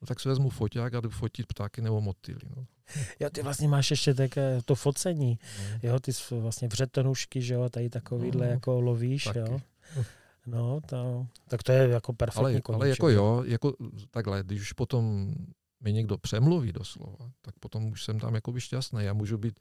no 0.00 0.06
tak 0.06 0.20
si 0.20 0.28
vezmu 0.28 0.50
foťák 0.50 0.94
a 0.94 1.00
jdu 1.00 1.10
fotit 1.10 1.46
ptáky 1.46 1.82
nebo 1.82 2.00
motýly. 2.00 2.40
No. 2.56 2.66
Jo, 3.20 3.30
ty 3.30 3.42
vlastně 3.42 3.68
máš 3.68 3.90
ještě 3.90 4.14
také 4.14 4.60
to 4.64 4.74
focení. 4.74 5.38
No. 5.58 5.78
Jo, 5.82 6.00
ty 6.00 6.12
vlastně 6.30 6.68
vřetonušky, 6.68 7.42
že 7.42 7.54
jo, 7.54 7.68
tady 7.68 7.90
takovýhle 7.90 8.46
no, 8.46 8.52
jako 8.52 8.80
lovíš, 8.80 9.24
taky. 9.24 9.38
jo. 9.38 9.60
No, 10.48 10.80
to, 10.86 11.26
tak 11.48 11.62
to 11.62 11.72
je 11.72 11.88
jako 11.88 12.12
perfektní 12.12 12.44
Ale, 12.44 12.62
ale 12.74 12.88
jako 12.88 13.08
jo, 13.08 13.42
jako 13.46 13.72
takhle, 14.10 14.42
když 14.42 14.60
už 14.60 14.72
potom 14.72 15.34
mi 15.80 15.92
někdo 15.92 16.18
přemluví 16.18 16.72
doslova, 16.72 17.30
tak 17.42 17.54
potom 17.58 17.84
už 17.90 18.04
jsem 18.04 18.20
tam 18.20 18.34
jakoby 18.34 18.60
šťastný. 18.60 19.04
Já 19.04 19.12
můžu 19.12 19.38
být 19.38 19.60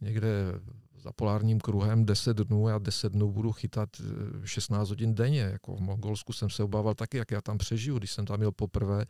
někde 0.00 0.30
za 0.98 1.12
polárním 1.12 1.60
kruhem 1.60 2.04
10 2.04 2.36
dnů, 2.36 2.68
já 2.68 2.78
10 2.78 3.12
dnů 3.12 3.32
budu 3.32 3.52
chytat 3.52 3.88
16 4.44 4.88
eh, 4.88 4.90
hodin 4.90 5.14
denně. 5.14 5.40
Jako 5.40 5.76
v 5.76 5.80
Mongolsku 5.80 6.32
jsem 6.32 6.50
se 6.50 6.62
obával 6.62 6.94
taky, 6.94 7.16
jak 7.16 7.30
já 7.30 7.40
tam 7.40 7.58
přežiju. 7.58 7.98
Když 7.98 8.12
jsem 8.12 8.26
tam 8.26 8.38
měl 8.38 8.52
poprvé, 8.52 9.06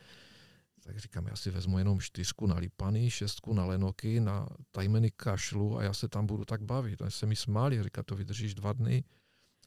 tak 0.80 0.98
říkám, 0.98 1.26
já 1.26 1.36
si 1.36 1.50
vezmu 1.50 1.78
jenom 1.78 2.00
čtyřku 2.00 2.46
na 2.46 2.56
lípany, 2.56 3.10
šestku 3.10 3.54
na 3.54 3.66
lenoky, 3.66 4.20
na 4.20 4.48
tajmeny 4.72 5.10
kašlu 5.10 5.78
a 5.78 5.82
já 5.82 5.92
se 5.92 6.08
tam 6.08 6.26
budu 6.26 6.44
tak 6.44 6.62
bavit. 6.62 7.02
A 7.02 7.10
se 7.10 7.26
mi 7.26 7.36
smáli, 7.36 7.82
říká, 7.82 8.02
to 8.02 8.16
vydržíš 8.16 8.54
dva 8.54 8.72
dny. 8.72 9.04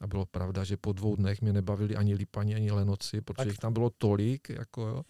A 0.00 0.06
bylo 0.06 0.26
pravda, 0.26 0.64
že 0.64 0.76
po 0.76 0.92
dvou 0.92 1.16
dnech 1.16 1.42
mě 1.42 1.52
nebavili 1.52 1.96
ani 1.96 2.14
lípani, 2.14 2.54
ani 2.54 2.70
lenoci, 2.70 3.20
protože 3.20 3.36
tak. 3.36 3.46
jich 3.46 3.58
tam 3.58 3.72
bylo 3.72 3.90
tolik. 3.90 4.48
Jako 4.48 4.86
jo. 4.86 5.02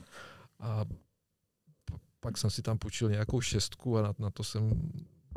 A 0.59 0.85
pak 2.21 2.39
jsem 2.39 2.51
si 2.51 2.63
tam 2.63 2.79
půjčil 2.79 3.11
nějakou 3.11 3.41
šestku 3.41 3.99
a 3.99 4.03
na, 4.03 4.15
na 4.19 4.31
to 4.31 4.45
jsem 4.45 4.93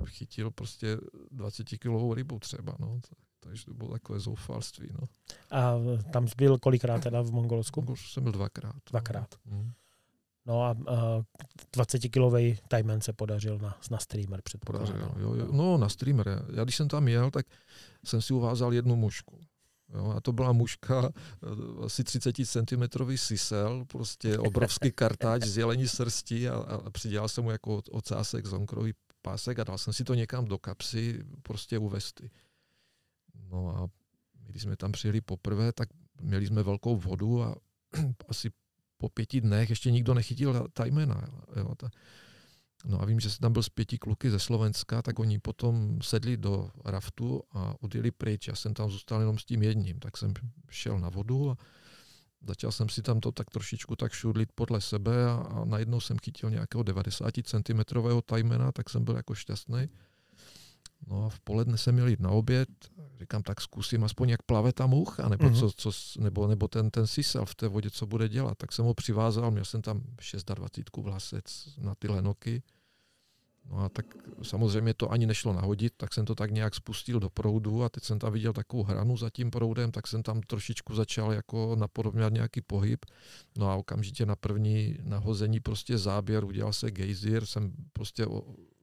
chytil 0.06 0.52
prostě 0.52 0.98
20 1.32 1.64
kilovou 1.64 2.14
rybu 2.14 2.40
třeba. 2.40 2.76
No. 2.80 3.00
Takže 3.40 3.66
to 3.66 3.74
bylo 3.74 3.92
takové 3.92 4.20
zoufalství. 4.20 4.88
No. 4.92 5.08
A 5.52 5.74
tam 6.12 6.28
byl 6.38 6.58
kolikrát 6.58 7.04
teda 7.04 7.22
v 7.22 7.32
Mongolsku? 7.32 7.82
V 7.82 7.84
Mongolsku 7.84 8.08
jsem 8.08 8.24
byl 8.24 8.32
dvakrát. 8.32 8.76
Dvakrát. 8.90 9.36
No. 9.46 9.58
Hmm. 9.58 9.72
No 10.46 10.64
a 10.64 10.72
uh, 10.72 11.24
20-kilový 11.74 12.58
Tajmen 12.68 13.02
se 13.02 13.14
podařil 13.14 13.58
na, 13.58 13.78
na 13.92 13.98
streamer 13.98 14.42
předpokládám. 14.42 14.88
Podařil, 14.88 15.22
jo, 15.22 15.36
jo. 15.36 15.48
No 15.52 15.78
na 15.78 15.90
streamer. 15.90 16.46
Já 16.56 16.64
když 16.64 16.76
jsem 16.76 16.88
tam 16.88 17.08
jel, 17.08 17.32
tak 17.32 17.46
jsem 18.06 18.22
si 18.22 18.34
uvázal 18.34 18.74
jednu 18.74 18.96
mušku. 18.96 19.40
Jo, 19.94 20.14
a 20.18 20.22
to 20.22 20.32
byla 20.32 20.52
muška 20.52 21.10
eh, 21.10 21.86
asi 21.86 22.04
30 22.04 22.36
cm 22.46 22.84
sisel, 23.16 23.86
prostě 23.86 24.38
obrovský 24.38 24.92
kartáč 24.96 25.44
z 25.44 25.58
jelení 25.58 25.88
srsti 25.88 26.50
a, 26.50 26.56
a 26.56 26.90
přidělal 26.90 27.30
jsem 27.30 27.44
mu 27.44 27.52
jako 27.52 27.82
ocásek 27.92 28.46
zonkrový 28.46 28.94
pásek 29.22 29.60
a 29.60 29.64
dal 29.64 29.78
jsem 29.78 29.94
si 29.94 30.04
to 30.04 30.14
někam 30.14 30.46
do 30.46 30.58
kapsy, 30.58 31.24
prostě 31.42 31.78
u 31.78 31.90
vesty. 31.90 32.32
No 33.52 33.70
a 33.70 33.90
když 34.48 34.62
jsme 34.62 34.76
tam 34.76 34.92
přijeli 34.92 35.22
poprvé, 35.22 35.74
tak 35.74 35.90
měli 36.22 36.48
jsme 36.48 36.64
velkou 36.64 36.98
vodu 36.98 37.44
a 37.44 37.56
asi 38.28 38.52
po 38.98 39.10
pěti 39.10 39.42
dnech 39.42 39.70
ještě 39.70 39.92
nikdo 39.92 40.14
nechytil 40.14 40.68
tajmena. 40.74 41.28
Jo. 41.56 41.76
No 42.86 43.02
a 43.02 43.06
vím, 43.06 43.20
že 43.20 43.30
jsem 43.30 43.40
tam 43.42 43.54
byl 43.54 43.64
s 43.64 43.70
pěti 43.70 43.98
kluky 43.98 44.32
ze 44.32 44.40
Slovenska, 44.40 45.02
tak 45.02 45.20
oni 45.20 45.40
potom 45.40 46.02
sedli 46.02 46.38
do 46.38 46.72
raftu 46.86 47.44
a 47.52 47.76
odjeli 47.82 48.12
pryč. 48.12 48.48
Já 48.48 48.56
jsem 48.56 48.74
tam 48.74 48.92
zůstal 48.92 49.20
jenom 49.20 49.38
s 49.38 49.46
tím 49.46 49.64
jedním, 49.64 50.00
tak 50.00 50.18
jsem 50.18 50.34
šel 50.70 51.00
na 51.00 51.10
vodu 51.10 51.52
a 51.52 51.58
začal 52.48 52.72
jsem 52.72 52.90
si 52.90 53.02
tam 53.02 53.20
to 53.20 53.32
tak 53.32 53.50
trošičku 53.50 53.96
tak 53.96 54.12
šudlit 54.12 54.52
podle 54.56 54.82
sebe 54.82 55.26
a, 55.26 55.34
a 55.34 55.66
najednou 55.66 56.00
jsem 56.00 56.18
chytil 56.20 56.50
nějakého 56.50 56.84
90 56.84 57.34
cm 57.44 57.82
tajmena, 58.26 58.72
tak 58.72 58.90
jsem 58.90 59.04
byl 59.04 59.16
jako 59.16 59.36
šťastný. 59.36 59.90
No 61.08 61.26
a 61.26 61.30
v 61.30 61.40
poledne 61.40 61.78
jsem 61.78 61.94
měl 61.94 62.08
jít 62.08 62.20
na 62.20 62.30
oběd, 62.30 62.70
říkám, 63.20 63.44
tak 63.44 63.62
zkusím 63.62 64.04
aspoň 64.04 64.30
jak 64.30 64.42
plave 64.42 64.74
ta 64.74 64.88
mucha, 64.88 65.30
nebo, 65.30 65.46
mm-hmm. 65.46 65.60
co, 65.60 65.92
co, 65.92 66.22
nebo, 66.22 66.48
nebo 66.48 66.68
ten, 66.68 66.90
ten 66.90 67.08
sisel 67.08 67.46
v 67.46 67.56
té 67.56 67.68
vodě, 67.68 67.90
co 67.90 68.06
bude 68.06 68.30
dělat. 68.30 68.58
Tak 68.58 68.72
jsem 68.72 68.86
ho 68.86 68.94
přivázal, 68.94 69.52
měl 69.52 69.66
jsem 69.66 69.82
tam 69.82 70.02
26 70.56 70.98
vlasec 70.98 71.70
na 71.78 71.96
ty 71.96 72.08
lenoky. 72.08 72.64
No 73.70 73.80
a 73.80 73.90
tak 73.90 74.06
samozřejmě 74.42 74.94
to 74.94 75.12
ani 75.12 75.26
nešlo 75.26 75.54
nahodit, 75.54 75.94
tak 75.98 76.14
jsem 76.14 76.26
to 76.26 76.36
tak 76.36 76.52
nějak 76.52 76.76
spustil 76.76 77.20
do 77.20 77.30
proudu 77.30 77.84
a 77.84 77.90
teď 77.90 78.04
jsem 78.04 78.20
tam 78.20 78.34
viděl 78.34 78.54
takovou 78.54 78.84
hranu 78.84 79.18
za 79.18 79.30
tím 79.30 79.52
proudem, 79.52 79.92
tak 79.92 80.08
jsem 80.08 80.24
tam 80.24 80.42
trošičku 80.42 80.96
začal 80.96 81.34
jako 81.34 81.76
napodobňovat 81.80 82.34
nějaký 82.34 82.62
pohyb. 82.62 83.06
No 83.58 83.70
a 83.70 83.76
okamžitě 83.76 84.26
na 84.26 84.36
první 84.36 84.98
nahození 85.04 85.60
prostě 85.60 85.98
záběr, 85.98 86.46
udělal 86.46 86.74
se 86.74 86.92
gejzír, 86.92 87.46
jsem 87.46 87.74
prostě 87.94 88.26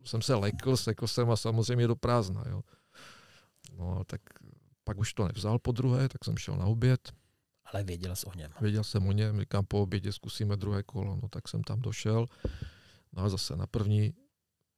jsem 0.04 0.22
se 0.22 0.34
lekl, 0.34 0.76
sekl 0.76 1.06
jsem 1.06 1.30
a 1.30 1.36
samozřejmě 1.36 1.86
do 1.86 1.96
prázdna. 1.96 2.44
Jo. 2.50 2.62
No 3.78 4.04
tak 4.06 4.20
pak 4.84 4.98
už 4.98 5.14
to 5.14 5.24
nevzal 5.24 5.58
po 5.58 5.72
druhé, 5.72 6.08
tak 6.08 6.24
jsem 6.24 6.36
šel 6.36 6.56
na 6.56 6.64
oběd. 6.64 7.12
Ale 7.64 7.84
věděl 7.84 8.16
jsi 8.16 8.26
o 8.26 8.34
něm. 8.34 8.52
Věděl 8.60 8.84
jsem 8.84 9.06
o 9.06 9.12
něm, 9.12 9.40
říkám 9.40 9.64
po 9.64 9.82
obědě 9.82 10.12
zkusíme 10.12 10.56
druhé 10.56 10.82
kolo, 10.82 11.18
no 11.22 11.28
tak 11.28 11.48
jsem 11.48 11.62
tam 11.62 11.80
došel. 11.80 12.26
No 13.12 13.22
a 13.22 13.28
zase 13.28 13.56
na 13.56 13.66
první 13.66 14.14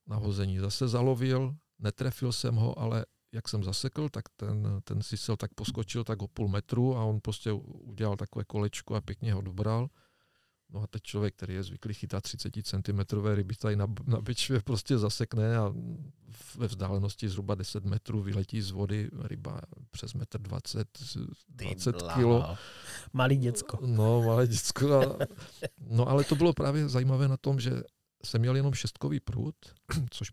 nahození 0.06 0.58
zase 0.58 0.88
zalovil, 0.88 1.54
netrefil 1.78 2.32
jsem 2.32 2.54
ho, 2.54 2.78
ale 2.78 3.06
jak 3.32 3.48
jsem 3.48 3.64
zasekl, 3.64 4.08
tak 4.08 4.24
ten, 4.36 4.80
ten 4.84 5.02
sisel 5.02 5.36
tak 5.36 5.54
poskočil 5.54 6.04
tak 6.04 6.22
o 6.22 6.28
půl 6.28 6.48
metru 6.48 6.96
a 6.96 7.04
on 7.04 7.20
prostě 7.20 7.52
udělal 7.52 8.16
takové 8.16 8.44
kolečko 8.44 8.94
a 8.94 9.00
pěkně 9.00 9.34
ho 9.34 9.40
dobral. 9.40 9.88
No 10.72 10.82
a 10.82 10.86
teď 10.86 11.02
člověk, 11.02 11.34
který 11.34 11.54
je 11.54 11.62
zvyklý 11.62 11.94
chytat 11.94 12.22
30 12.22 12.52
cm 12.62 13.00
ryby 13.34 13.54
tady 13.54 13.76
na, 13.76 13.86
na 14.06 14.20
bičvě, 14.20 14.60
prostě 14.60 14.98
zasekne 14.98 15.56
a 15.56 15.74
ve 16.56 16.66
vzdálenosti 16.66 17.28
zhruba 17.28 17.54
10 17.54 17.84
metrů 17.84 18.22
vyletí 18.22 18.62
z 18.62 18.70
vody 18.70 19.10
ryba 19.22 19.60
přes 19.90 20.14
metr 20.14 20.38
20, 20.38 20.88
20 21.48 21.96
kilo. 22.14 22.56
Malý 23.12 23.36
děcko. 23.36 23.78
No, 23.86 24.22
malé 24.22 24.46
děcko. 24.46 24.92
A, 24.92 25.26
no 25.78 26.08
ale 26.08 26.24
to 26.24 26.34
bylo 26.34 26.52
právě 26.52 26.88
zajímavé 26.88 27.28
na 27.28 27.36
tom, 27.36 27.60
že 27.60 27.82
jsem 28.24 28.40
měl 28.40 28.56
jenom 28.56 28.74
šestkový 28.74 29.20
prut, 29.20 29.56
což 30.10 30.30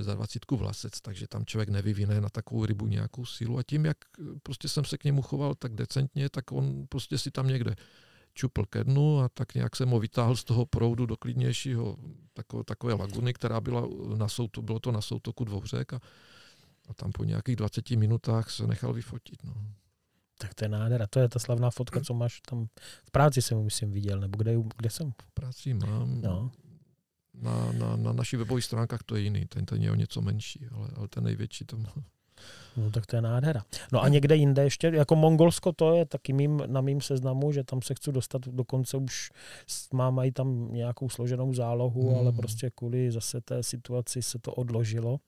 26 0.00 0.50
vlasec, 0.50 1.00
takže 1.00 1.28
tam 1.28 1.44
člověk 1.44 1.68
nevyvine 1.68 2.20
na 2.20 2.28
takovou 2.28 2.66
rybu 2.66 2.86
nějakou 2.86 3.24
sílu 3.24 3.58
a 3.58 3.62
tím, 3.62 3.84
jak 3.84 3.96
prostě 4.42 4.68
jsem 4.68 4.84
se 4.84 4.98
k 4.98 5.04
němu 5.04 5.22
choval 5.22 5.54
tak 5.54 5.74
decentně, 5.74 6.28
tak 6.30 6.52
on 6.52 6.86
prostě 6.88 7.18
si 7.18 7.30
tam 7.30 7.48
někde 7.48 7.74
čupl 8.34 8.66
ke 8.66 8.84
dnu 8.84 9.20
a 9.20 9.28
tak 9.28 9.54
nějak 9.54 9.76
jsem 9.76 9.88
ho 9.88 10.00
vytáhl 10.00 10.36
z 10.36 10.44
toho 10.44 10.66
proudu 10.66 11.06
do 11.06 11.16
klidnějšího 11.16 11.96
takové, 12.32 12.64
takové 12.64 12.94
laguny, 12.94 13.32
která 13.32 13.60
byla 13.60 13.88
na 14.16 14.28
soutoku, 14.28 14.66
bylo 14.66 14.80
to 14.80 14.92
na 14.92 15.00
soutoku 15.00 15.44
dvou 15.44 15.64
řek 15.64 15.92
a, 15.92 16.00
a 16.88 16.94
tam 16.94 17.12
po 17.12 17.24
nějakých 17.24 17.56
20 17.56 17.90
minutách 17.90 18.50
se 18.50 18.66
nechal 18.66 18.92
vyfotit. 18.92 19.44
No. 19.44 19.54
Tak 20.38 20.54
to 20.54 20.64
je 20.64 20.68
nádhera. 20.68 21.06
To 21.06 21.20
je 21.20 21.28
ta 21.28 21.38
slavná 21.38 21.70
fotka, 21.70 22.00
co 22.00 22.14
máš 22.14 22.40
tam 22.40 22.66
v 23.04 23.10
práci 23.10 23.42
jsem 23.42 23.64
myslím 23.64 23.90
viděl, 23.90 24.20
nebo 24.20 24.38
kde, 24.38 24.56
kde 24.76 24.90
jsem? 24.90 25.12
V 25.22 25.30
práci 25.34 25.74
mám. 25.74 26.20
No. 26.20 26.50
Na, 27.34 27.72
na, 27.72 27.96
na 27.96 28.12
našich 28.12 28.38
webových 28.38 28.64
stránkách 28.64 29.02
to 29.02 29.16
je 29.16 29.22
jiný, 29.22 29.46
ten, 29.46 29.66
ten 29.66 29.82
je 29.82 29.90
o 29.90 29.94
něco 29.94 30.20
menší, 30.20 30.66
ale, 30.72 30.88
ale 30.96 31.08
ten 31.08 31.24
největší 31.24 31.64
to 31.64 31.78
má. 31.78 31.94
No 32.76 32.90
tak 32.90 33.06
to 33.06 33.16
je 33.16 33.22
nádhera. 33.22 33.64
No 33.92 34.02
a 34.02 34.08
někde 34.08 34.36
jinde 34.36 34.64
ještě, 34.64 34.86
jako 34.86 35.16
Mongolsko 35.16 35.72
to 35.72 35.94
je 35.94 36.06
taky 36.06 36.32
mým, 36.32 36.62
na 36.66 36.80
mým 36.80 37.00
seznamu, 37.00 37.52
že 37.52 37.64
tam 37.64 37.82
se 37.82 37.94
chci 37.94 38.12
dostat, 38.12 38.42
dokonce 38.48 38.96
už 38.96 39.30
mám 39.92 40.18
i 40.18 40.32
tam 40.32 40.72
nějakou 40.72 41.08
složenou 41.08 41.54
zálohu, 41.54 42.08
hmm. 42.08 42.18
ale 42.18 42.32
prostě 42.32 42.70
kvůli 42.74 43.12
zase 43.12 43.40
té 43.40 43.62
situaci 43.62 44.22
se 44.22 44.38
to 44.38 44.54
odložilo. 44.54 45.20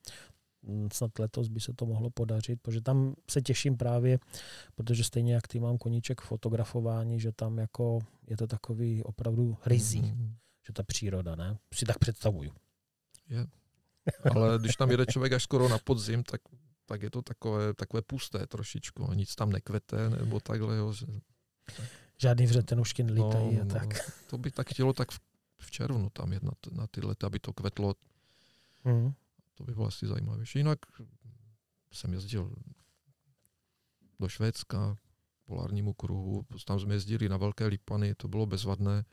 Hmm, 0.67 0.89
snad 0.93 1.19
letos 1.19 1.49
by 1.49 1.61
se 1.61 1.73
to 1.73 1.87
mohlo 1.87 2.11
podařit, 2.11 2.61
protože 2.63 2.81
tam 2.81 3.15
se 3.31 3.43
těším 3.43 3.77
právě, 3.77 4.19
protože 4.75 5.05
stejně 5.05 5.35
jak 5.35 5.49
ty 5.49 5.61
mám 5.61 5.79
koníček 5.79 6.21
fotografování, 6.21 7.21
že 7.21 7.33
tam 7.33 7.59
jako 7.59 7.99
je 8.27 8.37
to 8.37 8.47
takový 8.47 9.03
opravdu 9.03 9.57
rizí, 9.67 10.01
hmm. 10.01 10.35
že 10.67 10.73
ta 10.73 10.83
příroda, 10.83 11.35
ne? 11.35 11.57
Si 11.75 11.85
tak 11.85 11.99
představuju. 11.99 12.53
Je. 13.29 13.47
Ale 14.31 14.59
když 14.59 14.77
tam 14.77 14.91
jede 14.91 15.07
člověk 15.07 15.33
až 15.33 15.43
skoro 15.43 15.69
na 15.69 15.79
podzim, 15.79 16.23
tak 16.23 16.41
tak 16.87 17.03
je 17.03 17.11
to 17.11 17.23
takové, 17.23 17.75
takové 17.75 18.03
pusté 18.03 18.47
trošičku. 18.47 19.11
A 19.11 19.15
nic 19.15 19.35
tam 19.35 19.53
nekvete 19.53 20.11
nebo 20.11 20.41
takhle. 20.41 20.77
Jo, 20.77 20.93
že, 20.93 21.07
tak. 21.77 21.89
Žádný 22.19 22.47
vřetenušky 22.47 23.03
nelítají 23.03 23.57
no, 23.57 23.63
a 23.63 23.65
tak. 23.65 23.95
No, 23.95 24.15
to 24.31 24.39
by 24.39 24.51
tak 24.51 24.71
chtělo 24.71 24.93
tak 24.93 25.11
v, 25.11 25.21
v 25.59 25.71
červnu 25.71 26.11
tam 26.11 26.33
jet 26.33 26.43
na, 26.43 26.53
na 26.73 26.87
ty 26.87 27.01
leta, 27.07 27.27
aby 27.27 27.39
to 27.39 27.53
kvetlo. 27.53 27.95
Mm. 28.85 29.13
To 29.55 29.65
by 29.65 29.75
bylo 29.75 29.87
asi 29.87 30.07
zajímavější. 30.07 30.59
Jinak 30.59 30.79
jsem 31.93 32.13
jezdil 32.13 32.55
do 34.21 34.29
Švédska, 34.29 34.97
polárnímu 35.45 35.93
kruhu, 35.93 36.47
tam 36.67 36.81
jsme 36.81 36.95
jezdili 36.95 37.29
na 37.29 37.37
velké 37.37 37.67
lípany, 37.67 38.15
to 38.15 38.29
bylo 38.29 38.47
bezvadné, 38.47 39.05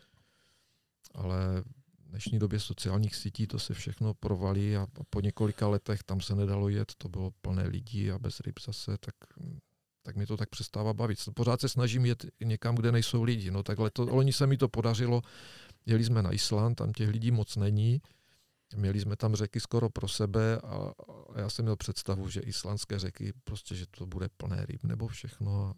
ale 1.13 1.63
dnešní 2.11 2.39
době 2.39 2.59
sociálních 2.59 3.15
sítí 3.15 3.47
to 3.47 3.59
se 3.59 3.73
všechno 3.73 4.13
provalí 4.13 4.75
a 4.75 4.87
po 5.09 5.21
několika 5.21 5.67
letech 5.67 6.03
tam 6.03 6.21
se 6.21 6.35
nedalo 6.35 6.69
jet, 6.69 6.93
to 6.97 7.09
bylo 7.09 7.31
plné 7.41 7.67
lidí 7.67 8.11
a 8.11 8.19
bez 8.19 8.39
ryb 8.39 8.59
zase, 8.65 8.97
tak, 8.97 9.15
tak 10.03 10.15
mi 10.15 10.25
to 10.25 10.37
tak 10.37 10.49
přestává 10.49 10.93
bavit. 10.93 11.19
Pořád 11.33 11.61
se 11.61 11.69
snažím 11.69 12.05
jet 12.05 12.25
někam, 12.43 12.75
kde 12.75 12.91
nejsou 12.91 13.23
lidi. 13.23 13.51
No 13.51 13.63
takhle 13.63 13.91
to, 13.91 14.05
loni 14.15 14.33
se 14.33 14.47
mi 14.47 14.57
to 14.57 14.69
podařilo, 14.69 15.21
jeli 15.85 16.03
jsme 16.03 16.21
na 16.21 16.33
Island, 16.33 16.75
tam 16.75 16.93
těch 16.93 17.09
lidí 17.09 17.31
moc 17.31 17.55
není, 17.55 18.01
Měli 18.75 18.99
jsme 18.99 19.15
tam 19.15 19.35
řeky 19.35 19.59
skoro 19.59 19.89
pro 19.89 20.07
sebe 20.07 20.57
a, 20.57 20.93
a 21.35 21.39
já 21.39 21.49
jsem 21.49 21.65
měl 21.65 21.75
představu, 21.75 22.29
že 22.29 22.41
islandské 22.41 22.99
řeky, 22.99 23.33
prostě, 23.43 23.75
že 23.75 23.85
to 23.97 24.05
bude 24.05 24.29
plné 24.37 24.65
ryb 24.65 24.83
nebo 24.83 25.07
všechno. 25.07 25.73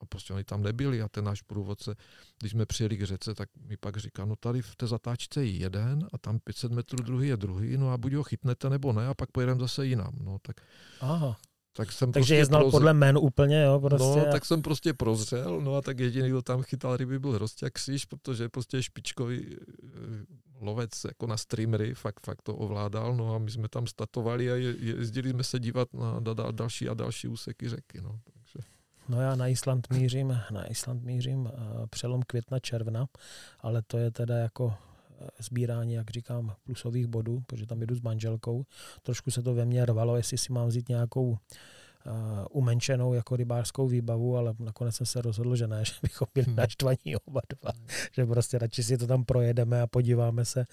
A 0.00 0.06
prostě 0.06 0.32
oni 0.32 0.44
tam 0.44 0.62
nebyli 0.62 1.02
a 1.02 1.08
ten 1.08 1.24
náš 1.24 1.42
průvodce, 1.42 1.94
když 2.38 2.52
jsme 2.52 2.66
přijeli 2.66 2.96
k 2.96 3.02
řece, 3.02 3.34
tak 3.34 3.48
mi 3.68 3.76
pak 3.76 3.96
říká, 3.96 4.24
no 4.24 4.36
tady 4.36 4.62
v 4.62 4.76
té 4.76 4.86
zatáčce 4.86 5.44
je 5.44 5.50
jeden 5.50 6.06
a 6.12 6.18
tam 6.18 6.38
500 6.38 6.72
metrů 6.72 7.04
druhý 7.04 7.28
je 7.28 7.36
druhý, 7.36 7.76
no 7.76 7.92
a 7.92 7.98
buď 7.98 8.12
ho 8.12 8.22
chytnete 8.22 8.70
nebo 8.70 8.92
ne 8.92 9.06
a 9.06 9.14
pak 9.14 9.30
pojedeme 9.30 9.60
zase 9.60 9.86
jinam. 9.86 10.12
No 10.24 10.38
tak 10.42 10.56
Aha. 11.00 11.36
Tak 11.72 11.92
jsem 11.92 12.12
Takže 12.12 12.20
prostě 12.20 12.34
je 12.34 12.44
znal 12.44 12.60
prozřel- 12.62 12.70
podle 12.78 12.94
jmen 12.94 13.18
úplně, 13.18 13.62
jo, 13.62 13.80
prostě. 13.80 14.18
No, 14.26 14.32
tak 14.32 14.44
jsem 14.44 14.62
prostě 14.62 14.94
prozřel, 14.94 15.60
no 15.60 15.74
a 15.76 15.82
tak 15.82 16.00
jediný, 16.00 16.28
kdo 16.28 16.42
tam 16.42 16.62
chytal 16.62 16.96
ryby, 16.96 17.18
byl 17.18 17.38
Rostia 17.38 17.70
Kříž, 17.70 18.04
protože 18.04 18.48
prostě 18.48 18.82
špičkový 18.82 19.56
eh, 19.56 19.56
lovec 20.60 21.04
jako 21.04 21.26
na 21.26 21.36
streamery, 21.36 21.94
fakt, 21.94 22.20
fakt 22.20 22.42
to 22.42 22.56
ovládal, 22.56 23.16
no 23.16 23.34
a 23.34 23.38
my 23.38 23.50
jsme 23.50 23.68
tam 23.68 23.86
statovali 23.86 24.52
a 24.52 24.54
je- 24.54 24.76
jezdili 24.78 25.30
jsme 25.30 25.44
se 25.44 25.58
dívat 25.60 25.94
na 25.94 26.20
da- 26.20 26.34
da- 26.34 26.52
další 26.52 26.88
a 26.88 26.94
další 26.94 27.28
úseky 27.28 27.68
řeky, 27.68 28.00
no. 28.00 28.20
No 29.08 29.20
já 29.20 29.34
na 29.34 29.48
Island 29.48 29.90
mířím, 29.90 30.40
na 30.50 30.66
Island 30.70 31.02
mířím 31.04 31.50
eh, 31.52 31.86
přelom 31.86 32.22
května, 32.22 32.58
června, 32.58 33.06
ale 33.60 33.82
to 33.82 33.98
je 33.98 34.10
teda 34.10 34.36
jako 34.36 34.74
eh, 35.20 35.26
sbírání, 35.38 35.94
jak 35.94 36.10
říkám, 36.10 36.54
plusových 36.64 37.06
bodů, 37.06 37.42
protože 37.46 37.66
tam 37.66 37.80
jedu 37.80 37.94
s 37.94 38.00
manželkou. 38.00 38.64
Trošku 39.02 39.30
se 39.30 39.42
to 39.42 39.54
ve 39.54 39.64
mně 39.64 39.86
rvalo, 39.86 40.16
jestli 40.16 40.38
si 40.38 40.52
mám 40.52 40.68
vzít 40.68 40.88
nějakou 40.88 41.30
uh, 41.30 41.38
umenšenou 42.50 43.14
jako 43.14 43.36
rybářskou 43.36 43.88
výbavu, 43.88 44.36
ale 44.36 44.54
nakonec 44.58 44.94
jsem 44.94 45.06
se 45.06 45.22
rozhodl, 45.22 45.56
že 45.56 45.66
ne, 45.66 45.84
že 45.84 45.92
bychom 46.02 46.28
byli 46.34 46.46
Hmm. 46.46 46.56
naštvaní 46.56 47.16
oba 47.26 47.40
dva. 47.48 47.70
Že 48.12 48.26
prostě 48.26 48.58
radši 48.58 48.82
si 48.82 48.98
to 48.98 49.06
tam 49.06 49.24
projedeme 49.24 49.82
a 49.82 49.86
podíváme 49.86 50.44
se, 50.44 50.66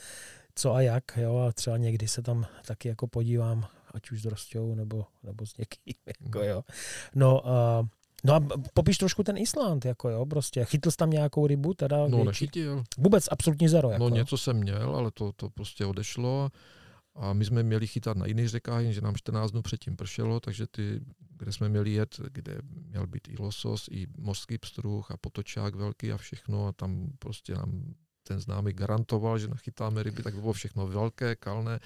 co 0.56 0.74
a 0.74 0.82
jak. 0.82 1.18
Jo? 1.18 1.38
A 1.38 1.52
třeba 1.52 1.78
někdy 1.78 2.08
se 2.08 2.22
tam 2.22 2.46
taky 2.66 2.88
jako 2.88 3.08
podívám, 3.08 3.66
ať 3.94 4.12
už 4.12 4.22
s 4.22 4.26
Rostou 4.26 4.76
nebo, 4.76 5.06
nebo 5.24 5.46
s 5.46 5.58
někým. 5.58 5.94
Jako, 6.24 6.44
jo. 6.44 6.64
No, 7.16 7.42
uh, 7.42 7.88
no 8.24 8.34
a 8.34 8.40
popiš 8.74 8.98
trošku 8.98 9.24
ten 9.24 9.38
Island, 9.38 9.86
jako 9.86 10.10
jo, 10.10 10.26
prostě. 10.26 10.66
Chytl 10.66 10.92
jsi 10.92 10.98
tam 10.98 11.10
nějakou 11.10 11.48
rybu, 11.48 11.74
teda 11.74 11.98
no 11.98 12.08
větší? 12.08 12.26
nechytil, 12.26 12.84
Vůbec 12.98 13.28
absolutní 13.32 13.68
zero, 13.68 13.90
jako. 13.92 14.04
no 14.04 14.16
něco 14.16 14.38
jsem 14.38 14.58
měl, 14.58 14.96
ale 14.96 15.12
to, 15.12 15.32
to 15.32 15.50
prostě 15.50 15.86
odešlo. 15.86 16.50
A 17.16 17.34
my 17.34 17.46
jsme 17.46 17.64
měli 17.64 17.88
chytat 17.88 18.18
na 18.18 18.26
jiných 18.26 18.50
řekách, 18.50 18.82
jenže 18.84 19.02
nám 19.02 19.16
14 19.16 19.52
dnů 19.52 19.62
předtím 19.62 19.96
pršelo, 19.96 20.40
takže 20.40 20.68
ty, 20.68 21.02
kde 21.38 21.52
jsme 21.52 21.70
měli 21.70 21.92
jet, 21.92 22.20
kde 22.32 22.58
měl 22.90 23.08
být 23.08 23.28
i 23.28 23.36
losos, 23.40 23.88
i 23.92 24.08
mořský 24.18 24.58
pstruh 24.58 25.12
a 25.12 25.18
potočák 25.18 25.76
velký 25.76 26.12
a 26.12 26.18
všechno 26.18 26.68
a 26.68 26.72
tam 26.72 27.08
prostě 27.20 27.54
nám 27.54 27.94
ten 28.24 28.40
známý 28.40 28.74
garantoval, 28.74 29.40
že 29.40 29.48
nachytáme 29.48 30.04
ryby, 30.04 30.24
tak 30.24 30.36
bylo 30.36 30.54
všechno 30.54 30.88
velké, 30.88 31.36
kalné, 31.36 31.80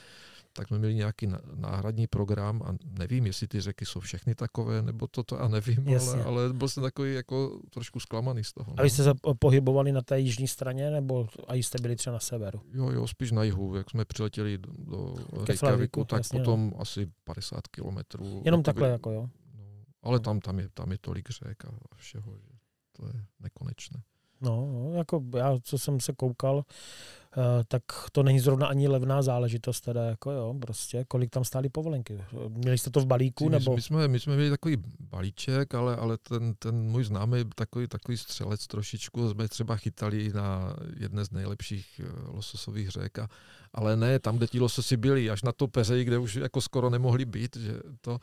tak 0.53 0.67
jsme 0.67 0.77
měli 0.77 0.95
nějaký 0.95 1.27
náhradní 1.55 2.07
program 2.07 2.61
a 2.65 2.75
nevím, 2.99 3.25
jestli 3.25 3.47
ty 3.47 3.61
řeky 3.61 3.85
jsou 3.85 3.99
všechny 3.99 4.35
takové, 4.35 4.81
nebo 4.81 5.07
toto 5.07 5.41
a 5.41 5.47
nevím, 5.47 5.88
Jasně. 5.88 6.23
ale, 6.23 6.23
ale 6.23 6.53
byl 6.53 6.69
jsem 6.69 6.83
takový 6.83 7.13
jako 7.13 7.59
trošku 7.69 7.99
zklamaný 7.99 8.43
z 8.43 8.53
toho. 8.53 8.73
A 8.77 8.83
vy 8.83 8.89
jste 8.89 9.03
se 9.03 9.13
po- 9.13 9.35
pohybovali 9.35 9.91
na 9.91 10.01
té 10.01 10.19
jižní 10.19 10.47
straně, 10.47 10.91
nebo 10.91 11.27
a 11.47 11.53
jste 11.55 11.81
byli 11.81 11.95
třeba 11.95 12.13
na 12.13 12.19
severu? 12.19 12.61
Jo, 12.73 12.89
jo, 12.89 13.07
spíš 13.07 13.31
na 13.31 13.43
jihu. 13.43 13.75
Jak 13.75 13.89
jsme 13.89 14.05
přiletěli 14.05 14.57
do, 14.57 14.71
do 14.77 15.15
Reykjaviku, 15.47 16.05
tak 16.05 16.19
jasně, 16.19 16.39
no. 16.39 16.45
potom 16.45 16.73
asi 16.79 17.11
50 17.23 17.67
kilometrů. 17.67 18.25
Jenom 18.25 18.43
jakoby- 18.45 18.63
takhle, 18.63 18.89
jako 18.89 19.11
jo. 19.11 19.29
No, 19.57 19.63
ale 20.03 20.19
tam, 20.19 20.39
tam, 20.39 20.59
je, 20.59 20.69
tam 20.73 20.91
je 20.91 20.97
tolik 20.97 21.29
řek 21.29 21.65
a 21.65 21.69
všeho, 21.95 22.38
že 22.38 22.49
to 22.91 23.05
je 23.07 23.25
nekonečné. 23.39 24.01
No, 24.41 24.89
jako 24.93 25.23
já, 25.38 25.57
co 25.63 25.77
jsem 25.77 25.99
se 25.99 26.13
koukal, 26.13 26.65
eh, 27.38 27.63
tak 27.67 27.83
to 28.11 28.23
není 28.23 28.39
zrovna 28.39 28.67
ani 28.67 28.88
levná 28.88 29.21
záležitost, 29.21 29.81
teda 29.81 30.03
jako 30.05 30.31
jo, 30.31 30.55
prostě, 30.61 31.05
kolik 31.07 31.29
tam 31.29 31.43
stály 31.43 31.69
povolenky. 31.69 32.23
Měli 32.47 32.77
jste 32.77 32.89
to 32.89 32.99
v 32.99 33.05
balíku, 33.05 33.45
My, 33.45 33.51
nebo? 33.51 33.75
my, 33.75 33.81
jsme, 33.81 34.07
my 34.07 34.19
jsme 34.19 34.35
měli 34.35 34.49
takový 34.49 34.77
balíček, 34.99 35.75
ale, 35.75 35.95
ale 35.95 36.17
ten, 36.17 36.53
ten 36.59 36.75
můj 36.75 37.03
známý 37.03 37.38
takový, 37.55 37.88
takový 37.88 38.17
střelec 38.17 38.67
trošičku 38.67 39.29
jsme 39.29 39.47
třeba 39.47 39.75
chytali 39.75 40.31
na 40.33 40.75
jedné 40.97 41.25
z 41.25 41.31
nejlepších 41.31 42.01
eh, 42.03 42.31
lososových 42.31 42.89
řek, 42.89 43.19
a, 43.19 43.29
ale 43.73 43.97
ne 43.97 44.19
tam, 44.19 44.38
kde 44.38 44.47
ti 44.47 44.59
lososy 44.59 44.97
byli, 44.97 45.29
až 45.29 45.43
na 45.43 45.51
to 45.51 45.67
peřeji, 45.67 46.03
kde 46.03 46.17
už 46.17 46.35
jako 46.35 46.61
skoro 46.61 46.89
nemohli 46.89 47.25
být, 47.25 47.55
že 47.55 47.79
to, 48.01 48.19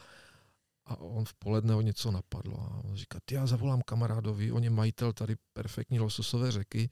a 0.86 0.96
on 1.00 1.24
v 1.24 1.34
poledne 1.34 1.74
ho 1.74 1.80
něco 1.80 2.10
napadlo 2.10 2.60
a 2.60 2.84
on 2.84 2.96
říká, 2.96 3.18
ty 3.24 3.34
já 3.34 3.46
zavolám 3.46 3.82
kamarádovi, 3.82 4.52
on 4.52 4.64
je 4.64 4.70
majitel 4.70 5.12
tady 5.12 5.36
perfektní 5.52 6.00
lososové 6.00 6.50
řeky, 6.50 6.90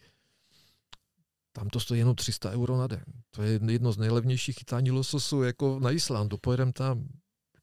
tam 1.52 1.68
to 1.68 1.80
stojí 1.80 1.98
jenom 1.98 2.14
300 2.14 2.50
euro 2.50 2.76
na 2.76 2.86
den. 2.86 3.04
To 3.30 3.42
je 3.42 3.60
jedno 3.70 3.92
z 3.92 3.98
nejlevnějších 3.98 4.56
chytání 4.58 4.90
lososu 4.90 5.42
jako 5.42 5.78
na 5.80 5.90
Islandu. 5.90 6.38
Pojedem 6.38 6.72
tam, 6.72 7.08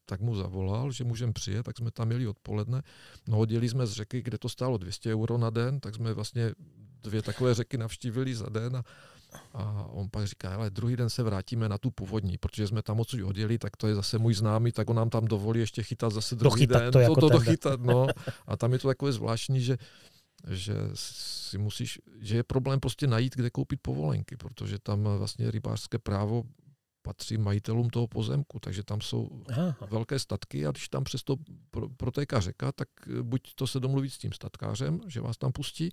tak 0.04 0.20
mu 0.20 0.34
zavolal, 0.34 0.92
že 0.92 1.04
můžeme 1.04 1.32
přijet, 1.32 1.64
tak 1.66 1.76
jsme 1.76 1.90
tam 1.90 2.10
jeli 2.10 2.26
odpoledne. 2.26 2.82
No 3.28 3.38
odjeli 3.38 3.68
jsme 3.68 3.86
z 3.86 3.92
řeky, 3.92 4.22
kde 4.22 4.38
to 4.38 4.48
stálo 4.48 4.78
200 4.78 5.12
euro 5.12 5.38
na 5.38 5.50
den, 5.50 5.80
tak 5.80 5.94
jsme 5.94 6.14
vlastně 6.14 6.52
dvě 7.02 7.22
takové 7.22 7.54
řeky 7.54 7.78
navštívili 7.78 8.34
za 8.34 8.48
den 8.48 8.76
a, 8.76 8.82
a 9.54 9.84
on 9.90 10.08
pak 10.10 10.26
říká, 10.26 10.54
ale 10.54 10.70
druhý 10.70 10.96
den 10.96 11.10
se 11.10 11.22
vrátíme 11.22 11.68
na 11.68 11.78
tu 11.78 11.90
původní, 11.90 12.38
protože 12.38 12.66
jsme 12.66 12.82
tam 12.82 13.00
odsud 13.00 13.22
odjeli, 13.22 13.58
tak 13.58 13.76
to 13.76 13.86
je 13.86 13.94
zase 13.94 14.18
můj 14.18 14.34
známý, 14.34 14.72
tak 14.72 14.90
on 14.90 14.96
nám 14.96 15.10
tam 15.10 15.24
dovolí 15.24 15.60
ještě 15.60 15.82
chytat 15.82 16.12
zase 16.12 16.36
druhý 16.36 16.66
Dochytat 16.66 16.82
den. 16.82 16.92
to 16.92 16.98
jako 16.98 17.14
to, 17.14 17.20
to 17.20 17.28
dochytat, 17.28 17.80
no. 17.80 18.06
A 18.46 18.56
tam 18.56 18.72
je 18.72 18.78
to 18.78 18.88
takové 18.88 19.12
zvláštní, 19.12 19.60
že 19.60 19.78
že 20.48 20.74
si 20.94 21.58
musíš, 21.58 21.98
že 22.20 22.36
je 22.36 22.42
problém 22.42 22.80
prostě 22.80 23.06
najít, 23.06 23.36
kde 23.36 23.50
koupit 23.50 23.80
povolenky, 23.82 24.36
protože 24.36 24.78
tam 24.78 25.02
vlastně 25.02 25.50
rybářské 25.50 25.98
právo 25.98 26.42
patří 27.02 27.38
majitelům 27.38 27.90
toho 27.90 28.06
pozemku, 28.06 28.58
takže 28.60 28.82
tam 28.82 29.00
jsou 29.00 29.42
Aha, 29.48 29.76
velké 29.90 30.18
statky 30.18 30.66
a 30.66 30.70
když 30.70 30.88
tam 30.88 31.04
přesto 31.04 31.36
pro- 31.70 31.88
protéká 31.88 32.40
řeka, 32.40 32.72
tak 32.72 32.88
eh, 33.18 33.22
buď 33.22 33.54
to 33.54 33.66
se 33.66 33.80
domluví 33.80 34.10
s 34.10 34.18
tím 34.18 34.32
statkářem, 34.32 35.00
že 35.06 35.20
vás 35.20 35.36
tam 35.38 35.52
pustí, 35.52 35.90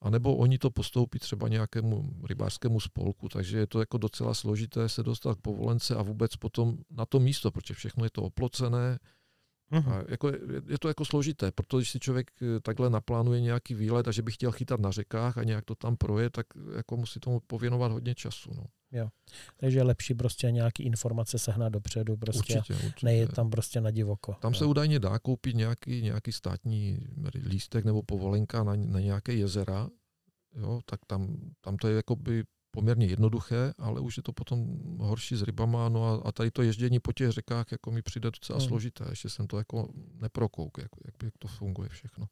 anebo 0.00 0.36
oni 0.36 0.58
to 0.58 0.70
postoupí 0.70 1.18
třeba 1.18 1.48
nějakému 1.48 2.10
rybářskému 2.24 2.80
spolku, 2.80 3.28
takže 3.28 3.58
je 3.58 3.66
to 3.66 3.80
jako 3.80 3.98
docela 3.98 4.34
složité 4.34 4.88
se 4.88 5.02
dostat 5.02 5.38
k 5.38 5.40
povolence 5.40 5.96
a 5.96 6.02
vůbec 6.02 6.36
potom 6.36 6.78
na 6.90 7.06
to 7.06 7.20
místo, 7.20 7.50
protože 7.50 7.74
všechno 7.74 8.04
je 8.04 8.10
to 8.10 8.22
oplocené, 8.22 8.98
mhm. 9.70 9.92
a 9.92 10.02
jako 10.08 10.28
je, 10.28 10.38
je 10.66 10.78
to 10.78 10.88
jako 10.88 11.04
složité, 11.04 11.52
protože 11.52 11.78
když 11.78 11.90
si 11.90 12.00
člověk 12.00 12.30
eh, 12.42 12.60
takhle 12.60 12.90
naplánuje 12.90 13.40
nějaký 13.40 13.74
výlet 13.74 14.08
a 14.08 14.12
že 14.12 14.22
by 14.22 14.32
chtěl 14.32 14.52
chytat 14.52 14.80
na 14.80 14.90
řekách 14.90 15.38
a 15.38 15.44
nějak 15.44 15.64
to 15.64 15.74
tam 15.74 15.96
proje, 15.96 16.30
tak 16.30 16.46
jako 16.76 16.96
musí 16.96 17.20
tomu 17.20 17.40
pověnovat 17.40 17.92
hodně 17.92 18.14
času. 18.14 18.50
No. 18.56 18.64
Takže 19.56 19.78
je 19.78 19.82
lepší 19.82 20.14
prostě 20.14 20.50
nějaký 20.50 20.82
informace 20.82 21.38
sehnat 21.38 21.72
dopředu, 21.72 22.16
prostě 22.16 22.58
Určitě, 22.58 22.86
určitě. 22.86 23.26
tam 23.34 23.50
prostě 23.50 23.80
na 23.80 23.90
divoko. 23.90 24.34
Tam 24.40 24.54
se 24.54 24.64
jo. 24.64 24.70
údajně 24.70 24.98
dá 24.98 25.18
koupit 25.18 25.56
nějaký, 25.56 26.02
nějaký 26.02 26.32
státní 26.32 26.98
lístek 27.46 27.84
nebo 27.84 28.02
povolenka 28.02 28.64
na, 28.64 28.74
na 28.76 29.00
nějaké 29.00 29.32
jezera, 29.34 29.88
jo, 30.56 30.80
tak 30.84 31.00
tam, 31.06 31.36
tam 31.60 31.76
to 31.76 31.88
je 31.88 31.96
jakoby 31.96 32.44
poměrně 32.70 33.06
jednoduché, 33.06 33.74
ale 33.78 34.00
už 34.00 34.16
je 34.16 34.22
to 34.22 34.32
potom 34.32 34.78
horší 34.98 35.36
s 35.36 35.42
rybama, 35.42 35.88
no 35.88 36.04
a, 36.04 36.28
a 36.28 36.32
tady 36.32 36.50
to 36.50 36.62
ježdění 36.62 37.00
po 37.00 37.12
těch 37.12 37.30
řekách 37.30 37.72
jako 37.72 37.90
mi 37.90 38.02
přijde 38.02 38.30
docela 38.30 38.58
Hmm. 38.58 38.68
složité, 38.68 39.04
ještě 39.10 39.28
jsem 39.28 39.46
to 39.46 39.58
jako 39.58 39.88
neprokouk, 40.20 40.78
jak, 40.78 40.88
jak, 41.04 41.14
jak 41.22 41.34
to 41.38 41.48
funguje 41.48 41.88
všechno. 41.88 42.26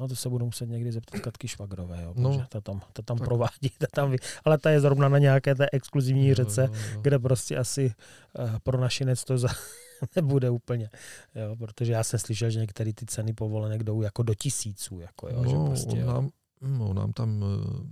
No 0.00 0.08
to 0.08 0.16
se 0.16 0.28
budu 0.28 0.44
muset 0.44 0.66
někdy 0.66 0.92
zeptat 0.92 1.20
Katky 1.20 1.48
Švagrové, 1.48 2.02
jo, 2.02 2.12
No. 2.16 2.46
ta 2.48 2.60
tam, 2.60 2.80
ta 2.92 3.02
tam 3.02 3.18
Tak. 3.18 3.24
provádí, 3.28 3.70
ta 3.78 3.86
tam, 3.94 4.14
ale 4.44 4.58
ta 4.58 4.70
je 4.70 4.80
zrovna 4.80 5.08
na 5.08 5.18
nějaké 5.18 5.54
té 5.54 5.66
exkluzivní 5.72 6.28
Jo, 6.28 6.34
řece, 6.34 6.62
jo, 6.62 6.74
jo. 6.94 7.00
kde 7.00 7.18
prostě 7.18 7.56
asi 7.56 7.94
uh, 8.38 8.58
pro 8.58 8.80
našinec 8.80 9.24
to 9.24 9.38
za, 9.38 9.48
nebude 10.16 10.50
úplně, 10.50 10.90
jo, 11.34 11.56
protože 11.56 11.92
já 11.92 12.04
jsem 12.04 12.18
slyšel, 12.18 12.50
že 12.50 12.60
některé 12.60 12.92
ty 12.92 13.06
ceny 13.06 13.32
povolenek 13.32 13.82
jdou 13.84 14.02
jako 14.02 14.22
do 14.22 14.34
tisíců, 14.34 15.00
jako 15.00 15.28
jo, 15.28 15.44
že 15.48 15.54
No, 15.54 15.66
prostě, 15.66 15.90
on, 15.90 15.98
jo. 15.98 16.06
nám, 16.06 16.30
no, 16.60 16.92
nám 16.94 17.12
tam 17.12 17.44
eh, 17.44 17.86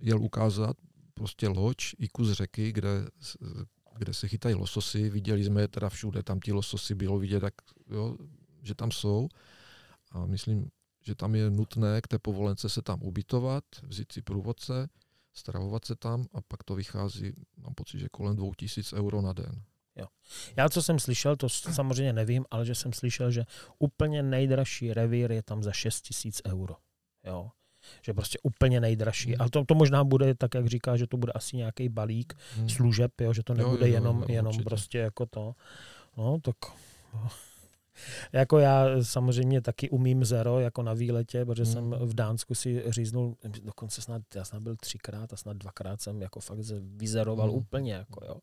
jel 0.00 0.20
ukázat 0.22 0.76
prostě 1.14 1.48
loď 1.48 1.76
i 1.98 2.08
kus 2.08 2.30
řeky, 2.32 2.72
kde, 2.72 2.88
kde 3.98 4.14
se 4.14 4.28
chytají 4.28 4.54
lososy. 4.54 5.10
Viděli 5.10 5.44
jsme 5.44 5.60
je 5.60 5.68
teda 5.68 5.88
všude, 5.88 6.22
tam 6.22 6.40
ti 6.40 6.52
lososy 6.52 6.94
bylo 6.94 7.18
vidět, 7.18 7.40
tak, 7.40 7.54
jo, 7.90 8.16
že 8.62 8.74
tam 8.74 8.90
jsou. 8.90 9.28
A 10.12 10.26
myslím, 10.26 10.68
že 11.02 11.14
tam 11.14 11.34
je 11.34 11.50
nutné 11.50 12.00
k 12.00 12.08
té 12.08 12.18
povolence 12.18 12.68
se 12.68 12.82
tam 12.82 13.02
ubytovat, 13.02 13.64
vzít 13.82 14.12
si 14.12 14.22
průvodce, 14.22 14.88
stravovat 15.34 15.84
se 15.84 15.96
tam 15.96 16.24
a 16.34 16.40
pak 16.48 16.62
to 16.64 16.74
vychází, 16.74 17.32
mám 17.56 17.74
pocit, 17.74 17.98
že 17.98 18.08
kolem 18.08 18.36
2000 18.36 18.96
euro 18.96 19.20
na 19.22 19.32
den. 19.32 19.62
Já, 20.56 20.68
co 20.68 20.82
jsem 20.82 20.98
slyšel, 20.98 21.36
to 21.36 21.48
samozřejmě 21.48 22.12
nevím, 22.12 22.44
ale 22.50 22.66
že 22.66 22.74
jsem 22.74 22.92
slyšel, 22.92 23.30
že 23.30 23.44
úplně 23.78 24.22
nejdražší 24.22 24.92
revír 24.94 25.32
je 25.32 25.42
tam 25.42 25.62
za 25.62 25.72
6 25.72 26.00
tisíc 26.02 26.42
euro. 26.46 26.74
Jo. 27.24 27.50
Že 28.02 28.14
prostě 28.14 28.38
úplně 28.42 28.80
nejdražší. 28.80 29.28
Hmm. 29.32 29.40
Ale 29.40 29.50
to, 29.50 29.64
to 29.64 29.74
možná 29.74 30.04
bude, 30.04 30.34
tak 30.34 30.54
jak 30.54 30.66
říká, 30.66 30.96
že 30.96 31.06
to 31.06 31.16
bude 31.16 31.32
asi 31.32 31.56
nějaký 31.56 31.88
balík 31.88 32.34
Hmm. 32.56 32.68
služeb, 32.68 33.20
jo, 33.20 33.32
že 33.32 33.42
to 33.42 33.52
Jo, 33.52 33.56
nebude 33.56 33.88
jo, 33.88 33.92
jo, 33.92 33.94
jenom, 33.94 34.20
jo, 34.20 34.26
jenom 34.28 34.46
určitě. 34.50 34.64
prostě 34.64 34.98
jako 34.98 35.26
to. 35.26 35.54
No, 36.16 36.38
tak 36.42 36.56
no. 37.14 37.28
Jako 38.32 38.58
já 38.58 38.84
samozřejmě 39.02 39.60
taky 39.60 39.90
umím 39.90 40.24
zero, 40.24 40.60
jako 40.60 40.82
na 40.82 40.92
výletě, 40.92 41.44
protože 41.44 41.62
Hmm. 41.62 41.72
jsem 41.72 41.90
v 41.90 42.14
Dánsku 42.14 42.54
si 42.54 42.82
říznul, 42.86 43.36
dokonce 43.62 44.02
snad, 44.02 44.22
já 44.34 44.44
snad 44.44 44.62
byl 44.62 44.76
třikrát 44.76 45.32
a 45.32 45.36
snad 45.36 45.56
dvakrát 45.56 46.00
jsem 46.00 46.22
jako 46.22 46.40
fakt 46.40 46.62
ze- 46.62 46.80
vyzeroval 46.80 47.48
Hmm. 47.48 47.58
úplně, 47.58 47.92
jako 47.92 48.24
jo. 48.24 48.36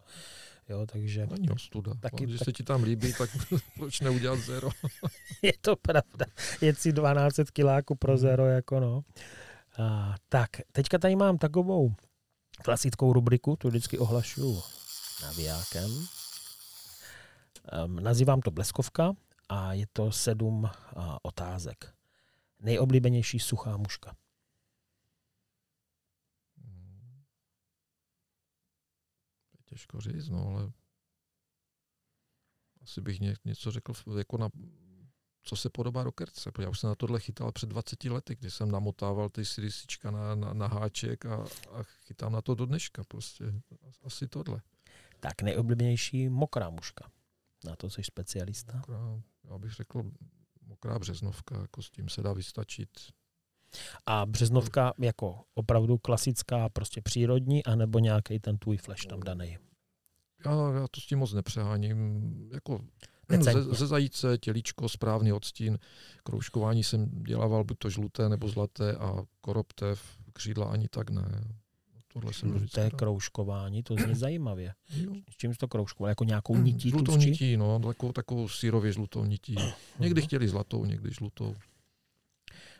Jo, 0.69 0.85
takže... 0.91 1.27
Není 1.31 1.49
ostuda. 1.49 1.93
Taky, 1.99 2.23
Když 2.23 2.39
tak... 2.39 2.45
se 2.45 2.51
ti 2.51 2.63
tam 2.63 2.83
líbí, 2.83 3.13
tak 3.17 3.29
proč 3.77 3.99
neudělat 4.01 4.39
zero? 4.39 4.69
je 5.41 5.53
to 5.61 5.75
pravda. 5.75 6.25
Je 6.61 6.75
si 6.75 6.91
12 6.93 7.35
kiláků 7.53 7.95
pro 7.95 8.11
hmm. 8.11 8.21
zero, 8.21 8.45
jako 8.47 8.79
no. 8.79 9.01
A, 9.79 10.15
tak, 10.29 10.49
teďka 10.71 10.97
tady 10.97 11.15
mám 11.15 11.37
takovou 11.37 11.93
klasickou 12.63 13.13
rubriku, 13.13 13.55
tu 13.55 13.67
vždycky 13.67 13.97
ohlašuju 13.97 14.61
navijákem. 15.23 15.89
Um, 17.85 17.95
nazývám 18.03 18.41
to 18.41 18.51
Bleskovka 18.51 19.13
a 19.49 19.73
je 19.73 19.87
to 19.93 20.11
sedm 20.11 20.69
otázek. 21.21 21.95
Nejoblíbenější 22.59 23.39
suchá 23.39 23.77
muška. 23.77 24.15
Těžko 29.65 30.01
říct, 30.01 30.29
no, 30.29 30.47
ale 30.47 30.71
asi 32.81 33.01
bych 33.01 33.19
něco 33.45 33.71
řekl 33.71 33.93
jako 34.17 34.37
na, 34.37 34.49
co 35.43 35.55
se 35.55 35.69
podobá 35.69 36.03
do 36.03 36.11
kerce. 36.11 36.51
Já 36.61 36.69
už 36.69 36.79
jsem 36.79 36.87
na 36.87 36.95
tohle 36.95 37.19
chytal 37.19 37.51
před 37.51 37.69
20 37.69 38.03
lety, 38.03 38.35
kdy 38.35 38.51
jsem 38.51 38.71
namotával 38.71 39.29
ty 39.29 39.45
CDCčka 39.45 40.11
na, 40.11 40.35
na, 40.35 40.53
na 40.53 40.67
háček 40.67 41.25
a, 41.25 41.45
a 41.71 41.83
chytám 41.83 42.31
na 42.31 42.41
to 42.41 42.55
do 42.55 42.65
dneška. 42.65 43.03
Prostě 43.07 43.45
asi 44.03 44.27
tohle. 44.27 44.61
Tak 45.19 45.41
nejoblíbenější 45.41 46.29
mokrá 46.29 46.69
muška. 46.69 47.11
Na 47.65 47.75
to 47.75 47.89
jsi 47.89 48.03
specialista. 48.03 48.73
Mokrá, 48.73 49.21
já 49.49 49.57
bych 49.57 49.71
řekl 49.71 50.03
mokrá 50.67 50.99
březnovka, 50.99 51.61
jako 51.61 51.81
s 51.81 51.89
tím 51.89 52.09
se 52.09 52.21
dá 52.21 52.33
vystačit. 52.33 52.89
A 54.05 54.25
březnovka 54.25 54.93
jako 54.99 55.43
opravdu 55.53 55.97
klasická, 55.97 56.69
prostě 56.69 57.01
přírodní, 57.01 57.65
anebo 57.65 57.99
nějaký 57.99 58.39
ten 58.39 58.57
tvůj 58.57 58.77
flash 58.77 59.05
tam 59.05 59.19
daný? 59.19 59.57
Já, 60.45 60.51
já 60.51 60.87
to 60.91 61.01
s 61.01 61.05
tím 61.05 61.19
moc 61.19 61.33
nepřeháním. 61.33 62.21
Jako 62.53 62.79
ze, 63.39 63.63
ze 63.63 63.87
zajíce, 63.87 64.37
tělíčko, 64.37 64.89
správný 64.89 65.33
odstín. 65.33 65.79
Kroužkování 66.23 66.83
jsem 66.83 67.23
dělával 67.23 67.63
buď 67.63 67.77
to 67.77 67.89
žluté 67.89 68.29
nebo 68.29 68.47
zlaté 68.47 68.95
a 68.95 69.23
koroptev, 69.41 70.17
křídla 70.33 70.65
ani 70.65 70.87
tak 70.87 71.09
ne. 71.09 71.41
Tohle 72.13 72.33
jsem 72.33 72.57
žluté 72.57 72.89
kroužkování, 72.89 73.83
to 73.83 73.95
zní 73.95 74.15
zajímavě. 74.15 74.73
Jo. 74.89 75.13
S 75.29 75.37
čím 75.37 75.53
to 75.53 75.67
kroužkoval? 75.67 76.09
Jako 76.09 76.23
nějakou 76.23 76.53
hmm, 76.53 76.63
nití? 76.63 76.89
Žlutou 76.89 77.11
tlustí? 77.11 77.29
nití, 77.29 77.57
no, 77.57 77.79
takovou, 77.79 78.11
takovou 78.11 78.49
sírově 78.49 78.91
žlutou 78.91 79.25
nití. 79.25 79.55
Někdy 79.99 80.21
chtěli 80.21 80.47
zlatou, 80.47 80.85
někdy 80.85 81.11
žlutou. 81.11 81.55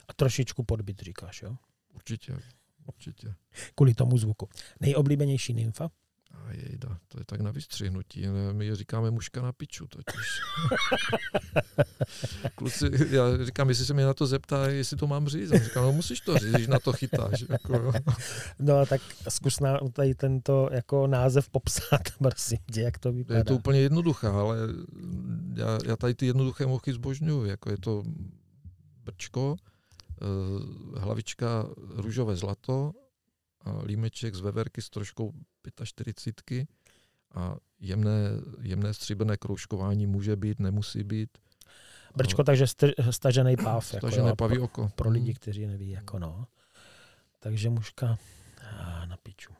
A 0.08 0.14
trošičku 0.14 0.64
podbyt 0.64 1.00
říkáš, 1.00 1.42
jo? 1.42 1.56
Určitě, 1.96 2.40
určitě. 2.86 3.34
Kvůli 3.76 3.94
tomu 3.94 4.18
zvuku. 4.18 4.50
Nejoblíbenější 4.80 5.54
nymfa? 5.54 5.92
A 6.32 6.52
jejda, 6.52 6.98
to 7.08 7.20
je 7.20 7.26
tak 7.26 7.42
na 7.42 7.52
vystřihnutí. 7.52 8.28
My 8.52 8.66
je 8.66 8.76
říkáme 8.76 9.12
muška 9.12 9.42
na 9.42 9.52
piču 9.52 9.88
totiž. 9.88 10.40
Kluci, 12.56 12.92
já 13.10 13.46
říkám, 13.46 13.70
jestli 13.70 13.86
se 13.86 13.94
mě 13.94 14.06
na 14.06 14.14
to 14.14 14.28
zeptá, 14.28 14.68
jestli 14.68 14.98
to 14.98 15.08
mám 15.08 15.28
říct. 15.28 15.52
On 15.52 15.60
říká, 15.60 15.82
no 15.82 15.92
musíš 15.92 16.20
to 16.20 16.38
říct, 16.38 16.52
když 16.52 16.68
na 16.68 16.80
to 16.80 16.94
chytáš. 16.94 17.46
Jako, 17.50 17.94
no 18.60 18.86
tak 18.86 19.02
zkus 19.30 19.60
na, 19.60 19.80
tady 19.94 20.16
tento 20.16 20.70
jako 20.72 21.08
název 21.08 21.50
popsat, 21.50 22.02
prosím 22.18 22.58
tě, 22.72 22.82
jak 22.82 22.98
to 22.98 23.12
vypadá. 23.12 23.38
Je 23.38 23.44
to 23.44 23.56
úplně 23.56 23.80
jednoduché, 23.80 24.28
ale 24.28 24.58
já, 25.54 25.80
já 25.86 25.96
tady 25.96 26.14
ty 26.14 26.26
jednoduché 26.26 26.66
mochy 26.66 26.94
zbožňuju. 26.94 27.46
Jako 27.46 27.72
je 27.72 27.78
to 27.78 28.04
brčko, 29.04 29.56
eh, 30.22 31.00
hlavička 31.00 31.66
růžové 31.96 32.36
zlato, 32.36 32.92
a 32.96 33.09
límeček 33.84 34.36
z 34.36 34.40
veverky 34.40 34.82
s 34.82 34.90
troškou 34.90 35.34
45 35.84 36.68
a 37.36 37.56
jemné, 37.80 38.30
jemné 38.62 38.94
stříbrné 38.94 39.38
kroužkování 39.38 40.08
může 40.08 40.36
být, 40.36 40.60
nemusí 40.60 41.04
být. 41.04 41.30
Brčko, 42.16 42.44
takže 42.44 42.66
stažený 43.12 43.58
páv. 43.58 43.86
Stažené 43.86 44.26
jako, 44.26 44.36
paví 44.36 44.60
oko. 44.60 44.90
Pro 44.96 45.10
lidi, 45.10 45.34
kteří 45.34 45.68
neví, 45.68 45.90
jako 45.90 46.20
no. 46.20 46.48
Takže 47.40 47.70
muška 47.70 48.18
na 49.06 49.18
piču. 49.24 49.54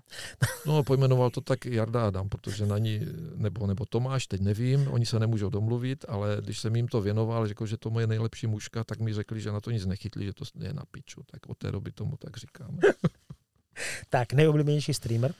No, 0.66 0.82
pojmenoval 0.82 1.30
to 1.30 1.40
tak 1.40 1.66
Jarda 1.66 2.06
Adam, 2.06 2.28
protože 2.28 2.66
na 2.66 2.78
ní, 2.78 3.00
nebo, 3.34 3.66
nebo 3.66 3.86
Tomáš, 3.86 4.26
teď 4.26 4.40
nevím, 4.40 4.88
oni 4.88 5.06
se 5.06 5.18
nemůžou 5.18 5.50
domluvit, 5.50 6.04
ale 6.08 6.38
když 6.40 6.58
jsem 6.58 6.76
jim 6.76 6.88
to 6.88 7.00
věnoval, 7.00 7.48
řekl, 7.48 7.66
že 7.66 7.76
to 7.76 7.90
moje 7.90 8.06
nejlepší 8.06 8.46
muška, 8.46 8.84
tak 8.84 9.00
mi 9.00 9.14
řekli, 9.14 9.40
že 9.40 9.52
na 9.52 9.60
to 9.60 9.70
nic 9.70 9.86
nechytli, 9.86 10.24
že 10.24 10.32
to 10.32 10.44
je 10.60 10.72
na 10.72 10.82
piču. 10.90 11.22
Tak 11.26 11.48
od 11.48 11.58
té 11.58 11.72
doby 11.72 11.92
tomu 11.92 12.16
tak 12.16 12.36
říkáme. 12.36 12.78
tak, 14.10 14.32
nejoblíbenější 14.32 14.94
streamer? 14.94 15.34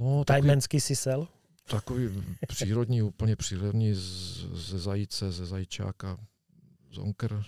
No, 0.00 0.24
Tajmenský 0.24 0.80
sisel? 0.80 1.28
Takový 1.64 2.24
přírodní, 2.48 3.02
úplně 3.02 3.36
přírodní 3.36 3.94
ze 3.94 4.78
zajíce, 4.78 5.32
ze 5.32 5.46
zajíčáka, 5.46 6.18
zonker, 6.90 7.44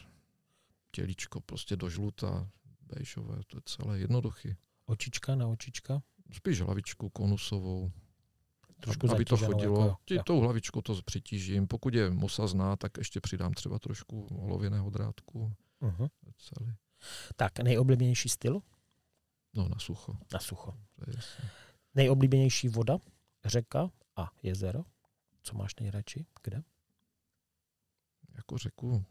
tělíčko 0.90 1.40
prostě 1.40 1.76
do 1.76 1.90
žluta, 1.90 2.48
bejšové, 2.80 3.36
to 3.46 3.56
je 3.56 3.60
celé 3.64 3.98
jednoduchý. 3.98 4.56
Očička 4.86 5.34
na 5.34 5.46
očička? 5.46 6.02
Spíš 6.32 6.60
hlavičku 6.60 7.08
konusovou. 7.08 7.90
Trošku 8.80 9.10
aby 9.10 9.24
to 9.24 9.36
chodilo. 9.36 9.98
Jako, 10.10 10.22
tou 10.22 10.40
hlavičkou 10.40 10.80
to 10.80 11.02
přitížím. 11.02 11.66
Pokud 11.66 11.94
je 11.94 12.10
mosa 12.10 12.46
zná, 12.46 12.76
tak 12.76 12.98
ještě 12.98 13.20
přidám 13.20 13.52
třeba 13.52 13.78
trošku 13.78 14.26
olověného 14.26 14.90
drátku. 14.90 15.52
Uh-huh. 15.82 16.08
Celý. 16.38 16.72
Tak, 17.36 17.58
nejoblíbenější 17.58 18.28
styl? 18.28 18.60
No, 19.54 19.68
na 19.68 19.78
sucho. 19.78 20.16
Na 20.32 20.38
sucho. 20.38 20.74
Nejoblíbenější 21.94 22.68
voda, 22.68 22.98
řeka 23.44 23.90
a 24.16 24.30
jezero? 24.42 24.84
Co 25.42 25.56
máš 25.56 25.76
nejradši? 25.80 26.26
Kde? 26.42 26.62
Jako 28.36 28.58
řeku, 28.58 29.04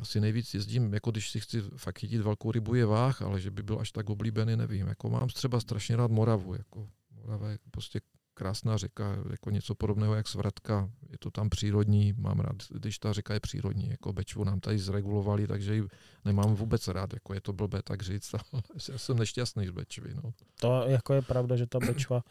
asi 0.00 0.20
nejvíc 0.20 0.54
jezdím, 0.54 0.94
jako 0.94 1.10
když 1.10 1.30
si 1.30 1.40
chci 1.40 1.60
fakt 1.76 1.98
chytit 1.98 2.20
velkou 2.20 2.52
rybu 2.52 2.74
je 2.74 2.86
váh, 2.86 3.22
ale 3.22 3.40
že 3.40 3.50
by 3.50 3.62
byl 3.62 3.80
až 3.80 3.92
tak 3.92 4.10
oblíbený, 4.10 4.56
nevím. 4.56 4.86
Jako 4.86 5.10
mám 5.10 5.28
třeba 5.28 5.60
strašně 5.60 5.96
rád 5.96 6.10
Moravu. 6.10 6.54
Jako 6.54 6.90
Morava 7.10 7.50
je 7.50 7.58
prostě 7.70 8.00
krásná 8.36 8.76
řeka, 8.76 9.16
jako 9.30 9.50
něco 9.50 9.74
podobného 9.74 10.14
jak 10.14 10.28
Svratka. 10.28 10.90
Je 11.10 11.18
to 11.18 11.30
tam 11.30 11.48
přírodní, 11.48 12.12
mám 12.12 12.40
rád, 12.40 12.56
když 12.70 12.98
ta 12.98 13.12
řeka 13.12 13.34
je 13.34 13.40
přírodní. 13.40 13.90
Jako 13.90 14.12
Bečvu 14.12 14.44
nám 14.44 14.60
tady 14.60 14.78
zregulovali, 14.78 15.46
takže 15.46 15.74
ji 15.74 15.82
nemám 16.24 16.54
vůbec 16.54 16.88
rád. 16.88 17.12
Jako 17.12 17.34
je 17.34 17.40
to 17.40 17.52
blbé 17.52 17.82
tak 17.82 18.02
říct, 18.02 18.34
ale 18.52 18.62
já 18.92 18.98
jsem 18.98 19.18
nešťastný 19.18 19.66
z 19.66 19.70
Bečvy. 19.70 20.14
No. 20.14 20.32
To 20.60 20.82
jako 20.86 21.14
je 21.14 21.22
pravda, 21.22 21.56
že 21.56 21.66
ta 21.66 21.78
Bečva 21.78 22.22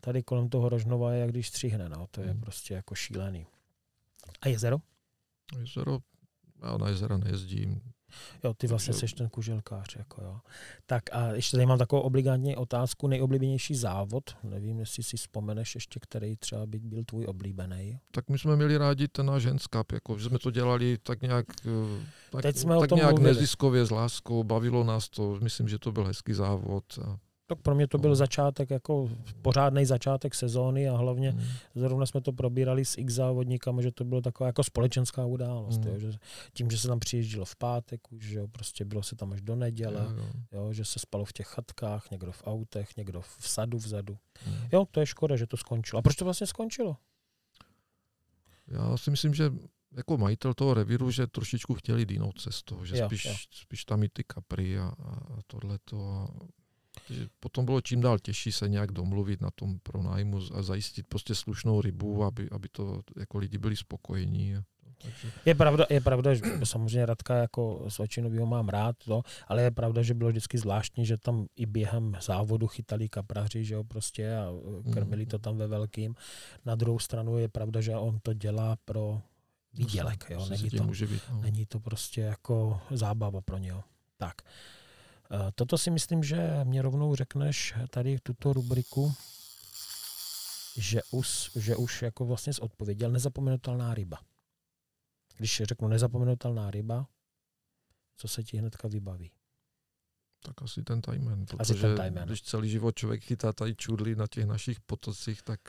tady 0.00 0.22
kolem 0.22 0.48
toho 0.48 0.68
Rožnova 0.68 1.12
je 1.12 1.20
jak 1.20 1.30
když 1.30 1.48
stříhne. 1.48 1.88
No. 1.88 2.06
To 2.10 2.20
je 2.20 2.30
hmm. 2.30 2.40
prostě 2.40 2.74
jako 2.74 2.94
šílený. 2.94 3.46
A 4.40 4.48
jezero? 4.48 4.78
Jezero 5.58 5.98
já 6.62 6.76
na 6.76 6.88
jezera 6.88 7.16
nejezdím. 7.16 7.80
Jo, 8.44 8.54
ty 8.54 8.66
vlastně 8.66 8.94
jsi 8.94 9.06
ten 9.06 9.28
kuželkář. 9.28 9.96
Jako 9.96 10.22
jo. 10.24 10.40
Tak 10.86 11.02
a 11.12 11.32
ještě 11.32 11.56
tady 11.56 11.66
mám 11.66 11.78
takovou 11.78 12.02
obligátní 12.02 12.56
otázku, 12.56 13.08
nejoblíbenější 13.08 13.74
závod. 13.74 14.36
Nevím, 14.42 14.80
jestli 14.80 15.02
si 15.02 15.16
vzpomeneš 15.16 15.74
ještě, 15.74 16.00
který 16.00 16.36
třeba 16.36 16.66
by 16.66 16.78
byl 16.78 17.04
tvůj 17.04 17.24
oblíbený. 17.24 17.98
Tak 18.10 18.28
my 18.28 18.38
jsme 18.38 18.56
měli 18.56 18.76
rádi 18.76 19.08
ten 19.08 19.26
náš 19.26 19.46
Henskap, 19.46 19.92
jako, 19.92 20.18
že 20.18 20.28
jsme 20.28 20.38
to 20.38 20.50
dělali 20.50 20.98
tak 21.02 21.22
nějak, 21.22 21.46
eh, 21.66 22.06
tak, 22.30 22.42
Teď 22.42 22.56
jsme 22.56 22.80
tak 22.80 22.90
nějak 22.90 23.18
neziskově 23.18 23.84
s 23.84 23.90
láskou, 23.90 24.44
bavilo 24.44 24.84
nás 24.84 25.08
to, 25.08 25.38
myslím, 25.42 25.68
že 25.68 25.78
to 25.78 25.92
byl 25.92 26.04
hezký 26.04 26.32
závod. 26.32 26.84
A 27.04 27.18
tak 27.46 27.58
pro 27.62 27.74
mě 27.74 27.86
to 27.86 27.98
byl 27.98 28.14
začátek, 28.14 28.70
jako 28.70 29.10
pořádný 29.42 29.86
začátek 29.86 30.34
sezóny 30.34 30.88
a 30.88 30.96
hlavně 30.96 31.32
mm. 31.32 31.40
zrovna 31.74 32.06
jsme 32.06 32.20
to 32.20 32.32
probírali 32.32 32.84
s 32.84 32.98
x 32.98 33.14
závodníkami, 33.14 33.82
že 33.82 33.92
to 33.92 34.04
bylo 34.04 34.20
taková 34.20 34.46
jako 34.46 34.64
společenská 34.64 35.26
událost. 35.26 35.78
Mm. 35.78 35.90
Jo, 35.90 35.98
že 35.98 36.12
tím, 36.52 36.70
že 36.70 36.78
se 36.78 36.88
tam 36.88 36.98
přijíždělo 36.98 37.44
v 37.44 37.56
pátek, 37.56 38.12
už 38.12 38.30
jo, 38.30 38.48
prostě 38.48 38.84
bylo 38.84 39.02
se 39.02 39.16
tam 39.16 39.32
až 39.32 39.40
do 39.40 39.56
neděle, 39.56 40.06
jo, 40.10 40.16
jo. 40.16 40.26
Jo, 40.52 40.72
že 40.72 40.84
se 40.84 40.98
spalo 40.98 41.24
v 41.24 41.32
těch 41.32 41.46
chatkách, 41.46 42.10
někdo 42.10 42.32
v 42.32 42.42
autech, 42.46 42.96
někdo 42.96 43.20
v 43.20 43.48
sadu 43.48 43.78
vzadu. 43.78 44.18
Mm. 44.46 44.54
Jo, 44.72 44.86
to 44.90 45.00
je 45.00 45.06
škoda, 45.06 45.36
že 45.36 45.46
to 45.46 45.56
skončilo. 45.56 45.98
A 45.98 46.02
proč 46.02 46.16
to 46.16 46.24
vlastně 46.24 46.46
skončilo? 46.46 46.96
Já 48.68 48.96
si 48.96 49.10
myslím, 49.10 49.34
že 49.34 49.52
jako 49.96 50.18
majitel 50.18 50.54
toho 50.54 50.74
revíru, 50.74 51.10
že 51.10 51.26
trošičku 51.26 51.74
chtěli 51.74 52.02
jít 52.02 52.10
jinou 52.10 52.32
cestou, 52.32 52.84
že 52.84 52.98
jo, 52.98 53.06
spíš, 53.06 53.24
jo. 53.24 53.34
spíš 53.50 53.84
tam 53.84 54.02
i 54.02 54.08
ty 54.08 54.24
kapry 54.24 54.78
a, 54.78 54.84
a 54.84 55.38
tohleto. 55.46 56.08
A 56.08 56.28
takže 57.06 57.26
potom 57.40 57.64
bylo 57.64 57.80
čím 57.80 58.00
dál 58.00 58.18
těžší 58.18 58.52
se 58.52 58.68
nějak 58.68 58.92
domluvit 58.92 59.40
na 59.40 59.50
tom 59.50 59.78
pronájmu 59.82 60.40
a 60.54 60.62
zajistit 60.62 61.06
prostě 61.06 61.34
slušnou 61.34 61.80
rybu, 61.80 62.24
aby, 62.24 62.48
aby 62.50 62.68
to 62.68 63.02
jako 63.16 63.38
lidi 63.38 63.58
byli 63.58 63.76
spokojení. 63.76 64.56
Takže... 65.02 65.32
Je 65.46 65.54
pravda, 65.54 65.86
je 65.90 66.00
pravda, 66.00 66.34
že 66.34 66.42
samozřejmě 66.64 67.06
Radka 67.06 67.34
jako 67.34 67.84
Svačinovýho 67.88 68.46
mám 68.46 68.68
rád, 68.68 68.96
to, 69.04 69.22
ale 69.46 69.62
je 69.62 69.70
pravda, 69.70 70.02
že 70.02 70.14
bylo 70.14 70.30
vždycky 70.30 70.58
zvláštní, 70.58 71.06
že 71.06 71.16
tam 71.16 71.46
i 71.56 71.66
během 71.66 72.16
závodu 72.20 72.66
chytali 72.66 73.08
kapraři, 73.08 73.64
že 73.64 73.74
jo, 73.74 73.84
prostě 73.84 74.36
a 74.36 74.48
krmili 74.92 75.26
to 75.26 75.38
tam 75.38 75.56
ve 75.56 75.66
velkým. 75.66 76.14
Na 76.64 76.74
druhou 76.74 76.98
stranu 76.98 77.38
je 77.38 77.48
pravda, 77.48 77.80
že 77.80 77.96
on 77.96 78.18
to 78.22 78.32
dělá 78.32 78.76
pro 78.84 79.20
výdělek, 79.74 80.24
jo. 80.30 80.46
Není 80.50 80.70
to, 80.70 80.84
no. 80.84 81.40
není 81.40 81.66
to 81.66 81.80
prostě 81.80 82.20
jako 82.20 82.80
zábava 82.90 83.40
pro 83.40 83.58
něho. 83.58 83.84
Tak. 84.16 84.34
Toto 85.54 85.78
si 85.78 85.90
myslím, 85.90 86.22
že 86.22 86.60
mě 86.64 86.82
rovnou 86.82 87.14
řekneš 87.14 87.74
tady 87.90 88.18
tuto 88.22 88.52
rubriku, 88.52 89.14
že 90.76 91.00
už, 91.10 91.50
že 91.56 91.76
už 91.76 92.02
jako 92.02 92.24
vlastně 92.24 92.52
odpověděl 92.60 93.10
nezapomenutelná 93.10 93.94
ryba. 93.94 94.18
Když 95.36 95.62
řeknu 95.64 95.88
nezapomenutelná 95.88 96.70
ryba, 96.70 97.06
co 98.16 98.28
se 98.28 98.42
ti 98.42 98.56
hnedka 98.56 98.88
vybaví? 98.88 99.30
Tak 100.42 100.62
asi 100.62 100.82
ten 100.82 101.00
tajmen, 101.00 101.46
protože 101.46 101.60
asi 101.60 101.80
ten 101.80 101.96
tajmen. 101.96 102.26
když 102.28 102.42
celý 102.42 102.70
život 102.70 102.96
člověk 102.96 103.24
chytá 103.24 103.52
tady 103.52 103.74
čudly 103.74 104.16
na 104.16 104.26
těch 104.26 104.46
našich 104.46 104.80
potocích, 104.80 105.42
tak 105.42 105.60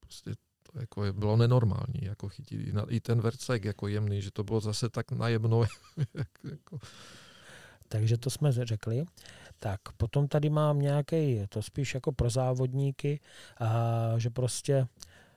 prostě 0.00 0.34
to 0.62 0.80
jako 0.80 1.04
je, 1.04 1.12
bylo 1.12 1.36
nenormální, 1.36 2.00
jako 2.02 2.28
chytit 2.28 2.74
i 2.88 3.00
ten 3.00 3.20
vercek 3.20 3.64
jako 3.64 3.88
jemný, 3.88 4.22
že 4.22 4.30
to 4.30 4.44
bylo 4.44 4.60
zase 4.60 4.88
tak 4.88 5.12
najemno. 5.12 5.62
jako. 6.50 6.78
Takže 7.92 8.18
to 8.18 8.30
jsme 8.30 8.52
řekli. 8.52 9.04
Tak 9.58 9.80
potom 9.96 10.28
tady 10.28 10.50
mám 10.50 10.80
nějaký, 10.80 11.46
to 11.48 11.62
spíš 11.62 11.94
jako 11.94 12.12
pro 12.12 12.30
závodníky, 12.30 13.20
a 13.60 14.14
že 14.16 14.30
prostě 14.30 14.86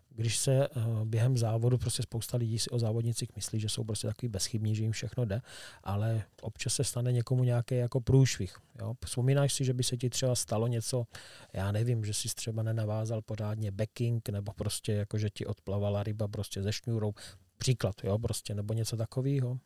když 0.09 0.37
se 0.37 0.67
eh, 0.67 0.69
během 1.05 1.37
závodu 1.37 1.77
prostě 1.77 2.03
spousta 2.03 2.37
lidí 2.37 2.59
si 2.59 2.69
o 2.69 2.79
závodnicích 2.79 3.35
myslí, 3.35 3.59
že 3.59 3.69
jsou 3.69 3.83
prostě 3.83 4.07
takový 4.07 4.29
bezchybní, 4.29 4.75
že 4.75 4.83
jim 4.83 4.91
všechno 4.91 5.25
jde, 5.25 5.41
ale 5.83 6.23
občas 6.41 6.73
se 6.73 6.83
stane 6.83 7.11
někomu 7.11 7.43
nějaký 7.43 7.75
jako 7.75 8.01
průšvih. 8.01 8.57
Jo? 8.79 8.93
Vzpomínáš 9.05 9.53
si, 9.53 9.65
že 9.65 9.73
by 9.73 9.83
se 9.83 9.97
ti 9.97 10.09
třeba 10.09 10.35
stalo 10.35 10.67
něco, 10.67 11.05
já 11.53 11.71
nevím, 11.71 12.05
že 12.05 12.13
jsi 12.13 12.27
třeba 12.27 12.63
nenavázal 12.63 13.21
pořádně 13.21 13.71
backing, 13.71 14.29
nebo 14.29 14.53
prostě 14.53 14.93
jako, 14.93 15.17
že 15.17 15.29
ti 15.29 15.45
odplavala 15.45 16.03
ryba 16.03 16.27
prostě 16.27 16.63
ze 16.63 16.73
šňůrou, 16.73 17.13
příklad, 17.57 17.95
jo, 18.03 18.19
prostě, 18.19 18.55
nebo 18.55 18.73
něco 18.73 18.97
takového? 18.97 19.59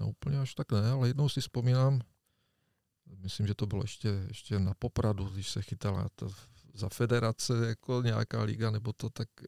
No 0.00 0.08
úplně 0.08 0.38
až 0.38 0.54
tak 0.54 0.72
ne, 0.72 0.90
ale 0.90 1.08
jednou 1.08 1.28
si 1.28 1.40
vzpomínám, 1.40 2.00
myslím, 3.18 3.46
že 3.46 3.54
to 3.54 3.66
bylo 3.66 3.82
ještě, 3.84 4.08
ještě 4.28 4.58
na 4.58 4.74
Popradu, 4.74 5.24
když 5.24 5.50
se 5.50 5.62
chytala 5.62 6.08
to 6.14 6.28
za 6.74 6.88
federace 6.88 7.66
jako 7.66 8.02
nějaká 8.02 8.42
liga 8.42 8.70
nebo 8.70 8.92
to, 8.92 9.10
tak 9.10 9.28
eh, 9.42 9.46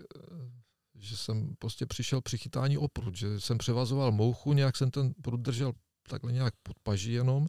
že 0.95 1.16
jsem 1.16 1.55
prostě 1.59 1.86
přišel 1.86 2.20
při 2.20 2.38
chytání 2.38 2.78
o 2.78 2.88
prut, 2.88 3.16
že 3.16 3.40
jsem 3.40 3.59
převazoval 3.59 4.12
mouchu, 4.12 4.53
nějak 4.53 4.76
jsem 4.76 4.90
ten 4.90 5.14
prut 5.22 5.40
držel 5.40 5.72
takhle 6.09 6.32
nějak 6.32 6.55
pod 6.62 6.78
paží 6.82 7.12
jenom 7.12 7.47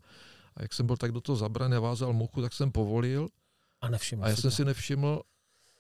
a 0.56 0.62
jak 0.62 0.74
jsem 0.74 0.86
byl 0.86 0.98
tak 0.98 1.12
do 1.12 1.22
toho 1.22 1.36
zabraný, 1.36 1.78
vázal 1.78 2.14
mouchu, 2.14 2.42
tak 2.42 2.54
jsem 2.54 2.72
povolil 2.72 3.30
a, 3.82 3.90
nevšiml 3.90 4.24
a 4.26 4.30
já 4.30 4.36
jsem 4.36 4.52
to. 4.52 4.56
si 4.56 4.66
nevšiml 4.66 5.22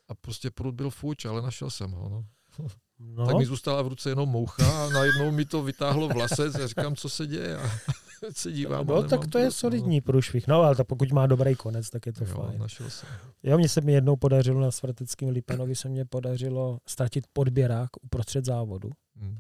a 0.08 0.16
prostě 0.16 0.52
prut 0.52 0.76
byl 0.76 0.90
fuč, 0.90 1.26
ale 1.26 1.42
našel 1.42 1.70
jsem 1.70 1.92
ho. 1.92 2.10
No. 2.10 2.26
No. 3.00 3.26
Tak 3.26 3.38
mi 3.38 3.46
zůstala 3.46 3.82
v 3.82 3.88
ruce 3.88 4.10
jenom 4.10 4.30
moucha 4.30 4.86
a 4.86 4.90
najednou 4.90 5.32
mi 5.32 5.46
to 5.46 5.64
vytáhlo 5.64 6.08
vlasec 6.08 6.56
a 6.56 6.68
říkám, 6.68 6.96
co 6.96 7.10
se 7.10 7.28
děje. 7.28 7.58
A 7.58 7.70
se 8.34 8.52
dívám. 8.52 8.88
No, 8.88 9.04
tak 9.04 9.28
to 9.28 9.38
je 9.38 9.52
solidní 9.52 9.98
no. 9.98 10.02
průšvih. 10.02 10.48
No, 10.48 10.62
ale 10.62 10.76
to 10.76 10.86
pokud 10.86 11.12
má 11.12 11.28
dobrý 11.28 11.56
konec, 11.56 11.90
tak 11.90 12.06
je 12.06 12.14
to 12.14 12.24
jo, 12.24 12.36
fajn. 12.36 12.60
Našel 12.60 12.90
jsem. 12.90 13.10
Jo, 13.44 13.58
mně 13.58 13.70
se 13.70 13.82
mi 13.82 13.94
jednou 13.94 14.16
podařilo 14.16 14.62
na 14.62 14.72
Svarteckém 14.72 15.30
Lipanovi 15.30 15.76
se 15.76 15.90
mě 15.90 16.06
podařilo 16.06 16.78
ztratit 16.88 17.28
podběrák 17.34 17.90
uprostřed 18.02 18.46
závodu. 18.46 18.90
Hmm. 19.16 19.38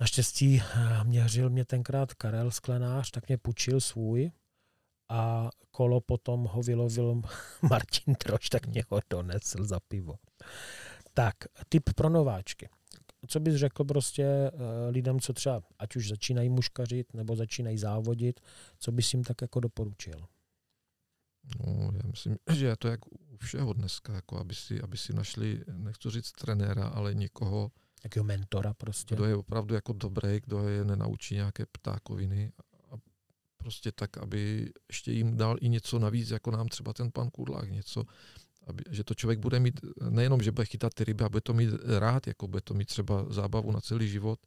Naštěstí 0.00 0.62
eh, 0.62 1.04
měřil 1.04 1.50
mě 1.50 1.64
tenkrát 1.64 2.14
Karel 2.14 2.50
Sklenář, 2.50 3.10
tak 3.10 3.28
mě 3.28 3.38
půjčil 3.38 3.80
svůj 3.80 4.30
a 5.08 5.50
kolo 5.70 6.00
potom 6.00 6.44
ho 6.44 6.62
vylovil 6.62 7.22
Martin 7.62 8.14
Troš, 8.14 8.48
tak 8.48 8.66
mě 8.66 8.84
ho 8.90 9.00
donesl 9.10 9.64
za 9.64 9.80
pivo. 9.88 10.14
Tak, 11.14 11.34
tip 11.68 11.82
pro 11.96 12.08
nováčky. 12.08 12.68
Co 13.28 13.40
bys 13.40 13.54
řekl 13.54 13.84
prostě 13.84 14.50
uh, 14.52 14.60
lidem, 14.90 15.20
co 15.20 15.32
třeba, 15.32 15.62
ať 15.78 15.96
už 15.96 16.08
začínají 16.08 16.48
muškařit 16.48 17.14
nebo 17.14 17.36
začínají 17.36 17.78
závodit, 17.78 18.40
co 18.78 18.92
bys 18.92 19.14
jim 19.14 19.24
tak 19.24 19.42
jako 19.42 19.60
doporučil? 19.60 20.26
No, 21.66 21.90
já 21.92 22.10
myslím, 22.10 22.36
že 22.52 22.66
je 22.66 22.76
to 22.76 22.88
jak 22.88 23.06
u 23.06 23.36
všeho 23.36 23.72
dneska, 23.72 24.14
jako 24.14 24.38
aby 24.38 24.54
si, 24.54 24.80
aby 24.80 24.96
si 24.96 25.12
našli, 25.12 25.64
nechci 25.72 26.10
říct 26.10 26.32
trenéra, 26.32 26.86
ale 26.86 27.14
někoho, 27.14 27.70
Jakého 28.04 28.24
mentora 28.24 28.74
prostě. 28.74 29.14
Kdo 29.14 29.24
je 29.24 29.36
opravdu 29.36 29.74
jako 29.74 29.92
dobrý, 29.92 30.40
kdo 30.40 30.68
je 30.68 30.84
nenaučí 30.84 31.34
nějaké 31.34 31.66
ptákoviny 31.66 32.52
a 32.90 32.94
prostě 33.56 33.92
tak, 33.92 34.18
aby 34.18 34.72
ještě 34.88 35.12
jim 35.12 35.36
dal 35.36 35.56
i 35.60 35.68
něco 35.68 35.98
navíc, 35.98 36.30
jako 36.30 36.50
nám 36.50 36.68
třeba 36.68 36.92
ten 36.92 37.10
pan 37.10 37.30
Kudlák, 37.30 37.70
něco, 37.70 38.04
aby, 38.66 38.84
že 38.90 39.04
to 39.04 39.14
člověk 39.14 39.38
bude 39.38 39.60
mít, 39.60 39.80
nejenom, 40.10 40.42
že 40.42 40.52
bude 40.52 40.66
chytat 40.66 40.94
ty 40.94 41.04
ryby, 41.04 41.24
a 41.24 41.28
bude 41.28 41.40
to 41.40 41.54
mít 41.54 41.70
rád, 41.98 42.26
jako 42.26 42.48
bude 42.48 42.62
to 42.62 42.74
mít 42.74 42.88
třeba 42.88 43.26
zábavu 43.32 43.72
na 43.72 43.80
celý 43.80 44.08
život, 44.08 44.38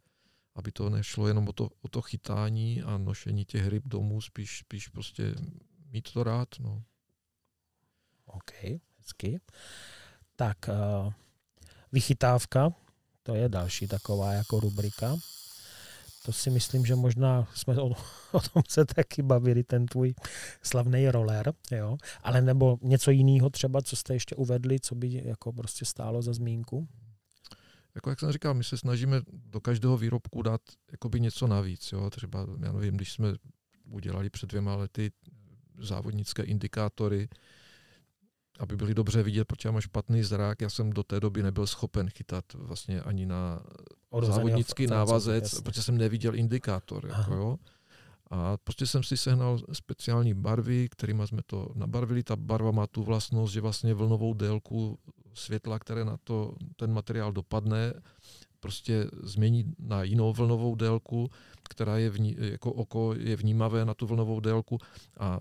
aby 0.55 0.71
to 0.71 0.89
nešlo 0.89 1.27
jenom 1.27 1.47
o 1.47 1.53
to, 1.53 1.69
o 1.81 1.87
to 1.87 2.01
chytání 2.01 2.81
a 2.81 2.97
nošení 2.97 3.45
těch 3.45 3.67
ryb 3.67 3.87
domů, 3.87 4.21
spíš, 4.21 4.57
spíš 4.59 4.87
prostě 4.87 5.35
mít 5.91 6.11
to 6.11 6.23
rád. 6.23 6.47
No. 6.59 6.83
OK, 8.25 8.51
hezky. 8.97 9.39
Tak, 10.35 10.57
uh, 10.67 11.13
vychytávka, 11.91 12.69
to 13.23 13.35
je 13.35 13.49
další 13.49 13.87
taková 13.87 14.33
jako 14.33 14.59
rubrika 14.59 15.15
to 16.27 16.33
si 16.33 16.49
myslím, 16.49 16.85
že 16.85 16.95
možná 16.95 17.47
jsme 17.55 17.79
o, 17.79 17.89
o 18.31 18.39
tom 18.53 18.63
se 18.69 18.85
taky 18.85 19.21
bavili, 19.21 19.63
ten 19.63 19.85
tvůj 19.85 20.13
slavný 20.63 21.09
roller, 21.09 21.53
jo, 21.71 21.97
ale 22.23 22.41
nebo 22.41 22.77
něco 22.81 23.11
jiného 23.11 23.49
třeba, 23.49 23.81
co 23.81 23.95
jste 23.95 24.13
ještě 24.13 24.35
uvedli, 24.35 24.79
co 24.79 24.95
by 24.95 25.21
jako 25.25 25.53
prostě 25.53 25.85
stálo 25.85 26.21
za 26.21 26.33
zmínku? 26.33 26.87
Jako 27.95 28.09
jak 28.09 28.19
jsem 28.19 28.31
říkal, 28.31 28.53
my 28.53 28.63
se 28.63 28.77
snažíme 28.77 29.21
do 29.31 29.61
každého 29.61 29.97
výrobku 29.97 30.41
dát 30.41 30.61
jakoby 30.91 31.19
něco 31.19 31.47
navíc, 31.47 31.91
jo, 31.91 32.09
třeba, 32.09 32.47
já 32.61 32.71
nevím, 32.71 32.95
když 32.95 33.11
jsme 33.11 33.33
udělali 33.89 34.29
před 34.29 34.49
dvěma 34.49 34.75
lety 34.75 35.11
závodnické 35.79 36.43
indikátory, 36.43 37.29
aby 38.59 38.77
byli 38.77 38.93
dobře 38.93 39.23
vidět, 39.23 39.45
protože 39.45 39.69
já 39.69 39.71
mám 39.71 39.81
špatný 39.81 40.23
zrak. 40.23 40.61
Já 40.61 40.69
jsem 40.69 40.89
do 40.89 41.03
té 41.03 41.19
doby 41.19 41.43
nebyl 41.43 41.67
schopen 41.67 42.09
chytat 42.09 42.45
vlastně 42.53 43.01
ani 43.01 43.25
na 43.25 43.59
závodnický 44.21 44.87
návazec, 44.87 45.43
jasně. 45.43 45.61
protože 45.61 45.83
jsem 45.83 45.97
neviděl 45.97 46.35
indikátor. 46.35 47.07
Jako, 47.17 47.33
jo. 47.33 47.57
A 48.31 48.57
prostě 48.57 48.87
jsem 48.87 49.03
si 49.03 49.17
sehnal 49.17 49.59
speciální 49.73 50.33
barvy, 50.33 50.89
kterými 50.89 51.27
jsme 51.27 51.41
to 51.45 51.69
nabarvili. 51.75 52.23
Ta 52.23 52.35
barva 52.35 52.71
má 52.71 52.87
tu 52.87 53.03
vlastnost, 53.03 53.53
že 53.53 53.61
vlastně 53.61 53.93
vlnovou 53.93 54.33
délku 54.33 54.99
světla, 55.33 55.79
které 55.79 56.05
na 56.05 56.17
to 56.23 56.55
ten 56.75 56.93
materiál 56.93 57.31
dopadne, 57.31 57.93
prostě 58.59 59.07
změní 59.23 59.73
na 59.79 60.03
jinou 60.03 60.33
vlnovou 60.33 60.75
délku, 60.75 61.29
která 61.69 61.97
je 61.97 62.09
vní, 62.09 62.35
jako 62.39 62.73
oko 62.73 63.13
je 63.17 63.35
vnímavé 63.35 63.85
na 63.85 63.93
tu 63.93 64.07
vlnovou 64.07 64.39
délku 64.39 64.77
a 65.19 65.39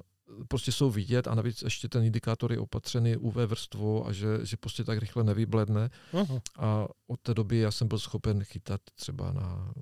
prostě 0.49 0.73
jsou 0.73 0.91
vidět 0.91 1.29
a 1.29 1.35
navíc 1.35 1.63
ještě 1.63 1.89
ten 1.89 2.05
indikátor 2.05 2.53
je 2.53 2.59
opatřený 2.59 3.17
UV 3.17 3.35
vrstvou 3.35 4.07
a 4.07 4.13
že, 4.13 4.27
že 4.43 4.57
prostě 4.57 4.85
tak 4.85 4.99
rychle 4.99 5.25
nevybledne. 5.25 5.91
Uh-huh. 6.13 6.41
A 6.59 6.89
od 7.07 7.21
té 7.21 7.35
doby 7.35 7.59
já 7.59 7.71
jsem 7.71 7.89
byl 7.89 7.99
schopen 7.99 8.45
chytat 8.45 8.81
třeba 8.95 9.33
na, 9.33 9.73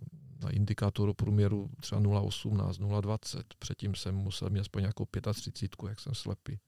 na 0.42 0.50
indikátoru 0.50 1.14
průměru 1.14 1.70
třeba 1.80 2.00
0,18, 2.00 2.70
0,20. 2.70 3.42
Předtím 3.58 3.94
jsem 3.94 4.14
musel 4.14 4.50
mít 4.50 4.60
aspoň 4.60 4.82
nějakou 4.82 5.06
35, 5.32 5.88
jak 5.88 6.00
jsem 6.00 6.14
slepý. 6.14 6.58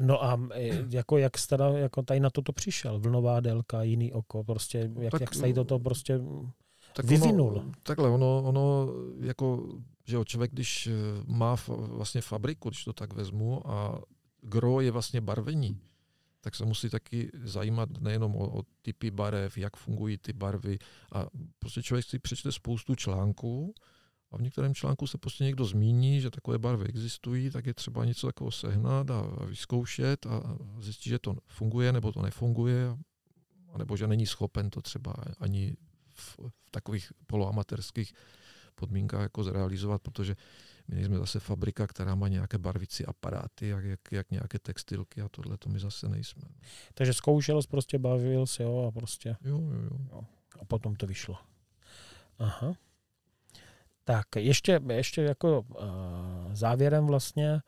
No 0.00 0.24
a 0.24 0.40
e, 0.54 0.86
jako 0.90 1.18
jak 1.18 1.38
jste 1.38 1.56
jako 1.76 2.02
tady 2.02 2.20
na 2.20 2.30
toto 2.30 2.52
přišel? 2.52 3.00
Vlnová 3.00 3.40
délka, 3.40 3.82
jiný 3.82 4.12
oko, 4.12 4.44
prostě 4.44 4.90
jak, 4.98 5.10
tak, 5.10 5.20
jak 5.20 5.34
jste 5.34 5.52
toto 5.52 5.78
prostě 5.78 6.20
tak 6.96 7.06
vyvinul? 7.06 7.48
Ono, 7.48 7.72
takhle, 7.82 8.10
ono, 8.10 8.42
ono 8.42 8.88
jako 9.20 9.68
že 10.04 10.16
jo, 10.16 10.24
člověk, 10.24 10.52
když 10.52 10.86
eh, 10.86 10.92
má 11.26 11.56
vlastně 11.68 12.20
fabriku, 12.20 12.68
když 12.68 12.84
to 12.84 12.92
tak 12.92 13.12
vezmu, 13.12 13.70
a 13.70 14.02
gro 14.40 14.80
je 14.80 14.90
vlastně 14.90 15.20
barvení, 15.20 15.80
tak 16.40 16.54
se 16.54 16.64
musí 16.64 16.90
taky 16.90 17.30
zajímat 17.44 17.88
nejenom 18.00 18.36
o, 18.36 18.58
o 18.58 18.62
typy 18.82 19.10
barev, 19.10 19.58
jak 19.58 19.76
fungují 19.76 20.18
ty 20.18 20.32
barvy. 20.32 20.78
A 21.12 21.26
prostě 21.58 21.82
člověk 21.82 22.06
si 22.06 22.18
přečte 22.18 22.52
spoustu 22.52 22.94
článků 22.94 23.74
a 24.30 24.36
v 24.36 24.42
některém 24.42 24.74
článku 24.74 25.06
se 25.06 25.18
prostě 25.18 25.44
někdo 25.44 25.64
zmíní, 25.64 26.20
že 26.20 26.30
takové 26.30 26.58
barvy 26.58 26.86
existují, 26.86 27.50
tak 27.50 27.66
je 27.66 27.74
třeba 27.74 28.04
něco 28.04 28.26
takového 28.26 28.50
sehnat 28.50 29.10
a, 29.10 29.18
a 29.18 29.44
vyzkoušet 29.44 30.26
a 30.26 30.58
zjistit, 30.78 31.08
že 31.08 31.18
to 31.18 31.34
funguje 31.46 31.92
nebo 31.92 32.12
to 32.12 32.22
nefunguje, 32.22 32.96
nebo 33.78 33.96
že 33.96 34.06
není 34.06 34.26
schopen 34.26 34.70
to 34.70 34.82
třeba 34.82 35.14
ani 35.38 35.76
v, 36.14 36.38
v 36.38 36.70
takových 36.70 37.12
poloamatérských 37.26 38.14
podmínkách 38.74 39.22
jako 39.22 39.44
zrealizovat, 39.44 40.02
protože 40.02 40.36
my 40.88 40.94
nejsme 40.94 41.18
zase 41.18 41.40
fabrika, 41.40 41.86
která 41.86 42.14
má 42.14 42.28
nějaké 42.28 42.58
barvici 42.58 43.06
aparáty, 43.06 43.68
jak, 43.68 43.84
jak, 43.84 44.00
jak 44.12 44.30
nějaké 44.30 44.58
textilky 44.58 45.20
a 45.20 45.28
tohle 45.28 45.56
to 45.58 45.68
my 45.68 45.78
zase 45.78 46.08
nejsme. 46.08 46.42
Takže 46.94 47.12
zkoušel 47.14 47.62
jsi, 47.62 47.68
prostě 47.68 47.98
bavil 47.98 48.46
se, 48.46 48.62
jo, 48.62 48.84
a 48.88 48.90
prostě. 48.90 49.36
Jo, 49.44 49.58
jo, 49.58 49.82
jo. 49.82 49.98
jo. 50.12 50.24
A 50.60 50.64
potom 50.64 50.96
to 50.96 51.06
vyšlo. 51.06 51.38
Aha. 52.38 52.74
Tak 54.04 54.26
ještě, 54.36 54.80
ještě 54.92 55.22
jako 55.22 55.60
uh, 55.60 55.76
závěrem 56.52 57.06
vlastně, 57.06 57.60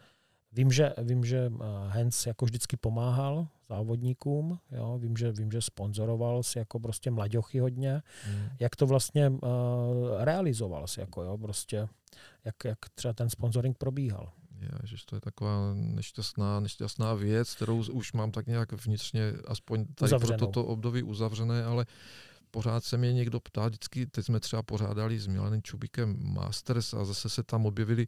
vím, 0.52 0.72
že, 0.72 0.92
vím, 1.02 1.24
že 1.24 1.48
uh, 1.48 1.60
Hens 1.88 2.26
jako 2.26 2.44
vždycky 2.44 2.76
pomáhal 2.76 3.48
závodníkům. 3.68 4.58
Jo. 4.70 4.98
Vím, 4.98 5.16
že, 5.16 5.32
vím, 5.32 5.52
že 5.52 5.62
sponzoroval 5.62 6.42
si 6.42 6.58
jako 6.58 6.80
prostě 6.80 7.10
mlaďochy 7.10 7.58
hodně. 7.58 8.02
Hmm. 8.24 8.48
Jak 8.60 8.76
to 8.76 8.86
vlastně 8.86 9.30
uh, 9.30 9.38
realizoval 10.18 10.86
si, 10.86 11.00
jako 11.00 11.22
jo, 11.22 11.38
prostě, 11.38 11.88
jak, 12.44 12.54
jak 12.64 12.78
třeba 12.94 13.14
ten 13.14 13.30
sponsoring 13.30 13.78
probíhal. 13.78 14.32
Je, 14.60 14.68
že 14.84 14.96
to 15.06 15.16
je 15.16 15.20
taková 15.20 15.74
nešťastná, 15.74 16.60
nešťastná 16.60 17.14
věc, 17.14 17.54
kterou 17.54 17.84
už 17.92 18.12
mám 18.12 18.30
tak 18.30 18.46
nějak 18.46 18.86
vnitřně, 18.86 19.32
aspoň 19.46 19.84
tady 19.94 20.08
Uzavřenou. 20.08 20.38
pro 20.38 20.46
toto 20.46 20.64
období 20.64 21.02
uzavřené, 21.02 21.64
ale 21.64 21.86
pořád 22.50 22.84
se 22.84 22.96
mě 22.96 23.12
někdo 23.12 23.40
ptá, 23.40 23.66
vždycky, 23.66 24.06
teď 24.06 24.26
jsme 24.26 24.40
třeba 24.40 24.62
pořádali 24.62 25.18
s 25.18 25.26
Milanem 25.26 25.62
Čubikem 25.62 26.16
Masters 26.34 26.94
a 26.94 27.04
zase 27.04 27.28
se 27.28 27.42
tam 27.42 27.66
objevili 27.66 28.06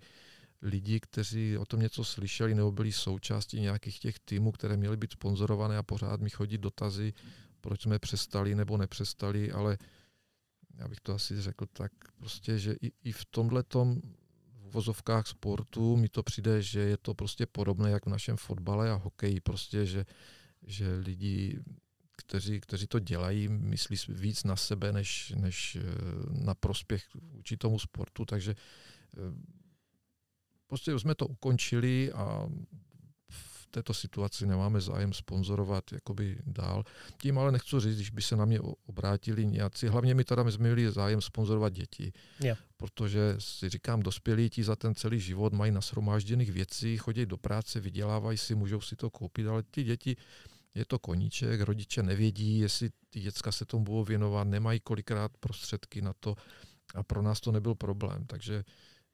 lidi, 0.62 1.00
kteří 1.00 1.58
o 1.58 1.64
tom 1.64 1.80
něco 1.80 2.04
slyšeli 2.04 2.54
nebo 2.54 2.72
byli 2.72 2.92
součástí 2.92 3.60
nějakých 3.60 3.98
těch 3.98 4.18
týmů, 4.18 4.52
které 4.52 4.76
měly 4.76 4.96
být 4.96 5.12
sponzorované 5.12 5.76
a 5.76 5.82
pořád 5.82 6.20
mi 6.20 6.30
chodí 6.30 6.58
dotazy, 6.58 7.12
proč 7.60 7.82
jsme 7.82 7.98
přestali 7.98 8.54
nebo 8.54 8.76
nepřestali, 8.76 9.52
ale 9.52 9.78
já 10.74 10.88
bych 10.88 11.00
to 11.00 11.14
asi 11.14 11.40
řekl 11.40 11.66
tak 11.72 11.92
prostě, 12.16 12.58
že 12.58 12.76
i, 12.82 12.92
i 13.04 13.12
v 13.12 13.24
tomhle 13.24 13.64
v 13.72 14.72
vozovkách 14.72 15.26
sportu 15.26 15.96
mi 15.96 16.08
to 16.08 16.22
přijde, 16.22 16.62
že 16.62 16.80
je 16.80 16.96
to 16.96 17.14
prostě 17.14 17.46
podobné 17.46 17.90
jak 17.90 18.06
v 18.06 18.10
našem 18.10 18.36
fotbale 18.36 18.90
a 18.90 18.94
hokeji, 18.94 19.40
prostě, 19.40 19.86
že, 19.86 20.06
že 20.62 20.94
lidi 20.94 21.60
kteří, 22.18 22.60
kteří 22.60 22.86
to 22.86 22.98
dělají, 22.98 23.48
myslí 23.48 23.96
víc 24.08 24.44
na 24.44 24.56
sebe, 24.56 24.92
než, 24.92 25.32
než 25.36 25.76
eh, 25.76 25.82
na 26.44 26.54
prospěch 26.54 27.04
vůči 27.14 27.56
tomu 27.56 27.78
sportu, 27.78 28.24
takže 28.24 28.54
eh, 28.54 29.18
prostě 30.68 30.98
jsme 30.98 31.14
to 31.14 31.26
ukončili 31.26 32.12
a 32.12 32.48
v 33.30 33.66
této 33.70 33.94
situaci 33.94 34.46
nemáme 34.46 34.80
zájem 34.80 35.12
sponzorovat 35.12 35.92
jakoby 35.92 36.38
dál. 36.46 36.84
Tím 37.22 37.38
ale 37.38 37.52
nechci 37.52 37.80
říct, 37.80 37.96
když 37.96 38.10
by 38.10 38.22
se 38.22 38.36
na 38.36 38.44
mě 38.44 38.60
obrátili 38.86 39.46
nějací, 39.46 39.86
hlavně 39.86 40.14
my 40.14 40.24
teda 40.24 40.50
jsme 40.50 40.62
měli 40.62 40.92
zájem 40.92 41.20
sponzorovat 41.20 41.72
děti, 41.72 42.12
yeah. 42.40 42.58
protože 42.76 43.36
si 43.38 43.68
říkám, 43.68 44.00
dospělí 44.00 44.50
ti 44.50 44.64
za 44.64 44.76
ten 44.76 44.94
celý 44.94 45.20
život 45.20 45.52
mají 45.52 45.72
nasromážděných 45.72 46.52
věcí, 46.52 46.96
chodí 46.96 47.26
do 47.26 47.36
práce, 47.36 47.80
vydělávají 47.80 48.38
si, 48.38 48.54
můžou 48.54 48.80
si 48.80 48.96
to 48.96 49.10
koupit, 49.10 49.46
ale 49.46 49.62
ty 49.62 49.84
děti 49.84 50.16
je 50.74 50.84
to 50.84 50.98
koníček, 50.98 51.60
rodiče 51.60 52.02
nevědí, 52.02 52.58
jestli 52.58 52.90
ty 53.10 53.20
děcka 53.20 53.52
se 53.52 53.64
tomu 53.64 53.84
budou 53.84 54.04
věnovat, 54.04 54.44
nemají 54.44 54.80
kolikrát 54.80 55.32
prostředky 55.40 56.02
na 56.02 56.12
to 56.20 56.34
a 56.94 57.02
pro 57.02 57.22
nás 57.22 57.40
to 57.40 57.52
nebyl 57.52 57.74
problém. 57.74 58.24
Takže 58.26 58.64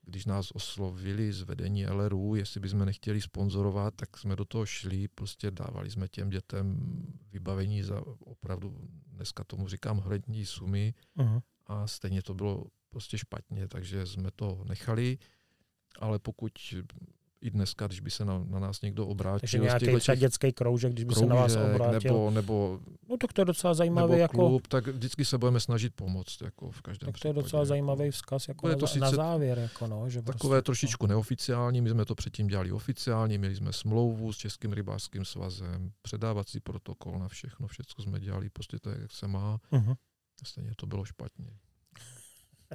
když 0.06 0.26
nás 0.26 0.50
oslovili 0.50 1.32
z 1.32 1.42
vedení 1.42 1.86
LRU, 1.86 2.34
jestli 2.34 2.60
bychom 2.60 2.84
nechtěli 2.84 3.20
sponzorovat, 3.20 3.94
tak 3.94 4.18
jsme 4.18 4.36
do 4.36 4.44
toho 4.44 4.66
šli, 4.66 5.08
prostě 5.08 5.50
dávali 5.50 5.90
jsme 5.90 6.08
těm 6.08 6.30
dětem 6.30 6.78
vybavení 7.32 7.82
za 7.82 8.02
opravdu, 8.20 8.76
dneska 9.06 9.44
tomu 9.44 9.68
říkám, 9.68 9.98
hradní 9.98 10.46
sumy 10.46 10.94
uh-huh. 11.18 11.42
a 11.66 11.86
stejně 11.86 12.22
to 12.22 12.34
bylo 12.34 12.66
prostě 12.90 13.18
špatně, 13.18 13.68
takže 13.68 14.06
jsme 14.06 14.30
to 14.30 14.64
nechali, 14.68 15.18
ale 15.98 16.18
pokud 16.18 16.52
i 17.44 17.50
dneska, 17.50 17.86
když 17.86 18.00
by 18.00 18.10
se 18.10 18.24
na, 18.24 18.44
na 18.48 18.58
nás 18.58 18.82
někdo 18.82 19.06
obrátil. 19.06 19.40
Takže 19.40 19.58
nějaký 19.58 19.96
třeba 19.98 20.14
dětský 20.14 20.52
kroužek, 20.52 20.92
když 20.92 21.04
by 21.04 21.14
kroužek, 21.14 21.28
se 21.28 21.34
na 21.34 21.40
vás 21.40 21.56
obrátil. 21.56 22.12
Nebo, 22.12 22.30
nebo, 22.30 22.80
no 23.08 23.16
tak 23.16 23.32
to 23.32 23.40
je 23.40 23.44
docela 23.44 23.74
zajímavý. 23.74 24.18
jako, 24.18 24.36
klub, 24.48 24.66
tak 24.66 24.86
vždycky 24.86 25.24
se 25.24 25.38
budeme 25.38 25.60
snažit 25.60 25.94
pomoct. 25.94 26.40
Jako 26.40 26.70
v 26.70 26.82
každém 26.82 27.12
tak 27.12 27.20
to 27.20 27.28
je 27.28 27.34
docela 27.34 27.64
zajímavý 27.64 28.10
vzkaz 28.10 28.48
jako 28.48 28.68
na, 28.68 28.76
to 28.76 28.86
na 28.98 29.10
závěr. 29.10 29.58
Jako 29.58 29.86
no, 29.86 30.10
že 30.10 30.22
takové 30.22 30.56
prostě, 30.56 30.66
trošičku 30.66 31.06
neoficiální, 31.06 31.80
my 31.80 31.90
jsme 31.90 32.04
to 32.04 32.14
předtím 32.14 32.46
dělali 32.46 32.72
oficiálně, 32.72 33.38
měli 33.38 33.56
jsme 33.56 33.72
smlouvu 33.72 34.32
s 34.32 34.36
Českým 34.36 34.72
rybářským 34.72 35.24
svazem, 35.24 35.90
předávací 36.02 36.60
protokol 36.60 37.18
na 37.18 37.28
všechno, 37.28 37.66
všechno 37.66 38.04
jsme 38.04 38.20
dělali 38.20 38.50
prostě 38.50 38.78
tak, 38.78 38.98
jak 39.00 39.12
se 39.12 39.28
má. 39.28 39.58
Uh-huh. 39.72 39.96
Stejně 40.44 40.72
to 40.76 40.86
bylo 40.86 41.04
špatně. 41.04 41.46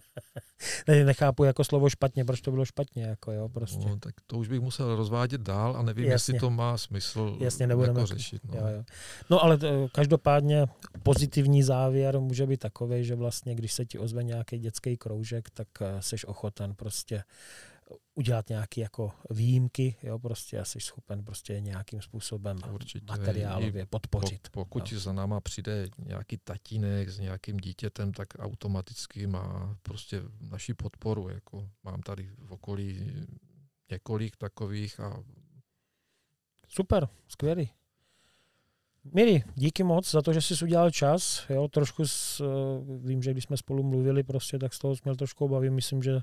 ne, 0.88 1.06
nechápu 1.06 1.44
jako 1.44 1.64
slovo 1.64 1.90
špatně, 1.90 2.26
proč 2.26 2.42
to 2.42 2.52
bylo 2.52 2.66
špatně. 2.66 3.04
Jako 3.04 3.32
jo, 3.32 3.50
prostě. 3.50 3.90
no, 3.90 4.00
tak 4.00 4.16
to 4.28 4.38
už 4.38 4.48
bych 4.48 4.60
musel 4.60 4.96
rozvádět 4.96 5.42
dál 5.42 5.78
a 5.78 5.82
nevím, 5.82 6.06
Jasně. 6.06 6.14
jestli 6.14 6.40
to 6.40 6.50
má 6.50 6.78
smysl 6.78 7.38
Jasně, 7.40 7.68
nebudeme 7.68 8.00
jako 8.00 8.08
řešit. 8.08 8.42
No. 8.46 8.60
Jo, 8.60 8.68
jo. 8.68 8.84
no 9.30 9.44
ale 9.44 9.58
to, 9.58 9.88
každopádně 9.92 10.66
pozitivní 11.04 11.64
závěr 11.64 12.20
může 12.20 12.46
být 12.46 12.60
takový, 12.60 13.06
že 13.06 13.16
vlastně, 13.16 13.56
když 13.56 13.74
se 13.74 13.86
ti 13.86 14.00
ozve 14.00 14.24
nějaký 14.24 14.60
dětský 14.60 14.98
kroužek, 14.98 15.50
tak 15.50 15.68
eh, 15.82 16.02
seš 16.02 16.26
ochoten 16.26 16.76
prostě 16.76 17.24
udělat 18.16 18.50
nějaké 18.50 18.82
jako 18.82 19.12
výjimky, 19.30 19.96
jo, 20.04 20.20
prostě 20.20 20.60
a 20.60 20.66
jsi 20.66 20.80
schopen 20.80 21.26
prostě 21.26 21.60
nějakým 21.60 22.02
způsobem 22.02 22.58
Určitě. 22.72 23.06
materiálově 23.10 23.86
podpořit. 23.86 24.50
Po, 24.50 24.66
pokud 24.66 24.92
no. 24.92 25.00
za 25.00 25.14
náma 25.14 25.42
přijde 25.42 25.88
nějaký 25.98 26.38
tatínek 26.38 27.10
s 27.10 27.20
nějakým 27.20 27.58
dítětem, 27.58 28.14
tak 28.14 28.28
automaticky 28.40 29.28
má 29.28 29.78
prostě 29.82 30.22
naši 30.42 30.74
podporu. 30.74 31.30
Jako 31.30 31.70
mám 31.84 32.02
tady 32.02 32.30
v 32.38 32.52
okolí 32.52 33.12
několik 33.92 34.36
takových 34.38 35.00
a 35.00 35.24
Super, 36.68 37.08
skvělý. 37.28 37.70
Miri, 39.04 39.44
díky 39.56 39.84
moc 39.84 40.12
za 40.12 40.22
to, 40.22 40.34
že 40.34 40.42
jsi 40.42 40.64
udělal 40.64 40.92
čas. 40.92 41.46
Jo, 41.50 41.68
trošku 41.68 42.08
s, 42.08 42.40
uh, 42.40 43.06
vím, 43.06 43.24
že 43.24 43.32
když 43.32 43.44
jsme 43.44 43.58
spolu 43.58 43.84
mluvili, 43.84 44.24
prostě, 44.24 44.60
tak 44.60 44.74
z 44.74 44.80
toho 44.80 44.96
měl 45.04 45.16
trošku 45.16 45.46
obavy. 45.46 45.70
Myslím, 45.70 46.04
že 46.04 46.20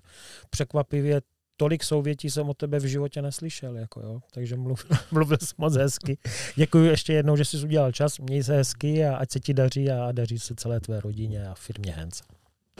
překvapivě 0.50 1.20
tolik 1.56 1.84
souvětí 1.84 2.30
jsem 2.30 2.48
od 2.48 2.56
tebe 2.56 2.78
v 2.78 2.84
životě 2.84 3.22
neslyšel, 3.22 3.76
jako 3.76 4.00
jo. 4.00 4.20
takže 4.30 4.56
mluv, 4.56 4.86
mluvil 5.10 5.38
jsi 5.40 5.54
moc 5.58 5.76
hezky. 5.76 6.18
Děkuji 6.56 6.90
ještě 6.90 7.12
jednou, 7.12 7.36
že 7.36 7.44
jsi 7.44 7.64
udělal 7.64 7.92
čas, 7.92 8.18
měj 8.18 8.42
se 8.42 8.56
hezky 8.56 9.04
a 9.06 9.16
ať 9.16 9.30
se 9.30 9.40
ti 9.40 9.54
daří 9.54 9.90
a 9.90 10.12
daří 10.12 10.38
se 10.38 10.54
celé 10.54 10.80
tvé 10.80 11.00
rodině 11.00 11.48
a 11.48 11.54
firmě 11.54 11.92
Hens. 11.92 12.22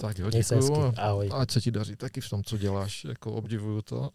Tak 0.00 0.18
jo, 0.18 0.30
děkuji. 0.30 0.92
Ahoj. 0.96 1.30
Ať 1.32 1.50
se 1.50 1.60
ti 1.60 1.70
daří 1.70 1.96
taky 1.96 2.20
v 2.20 2.28
tom, 2.28 2.44
co 2.44 2.58
děláš, 2.58 3.04
jako 3.04 3.32
obdivuju 3.32 3.82
to. 3.82 4.10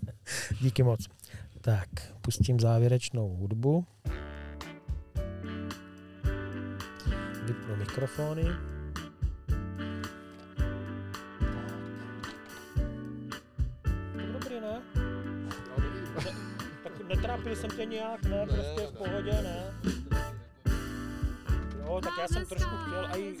Díky 0.60 0.82
moc. 0.82 1.08
Tak, 1.60 1.88
pustím 2.20 2.60
závěrečnou 2.60 3.36
hudbu. 3.36 3.86
Vypnu 7.46 7.76
mikrofony. 7.76 8.71
Netrápil 17.22 17.56
jsem 17.56 17.70
tě 17.70 17.86
nějak, 17.86 18.22
ne, 18.22 18.46
prostě 18.46 18.86
v 18.86 18.98
pohodě, 18.98 19.32
ne. 19.32 19.74
Jo, 21.78 22.00
tak 22.02 22.12
já 22.20 22.28
jsem 22.28 22.46
trošku 22.46 22.76
chtěl 22.76 23.08
i 23.16 23.36